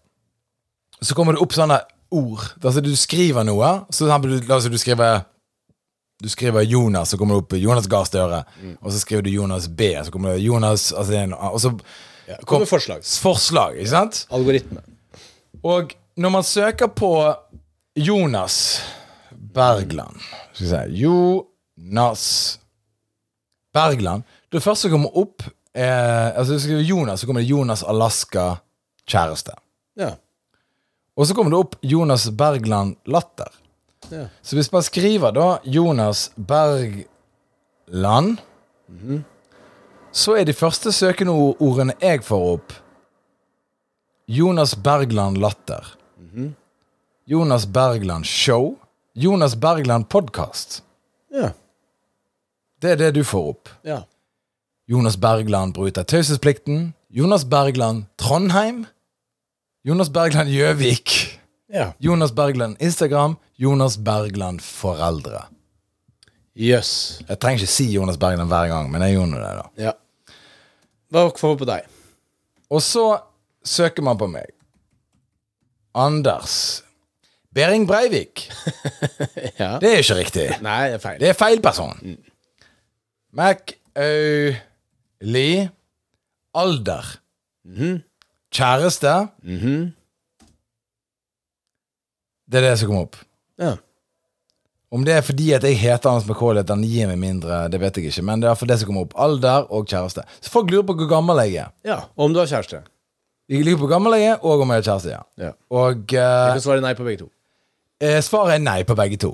så 0.99 1.15
kommer 1.15 1.35
det 1.35 1.43
opp 1.43 1.53
sånne 1.55 1.77
ord. 2.11 2.43
Altså 2.59 2.81
Du 2.83 2.91
skriver 2.99 3.45
noe, 3.47 3.69
så 3.93 4.09
la 4.09 4.17
oss 4.57 4.65
si 4.65 4.73
du 4.73 4.79
skriver 4.81 5.21
du 6.19 6.27
skriver 6.27 6.65
Jonas, 6.67 7.13
så 7.13 7.17
kommer 7.17 7.37
det 7.37 7.45
opp 7.45 7.53
Jonas 7.55 7.87
Gahr 7.87 8.03
Støre. 8.03 8.41
Og 8.81 8.91
så 8.91 8.99
skriver 8.99 9.23
du 9.23 9.29
Jonas 9.31 9.69
B, 9.71 9.93
så 10.03 10.11
kommer 10.11 10.33
det 10.33 10.43
Jonas 10.43 10.89
altså, 10.91 11.21
Og 11.53 11.61
så 11.63 11.71
Ja, 12.27 12.35
kommer 12.45 12.67
forslag. 12.67 13.05
forslag, 13.05 13.77
ikke 13.79 13.89
sant? 13.89 14.25
Algoritme. 14.29 14.83
Og 15.63 15.95
når 16.19 16.29
man 16.29 16.43
søker 16.43 16.87
på 16.91 17.33
Jonas 17.95 18.81
Bergland 19.31 20.19
Skal 20.53 20.65
vi 20.65 20.69
si 20.69 21.03
Jonas 21.03 22.59
Bergland 23.73 24.23
Det 24.51 24.59
første 24.63 24.87
som 24.87 24.91
kommer 24.97 25.17
opp 25.17 25.43
er, 25.73 26.33
Altså 26.35 26.53
du 26.53 26.59
skriver 26.59 26.81
Jonas, 26.81 27.21
så 27.21 27.27
kommer 27.27 27.41
det 27.41 27.47
Jonas 27.47 27.83
Alaska 27.83 28.57
kjæreste. 29.09 29.53
Ja. 29.97 30.11
Og 31.17 31.27
så 31.27 31.35
kommer 31.37 31.53
det 31.53 31.59
opp 31.59 31.75
Jonas 31.81 32.29
Bergland 32.29 32.95
latter. 33.09 33.49
Ja. 34.09 34.25
Så 34.41 34.55
hvis 34.57 34.71
man 34.71 34.83
skriver 34.83 35.31
da 35.35 35.59
Jonas 35.63 36.31
Bergland 36.35 37.07
Så 40.11 40.35
er 40.39 40.45
de 40.45 40.53
første 40.53 40.91
søkende 40.91 41.31
ordene 41.59 41.93
jeg 42.01 42.23
får 42.25 42.51
opp 42.57 42.73
Jonas 44.29 44.75
Bergland 44.75 45.37
latter. 45.41 45.98
Jonas 47.25 47.65
Bergland 47.65 48.25
show. 48.25 48.75
Jonas 49.13 49.55
Bergland 49.55 50.09
podkast. 50.09 50.83
Ja. 51.31 51.51
Det 52.81 52.91
er 52.91 52.95
det 52.95 53.11
du 53.15 53.23
får 53.23 53.49
opp. 53.55 53.69
ja. 53.83 54.03
Jonas 54.89 55.17
Bergland 55.21 55.73
bryter 55.73 56.03
taushetsplikten. 56.03 56.93
Jonas 57.09 57.43
Bergland 57.45 58.05
Trondheim. 58.17 58.85
Jonas 59.85 60.09
Bergland 60.09 60.49
Gjøvik. 60.49 61.39
Ja. 61.69 61.91
Jonas 61.99 62.31
Bergland 62.33 62.77
Instagram. 62.81 63.35
Jonas 63.55 63.97
Bergland 63.97 64.61
foreldre. 64.65 65.43
Jøss. 66.57 67.21
Jeg 67.29 67.37
trenger 67.39 67.61
ikke 67.61 67.71
si 67.71 67.85
Jonas 67.93 68.17
Bergland 68.17 68.49
hver 68.49 68.67
gang, 68.67 68.89
men 68.91 69.01
jeg 69.05 69.13
gjorde 69.19 69.37
det, 69.37 69.51
da. 69.59 69.67
Ja. 69.77 69.91
Hva 71.13 71.27
får 71.37 71.53
vi 71.53 71.59
på 71.61 71.69
deg? 71.69 71.85
Og 72.73 72.81
så 72.81 73.05
søker 73.65 74.01
man 74.09 74.17
på 74.17 74.25
meg. 74.27 74.49
Anders 75.95 76.83
Behring 77.55 77.87
Breivik. 77.89 78.49
Ja. 79.59 79.73
Det 79.81 79.89
er 79.91 79.97
ikke 80.03 80.15
riktig. 80.15 80.43
Nei, 80.63 80.87
det 80.91 80.95
er 80.99 81.01
feil. 81.03 81.17
Det 81.19 81.29
er 81.29 81.33
feil 81.35 81.59
person. 81.63 81.97
Mac-Au-Li 83.35 84.59
Alder. 86.55 87.09
Kjæreste. 88.55 89.15
Det 92.49 92.57
er 92.57 92.63
det 92.69 92.77
som 92.81 92.89
kom 92.89 93.01
opp. 93.03 93.15
Ja. 93.61 93.73
Om 94.95 95.03
det 95.05 95.13
er 95.19 95.25
fordi 95.27 95.51
at 95.53 95.63
jeg 95.67 95.77
heter 95.77 96.09
Anders 96.09 96.25
McCauley 96.25 96.63
at 96.63 96.71
han 96.73 96.81
gir 96.87 97.05
meg 97.11 97.19
mindre, 97.21 97.67
det 97.69 97.77
vet 97.83 97.97
jeg 97.99 98.05
ikke. 98.09 98.23
Men 98.25 98.41
det 98.41 98.49
er 98.49 98.57
for 98.57 98.65
det 98.71 98.79
som 98.81 98.87
kommer 98.89 99.03
opp. 99.05 99.13
Alder 99.21 99.67
og 99.69 99.85
kjæreste. 99.91 100.23
Så 100.41 100.49
folk 100.53 100.71
lurer 100.71 100.87
på 100.87 100.95
hvor 100.97 101.09
gammel 101.11 101.37
jeg 101.45 101.53
er. 101.65 101.69
ja. 101.85 101.99
Om 102.17 102.33
du 102.33 102.39
har 102.41 102.49
kjæreste. 102.49 102.79
De 103.49 103.63
ligger 103.63 103.79
på 103.79 103.87
hvor 103.87 103.91
gammel 103.95 104.13
jeg 104.19 104.29
er, 104.35 104.37
og 104.45 104.61
om 104.61 104.69
jeg 104.73 104.83
har 104.83 104.87
kjæreste. 104.91 105.09
ja. 105.15 105.21
Ja. 105.47 105.51
Og 105.73 106.03
Du 106.11 106.15
eh, 106.21 106.53
kan 106.53 106.61
svare 106.61 106.83
nei 106.85 106.93
på 106.93 107.03
begge 107.07 107.23
to. 107.23 107.29
eh, 108.01 108.19
svaret 108.21 108.55
er 108.59 108.63
nei 108.63 108.83
på 108.85 108.95
begge 108.95 109.17
to. 109.17 109.31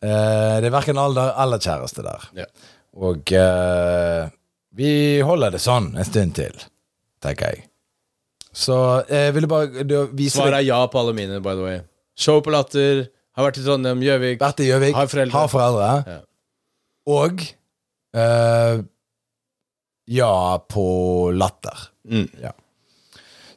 Eh, 0.00 0.56
det 0.62 0.70
er 0.70 0.74
verken 0.74 0.98
alder 0.98 1.34
eller 1.42 1.58
kjæreste 1.62 2.02
der. 2.06 2.28
Ja. 2.38 2.46
Og 2.96 3.32
eh, 3.32 4.30
vi 4.78 5.20
holder 5.20 5.50
det 5.54 5.60
sånn 5.60 5.92
en 5.98 6.04
stund 6.08 6.34
til, 6.38 6.54
tenker 7.22 7.52
jeg. 7.52 7.64
Så 8.58 9.04
jeg 9.10 9.34
ville 9.36 9.46
bare 9.50 9.84
du, 9.84 9.94
vise 10.16 10.38
Svaret 10.38 10.56
deg 10.56 10.64
er 10.64 10.68
ja 10.72 10.80
på 10.90 10.98
alle 11.02 11.12
mine, 11.14 11.40
by 11.44 11.52
the 11.54 11.62
way. 11.66 11.80
Show 12.18 12.40
på 12.42 12.50
Latter. 12.50 13.04
Har 13.38 13.46
vært 13.46 13.60
i 13.60 13.62
Trondheim, 13.62 14.00
Gjøvik. 14.02 14.40
I 14.42 14.64
Gjøvik, 14.66 14.96
har 14.96 15.50
foreldre. 15.52 15.90
Ja. 16.08 16.16
Og 17.06 17.42
eh, 18.18 18.80
ja 20.08 20.32
på 20.72 20.86
latter. 21.36 21.84
Mm. 22.08 22.26
Ja. 22.42 22.50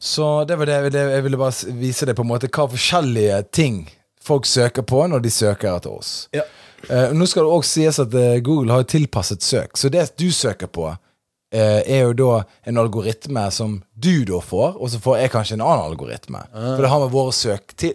Så 0.02 0.46
det 0.50 0.56
var 0.58 0.66
det, 0.66 0.94
det 0.96 1.02
jeg 1.14 1.24
ville 1.28 1.38
bare 1.38 1.74
vise 1.78 2.08
deg 2.10 2.18
på 2.18 2.24
en 2.26 2.32
måte 2.32 2.50
hva 2.50 2.66
forskjellige 2.72 3.44
ting 3.54 3.84
folk 4.22 4.46
søker 4.50 4.82
på 4.82 5.04
når 5.10 5.22
de 5.22 5.32
søker 5.34 5.76
etter 5.76 5.94
oss. 5.94 6.26
Ja. 6.34 6.46
Uh, 6.90 7.12
nå 7.14 7.28
skal 7.30 7.46
det 7.46 7.54
også 7.54 7.76
sies 7.76 8.00
at 8.02 8.14
uh, 8.18 8.40
Google 8.42 8.74
har 8.74 8.88
tilpasset 8.90 9.46
søk, 9.46 9.78
så 9.78 9.92
det 9.94 10.08
du 10.18 10.32
søker 10.34 10.70
på, 10.74 10.88
uh, 10.90 11.80
er 11.86 12.08
jo 12.08 12.16
da 12.18 12.32
en 12.66 12.82
algoritme 12.82 13.44
som 13.54 13.78
du 13.94 14.24
da 14.26 14.42
får, 14.42 14.80
og 14.82 14.90
så 14.90 15.02
får 15.04 15.20
jeg 15.22 15.34
kanskje 15.36 15.60
en 15.60 15.66
annen 15.68 15.92
algoritme. 15.92 16.42
Ah. 16.50 16.72
For 16.74 16.86
det 16.86 16.94
har 16.94 17.04
med 17.06 17.14
våre 17.14 17.36
søk 17.38 17.76
til, 17.78 17.94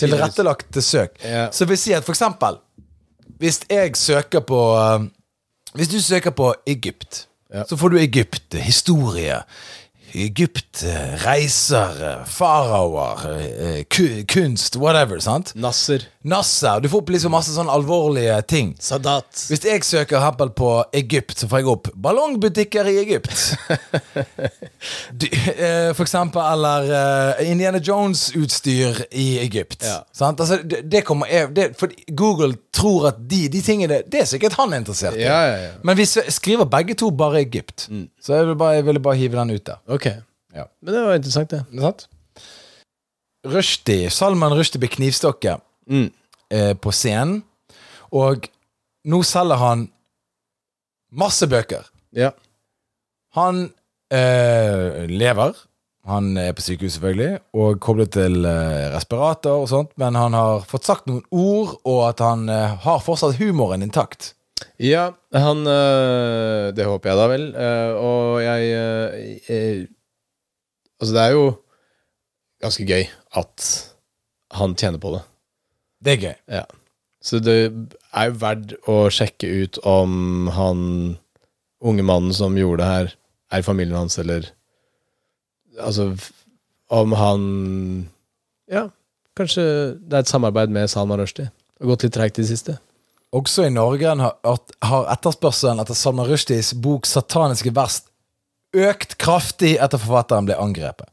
tilrettelagte 0.00 0.84
søk. 0.84 1.20
Ja. 1.20 1.50
Så 1.52 1.68
vil 1.68 1.80
si 1.80 1.92
at 1.92 2.06
for 2.06 2.16
eksempel 2.16 2.56
Hvis 3.42 3.60
jeg 3.70 3.96
søker 3.96 4.40
på 4.46 4.58
Hvis 5.74 5.88
du 5.88 6.00
søker 6.00 6.30
på 6.30 6.54
Egypt, 6.66 7.26
Ja. 7.52 7.64
så 7.68 7.76
får 7.76 7.88
du 7.90 7.98
Egypt, 7.98 8.54
historie. 8.54 9.42
Egypt, 10.12 10.82
eh, 10.82 11.14
reiser, 11.22 12.02
eh, 12.02 12.24
faraoer, 12.24 13.30
eh, 13.30 14.24
kunst, 14.24 14.74
whatever. 14.74 15.20
sant? 15.20 15.54
Nasser. 15.54 16.10
Nasser. 16.22 16.80
Du 16.80 16.88
får 16.88 17.02
opp 17.02 17.10
liksom 17.10 17.32
masse 17.34 17.54
sånn 17.54 17.70
alvorlige 17.72 18.36
ting. 18.46 18.72
Sadat. 18.80 19.26
Hvis 19.50 19.64
jeg 19.66 19.82
søker 19.86 20.22
Apple 20.22 20.52
på 20.54 20.70
Egypt, 20.94 21.34
så 21.40 21.48
får 21.50 21.62
jeg 21.62 21.70
opp 21.72 21.90
ballongbutikker 21.94 22.90
i 22.92 22.98
Egypt. 23.04 23.32
Du, 25.14 25.28
eh, 25.30 25.92
for 25.94 26.02
eksempel, 26.02 26.42
eller 26.42 26.88
eh, 27.38 27.50
Indiana 27.52 27.78
Jones-utstyr 27.78 29.04
i 29.14 29.38
Egypt. 29.44 29.84
Ja. 29.86 30.00
Altså, 30.26 30.58
det, 30.58 30.80
det 30.90 31.04
kommer 31.06 31.30
det, 31.54 31.68
For 31.78 31.92
Google 32.18 32.56
tror 32.74 33.12
at 33.12 33.20
de, 33.30 33.44
de 33.52 33.60
tingene 33.62 34.00
Det 34.10 34.24
er 34.24 34.26
sikkert 34.26 34.56
han 34.58 34.74
interessert 34.74 35.14
i. 35.20 35.22
Ja, 35.22 35.38
ja, 35.46 35.60
ja. 35.68 35.70
Men 35.86 36.00
vi 36.00 36.06
skriver 36.06 36.66
begge 36.66 36.96
to 36.98 37.12
bare 37.14 37.44
Egypt. 37.44 37.86
Så 38.18 38.34
jeg 38.34 38.48
ville 38.48 38.58
bare, 38.58 38.80
jeg 38.80 38.88
ville 38.88 39.04
bare 39.06 39.20
hive 39.20 39.38
den 39.38 39.54
ut 39.54 39.66
der. 39.70 39.78
Ok. 39.86 40.08
Ja. 40.56 40.66
Men 40.82 40.94
det 40.94 41.04
var 41.06 41.20
interessant, 41.20 41.54
det. 41.54 41.62
Det? 41.70 41.94
Rushdie, 43.52 44.10
Salman 44.10 44.54
Rushdie 44.58 44.82
blir 44.82 44.90
knivstukket 44.92 45.62
Mm. 45.90 46.10
eh, 46.50 46.72
på 46.74 46.92
scenen. 46.92 47.42
Og 48.12 48.48
nå 49.08 49.22
selger 49.26 49.56
han 49.60 49.86
masse 51.12 51.46
bøker. 51.48 51.86
Ja. 52.12 52.30
Han 53.36 53.70
eh, 54.12 55.06
lever. 55.08 55.56
Han 56.10 56.32
er 56.36 56.50
på 56.52 56.64
sykehus, 56.64 56.96
selvfølgelig, 56.96 57.36
og 57.54 57.76
koblet 57.80 58.10
til 58.16 58.40
eh, 58.44 58.88
respirator 58.90 59.60
og 59.62 59.68
sånt, 59.70 59.92
men 60.02 60.16
han 60.18 60.34
har 60.34 60.64
fått 60.66 60.88
sagt 60.88 61.06
noen 61.06 61.22
ord, 61.30 61.76
og 61.86 62.00
at 62.08 62.18
han 62.24 62.48
eh, 62.50 62.72
har 62.82 62.98
fortsatt 63.06 63.38
humoren 63.38 63.84
intakt. 63.86 64.32
Ja, 64.82 65.12
han 65.34 65.62
øh, 65.66 66.72
Det 66.74 66.84
håper 66.86 67.10
jeg 67.12 67.18
da 67.20 67.26
vel. 67.30 67.44
øh, 67.54 67.92
og 68.02 68.42
jeg, 68.42 68.66
jeg 69.46 69.86
Altså, 70.98 71.14
det 71.14 71.22
er 71.22 71.32
jo 71.34 71.46
ganske 72.62 72.84
gøy 72.86 73.06
at 73.38 73.68
han 74.58 74.74
tjener 74.78 74.98
på 75.02 75.14
det. 75.16 75.22
Det 76.02 76.16
er 76.16 76.22
gøy. 76.26 76.36
Ja. 76.58 76.62
Så 77.22 77.38
det 77.38 77.56
er 77.70 78.30
jo 78.30 78.38
verdt 78.42 78.74
å 78.90 78.96
sjekke 79.14 79.46
ut 79.62 79.78
om 79.86 80.48
han 80.52 80.80
unge 81.82 82.04
mannen 82.06 82.34
som 82.34 82.58
gjorde 82.58 82.82
det 82.82 82.90
her, 82.90 83.12
er 83.52 83.66
familien 83.66 84.04
hans, 84.04 84.18
eller 84.18 84.50
Altså 85.80 86.10
om 86.92 87.14
han 87.16 87.44
Ja, 88.68 88.90
kanskje 89.36 89.62
det 89.96 90.18
er 90.18 90.24
et 90.26 90.28
samarbeid 90.28 90.68
med 90.68 90.90
Salman 90.90 91.20
Rushdie. 91.20 91.48
Det 91.48 91.86
har 91.86 91.94
gått 91.94 92.04
litt 92.04 92.14
treigt 92.14 92.38
i 92.38 92.42
det 92.42 92.50
siste. 92.50 92.76
Også 93.32 93.64
i 93.64 93.72
Norge 93.72 94.12
har, 94.20 94.58
har 94.84 95.08
etterspørselen 95.14 95.80
etter 95.80 95.96
Salman 95.96 96.28
Rushdies 96.28 96.74
bok 96.74 97.08
'Sataniske 97.08 97.72
verst' 97.72 98.10
økt 98.72 99.16
kraftig 99.20 99.76
etter 99.80 100.00
forfatteren 100.00 100.48
ble 100.48 100.56
angrepet. 100.60 101.08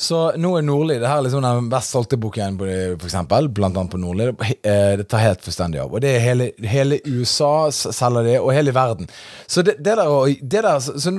Så 0.00 0.18
nå 0.40 0.54
er 0.56 0.64
Nordli 0.64 0.94
det 0.96 1.08
her 1.10 1.18
er 1.20 1.26
liksom 1.26 1.44
den 1.44 1.66
best 1.72 1.92
solgte 1.92 2.16
boken, 2.20 2.54
for 2.56 3.04
eksempel, 3.04 3.50
blant 3.52 3.76
annet 3.76 3.92
på 3.92 3.98
Nordli. 4.00 4.30
eh, 4.64 4.96
Det 4.96 5.08
tar 5.12 5.20
helt 5.26 5.42
fullstendig 5.44 5.82
av. 5.82 5.92
Og 5.92 6.00
det 6.00 6.14
er 6.16 6.22
hele, 6.24 6.46
hele 6.64 7.00
USA 7.04 7.68
selger 7.70 8.24
det, 8.24 8.38
og 8.40 8.54
hele 8.56 8.72
verden. 8.72 9.10
Så 9.46 9.60
det, 9.66 9.76
det 9.84 9.98
der, 10.00 10.14
det 10.40 10.62
der 10.64 10.78
så, 10.80 10.96
så 10.96 11.12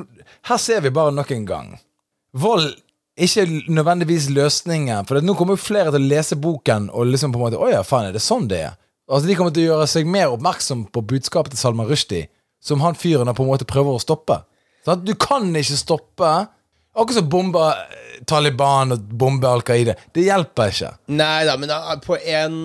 Her 0.50 0.58
ser 0.58 0.82
vi 0.82 0.90
bare 0.90 1.12
nok 1.14 1.30
en 1.32 1.46
gang. 1.46 1.68
Vold 2.34 2.72
ikke 3.22 3.44
nødvendigvis 3.70 4.30
løsningen. 4.34 5.06
For 5.06 5.22
nå 5.22 5.36
kommer 5.38 5.54
jo 5.54 5.62
flere 5.62 5.92
til 5.94 6.02
å 6.02 6.10
lese 6.16 6.36
boken 6.42 6.90
og 6.90 7.12
liksom 7.12 7.34
på 7.34 7.38
en 7.38 7.44
måte 7.46 7.60
Å 7.62 7.68
ja, 7.70 7.84
faen, 7.86 8.08
er 8.10 8.16
det 8.18 8.24
sånn 8.26 8.48
det 8.50 8.64
er? 8.66 8.78
Altså 9.12 9.28
De 9.28 9.36
kommer 9.38 9.54
til 9.54 9.68
å 9.68 9.76
gjøre 9.76 9.90
seg 9.92 10.08
mer 10.10 10.32
oppmerksom 10.34 10.88
på 10.90 11.04
budskapet 11.06 11.54
til 11.54 11.60
Salman 11.62 11.90
Rushdie, 11.90 12.30
som 12.64 12.82
han 12.82 12.96
fyren 12.98 13.30
på 13.36 13.44
en 13.46 13.52
måte 13.52 13.68
prøver 13.70 13.94
å 13.98 14.02
stoppe. 14.02 14.40
Sånn, 14.88 15.04
du 15.06 15.14
kan 15.20 15.46
ikke 15.54 15.78
stoppe 15.78 16.32
Akkurat 16.92 17.20
som 17.22 17.30
bombe 17.32 17.62
eh, 17.72 18.24
Taliban 18.28 18.92
og 18.96 19.06
bombe 19.18 19.48
Al 19.48 19.64
Qaida. 19.66 19.96
Det 20.14 20.26
hjelper 20.28 20.74
ikke. 20.74 20.92
Nei 21.16 21.46
da, 21.48 21.56
men 21.60 21.72
da, 21.72 21.80
på 22.04 22.18
en 22.20 22.58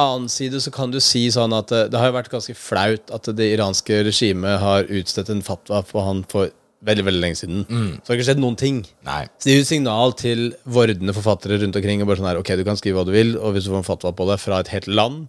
annen 0.00 0.30
side 0.32 0.62
så 0.64 0.72
kan 0.74 0.92
du 0.94 1.00
si 1.04 1.26
sånn 1.34 1.52
at 1.56 1.68
det, 1.72 1.82
det 1.92 2.00
har 2.00 2.10
jo 2.10 2.16
vært 2.16 2.32
ganske 2.32 2.56
flaut 2.56 3.12
at 3.14 3.28
det 3.36 3.50
iranske 3.52 4.00
regimet 4.06 4.58
har 4.62 4.88
utstedt 4.88 5.30
en 5.34 5.44
fatwa 5.44 5.82
på 5.86 6.02
han 6.06 6.24
for 6.30 6.50
veldig 6.88 7.04
veldig 7.04 7.20
lenge 7.20 7.36
siden. 7.36 7.64
Så 8.00 8.08
har 8.08 8.16
ikke 8.16 8.28
skjedd 8.30 8.40
noen 8.40 8.56
ting. 8.56 8.80
Nei. 9.04 9.22
Så 9.36 9.44
det 9.50 9.54
gir 9.54 9.60
jo 9.60 9.68
signal 9.68 10.14
til 10.16 10.46
vordende 10.64 11.12
forfattere 11.16 11.60
rundt 11.60 11.76
omkring. 11.76 12.00
Og 12.00 12.08
bare 12.08 12.22
sånn 12.22 12.30
her, 12.30 12.40
ok, 12.40 12.54
Du 12.56 12.64
kan 12.64 12.80
skrive 12.80 12.96
hva 12.96 13.04
du 13.04 13.12
vil, 13.12 13.34
og 13.36 13.52
hvis 13.52 13.68
du 13.68 13.74
får 13.74 13.82
en 13.82 13.90
fatwa 13.90 14.14
på 14.16 14.26
det 14.30 14.38
fra 14.40 14.62
et 14.64 14.72
helt 14.72 14.88
land, 14.88 15.26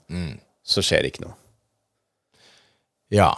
så 0.63 0.83
skjer 0.85 1.03
det 1.03 1.11
ikke 1.11 1.25
noe. 1.27 1.35
Ja. 3.11 3.33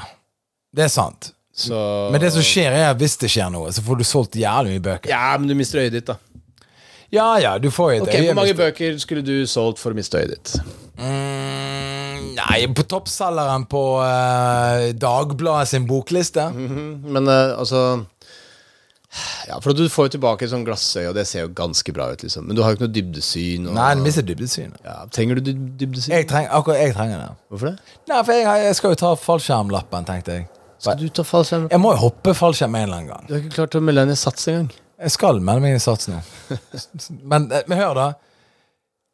Det 0.74 0.86
er 0.86 0.94
sant. 0.94 1.33
Så 1.54 2.10
Men 2.12 2.22
det 2.22 2.32
som 2.34 2.42
skjer, 2.42 2.74
er 2.74 2.88
at 2.90 2.98
hvis 2.98 3.14
det 3.22 3.30
skjer 3.30 3.52
noe, 3.54 3.70
så 3.74 3.84
får 3.86 4.00
du 4.00 4.06
solgt 4.08 4.38
jævlig 4.42 4.74
mye 4.78 4.86
bøker. 4.88 5.12
Ja, 5.14 5.36
men 5.38 5.52
du 5.52 5.54
mister 5.58 5.84
øyet 5.84 5.94
ditt, 5.94 6.08
da. 6.10 6.18
Ja 7.14 7.36
ja, 7.38 7.58
du 7.62 7.70
får 7.70 7.92
jo 7.94 8.06
det. 8.08 8.22
Hvor 8.26 8.40
mange 8.40 8.56
bøker 8.58 8.96
skulle 8.98 9.22
du 9.22 9.46
solgt 9.46 9.78
for 9.78 9.94
å 9.94 9.98
miste 9.98 10.18
øyet 10.18 10.32
ditt? 10.34 10.56
Mm, 10.98 12.34
nei, 12.40 12.58
på 12.74 12.86
toppselgeren 12.90 13.68
på 13.70 13.84
uh, 14.02 14.88
Dagbladet 14.98 15.70
sin 15.70 15.86
bokliste. 15.90 16.48
Men 16.54 17.30
uh, 17.30 17.54
altså 17.60 17.84
Ja, 19.46 19.60
for 19.62 19.78
du 19.78 19.86
får 19.94 20.08
jo 20.08 20.14
tilbake 20.16 20.48
et 20.48 20.50
sånt 20.56 20.66
glassøye, 20.66 21.12
og 21.12 21.14
det 21.20 21.28
ser 21.30 21.46
jo 21.46 21.52
ganske 21.54 21.94
bra 21.94 22.08
ut, 22.16 22.26
liksom. 22.26 22.48
Men 22.50 22.58
du 22.58 22.64
har 22.66 22.74
jo 22.74 22.80
ikke 22.80 22.88
noe 22.88 22.96
dybdesyn. 22.96 23.68
Og, 23.70 23.76
Nei, 23.78 23.92
du 24.00 24.02
mister 24.08 24.26
dybdesynet. 24.26 24.82
ja, 24.82 25.04
trenger 25.14 25.38
du 25.38 25.52
dybdesyn? 25.54 26.16
Jeg 26.18 26.26
treng, 26.34 26.50
akkurat 26.50 26.82
jeg 26.82 26.98
trenger 26.98 27.22
det. 27.22 27.30
Hvorfor 27.54 27.70
det? 27.76 27.98
Nei, 28.10 28.24
for 28.26 28.34
jeg, 28.42 28.66
jeg 28.66 28.82
skal 28.82 28.96
jo 28.96 29.02
ta 29.04 29.14
fallskjermlappen, 29.28 30.10
tenkte 30.10 30.40
jeg. 30.40 30.50
Skal 30.84 31.00
du 31.00 31.08
ta 31.16 31.24
fallskjerm? 31.24 31.70
Jeg 31.72 31.80
må 31.80 31.94
jo 31.96 32.02
hoppe 32.04 32.34
fallskjerm 32.36 32.76
en 32.76 32.84
eller 32.88 32.98
annen 33.00 33.12
gang. 33.14 33.28
Du 33.30 33.34
har 33.38 33.42
ikke 33.44 33.56
klart 33.56 33.76
å 33.80 33.82
melde 33.84 34.02
deg 34.04 34.10
inn 34.12 34.18
i 34.18 34.20
Sats 34.20 34.48
engang. 34.52 34.72
Jeg 35.04 35.12
skal 35.16 35.40
melde 35.40 35.64
meg 35.64 35.74
inn 35.74 35.80
i 35.80 35.84
Sats 35.84 36.10
nå. 36.12 36.20
Men, 37.32 37.46
eh, 37.52 37.64
men 37.72 37.80
hør, 37.80 37.94
da. 37.98 38.08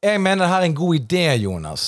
Jeg 0.05 0.21
mener 0.23 0.45
det 0.45 0.49
her 0.53 0.63
er 0.63 0.69
en 0.69 0.77
god 0.79 0.95
idé, 0.97 1.23
Jonas. 1.43 1.85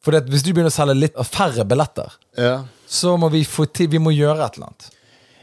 For 0.00 0.16
det, 0.16 0.22
hvis 0.32 0.44
du 0.46 0.50
begynner 0.54 0.72
å 0.72 0.74
selge 0.74 0.96
litt 0.96 1.18
færre 1.28 1.64
billetter, 1.68 2.14
Ja. 2.40 2.54
så 2.88 3.16
må 3.20 3.28
vi 3.34 3.42
få 3.44 3.66
til 3.68 3.88
Vi 3.92 3.98
må 4.00 4.12
gjøre 4.16 4.46
et 4.46 4.56
eller 4.56 4.70
annet. 4.70 4.88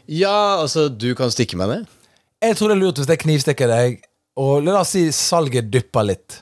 ja, 0.08 0.58
altså, 0.62 0.88
du 0.88 1.14
kan 1.14 1.30
stikke 1.30 1.56
meg 1.60 1.68
ned. 1.68 1.86
Jeg 2.42 2.56
tror 2.58 2.68
det 2.72 2.76
er 2.78 2.80
lurt 2.82 2.98
hvis 2.98 3.08
jeg 3.12 3.20
knivstikker 3.22 3.68
deg, 3.70 4.00
og 4.38 4.62
la 4.66 4.80
oss 4.80 4.92
si 4.94 5.04
salget 5.14 5.70
dypper 5.70 6.06
litt. 6.06 6.40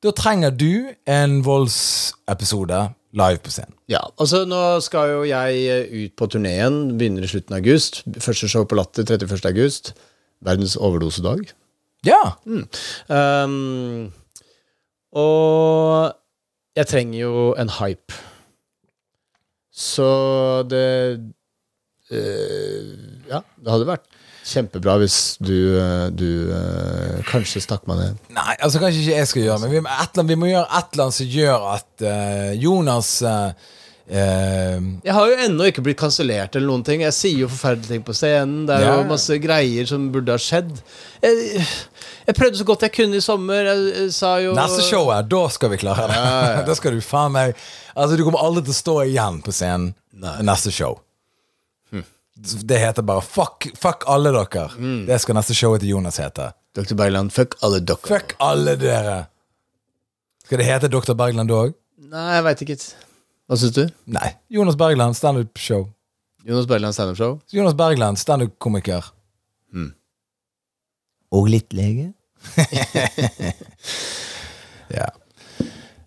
Da 0.00 0.12
trenger 0.16 0.50
du 0.56 0.88
en 1.08 1.42
voldsepisode 1.44 2.78
live 3.16 3.40
på 3.42 3.50
scenen. 3.50 3.74
Ja, 3.90 4.02
altså 4.20 4.44
Nå 4.48 4.80
skal 4.84 5.14
jo 5.14 5.22
jeg 5.26 5.64
eh, 5.66 6.04
ut 6.04 6.16
på 6.18 6.28
turneen. 6.30 6.96
Begynner 6.98 7.26
i 7.26 7.30
slutten 7.30 7.56
av 7.56 7.62
august. 7.62 8.02
Første 8.22 8.48
show 8.50 8.66
på 8.68 8.78
Latter 8.78 9.06
31. 9.06 9.40
august. 9.50 9.92
Verdens 10.46 10.76
overdosedag. 10.76 11.50
Ja. 12.06 12.20
Um, 12.46 14.12
og 15.12 16.14
jeg 16.78 16.86
trenger 16.86 17.18
jo 17.18 17.50
en 17.58 17.72
hype. 17.80 18.14
Så 19.74 20.08
det 20.70 20.86
eh, 22.10 22.94
Ja, 23.30 23.42
det 23.58 23.70
hadde 23.72 23.88
vært 23.88 24.08
kjempebra 24.46 24.94
hvis 25.02 25.16
du, 25.40 25.56
eh, 25.78 26.06
du 26.16 26.28
uh, 26.52 27.18
kanskje 27.28 27.60
stakk 27.64 27.84
meg 27.90 27.98
ned. 28.00 28.22
Nei, 28.34 28.54
altså 28.62 28.80
kanskje 28.82 29.02
ikke 29.04 29.18
jeg 29.18 29.28
skal 29.32 29.42
gjøre 29.44 29.60
men 29.66 29.70
vi, 29.76 29.82
må- 29.84 29.90
et 29.92 30.08
eller 30.08 30.22
annet, 30.24 30.30
vi 30.32 30.38
må 30.40 30.48
gjøre 30.52 30.78
et 30.80 30.94
eller 30.94 31.04
annet 31.04 31.18
som 31.20 31.34
gjør 31.34 31.66
at 31.74 32.06
eh, 32.08 32.52
Jonas 32.62 33.10
eh, 33.22 33.68
eh, 34.08 34.80
Jeg 35.04 35.14
har 35.14 35.28
jo 35.30 35.36
ennå 35.46 35.68
ikke 35.70 35.84
blitt 35.86 36.00
kansellert 36.00 36.56
eller 36.56 36.66
noen 36.72 36.84
ting. 36.86 37.04
Jeg 37.04 37.14
sier 37.16 37.42
jo 37.44 37.50
forferdelige 37.52 37.92
ting 37.94 38.06
på 38.06 38.16
scenen. 38.16 38.64
Det 38.66 38.78
er 38.78 38.86
Ja. 38.88 38.94
jo 38.98 39.04
masse 39.10 39.36
greier 39.42 39.86
som 39.90 40.08
burde 40.14 40.34
ha 40.34 40.40
skjedd. 40.40 40.72
Jeg, 41.22 41.66
jeg 42.26 42.34
prøvde 42.40 42.58
så 42.62 42.66
godt 42.72 42.82
jeg 42.88 42.94
kunne 42.96 43.20
i 43.20 43.24
sommer. 43.24 43.68
Jeg, 43.70 43.84
jeg 44.00 44.14
sa 44.16 44.32
jo 44.42 44.56
Neste 44.56 44.82
showet, 44.88 45.28
da 45.30 45.44
skal 45.52 45.70
vi 45.76 45.80
klare 45.84 46.08
det. 46.10 46.16
Ja, 46.16 46.40
ja. 46.56 46.64
da 46.70 46.74
skal 46.78 46.96
du 46.96 47.04
faen 47.04 47.36
meg 47.36 47.54
Altså, 47.94 48.16
du 48.16 48.22
kommer 48.24 48.40
aldri 48.46 48.62
til 48.66 48.72
å 48.74 48.80
stå 48.80 48.96
igjen 49.10 49.40
på 49.44 49.52
scenen 49.52 49.92
Nei. 50.20 50.36
neste 50.46 50.70
show. 50.72 50.98
Det 52.40 52.78
heter 52.80 53.04
bare 53.04 53.20
fuck, 53.24 53.66
fuck 53.76 54.06
alle 54.08 54.32
dere. 54.32 54.64
Mm. 54.78 55.04
Det 55.08 55.18
skal 55.20 55.36
neste 55.36 55.56
showet 55.56 55.82
til 55.84 55.92
Jonas 55.92 56.16
hete. 56.22 56.50
Dr. 56.76 56.96
Bergland, 56.96 57.32
fuck 57.34 57.56
alle 57.66 57.82
dere. 57.84 58.00
Fuck 58.08 58.34
alle 58.40 58.76
dere. 58.80 59.18
Skal 60.46 60.62
det 60.62 60.66
hete 60.66 60.90
Dr. 60.90 61.14
Bergland 61.18 61.52
òg? 61.54 61.74
Nei, 62.10 62.26
jeg 62.34 62.44
veit 62.46 62.62
ikke. 62.64 62.76
Hva 63.50 63.58
syns 63.60 63.74
du? 63.76 63.82
Nei. 64.10 64.30
Jonas 64.50 64.78
Bergland, 64.80 65.18
standup-show. 65.18 65.84
Jonas 66.46 66.66
Bergland 66.70 66.96
standup-show? 66.96 67.36
Jonas 67.52 67.76
Bergland, 67.78 68.18
standup-komiker. 68.18 69.12
Mm. 69.74 69.92
Og 71.36 71.50
litt 71.52 71.74
lege. 71.76 72.08
ja. 74.98 75.10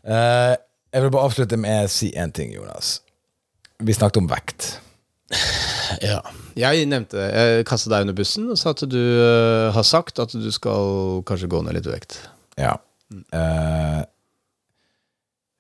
Uh, 0.03 0.55
jeg 0.91 1.05
vil 1.05 1.13
bare 1.13 1.29
avslutte 1.29 1.59
med 1.59 1.85
å 1.85 1.91
si 1.91 2.11
én 2.19 2.33
ting, 2.35 2.51
Jonas. 2.55 2.97
Vi 3.79 3.95
snakket 3.95 4.23
om 4.23 4.31
vekt. 4.31 4.73
Ja. 6.09 6.21
Jeg 6.57 6.85
nevnte 6.89 7.17
Jeg 7.17 7.65
kastet 7.69 7.91
deg 7.93 8.05
under 8.05 8.15
bussen 8.17 8.49
og 8.53 8.57
sa 8.61 8.73
at 8.73 8.83
du 8.89 8.97
uh, 8.99 9.73
har 9.73 9.85
sagt 9.87 10.21
at 10.21 10.33
du 10.37 10.49
skal 10.53 11.21
kanskje 11.27 11.49
gå 11.49 11.61
ned 11.65 11.77
litt 11.77 11.89
vekt. 11.89 12.19
Ja. 12.59 12.75
Uh, 13.33 14.01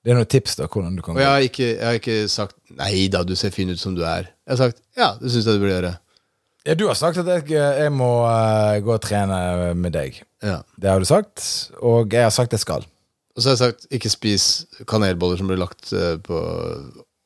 det 0.03 0.11
er 0.11 0.19
noen 0.19 0.29
tips, 0.29 0.57
da, 0.59 0.67
hvordan 0.67 0.97
du 0.97 1.03
kan 1.05 1.15
Og 1.15 1.23
jeg 1.23 1.31
har 1.31 1.45
ikke, 1.47 1.67
jeg 1.71 1.87
har 1.87 1.99
ikke 1.99 2.17
sagt 2.31 2.57
'nei 2.75 3.07
da, 3.13 3.23
du 3.23 3.35
ser 3.39 3.53
fin 3.55 3.71
ut 3.71 3.79
som 3.79 3.95
du 3.95 4.03
er'. 4.03 4.29
Jeg 4.45 4.51
har 4.51 4.61
sagt 4.65 4.81
'ja, 4.97 5.13
det 5.21 5.31
syns 5.31 5.47
jeg 5.47 5.55
du 5.57 5.63
burde 5.63 5.75
gjøre'. 5.77 5.97
Ja, 6.67 6.73
du 6.79 6.87
har 6.87 6.95
sagt 6.99 7.17
at 7.17 7.27
jeg, 7.27 7.49
jeg 7.51 7.91
må 7.91 8.11
uh, 8.27 8.77
gå 8.83 8.93
og 8.93 9.01
trene 9.01 9.73
med 9.73 9.95
deg. 9.95 10.21
Ja. 10.43 10.61
Det 10.77 10.91
har 10.91 10.99
du 10.99 11.07
sagt, 11.07 11.71
og 11.79 12.13
jeg 12.13 12.23
har 12.23 12.35
sagt 12.35 12.53
jeg 12.53 12.63
skal. 12.63 12.85
Og 13.33 13.41
så 13.41 13.49
har 13.49 13.57
jeg 13.57 13.63
sagt 13.65 13.87
'ikke 13.89 14.13
spis 14.13 14.65
kanelboller 14.85 15.37
som 15.37 15.47
blir 15.47 15.61
lagt 15.61 15.93
på 16.27 16.37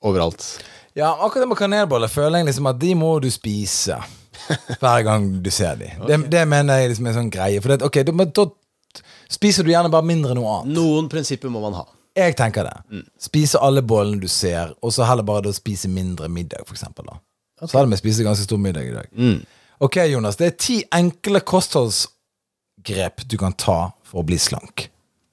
overalt'. 0.05 0.61
Ja, 0.97 1.11
akkurat 1.13 1.43
det 1.45 1.49
med 1.51 1.59
kanelboller 1.59 2.09
føler 2.09 2.41
jeg 2.41 2.49
liksom 2.49 2.69
at 2.71 2.79
de 2.81 2.93
må 2.97 3.11
du 3.21 3.29
spise 3.33 3.99
hver 4.81 5.03
gang 5.05 5.27
du 5.43 5.49
ser 5.53 5.77
dem. 5.77 6.01
Det, 6.09 6.17
det 6.31 6.45
mener 6.49 6.81
jeg 6.81 6.93
liksom 6.93 7.05
er 7.05 7.13
en 7.13 7.19
sånn 7.19 7.33
greie. 7.33 7.61
For 7.61 7.73
det, 7.73 7.85
ok, 7.85 7.99
da, 8.07 8.15
men 8.15 8.31
da 8.33 8.47
spiser 9.29 9.65
du 9.67 9.71
gjerne 9.73 9.91
bare 9.93 10.07
mindre 10.07 10.33
noe 10.37 10.55
annet. 10.59 10.73
Noen 10.77 11.09
prinsipper 11.11 11.51
må 11.53 11.61
man 11.61 11.77
ha. 11.77 11.85
Jeg 12.17 12.33
tenker 12.39 12.65
det. 12.65 13.03
Spise 13.21 13.59
alle 13.61 13.83
bollene 13.85 14.21
du 14.23 14.29
ser, 14.31 14.71
og 14.81 14.93
så 14.95 15.05
heller 15.05 15.25
bare 15.27 15.45
da 15.45 15.53
spise 15.53 15.89
mindre 15.91 16.29
middag, 16.33 16.63
for 16.65 16.73
eksempel. 16.73 17.05
Da. 17.05 17.19
Så 17.61 17.77
hadde 17.77 17.91
vi 17.93 17.99
spist 18.01 18.23
ganske 18.25 18.47
stor 18.47 18.61
middag 18.61 18.89
i 18.89 18.95
dag. 18.95 19.11
Mm. 19.13 19.37
Ok, 19.85 19.99
Jonas. 20.09 20.39
Det 20.39 20.47
er 20.49 20.55
ti 20.57 20.79
enkle 20.97 21.43
kostholdsgrep 21.45 23.27
du 23.29 23.37
kan 23.37 23.53
ta 23.53 23.91
for 24.07 24.23
å 24.23 24.25
bli 24.25 24.39
slank. 24.41 24.87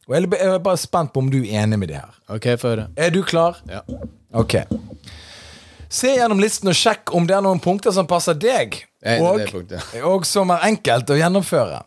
Og 0.04 0.18
jeg 0.18 0.26
er 0.26 0.42
jeg 0.42 0.58
er 0.58 0.64
bare 0.66 0.80
spent 0.80 1.14
på 1.14 1.22
om 1.24 1.30
du 1.32 1.38
er 1.40 1.62
enig 1.62 1.78
med 1.80 1.88
de 1.88 1.96
her. 1.96 2.12
Ok, 2.28 2.50
få 2.60 2.74
høre. 2.74 2.90
Er 3.00 3.14
du 3.14 3.22
klar? 3.24 3.62
Ja. 3.70 3.80
Ok. 4.36 4.58
Se 5.94 6.10
gjennom 6.16 6.40
listen 6.42 6.70
og 6.72 6.74
sjekk 6.74 7.12
om 7.14 7.28
det 7.28 7.36
er 7.36 7.44
noen 7.44 7.62
punkter 7.62 7.94
som 7.94 8.08
passer 8.10 8.34
deg, 8.34 8.80
og, 9.20 9.44
og 10.02 10.26
som 10.26 10.50
er 10.50 10.66
enkelt 10.72 11.12
å 11.14 11.18
gjennomføre. 11.20 11.84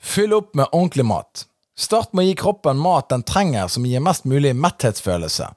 Fyll 0.00 0.32
opp 0.36 0.54
med 0.56 0.70
ordentlig 0.70 1.04
mat. 1.04 1.44
Start 1.76 2.14
med 2.16 2.24
å 2.24 2.28
gi 2.30 2.36
kroppen 2.40 2.80
mat 2.80 3.10
den 3.12 3.26
trenger, 3.28 3.68
som 3.68 3.84
gir 3.84 4.00
mest 4.00 4.24
mulig 4.24 4.54
metthetsfølelse. 4.56 5.50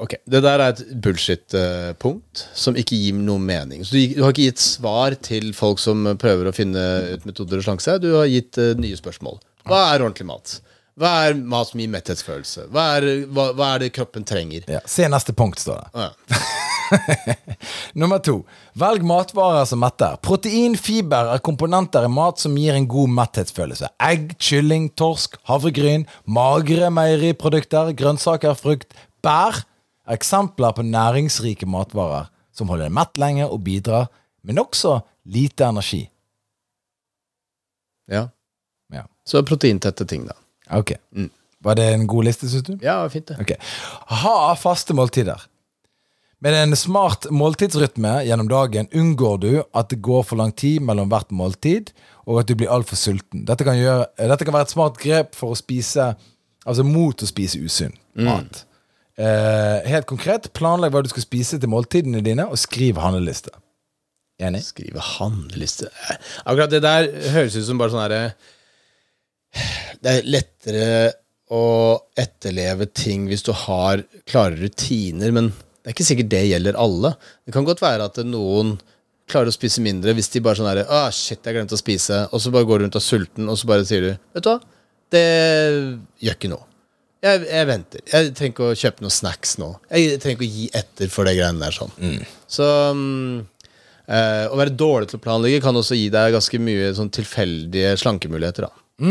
Ok, 0.00 0.16
Det 0.24 0.40
der 0.40 0.62
er 0.64 0.72
et 0.72 0.80
bullshit-punkt 1.04 2.46
som 2.56 2.76
ikke 2.80 2.96
gir 2.96 3.18
noe 3.20 3.38
mening. 3.38 3.84
Så 3.84 3.94
du, 3.94 4.22
har 4.22 4.32
ikke 4.32 4.48
gitt 4.48 4.62
svar 4.64 5.14
til 5.22 5.52
folk 5.54 5.78
som 5.82 6.08
prøver 6.18 6.48
å 6.48 6.54
finne 6.56 6.84
ut 7.12 7.28
metoder 7.28 7.60
å 7.60 7.66
slanke 7.66 7.84
seg. 7.84 8.00
Du 8.02 8.14
har 8.16 8.26
gitt 8.32 8.58
eh, 8.58 8.72
nye 8.80 8.96
spørsmål. 8.98 9.36
Hva 9.68 9.82
er 9.92 10.02
ordentlig 10.02 10.26
mat? 10.30 10.56
Hva 10.98 11.10
er 11.28 11.36
mat 11.38 11.68
som 11.70 11.80
gir 11.80 11.90
metthetsfølelse? 11.92 12.64
Hva 12.74 12.84
er, 12.98 13.04
hva, 13.30 13.50
hva 13.54 13.68
er 13.76 13.84
det 13.84 13.92
kroppen 13.94 14.24
trenger? 14.26 14.64
Ja. 14.70 14.80
Se 14.90 15.06
neste 15.10 15.34
punkt, 15.36 15.60
står 15.62 15.84
det. 15.84 16.06
Ja. 16.08 16.08
Nummer 18.00 18.18
to. 18.24 18.40
Velg 18.78 19.04
matvarer 19.06 19.66
som 19.68 19.82
metter. 19.84 20.16
Protein, 20.24 20.74
fiber 20.80 21.30
er 21.34 21.42
komponenter 21.44 22.06
i 22.08 22.10
mat 22.10 22.42
som 22.42 22.56
gir 22.58 22.74
en 22.74 22.88
god 22.90 23.12
metthetsfølelse. 23.14 23.92
Egg, 24.08 24.32
kylling, 24.42 24.88
torsk, 24.98 25.38
havregryn, 25.50 26.08
magre 26.24 26.90
meieriprodukter, 26.94 27.92
grønnsaker, 27.98 28.56
frukt, 28.58 28.96
bær 29.22 29.62
er 30.08 30.16
eksempler 30.18 30.74
på 30.74 30.86
næringsrike 30.88 31.68
matvarer 31.68 32.30
som 32.56 32.72
holder 32.72 32.88
deg 32.88 32.96
mett 32.98 33.20
lenge 33.22 33.46
og 33.46 33.60
bidrar, 33.66 34.08
men 34.42 34.58
også 34.58 34.98
lite 35.30 35.68
energi. 35.68 36.08
ja. 38.10 38.26
Ja. 38.88 39.04
Så 39.28 39.42
proteintette 39.44 40.06
ting, 40.08 40.22
da. 40.24 40.32
Ok. 40.74 40.94
Var 41.64 41.78
det 41.78 41.86
en 41.94 42.06
god 42.06 42.28
liste, 42.28 42.48
syns 42.50 42.66
du? 42.66 42.74
Ja, 42.84 43.00
fint, 43.10 43.30
det. 43.30 43.38
Ok. 43.42 43.54
Ha 44.22 44.54
faste 44.58 44.94
måltider. 44.94 45.42
Med 46.38 46.54
en 46.54 46.76
smart 46.78 47.26
måltidsrytme 47.34 48.20
gjennom 48.28 48.46
dagen 48.50 48.86
unngår 48.94 49.38
du 49.42 49.50
at 49.74 49.88
det 49.90 49.98
går 50.06 50.22
for 50.22 50.38
lang 50.38 50.52
tid 50.54 50.84
mellom 50.86 51.10
hvert 51.10 51.32
måltid, 51.34 51.90
og 52.30 52.42
at 52.42 52.50
du 52.50 52.54
blir 52.54 52.70
altfor 52.70 53.00
sulten. 53.00 53.42
Dette 53.48 53.66
kan, 53.66 53.78
gjøre, 53.78 54.06
dette 54.20 54.46
kan 54.46 54.54
være 54.54 54.68
et 54.68 54.74
smart 54.76 55.00
grep 55.02 55.34
for 55.38 55.54
å 55.54 55.58
spise 55.58 56.12
Altså 56.68 56.82
mot 56.84 57.22
å 57.22 57.24
spise 57.24 57.56
usunn 57.64 57.94
mat. 58.26 58.58
Eh, 59.16 59.86
helt 59.88 60.04
konkret, 60.10 60.50
planlegg 60.52 60.92
hva 60.92 61.00
du 61.00 61.08
skal 61.08 61.24
spise 61.24 61.56
til 61.56 61.70
måltidene 61.72 62.20
dine, 62.20 62.44
og 62.44 62.60
skriv 62.60 62.98
handleliste. 63.00 63.54
Enig? 64.38 64.60
Skrive 64.68 65.02
handleliste 65.02 65.88
Akkurat 66.44 66.70
det 66.70 66.78
der 66.84 67.08
høres 67.32 67.56
ut 67.56 67.64
som 67.66 67.80
bare 67.80 67.90
sånn 67.90 68.04
herre 68.04 68.20
Det 70.02 70.12
er 70.12 70.28
lettere 70.28 70.90
å 71.54 71.96
etterleve 72.18 72.86
ting 72.92 73.26
hvis 73.30 73.42
du 73.46 73.50
har 73.56 74.04
klare 74.28 74.58
rutiner, 74.60 75.32
men 75.34 75.50
det 75.50 75.90
er 75.90 75.96
ikke 75.96 76.06
sikkert 76.10 76.30
det 76.34 76.44
gjelder 76.50 76.78
alle. 76.78 77.14
Det 77.46 77.54
kan 77.56 77.66
godt 77.66 77.82
være 77.82 78.06
at 78.10 78.20
noen 78.28 78.76
klarer 79.28 79.50
å 79.50 79.56
spise 79.56 79.82
mindre 79.84 80.14
hvis 80.16 80.30
de 80.32 80.42
bare 80.44 80.60
sånn 80.60 80.68
herre 80.70 80.86
ah, 80.92 81.08
shit, 81.12 81.40
jeg 81.44 81.56
glemte 81.56 81.76
å 81.76 81.80
spise, 81.80 82.22
og 82.32 82.40
så 82.40 82.52
bare 82.54 82.68
går 82.68 82.80
du 82.80 82.86
rundt 82.86 82.96
og 82.98 83.02
er 83.02 83.08
sulten, 83.08 83.48
og 83.48 83.58
så 83.60 83.68
bare 83.68 83.86
sier 83.88 84.04
du 84.04 84.10
Vet 84.12 84.44
du 84.44 84.50
hva, 84.52 84.58
det 85.12 85.26
gjør 86.24 86.36
ikke 86.36 86.52
noe. 86.52 86.64
Jeg, 87.24 87.42
jeg 87.48 87.66
venter. 87.66 88.02
Jeg 88.06 88.32
trenger 88.38 88.52
ikke 88.52 88.66
å 88.68 88.78
kjøpe 88.78 89.02
noen 89.02 89.14
snacks 89.16 89.56
nå. 89.58 89.72
Jeg 89.90 90.20
trenger 90.22 90.36
ikke 90.36 90.46
å 90.46 90.56
gi 90.60 90.66
etter 90.78 91.10
for 91.10 91.26
det 91.26 91.32
greiene 91.34 91.64
der 91.64 91.74
sånn. 91.74 91.94
Så 92.46 92.68
um, 92.94 93.40
Eh, 94.08 94.46
å 94.48 94.56
være 94.56 94.72
dårlig 94.72 95.10
til 95.10 95.18
å 95.18 95.24
planlegge 95.24 95.60
kan 95.60 95.76
også 95.76 95.96
gi 95.98 96.06
deg 96.12 96.32
ganske 96.32 96.58
mye 96.64 96.94
sånn 96.96 97.10
tilfeldige 97.12 97.92
slankemuligheter. 98.00 98.64
da 98.64 99.04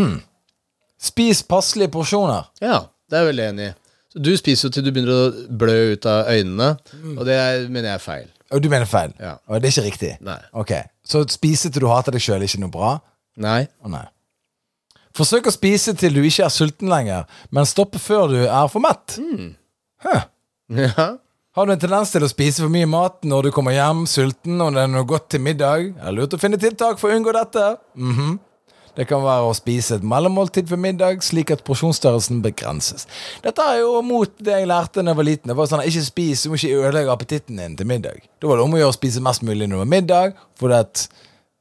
Spis 1.02 1.44
passelige 1.46 1.92
porsjoner. 1.94 2.48
Ja, 2.64 2.80
det 3.10 3.18
er 3.20 3.26
jeg 3.26 3.30
veldig 3.34 3.46
enig 3.52 3.68
i. 3.70 3.74
Så 4.14 4.22
Du 4.24 4.32
spiser 4.40 4.68
jo 4.68 4.74
til 4.74 4.86
du 4.88 4.92
begynner 4.96 5.14
å 5.28 5.46
blø 5.62 5.76
ut 5.94 6.06
av 6.10 6.32
øynene, 6.32 6.70
og 7.18 7.24
det 7.28 7.36
er, 7.38 7.68
mener 7.70 7.92
jeg 7.92 8.00
er 8.00 8.04
feil. 8.06 8.28
Og 8.56 8.62
du 8.64 8.70
mener 8.72 8.88
feil? 8.88 9.12
Ja. 9.20 9.36
Og 9.48 9.60
det 9.62 9.68
er 9.70 9.74
ikke 9.76 9.88
riktig? 9.90 10.12
Nei. 10.24 10.40
Ok, 10.56 10.72
Så 11.06 11.26
spise 11.30 11.70
til 11.70 11.84
du 11.84 11.88
hater 11.92 12.16
deg 12.16 12.24
sjøl, 12.24 12.40
er 12.42 12.48
ikke 12.48 12.62
noe 12.64 12.72
bra? 12.74 12.94
Nei. 13.44 13.66
Å 13.84 13.92
nei. 13.92 14.06
Forsøk 15.18 15.50
å 15.50 15.54
spise 15.54 15.94
til 15.98 16.14
du 16.16 16.22
ikke 16.24 16.46
er 16.46 16.54
sulten 16.54 16.90
lenger, 16.92 17.26
men 17.52 17.66
stoppe 17.68 18.00
før 18.00 18.28
du 18.32 18.40
er 18.46 18.68
for 18.72 18.84
mett. 18.84 19.18
Huh. 20.06 20.26
Ja. 20.70 21.08
Har 21.58 21.66
du 21.66 21.72
en 21.74 21.80
tendens 21.82 22.12
til 22.14 22.22
å 22.22 22.30
spise 22.30 22.62
for 22.62 22.70
mye 22.70 22.86
mat 22.90 23.24
når 23.26 23.48
du 23.48 23.52
kommer 23.56 23.74
hjem 23.74 24.04
sulten 24.10 24.60
og 24.62 24.76
det 24.76 24.84
er 24.84 24.92
noe 24.94 25.08
godt 25.10 25.32
til 25.34 25.42
middag? 25.42 25.88
Er 25.98 26.12
det 26.12 26.14
lurt 26.20 26.36
å 26.38 26.40
finne 26.42 26.60
tiltak 26.62 27.00
for 27.02 27.10
å 27.10 27.18
unngå 27.18 27.34
dette? 27.34 27.64
Mhm. 27.98 28.36
Det 28.98 29.06
kan 29.10 29.22
være 29.22 29.46
å 29.46 29.56
spise 29.58 30.00
et 30.00 30.06
mellommåltid 30.08 30.70
for 30.72 30.82
middag, 30.82 31.22
slik 31.26 31.54
at 31.54 31.64
porsjonsstørrelsen 31.68 32.42
begrenses. 32.46 33.06
Dette 33.44 33.62
er 33.62 33.84
jo 33.84 34.02
mot 34.06 34.32
det 34.42 34.56
jeg 34.56 34.70
lærte 34.70 35.04
da 35.04 35.14
jeg 35.14 35.20
var 35.20 35.28
liten. 35.30 35.52
Det 35.52 35.58
var 35.60 35.70
sånn, 35.70 35.86
Ikke 35.86 36.06
spis, 36.08 36.44
du 36.44 36.52
må 36.52 36.58
ikke 36.58 36.82
ødelegge 36.82 37.14
appetitten 37.14 37.62
din 37.62 37.78
til 37.78 37.90
middag. 37.90 38.26
Da 38.42 38.50
var 38.50 38.58
det 38.58 38.66
om 38.66 38.74
å 38.74 38.82
gjøre 38.82 38.96
å 38.96 38.98
spise 38.98 39.24
mest 39.24 39.46
mulig 39.46 39.68
når 39.68 39.78
det 39.78 39.84
var 39.84 39.94
middag, 39.94 40.42
for 40.58 40.74
at 40.74 41.08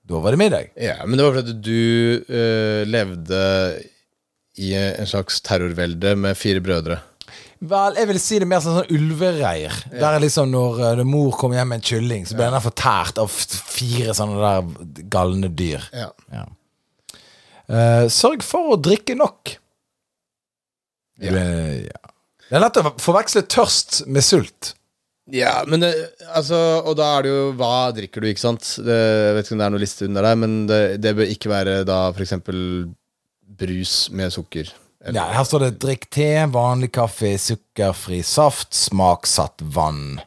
da 0.07 0.23
var 0.23 0.33
det 0.33 0.39
middag. 0.41 0.73
ja, 0.79 1.01
men 1.05 1.19
det 1.19 1.27
var 1.27 1.37
fordi 1.41 1.55
du 1.67 2.25
øh, 2.31 2.83
levde 2.87 3.43
i 4.57 4.73
en 4.79 5.07
slags 5.07 5.41
terrorvelde 5.45 6.15
med 6.17 6.39
fire 6.39 6.63
brødre. 6.65 7.01
Vel, 7.67 7.97
jeg 7.97 8.09
vil 8.11 8.19
si 8.21 8.39
det 8.41 8.49
mer 8.49 8.61
som 8.61 8.77
sånn 8.77 8.93
ulvereir. 8.93 9.73
Der 9.91 10.11
er 10.11 10.21
liksom 10.21 10.51
når, 10.53 10.81
uh, 11.01 11.03
mor 11.09 11.33
kom 11.41 11.55
hjem 11.57 11.73
med 11.73 11.81
en 11.81 11.87
kylling, 11.89 12.27
så 12.29 12.37
ble 12.37 12.51
den 12.53 12.65
fortært 12.65 13.21
av 13.21 13.33
fire 13.33 14.15
sånne 14.17 14.37
der 14.43 15.05
galne 15.13 15.51
dyr. 15.57 15.85
Ja. 15.97 16.11
Ja. 16.33 16.45
Eh, 17.67 18.07
sørg 18.13 18.45
for 18.47 18.75
å 18.75 18.81
drikke 18.81 19.17
nok. 19.19 19.57
Ja. 21.19 21.33
Det, 21.33 21.45
ja. 21.89 22.01
det 22.51 22.59
er 22.59 22.63
lett 22.63 22.81
å 22.83 22.91
forveksle 23.01 23.47
tørst 23.51 24.03
med 24.07 24.25
sult. 24.27 24.75
Ja, 25.33 25.65
men 25.67 25.83
det, 25.83 25.91
altså, 26.39 26.55
Og 26.87 26.95
da 27.01 27.07
er 27.17 27.25
det 27.27 27.31
jo 27.33 27.47
Hva 27.59 27.89
drikker 27.91 28.23
du, 28.23 28.29
ikke 28.31 28.45
sant? 28.45 28.63
Det, 28.79 28.95
jeg 28.95 29.33
vet 29.35 29.49
ikke 29.49 29.57
om 29.57 29.63
det 29.63 29.67
er 29.67 29.73
noe 29.75 29.83
liste 29.83 30.07
under 30.07 30.23
der, 30.29 30.37
men 30.39 30.53
det, 30.71 30.79
det 31.03 31.15
bør 31.19 31.33
ikke 31.33 31.51
være 31.51 31.75
da 31.89 31.97
f.eks. 32.15 32.35
brus 33.59 33.95
med 34.15 34.31
sukker. 34.37 34.71
Eller- 35.03 35.19
Ja, 35.19 35.25
her 35.35 35.45
står 35.49 35.65
det 35.65 35.73
'drikk 35.83 36.07
te, 36.11 36.29
vanlig 36.47 36.93
kaffe, 36.95 37.33
sukkerfri 37.43 38.21
saft, 38.23 38.71
smaksatt 38.75 39.63
vann'. 39.67 40.21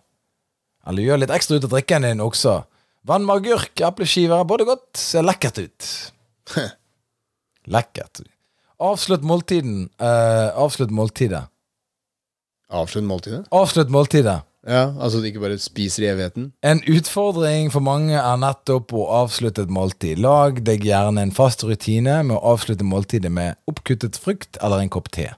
Eller 0.88 1.04
gjør 1.04 1.20
litt 1.24 1.32
ekstra 1.38 1.56
ut 1.60 1.64
av 1.70 1.74
drikken 1.78 2.02
din 2.02 2.20
også. 2.20 2.64
Vann 3.08 3.26
med 3.26 3.40
agurk, 3.40 3.72
epleskiver, 3.80 4.44
både 4.44 4.66
godt, 4.68 4.98
ser 4.98 5.24
lekkert 5.24 5.64
ut. 5.64 5.90
lekkert. 7.70 8.24
Avslutt 8.80 9.24
måltiden. 9.28 9.90
eh, 10.00 10.50
avslutt 10.56 10.92
måltidet. 10.92 11.48
Avslutt 12.70 13.04
måltidet? 13.04 13.48
Avslutt 13.52 13.90
måltidet. 13.90 14.44
Ja, 14.68 14.92
altså 15.00 15.18
at 15.18 15.24
du 15.24 15.28
ikke 15.30 15.42
bare 15.42 15.58
spiser 15.58 16.04
i 16.04 16.10
evigheten? 16.12 16.50
En 16.62 16.82
utfordring 16.92 17.72
for 17.72 17.80
mange 17.80 18.18
er 18.20 18.40
nettopp 18.42 18.92
å 18.94 19.06
avslutte 19.22 19.64
et 19.64 19.72
måltid. 19.72 20.20
Lag 20.20 20.60
deg 20.68 20.84
gjerne 20.84 21.24
en 21.24 21.32
fast 21.32 21.64
rutine 21.64 22.20
med 22.28 22.36
å 22.36 22.54
avslutte 22.54 22.84
måltidet 22.86 23.32
med 23.32 23.56
oppkuttet 23.72 24.20
frukt 24.20 24.60
eller 24.62 24.84
en 24.84 24.92
kopp 24.92 25.08
te. 25.16 25.30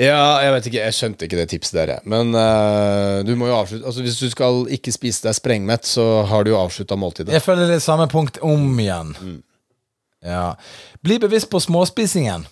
Ja, 0.00 0.40
jeg 0.40 0.52
vet 0.54 0.66
ikke, 0.70 0.84
jeg 0.86 0.96
skjønte 0.96 1.26
ikke 1.26 1.36
det 1.36 1.50
tipset 1.52 1.76
der, 1.76 1.90
jeg. 1.96 2.04
Men 2.08 2.32
uh, 2.32 3.20
du 3.28 3.34
må 3.36 3.50
jo 3.50 3.58
avslutte 3.58 3.84
Altså 3.90 4.00
Hvis 4.00 4.16
du 4.22 4.30
skal 4.32 4.62
ikke 4.72 4.94
spise 4.94 5.26
deg 5.26 5.36
sprengmett, 5.36 5.84
så 5.84 6.22
har 6.30 6.46
du 6.46 6.54
jo 6.54 6.60
avslutta 6.62 6.96
måltidet. 6.96 7.34
Jeg 7.36 7.44
føler 7.44 7.68
det 7.68 7.76
er 7.76 7.84
samme 7.84 8.08
punkt 8.08 8.40
om 8.40 8.64
igjen. 8.80 9.12
Mm. 9.20 9.38
Ja. 10.24 10.54
Bli 11.04 11.18
bevisst 11.20 11.50
på 11.52 11.60
småspisingen. 11.60 12.46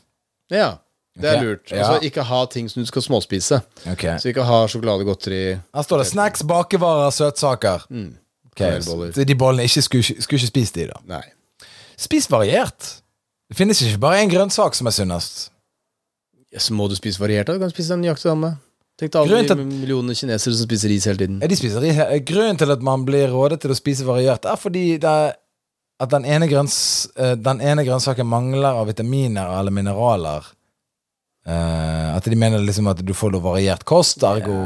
Ja, 0.52 0.74
det 1.16 1.30
er 1.30 1.36
okay. 1.36 1.46
lurt. 1.46 1.70
ja. 1.70 1.84
Altså 1.84 2.06
Ikke 2.06 2.22
ha 2.28 2.44
ting 2.50 2.68
som 2.70 2.82
du 2.82 2.88
skal 2.90 3.02
småspise. 3.02 3.60
Okay. 3.88 4.18
Så 4.20 4.32
ikke 4.34 4.44
ha 4.44 4.62
sjokolade, 4.68 5.06
godteri 5.08 5.42
Her 5.56 5.86
står 5.86 6.02
det 6.02 6.06
snacks, 6.10 6.42
bakevarer, 6.46 7.10
søtsaker. 7.14 7.86
Mm. 7.88 8.16
Okay, 8.50 8.80
så 8.82 9.24
De 9.24 9.36
bollene 9.38 9.64
ikke 9.64 9.82
skulle, 9.82 10.04
skulle 10.04 10.40
ikke 10.42 10.50
spise 10.52 10.74
de, 10.74 10.90
da. 10.90 11.00
Nei. 11.08 11.22
Spis 12.00 12.28
variert. 12.30 12.96
Det 13.48 13.56
finnes 13.56 13.80
ikke 13.82 14.02
bare 14.02 14.20
én 14.24 14.30
grønnsak 14.32 14.76
som 14.76 14.90
er 14.90 14.94
sunnest. 14.94 15.48
Ja, 16.50 16.60
så 16.62 16.74
må 16.74 16.88
du 16.90 16.96
spise 16.98 17.22
variert. 17.22 17.46
da 17.46 17.54
Du 17.54 17.62
kan 17.62 17.70
spise 17.70 17.94
den 17.94 18.04
nøyaktig 18.04 18.26
samme. 18.26 18.56
Tenk 19.00 19.14
deg 19.14 19.20
alle 19.22 19.42
de 19.48 19.64
millionene 19.64 20.16
kinesere 20.18 20.52
som 20.52 20.66
spiser 20.66 20.90
ris 20.92 21.06
hele 21.08 21.22
tiden. 21.22 21.38
Ja, 21.40 21.48
de 21.48 21.56
spiser 21.56 21.84
ris. 21.84 22.00
Grunnen 22.28 22.58
til 22.60 22.74
at 22.74 22.82
man 22.84 23.06
blir 23.08 23.30
rådet 23.32 23.62
til 23.62 23.72
å 23.72 23.78
spise 23.78 24.04
variert, 24.08 24.44
er 24.44 24.60
fordi 24.60 24.98
det 25.00 25.08
er 25.08 25.36
at 26.00 26.12
den 26.12 26.24
ene, 26.24 26.48
grønns, 26.48 27.08
eh, 27.16 27.34
den 27.36 27.60
ene 27.60 27.84
grønnsaken 27.84 28.28
mangler 28.28 28.80
av 28.80 28.88
vitaminer 28.88 29.52
eller 29.58 29.74
mineraler. 29.74 30.48
Uh, 31.40 32.12
at 32.12 32.26
de 32.28 32.36
mener 32.36 32.60
liksom 32.60 32.88
at 32.90 32.98
du 33.00 33.14
får 33.16 33.32
noe 33.32 33.40
variert 33.40 33.86
kost, 33.88 34.20
ergo 34.28 34.58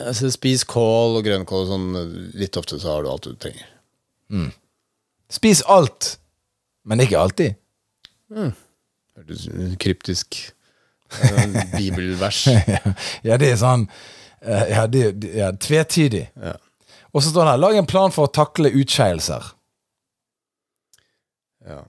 Altså 0.00 0.30
Spis 0.32 0.62
kål 0.64 1.18
og 1.18 1.26
grønnkål 1.26 1.66
og 1.66 1.68
sånn 1.68 2.30
litt 2.40 2.56
ofte, 2.56 2.78
så 2.80 2.94
har 2.94 3.04
du 3.04 3.10
alt 3.12 3.28
du 3.28 3.36
trenger. 3.36 3.68
Spis 5.28 5.60
alt, 5.68 6.14
men 6.88 7.04
ikke 7.04 7.20
alltid. 7.20 7.58
Hørtes 8.32 9.44
kryptisk 9.82 10.40
bibelvers. 11.76 12.46
ja, 13.26 13.36
det 13.40 13.52
er 13.52 13.58
sånn 13.60 13.86
eh, 14.42 14.64
Ja, 14.74 14.86
det 14.86 15.04
det- 15.22 15.34
ja, 15.38 15.50
tvetydig. 15.52 16.26
Ja. 16.42 16.56
Og 17.14 17.22
så 17.22 17.30
står 17.32 17.44
det 17.46 17.52
her 17.54 17.62
Lag 17.62 17.76
en 17.80 17.86
plan 17.88 18.12
for 18.12 18.28
å 18.28 18.32
takle 18.32 18.72
utskeielser. 18.76 19.52
Ja. 21.66 21.80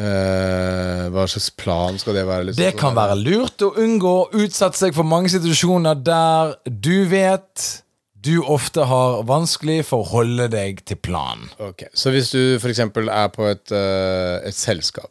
Eh, 0.00 1.04
hva 1.10 1.24
slags 1.28 1.50
plan 1.58 1.98
skal 1.98 2.14
det 2.16 2.24
være? 2.28 2.46
Liksom? 2.48 2.62
Det 2.62 2.72
kan 2.78 2.94
være 2.96 3.16
lurt 3.18 3.62
å 3.66 3.72
unngå 3.82 4.12
å 4.22 4.42
utsette 4.44 4.78
seg 4.78 4.94
for 4.96 5.06
mange 5.06 5.32
situasjoner 5.32 5.98
der 6.06 6.54
du 6.70 7.04
vet 7.10 7.66
du 8.20 8.34
ofte 8.44 8.84
har 8.84 9.22
vanskelig 9.28 9.78
for 9.88 10.04
å 10.04 10.08
holde 10.10 10.46
deg 10.52 10.82
til 10.88 10.98
planen. 11.00 11.46
Ok, 11.58 11.86
Så 11.96 12.12
hvis 12.12 12.30
du 12.34 12.56
f.eks. 12.60 12.82
er 12.84 13.30
på 13.32 13.46
et, 13.48 13.72
eh, 13.72 14.48
et 14.50 14.54
selskap, 14.56 15.10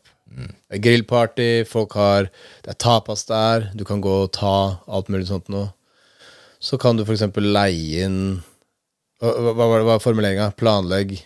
et 0.72 0.82
grillparty, 0.84 1.66
folk 1.68 1.94
har 1.98 2.30
Det 2.64 2.70
er 2.76 2.78
tapas 2.80 3.26
der, 3.26 3.70
du 3.76 3.84
kan 3.86 4.02
gå 4.02 4.14
og 4.26 4.32
ta 4.36 4.80
alt 4.88 5.10
mulig 5.10 5.28
sånt 5.28 5.50
noe, 5.50 5.72
så 6.62 6.78
kan 6.80 6.98
du 6.98 7.04
f.eks. 7.06 7.24
leie 7.36 8.04
inn 8.06 8.42
Hva 9.22 9.34
hva- 9.34 9.56
var 9.58 9.78
det- 9.80 9.86
var 9.88 10.00
formuleringa? 10.00 10.52
Planlegg? 10.56 11.26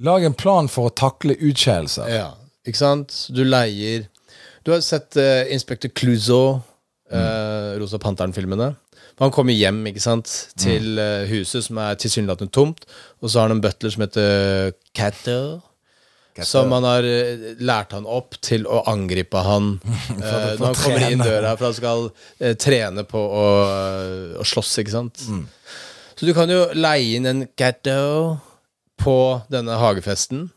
Lag 0.00 0.24
en 0.24 0.34
plan 0.34 0.68
for 0.68 0.90
å 0.90 0.94
takle 0.94 1.36
utskeielser. 1.38 2.08
Ja. 2.10 2.34
ikke 2.66 2.76
sant? 2.76 3.28
Du 3.32 3.44
leier 3.44 4.08
Du 4.64 4.70
har 4.72 4.80
sett 4.80 5.16
uh, 5.16 5.44
Inspector 5.50 5.88
Clouseau, 5.90 6.62
uh, 7.12 7.78
Rosa 7.78 7.98
Panteren-filmene. 7.98 8.76
Han 9.18 9.30
kommer 9.30 9.52
hjem 9.52 9.84
ikke 9.86 10.00
sant, 10.00 10.26
til 10.56 10.98
uh, 10.98 11.24
huset, 11.26 11.64
som 11.64 11.78
er 11.78 11.94
tilsynelatende 11.98 12.50
tomt, 12.54 12.84
og 13.20 13.28
så 13.30 13.40
har 13.40 13.48
han 13.48 13.56
en 13.58 13.60
butler 13.64 13.90
som 13.90 14.02
heter 14.04 14.72
Cato. 14.94 15.60
Som 16.40 16.70
man 16.72 16.86
har 16.88 17.04
eh, 17.04 17.52
lært 17.60 17.92
han 17.92 18.06
opp 18.08 18.38
til 18.40 18.64
å 18.64 18.80
angripe 18.88 19.42
han 19.44 19.74
eh, 19.84 20.54
når 20.56 20.64
han 20.64 20.78
kommer 20.80 21.04
inn 21.10 21.20
døra, 21.20 21.52
for 21.58 21.68
han 21.68 21.76
skal 21.76 22.06
uh, 22.08 22.54
trene 22.56 23.04
på 23.08 23.20
å, 23.20 23.44
å 24.40 24.46
slåss, 24.48 24.78
ikke 24.80 24.94
sant. 24.94 25.26
Så 26.16 26.28
du 26.28 26.32
kan 26.36 26.48
jo 26.52 26.64
leie 26.72 27.18
inn 27.18 27.28
en 27.28 27.44
gatto 27.58 28.38
på 29.02 29.16
denne 29.52 29.76
hagefesten. 29.80 30.48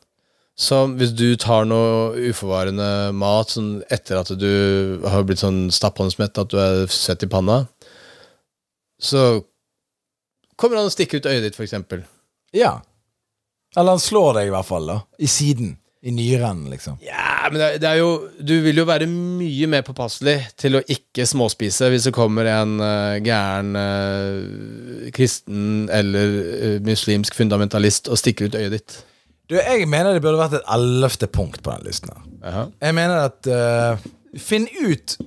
Som 0.56 0.94
hvis 0.96 1.12
du 1.12 1.36
tar 1.36 1.66
noe 1.68 2.14
uforvarende 2.30 3.12
mat 3.12 3.52
sånn 3.52 3.82
etter 3.92 4.22
at 4.22 4.30
du 4.40 5.02
har 5.04 5.26
blitt 5.28 5.42
sånn 5.44 5.66
stappåndsmett, 5.76 6.40
at 6.40 6.54
du 6.54 6.60
er 6.62 6.86
svett 6.88 7.26
i 7.28 7.32
panna, 7.32 7.66
så 8.96 9.44
kommer 10.56 10.80
han 10.80 10.88
å 10.88 10.94
stikke 10.94 11.20
ut 11.20 11.28
øyet 11.28 11.44
ditt, 11.44 11.58
for 11.58 11.68
eksempel. 11.68 12.06
Ja. 12.56 12.78
Eller 13.76 13.98
han 13.98 14.04
slår 14.04 14.40
deg 14.40 14.50
i 14.50 14.54
hvert 14.54 14.68
fall, 14.68 14.88
da. 14.92 15.02
I 15.20 15.30
siden. 15.32 15.76
I 16.06 16.12
nyren, 16.14 16.68
liksom. 16.70 17.00
Ja, 17.02 17.48
men 17.50 17.58
det, 17.58 17.70
det 17.82 17.90
er 17.90 17.98
jo 17.98 18.10
Du 18.38 18.54
vil 18.62 18.78
jo 18.78 18.84
være 18.86 19.08
mye 19.10 19.70
mer 19.72 19.82
påpasselig 19.88 20.36
til 20.54 20.78
å 20.78 20.84
ikke 20.86 21.26
småspise 21.26 21.90
hvis 21.90 22.06
det 22.06 22.14
kommer 22.14 22.46
en 22.52 22.76
uh, 22.78 23.16
gæren 23.26 23.74
uh, 23.74 25.08
kristen 25.16 25.88
eller 25.90 26.36
uh, 26.38 26.78
muslimsk 26.86 27.34
fundamentalist 27.34 28.12
og 28.14 28.22
stikker 28.22 28.52
ut 28.52 28.60
øyet 28.60 28.78
ditt. 28.78 29.00
Du, 29.50 29.58
jeg 29.58 29.90
mener 29.90 30.14
det 30.14 30.22
burde 30.22 30.44
vært 30.44 30.60
et 30.60 30.70
ellevte 30.78 31.30
punkt 31.30 31.64
på 31.66 31.74
den 31.74 31.90
listen. 31.90 32.14
her. 32.14 32.54
-huh. 32.54 32.72
Jeg 32.82 32.96
mener 32.96 33.16
at 33.26 34.00
Finn 34.38 34.68
ut 34.86 35.18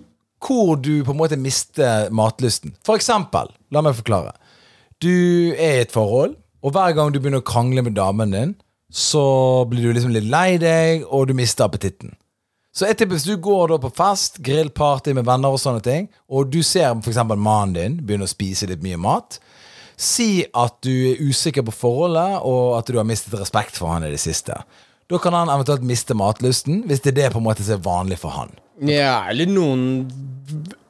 hvor 0.47 0.77
du 0.77 1.05
på 1.05 1.11
en 1.11 1.19
måte 1.19 1.37
mister 1.37 2.11
matlysten. 2.11 2.75
For 2.87 2.95
eksempel, 2.95 3.51
la 3.71 3.83
meg 3.83 3.97
forklare. 3.99 4.33
Du 5.03 5.11
er 5.55 5.79
i 5.79 5.81
et 5.83 5.95
forhold, 5.95 6.37
og 6.63 6.75
hver 6.75 6.95
gang 6.97 7.13
du 7.13 7.21
begynner 7.21 7.43
å 7.43 7.47
krangle 7.47 7.85
med 7.87 7.97
damen 7.99 8.35
din, 8.35 8.55
så 8.91 9.65
blir 9.69 9.89
du 9.89 9.93
liksom 9.97 10.15
litt 10.15 10.29
lei 10.31 10.57
deg, 10.61 11.05
og 11.05 11.29
du 11.29 11.35
mister 11.37 11.67
appetitten. 11.67 12.15
Så 12.75 12.89
tipper 12.95 13.17
hvis 13.17 13.27
du 13.27 13.37
går 13.43 13.73
da 13.73 13.79
på 13.83 13.91
fest, 13.97 14.39
grillparty 14.45 15.15
med 15.17 15.27
venner 15.27 15.55
og 15.55 15.61
sånne 15.61 15.83
ting, 15.85 16.09
og 16.31 16.51
du 16.53 16.61
ser 16.63 16.93
eksempel 16.95 17.41
mannen 17.41 17.75
din 17.77 17.97
begynne 18.07 18.29
å 18.29 18.31
spise 18.31 18.69
litt 18.71 18.85
mye 18.85 19.01
mat, 19.01 19.41
si 19.99 20.45
at 20.55 20.77
du 20.87 20.93
er 21.11 21.23
usikker 21.27 21.65
på 21.67 21.75
forholdet, 21.75 22.39
og 22.47 22.79
at 22.79 22.91
du 22.91 23.01
har 23.01 23.09
mistet 23.09 23.35
respekt 23.41 23.81
for 23.81 23.91
han 23.91 24.07
i 24.07 24.13
det 24.13 24.23
siste. 24.23 24.55
Da 25.09 25.19
kan 25.19 25.35
han 25.35 25.51
eventuelt 25.51 25.83
miste 25.89 26.15
matlysten, 26.17 26.85
hvis 26.87 27.03
det 27.03 27.15
er 27.15 27.19
det 27.19 27.33
på 27.35 27.43
en 27.43 27.49
måte 27.49 27.67
som 27.67 27.79
er 27.79 27.85
vanlig 27.85 28.21
for 28.23 28.37
han. 28.37 28.55
Ja, 28.87 29.25
eller 29.27 29.51
noen 29.51 30.07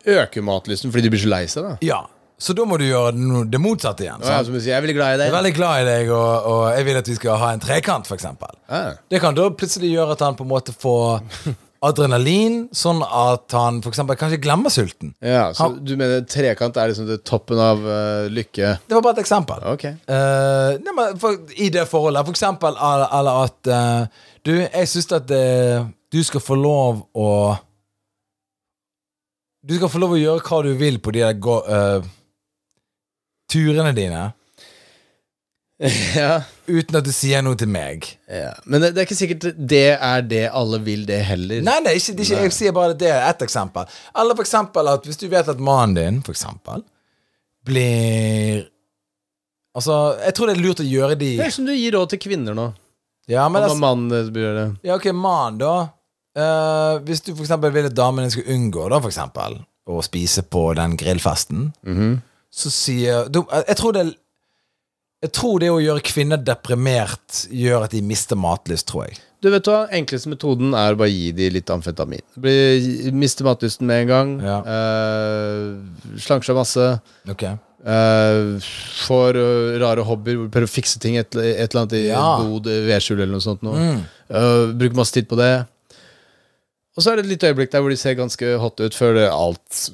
øker 0.09 0.45
matlysten 0.45 0.93
fordi 0.93 1.07
de 1.07 1.13
blir 1.15 1.23
så 1.25 1.31
lei 1.33 1.45
seg, 1.49 1.65
da. 1.65 1.77
Ja, 1.87 2.03
Så 2.39 2.55
da 2.55 2.65
må 2.69 2.77
du 2.79 2.85
gjøre 2.87 3.45
det 3.51 3.59
motsatte 3.61 4.05
igjen. 4.07 4.23
Ja, 4.23 4.41
som 4.47 4.55
du 4.55 4.61
sier, 4.61 4.77
jeg 4.77 4.79
er 4.79 4.85
veldig 4.85 4.99
glad 4.99 5.15
i 5.15 5.19
deg. 5.19 5.27
Jeg 5.27 5.35
er 5.35 5.39
veldig 5.41 5.55
glad 5.57 5.81
i 5.81 5.87
deg, 5.89 6.11
og, 6.15 6.51
og 6.53 6.61
jeg 6.77 6.87
vil 6.87 6.99
at 7.01 7.09
vi 7.11 7.17
skal 7.19 7.41
ha 7.43 7.49
en 7.55 7.63
trekant, 7.65 8.07
f.eks. 8.07 8.29
Ja. 8.71 8.83
Det 9.11 9.23
kan 9.25 9.35
da 9.39 9.49
plutselig 9.51 9.91
gjøre 9.91 10.15
at 10.15 10.23
han 10.23 10.39
på 10.39 10.47
en 10.47 10.53
måte 10.53 10.75
får 10.77 11.25
adrenalin, 11.89 12.61
sånn 12.75 13.03
at 13.03 13.55
han 13.59 13.83
for 13.83 13.91
eksempel 13.91 14.19
kanskje 14.19 14.41
glemmer 14.43 14.71
sulten. 14.75 15.13
Ja, 15.23 15.49
så 15.55 15.67
Han- 15.67 15.83
du 15.87 15.97
mener 15.99 16.23
trekant 16.31 16.79
er 16.79 16.93
liksom 16.93 17.11
det 17.11 17.21
toppen 17.27 17.59
av 17.63 17.83
uh, 17.83 18.31
lykke? 18.31 18.73
Det 18.87 18.97
var 18.99 19.05
bare 19.09 19.19
et 19.19 19.25
eksempel. 19.27 19.63
Okay. 19.75 19.95
Uh, 20.07 20.79
nei, 20.83 20.95
men 20.95 21.19
for, 21.23 21.39
I 21.59 21.71
det 21.75 21.89
forholdet. 21.91 22.27
For 22.27 22.35
eksempel 22.39 22.79
eller, 22.79 23.47
at 23.47 23.71
uh, 23.75 24.27
Du, 24.47 24.55
jeg 24.63 24.89
syns 24.89 25.11
at 25.13 25.27
du 25.29 26.23
skal 26.25 26.41
få 26.41 26.57
lov 26.57 27.03
å 27.19 27.31
Du 29.69 29.75
skal 29.77 29.91
få 29.93 30.01
lov 30.01 30.15
å 30.17 30.21
gjøre 30.21 30.45
hva 30.47 30.61
du 30.65 30.71
vil 30.81 30.97
på 31.03 31.13
de 31.13 31.21
der 31.21 31.35
eh, 31.35 32.07
turene 33.51 33.95
dine, 33.97 34.23
ja. 36.19 36.41
uten 36.67 36.99
at 36.99 37.07
du 37.07 37.13
sier 37.15 37.43
noe 37.47 37.59
til 37.59 37.71
meg. 37.71 38.09
ja. 38.27 38.55
Men 38.67 38.83
det, 38.83 38.93
det 38.97 39.03
er 39.03 39.09
ikke 39.09 39.19
sikkert 39.19 39.47
det 39.57 39.85
er 39.95 40.25
det 40.27 40.47
alle 40.51 40.81
vil 40.85 41.05
det 41.09 41.21
heller. 41.29 41.63
Nei, 41.65 41.77
nei, 41.85 41.95
ikke, 42.01 42.17
det 42.19 42.27
ikke, 42.27 42.41
jeg 42.49 42.57
sier 42.57 42.75
bare 42.77 42.97
at 42.97 43.03
det 43.03 43.13
er 43.15 43.23
ett 43.29 43.45
eksempel. 43.47 43.87
Eller 44.19 44.39
for 44.39 44.47
eksempel 44.47 44.91
at 44.95 45.07
hvis 45.07 45.21
du 45.21 45.29
vet 45.33 45.49
at 45.49 45.63
mannen 45.63 45.97
din, 45.99 46.19
for 46.27 46.37
eksempel, 46.37 46.85
blir 47.69 48.67
Altså, 49.79 50.17
jeg 50.25 50.35
tror 50.35 50.49
det 50.49 50.55
er 50.57 50.63
lurt 50.65 50.81
å 50.83 50.85
gjøre 50.87 51.15
de 51.21 51.27
Det 51.39 51.45
er 51.45 51.53
som 51.55 51.67
du 51.69 51.71
gir 51.71 51.93
råd 51.95 52.11
til 52.11 52.19
kvinner 52.25 52.57
nå. 52.57 52.65
Ja, 53.31 53.45
men 53.53 53.61
Hva 53.61 53.69
altså, 53.69 53.79
mannen 53.79 54.09
deres 54.11 54.31
bør 54.35 54.47
gjøre. 54.47 54.65
Ja, 54.89 54.97
ok, 54.97 55.13
mann 55.15 55.61
da 55.61 55.75
Uh, 56.39 57.01
Hvis 57.03 57.23
du 57.25 57.33
for 57.33 57.43
eksempel 57.43 57.73
vil 57.75 57.89
at 57.89 57.97
damen 57.97 58.23
din 58.23 58.31
skal 58.31 58.51
unngå 58.55 58.85
da, 58.93 59.01
for 59.01 59.11
eksempel 59.11 59.57
Å 59.89 60.03
spise 60.05 60.45
på 60.47 60.61
den 60.79 60.93
grillfesten 61.01 61.71
Så 62.55 62.73
sier 62.73 63.29
du, 63.29 63.43
Jeg 63.69 63.77
tror 63.77 63.93
det 63.97 64.05
Jeg 65.23 65.33
tror 65.37 65.61
det 65.61 65.69
å 65.73 65.81
gjøre 65.83 66.05
kvinner 66.07 66.41
deprimert 66.41 67.45
Gjør 67.53 67.85
at 67.89 67.93
de 67.93 68.01
mister 68.03 68.39
matlyst, 68.41 68.89
tror 68.89 69.09
jeg 69.09 69.19
Du 69.45 69.51
vet 69.53 69.69
hva, 69.69 69.83
Enkleste 69.95 70.33
metoden 70.33 70.73
er 70.73 70.97
å 70.97 71.01
bare 71.01 71.13
gi 71.13 71.31
dem 71.37 71.55
litt 71.55 71.71
amfetamin. 71.71 72.25
Bli, 72.41 72.57
mister 73.15 73.47
matlysten 73.47 73.87
med 73.87 74.07
en 74.07 74.11
gang. 74.11 74.33
Ja. 74.43 74.57
Uh, 74.67 76.19
slanker 76.19 76.49
seg 76.51 76.59
masse. 76.59 76.89
Ok 77.31 77.47
Uh, 77.79 78.59
får 79.07 79.37
eh, 79.39 79.77
rare 79.79 80.03
hobbyer. 80.05 80.49
Prøver 80.51 80.67
å 80.67 80.71
fikse 80.71 80.99
ting. 81.01 81.15
Et, 81.21 81.37
et 81.39 81.63
eller 81.63 81.85
annet 81.85 81.95
i 81.95 82.01
Ja. 82.09 82.25
eh, 82.43 82.81
vedskjul 82.89 83.21
eller 83.21 83.37
noe 83.37 83.45
sånt. 83.45 83.63
Mm. 83.63 84.01
Uh, 84.29 84.75
bruker 84.75 84.99
masse 84.99 85.15
tid 85.15 85.29
på 85.31 85.39
det. 85.39 85.53
Og 86.99 87.05
så 87.05 87.13
er 87.13 87.17
det 87.21 87.27
et 87.29 87.33
lite 87.37 87.53
øyeblikk 87.53 87.71
der 87.71 87.85
hvor 87.85 87.95
de 87.95 88.01
ser 88.01 88.19
ganske 88.19 88.57
hot 88.59 88.83
ut 88.83 88.99
før 88.99 89.15
det 89.21 89.29
alt 89.31 89.85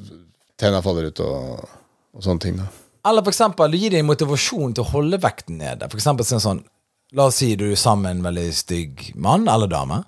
tenna 0.57 0.81
faller 0.81 1.11
ut 1.13 1.21
og, 1.21 1.69
og 2.15 2.25
sånne 2.25 2.41
ting. 2.41 2.61
da 2.61 2.69
Eller 3.09 3.25
for 3.25 3.35
eksempel, 3.35 3.71
du 3.71 3.81
gir 3.81 3.95
dem 3.95 4.07
motivasjon 4.09 4.77
til 4.77 4.85
å 4.85 4.93
holde 4.95 5.21
vekten 5.21 5.59
nede 5.61 5.91
For 5.91 6.01
eksempel 6.01 6.27
sånn 6.29 6.45
sånn 6.45 6.65
La 7.15 7.29
oss 7.29 7.37
si 7.39 7.53
du 7.55 7.69
er 7.69 7.79
sammen 7.79 8.03
med 8.03 8.17
en 8.17 8.25
veldig 8.27 8.55
stygg 8.57 9.03
mann 9.23 9.45
eller 9.47 9.69
dame. 9.71 10.01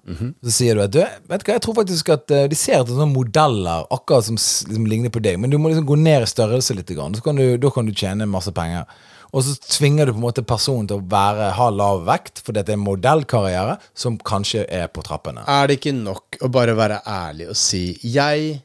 Så 0.42 0.54
sier 0.56 0.74
du 0.74 0.82
at 0.82 0.94
du, 0.94 0.98
vet 1.30 1.42
du 1.42 1.44
hva, 1.46 1.54
jeg 1.54 1.62
tror 1.62 1.76
faktisk 1.76 2.08
at 2.10 2.32
eh, 2.34 2.48
de 2.50 2.56
ser 2.58 2.80
etter 2.80 2.96
sånne 2.96 3.12
modeller 3.12 3.84
akkurat 3.94 4.26
som 4.26 4.34
liksom, 4.34 4.88
ligner 4.90 5.12
på 5.14 5.22
deg, 5.22 5.38
men 5.38 5.52
du 5.52 5.58
må 5.60 5.70
liksom 5.70 5.86
gå 5.86 6.00
ned 6.00 6.24
i 6.24 6.30
størrelse 6.32 6.74
litt. 6.74 6.90
Grann, 6.96 7.14
så 7.14 7.22
kan 7.22 7.38
du, 7.38 7.44
da 7.62 7.70
kan 7.70 7.86
du 7.86 7.94
tjene 7.94 8.26
masse 8.26 8.50
penger. 8.56 8.90
Og 9.30 9.44
så 9.46 9.54
tvinger 9.68 10.08
du 10.08 10.16
på 10.16 10.18
en 10.18 10.26
måte 10.26 10.42
personen 10.46 10.90
til 10.90 10.98
å 10.98 11.06
være, 11.12 11.52
ha 11.54 11.68
lav 11.70 12.02
vekt, 12.08 12.42
at 12.42 12.58
det 12.58 12.66
er 12.66 12.78
en 12.78 12.86
modellkarriere 12.88 13.78
som 13.94 14.18
kanskje 14.18 14.64
er 14.66 14.90
på 14.90 15.04
trappene. 15.06 15.46
Er 15.46 15.70
det 15.70 15.78
ikke 15.78 15.94
nok 15.94 16.40
å 16.42 16.50
bare 16.50 16.74
være 16.78 17.02
ærlig 17.06 17.52
og 17.52 17.60
si 17.60 17.98
'Jeg 18.02 18.62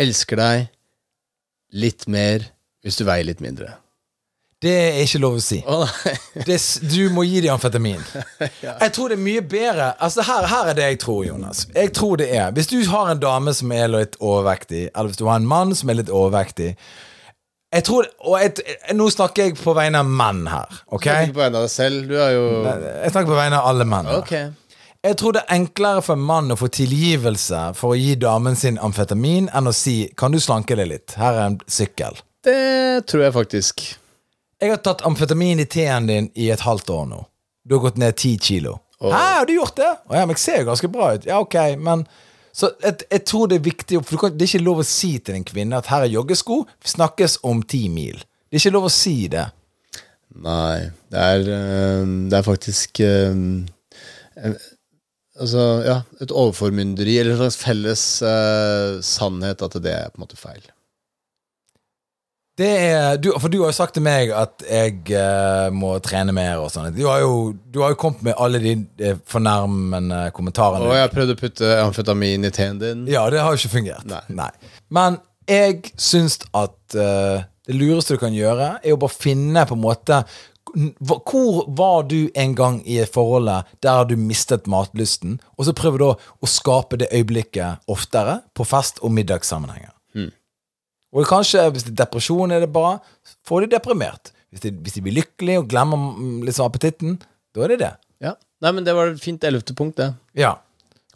elsker 0.00 0.42
deg 0.42 0.70
litt 1.70 2.08
mer 2.08 2.50
hvis 2.84 2.96
du 2.96 3.04
veier 3.04 3.24
litt 3.28 3.40
mindre'? 3.44 3.76
Det 4.60 4.72
er 4.76 4.98
ikke 5.00 5.18
lov 5.22 5.38
å 5.38 5.40
si. 5.40 5.62
Oh, 5.72 5.88
det, 6.46 6.58
du 6.92 7.08
må 7.14 7.22
gi 7.24 7.40
dem 7.40 7.54
amfetamin. 7.54 8.02
Jeg 8.82 8.92
tror 8.92 9.08
det 9.08 9.16
er 9.16 9.22
mye 9.24 9.40
bedre 9.40 9.86
Altså 9.96 10.24
her, 10.26 10.44
her 10.50 10.68
er 10.68 10.76
det 10.76 10.88
jeg 10.90 10.98
tror, 11.00 11.22
Jonas. 11.24 11.62
Jeg 11.74 11.94
tror 11.96 12.20
det 12.20 12.26
er 12.36 12.52
Hvis 12.52 12.68
du 12.68 12.76
har 12.92 13.08
en 13.08 13.22
dame 13.22 13.54
som 13.56 13.72
er 13.72 13.88
litt 13.88 14.18
overvektig, 14.20 14.90
eller 14.94 15.08
hvis 15.08 15.16
du 15.16 15.24
har 15.30 15.40
en 15.40 15.48
mann 15.48 15.72
som 15.74 15.88
er 15.88 16.02
litt 16.02 16.12
overvektig 16.12 16.74
Jeg 16.76 17.86
tror 17.88 18.10
Og 18.20 18.36
jeg, 18.42 18.76
nå 19.00 19.08
snakker 19.08 19.48
jeg 19.48 19.56
på 19.62 19.72
vegne 19.80 20.04
av 20.04 20.12
menn 20.20 20.44
her. 20.52 20.80
Ok? 20.92 21.08
Ikke 21.08 21.38
på 21.38 21.44
vegne 21.46 21.62
av 21.62 21.68
deg 21.70 21.72
selv. 21.72 22.04
Du 22.12 22.16
er 22.20 22.36
jo 22.36 22.46
Jeg 22.68 23.14
snakker 23.16 23.32
på 23.32 23.40
vegne 23.40 23.62
av 23.62 23.72
alle 23.72 23.88
menn. 23.88 24.12
her. 24.12 24.50
Jeg 25.00 25.16
tror 25.16 25.32
det 25.32 25.46
er 25.46 25.56
enklere 25.56 26.02
for 26.04 26.20
en 26.20 26.26
mann 26.28 26.52
å 26.52 26.60
få 26.60 26.68
tilgivelse 26.68 27.70
for 27.80 27.94
å 27.94 27.96
gi 27.96 28.18
damen 28.20 28.58
sin 28.60 28.76
amfetamin 28.76 29.48
enn 29.56 29.70
å 29.70 29.72
si 29.72 30.10
'Kan 30.12 30.36
du 30.36 30.40
slanke 30.40 30.76
deg 30.76 30.88
litt? 30.92 31.14
Her 31.16 31.32
er 31.32 31.46
en 31.46 31.60
sykkel'. 31.64 32.20
Det 32.44 33.06
tror 33.10 33.26
jeg 33.26 33.34
faktisk. 33.36 33.82
Jeg 34.60 34.72
har 34.72 34.80
tatt 34.84 35.04
amfetamin 35.08 35.60
i 35.60 35.68
teen 35.68 36.08
din 36.08 36.30
i 36.36 36.50
et 36.52 36.62
halvt 36.64 36.90
år 36.92 37.04
nå. 37.10 37.20
Du 37.64 37.76
har 37.76 37.84
gått 37.84 38.00
ned 38.00 38.16
ti 38.20 38.34
kilo. 38.40 38.78
Åh. 39.00 39.12
Hæ, 39.12 39.20
har 39.38 39.46
du 39.48 39.54
gjort 39.54 39.76
det? 39.76 39.90
Å 40.08 40.16
ja, 40.16 40.24
men 40.26 40.36
jeg 40.36 40.42
ser 40.42 40.58
jo 40.60 40.68
ganske 40.68 40.90
bra 40.92 41.14
ut. 41.16 41.28
Ja, 41.28 41.40
ok, 41.40 41.56
men 41.80 42.04
Så 42.52 42.72
jeg, 42.82 43.06
jeg 43.06 43.22
tror 43.30 43.46
det 43.46 43.60
er 43.60 43.62
viktig 43.62 44.00
For 44.02 44.16
du 44.16 44.20
kan, 44.20 44.32
det 44.34 44.42
er 44.42 44.50
ikke 44.50 44.66
lov 44.66 44.80
å 44.82 44.86
si 44.86 45.12
til 45.22 45.36
en 45.38 45.46
kvinne 45.46 45.78
at 45.78 45.86
her 45.86 46.02
er 46.02 46.10
joggesko, 46.10 46.64
snakkes 46.84 47.38
om 47.46 47.62
ti 47.62 47.84
mil. 47.88 48.18
Det 48.50 48.58
er 48.58 48.64
ikke 48.64 48.74
lov 48.74 48.88
å 48.88 48.92
si 48.92 49.14
det. 49.30 49.46
Nei, 50.42 50.90
det 51.10 51.22
er, 51.34 51.46
eh, 51.54 52.10
det 52.30 52.36
er 52.38 52.46
faktisk 52.46 53.00
eh, 53.06 53.38
eh, 54.42 54.68
Altså, 55.40 55.62
ja, 55.86 55.94
et 56.20 56.34
overformynderi, 56.36 57.14
eller 57.16 57.32
en 57.32 57.38
slags 57.38 57.56
felles 57.56 58.02
uh, 58.20 58.98
sannhet 59.00 59.62
at 59.64 59.76
det 59.80 59.94
er 59.94 60.10
på 60.10 60.20
en 60.20 60.24
måte 60.26 60.36
feil. 60.36 60.66
Det 62.60 62.68
er, 62.68 63.16
du, 63.16 63.30
for 63.40 63.48
du 63.48 63.62
har 63.62 63.70
jo 63.70 63.76
sagt 63.76 63.94
til 63.96 64.04
meg 64.04 64.32
at 64.36 64.60
jeg 64.66 64.98
uh, 65.16 65.70
må 65.72 65.94
trene 66.04 66.34
mer 66.36 66.60
og 66.60 66.68
sånn. 66.72 66.90
Du, 66.92 67.00
du 67.00 67.78
har 67.80 67.94
jo 67.94 68.00
kommet 68.00 68.20
med 68.26 68.36
alle 68.36 68.60
de 68.60 68.74
de 69.00 69.14
fornærmende 69.28 70.26
kommentarene. 70.36 70.84
Og 70.84 70.92
jeg 70.92 71.06
har 71.06 71.14
prøvd 71.14 71.32
å 71.32 71.38
putte 71.40 71.70
amfetamin 71.86 72.44
i 72.44 72.52
teen 72.52 72.80
din. 72.82 73.06
Ja, 73.08 73.24
det 73.32 73.40
har 73.40 73.54
jo 73.54 73.62
ikke 73.62 73.78
fungert. 73.78 74.04
Nei. 74.28 74.50
Men 74.92 75.16
jeg 75.48 75.94
syns 75.96 76.36
at 76.52 76.76
uh, 76.98 77.40
det 77.66 77.78
lureste 77.78 78.16
du 78.16 78.20
kan 78.22 78.36
gjøre, 78.36 78.74
er 78.82 78.96
å 78.96 79.00
bare 79.00 79.14
finne 79.14 79.64
på 79.68 79.76
en 79.78 79.84
måte 79.84 80.22
Hvor 81.00 81.64
var 81.74 82.04
du 82.10 82.28
en 82.38 82.52
gang 82.54 82.80
i 82.86 83.00
forholdet 83.08 83.70
der 83.82 84.04
du 84.06 84.16
mistet 84.20 84.68
matlysten, 84.70 85.40
og 85.56 85.66
så 85.66 85.74
prøver 85.74 85.98
du 85.98 86.04
da 86.04 86.12
å 86.18 86.50
skape 86.50 87.00
det 87.00 87.08
øyeblikket 87.10 87.88
oftere 87.90 88.40
på 88.54 88.68
fest- 88.68 89.00
og 89.02 89.16
middagssammenhenger? 89.16 89.96
Og 91.10 91.26
kanskje 91.26 91.64
hvis 91.74 91.86
det 91.88 91.94
er 91.94 92.02
depresjon 92.04 92.54
er 92.54 92.62
det 92.64 92.70
bra, 92.72 92.96
får 93.46 93.64
de 93.66 93.74
deprimert. 93.74 94.32
Hvis 94.50 94.64
de, 94.64 94.72
hvis 94.82 94.96
de 94.96 95.04
blir 95.04 95.18
lykkelige 95.20 95.62
og 95.62 95.68
glemmer 95.70 95.98
mm, 96.16 96.40
liksom 96.46 96.66
appetitten, 96.66 97.18
da 97.54 97.66
er 97.66 97.74
det 97.74 97.78
det. 97.82 97.92
Ja. 98.26 98.34
Nei, 98.60 98.74
men 98.76 98.86
det 98.86 98.94
var 98.96 99.12
et 99.12 99.22
fint 99.22 99.44
ellevte 99.46 99.74
punkt, 99.78 99.98
det. 100.00 100.10
Ja. 100.38 100.56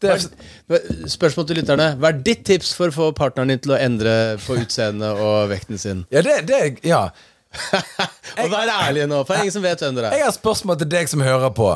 Det 0.03 0.11
er, 0.11 1.07
Spørsmål 1.09 1.47
til 1.49 1.61
lytterne. 1.61 1.93
Hva 2.01 2.11
er 2.11 2.23
ditt 2.27 2.43
tips 2.47 2.75
for 2.77 2.91
å 2.91 2.95
få 2.95 3.11
partneren 3.17 3.53
din 3.53 3.63
til 3.63 3.75
å 3.75 3.79
endre 3.81 4.15
på 4.45 4.59
utseendet 4.61 5.23
og 5.23 5.49
vekten 5.53 5.81
sin? 5.81 6.05
ja, 6.13 6.23
det, 6.25 6.43
det 6.49 6.61
ja. 6.87 7.07
Og 8.43 8.51
vær 8.51 8.71
ærlig 8.71 9.07
nå, 9.07 9.21
for 9.23 9.31
det 9.31 9.39
er 9.39 9.47
ingen 9.47 9.57
som 9.57 9.65
vet 9.65 9.83
hvem 9.85 9.99
dere 9.99 10.11
er. 10.11 10.19
Jeg 10.19 10.27
har 10.27 10.35
spørsmål 10.35 10.81
til 10.83 10.91
deg 10.91 11.11
som 11.11 11.23
hører 11.25 11.53
på. 11.55 11.71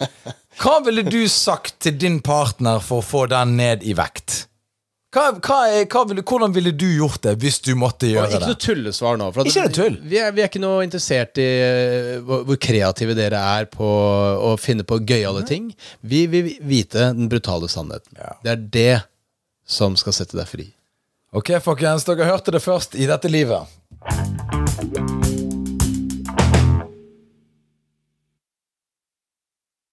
Hva 0.60 0.78
ville 0.84 1.04
du 1.06 1.20
sagt 1.32 1.78
til 1.84 1.96
din 2.00 2.18
partner 2.24 2.80
for 2.84 3.00
å 3.00 3.06
få 3.06 3.26
den 3.30 3.56
ned 3.60 3.84
i 3.84 3.94
vekt? 3.96 4.44
Hva, 5.10 5.24
hva 5.42 5.56
hva 5.90 6.04
ville, 6.06 6.22
hvordan 6.22 6.52
ville 6.54 6.70
du 6.70 6.86
gjort 6.86 7.24
det 7.24 7.32
hvis 7.42 7.58
du 7.66 7.72
måtte 7.78 8.06
gjøre 8.06 8.28
det? 8.30 8.36
ikke 8.38 8.50
noe 8.52 8.60
tullesvar 8.62 9.18
nå. 9.18 9.30
For 9.34 9.42
at 9.42 9.50
Ikke 9.50 9.64
det 9.66 9.74
tull. 9.74 9.96
Vi 10.06 10.20
er, 10.22 10.30
vi 10.36 10.44
er 10.44 10.50
ikke 10.50 10.62
noe 10.62 10.84
interessert 10.86 11.40
i 11.42 11.46
eh, 11.50 12.10
hvor, 12.22 12.44
hvor 12.46 12.60
kreative 12.62 13.16
dere 13.18 13.40
er 13.58 13.66
på 13.72 13.88
å 13.90 14.54
finne 14.60 14.86
på 14.86 15.00
gøyale 15.02 15.42
ting. 15.48 15.72
Vi 16.00 16.26
vil 16.30 16.52
vite 16.62 17.10
den 17.10 17.30
brutale 17.32 17.66
sannheten. 17.72 18.14
Ja. 18.22 18.36
Det 18.44 18.54
er 18.54 18.62
det 18.78 18.98
som 19.66 19.98
skal 19.98 20.14
sette 20.14 20.38
deg 20.38 20.46
fri. 20.50 20.68
Ok, 21.34 21.56
folkens, 21.62 22.06
dere 22.06 22.30
hørte 22.30 22.54
det 22.54 22.62
først 22.62 22.94
i 22.94 23.10
dette 23.10 23.30
livet. 23.30 23.66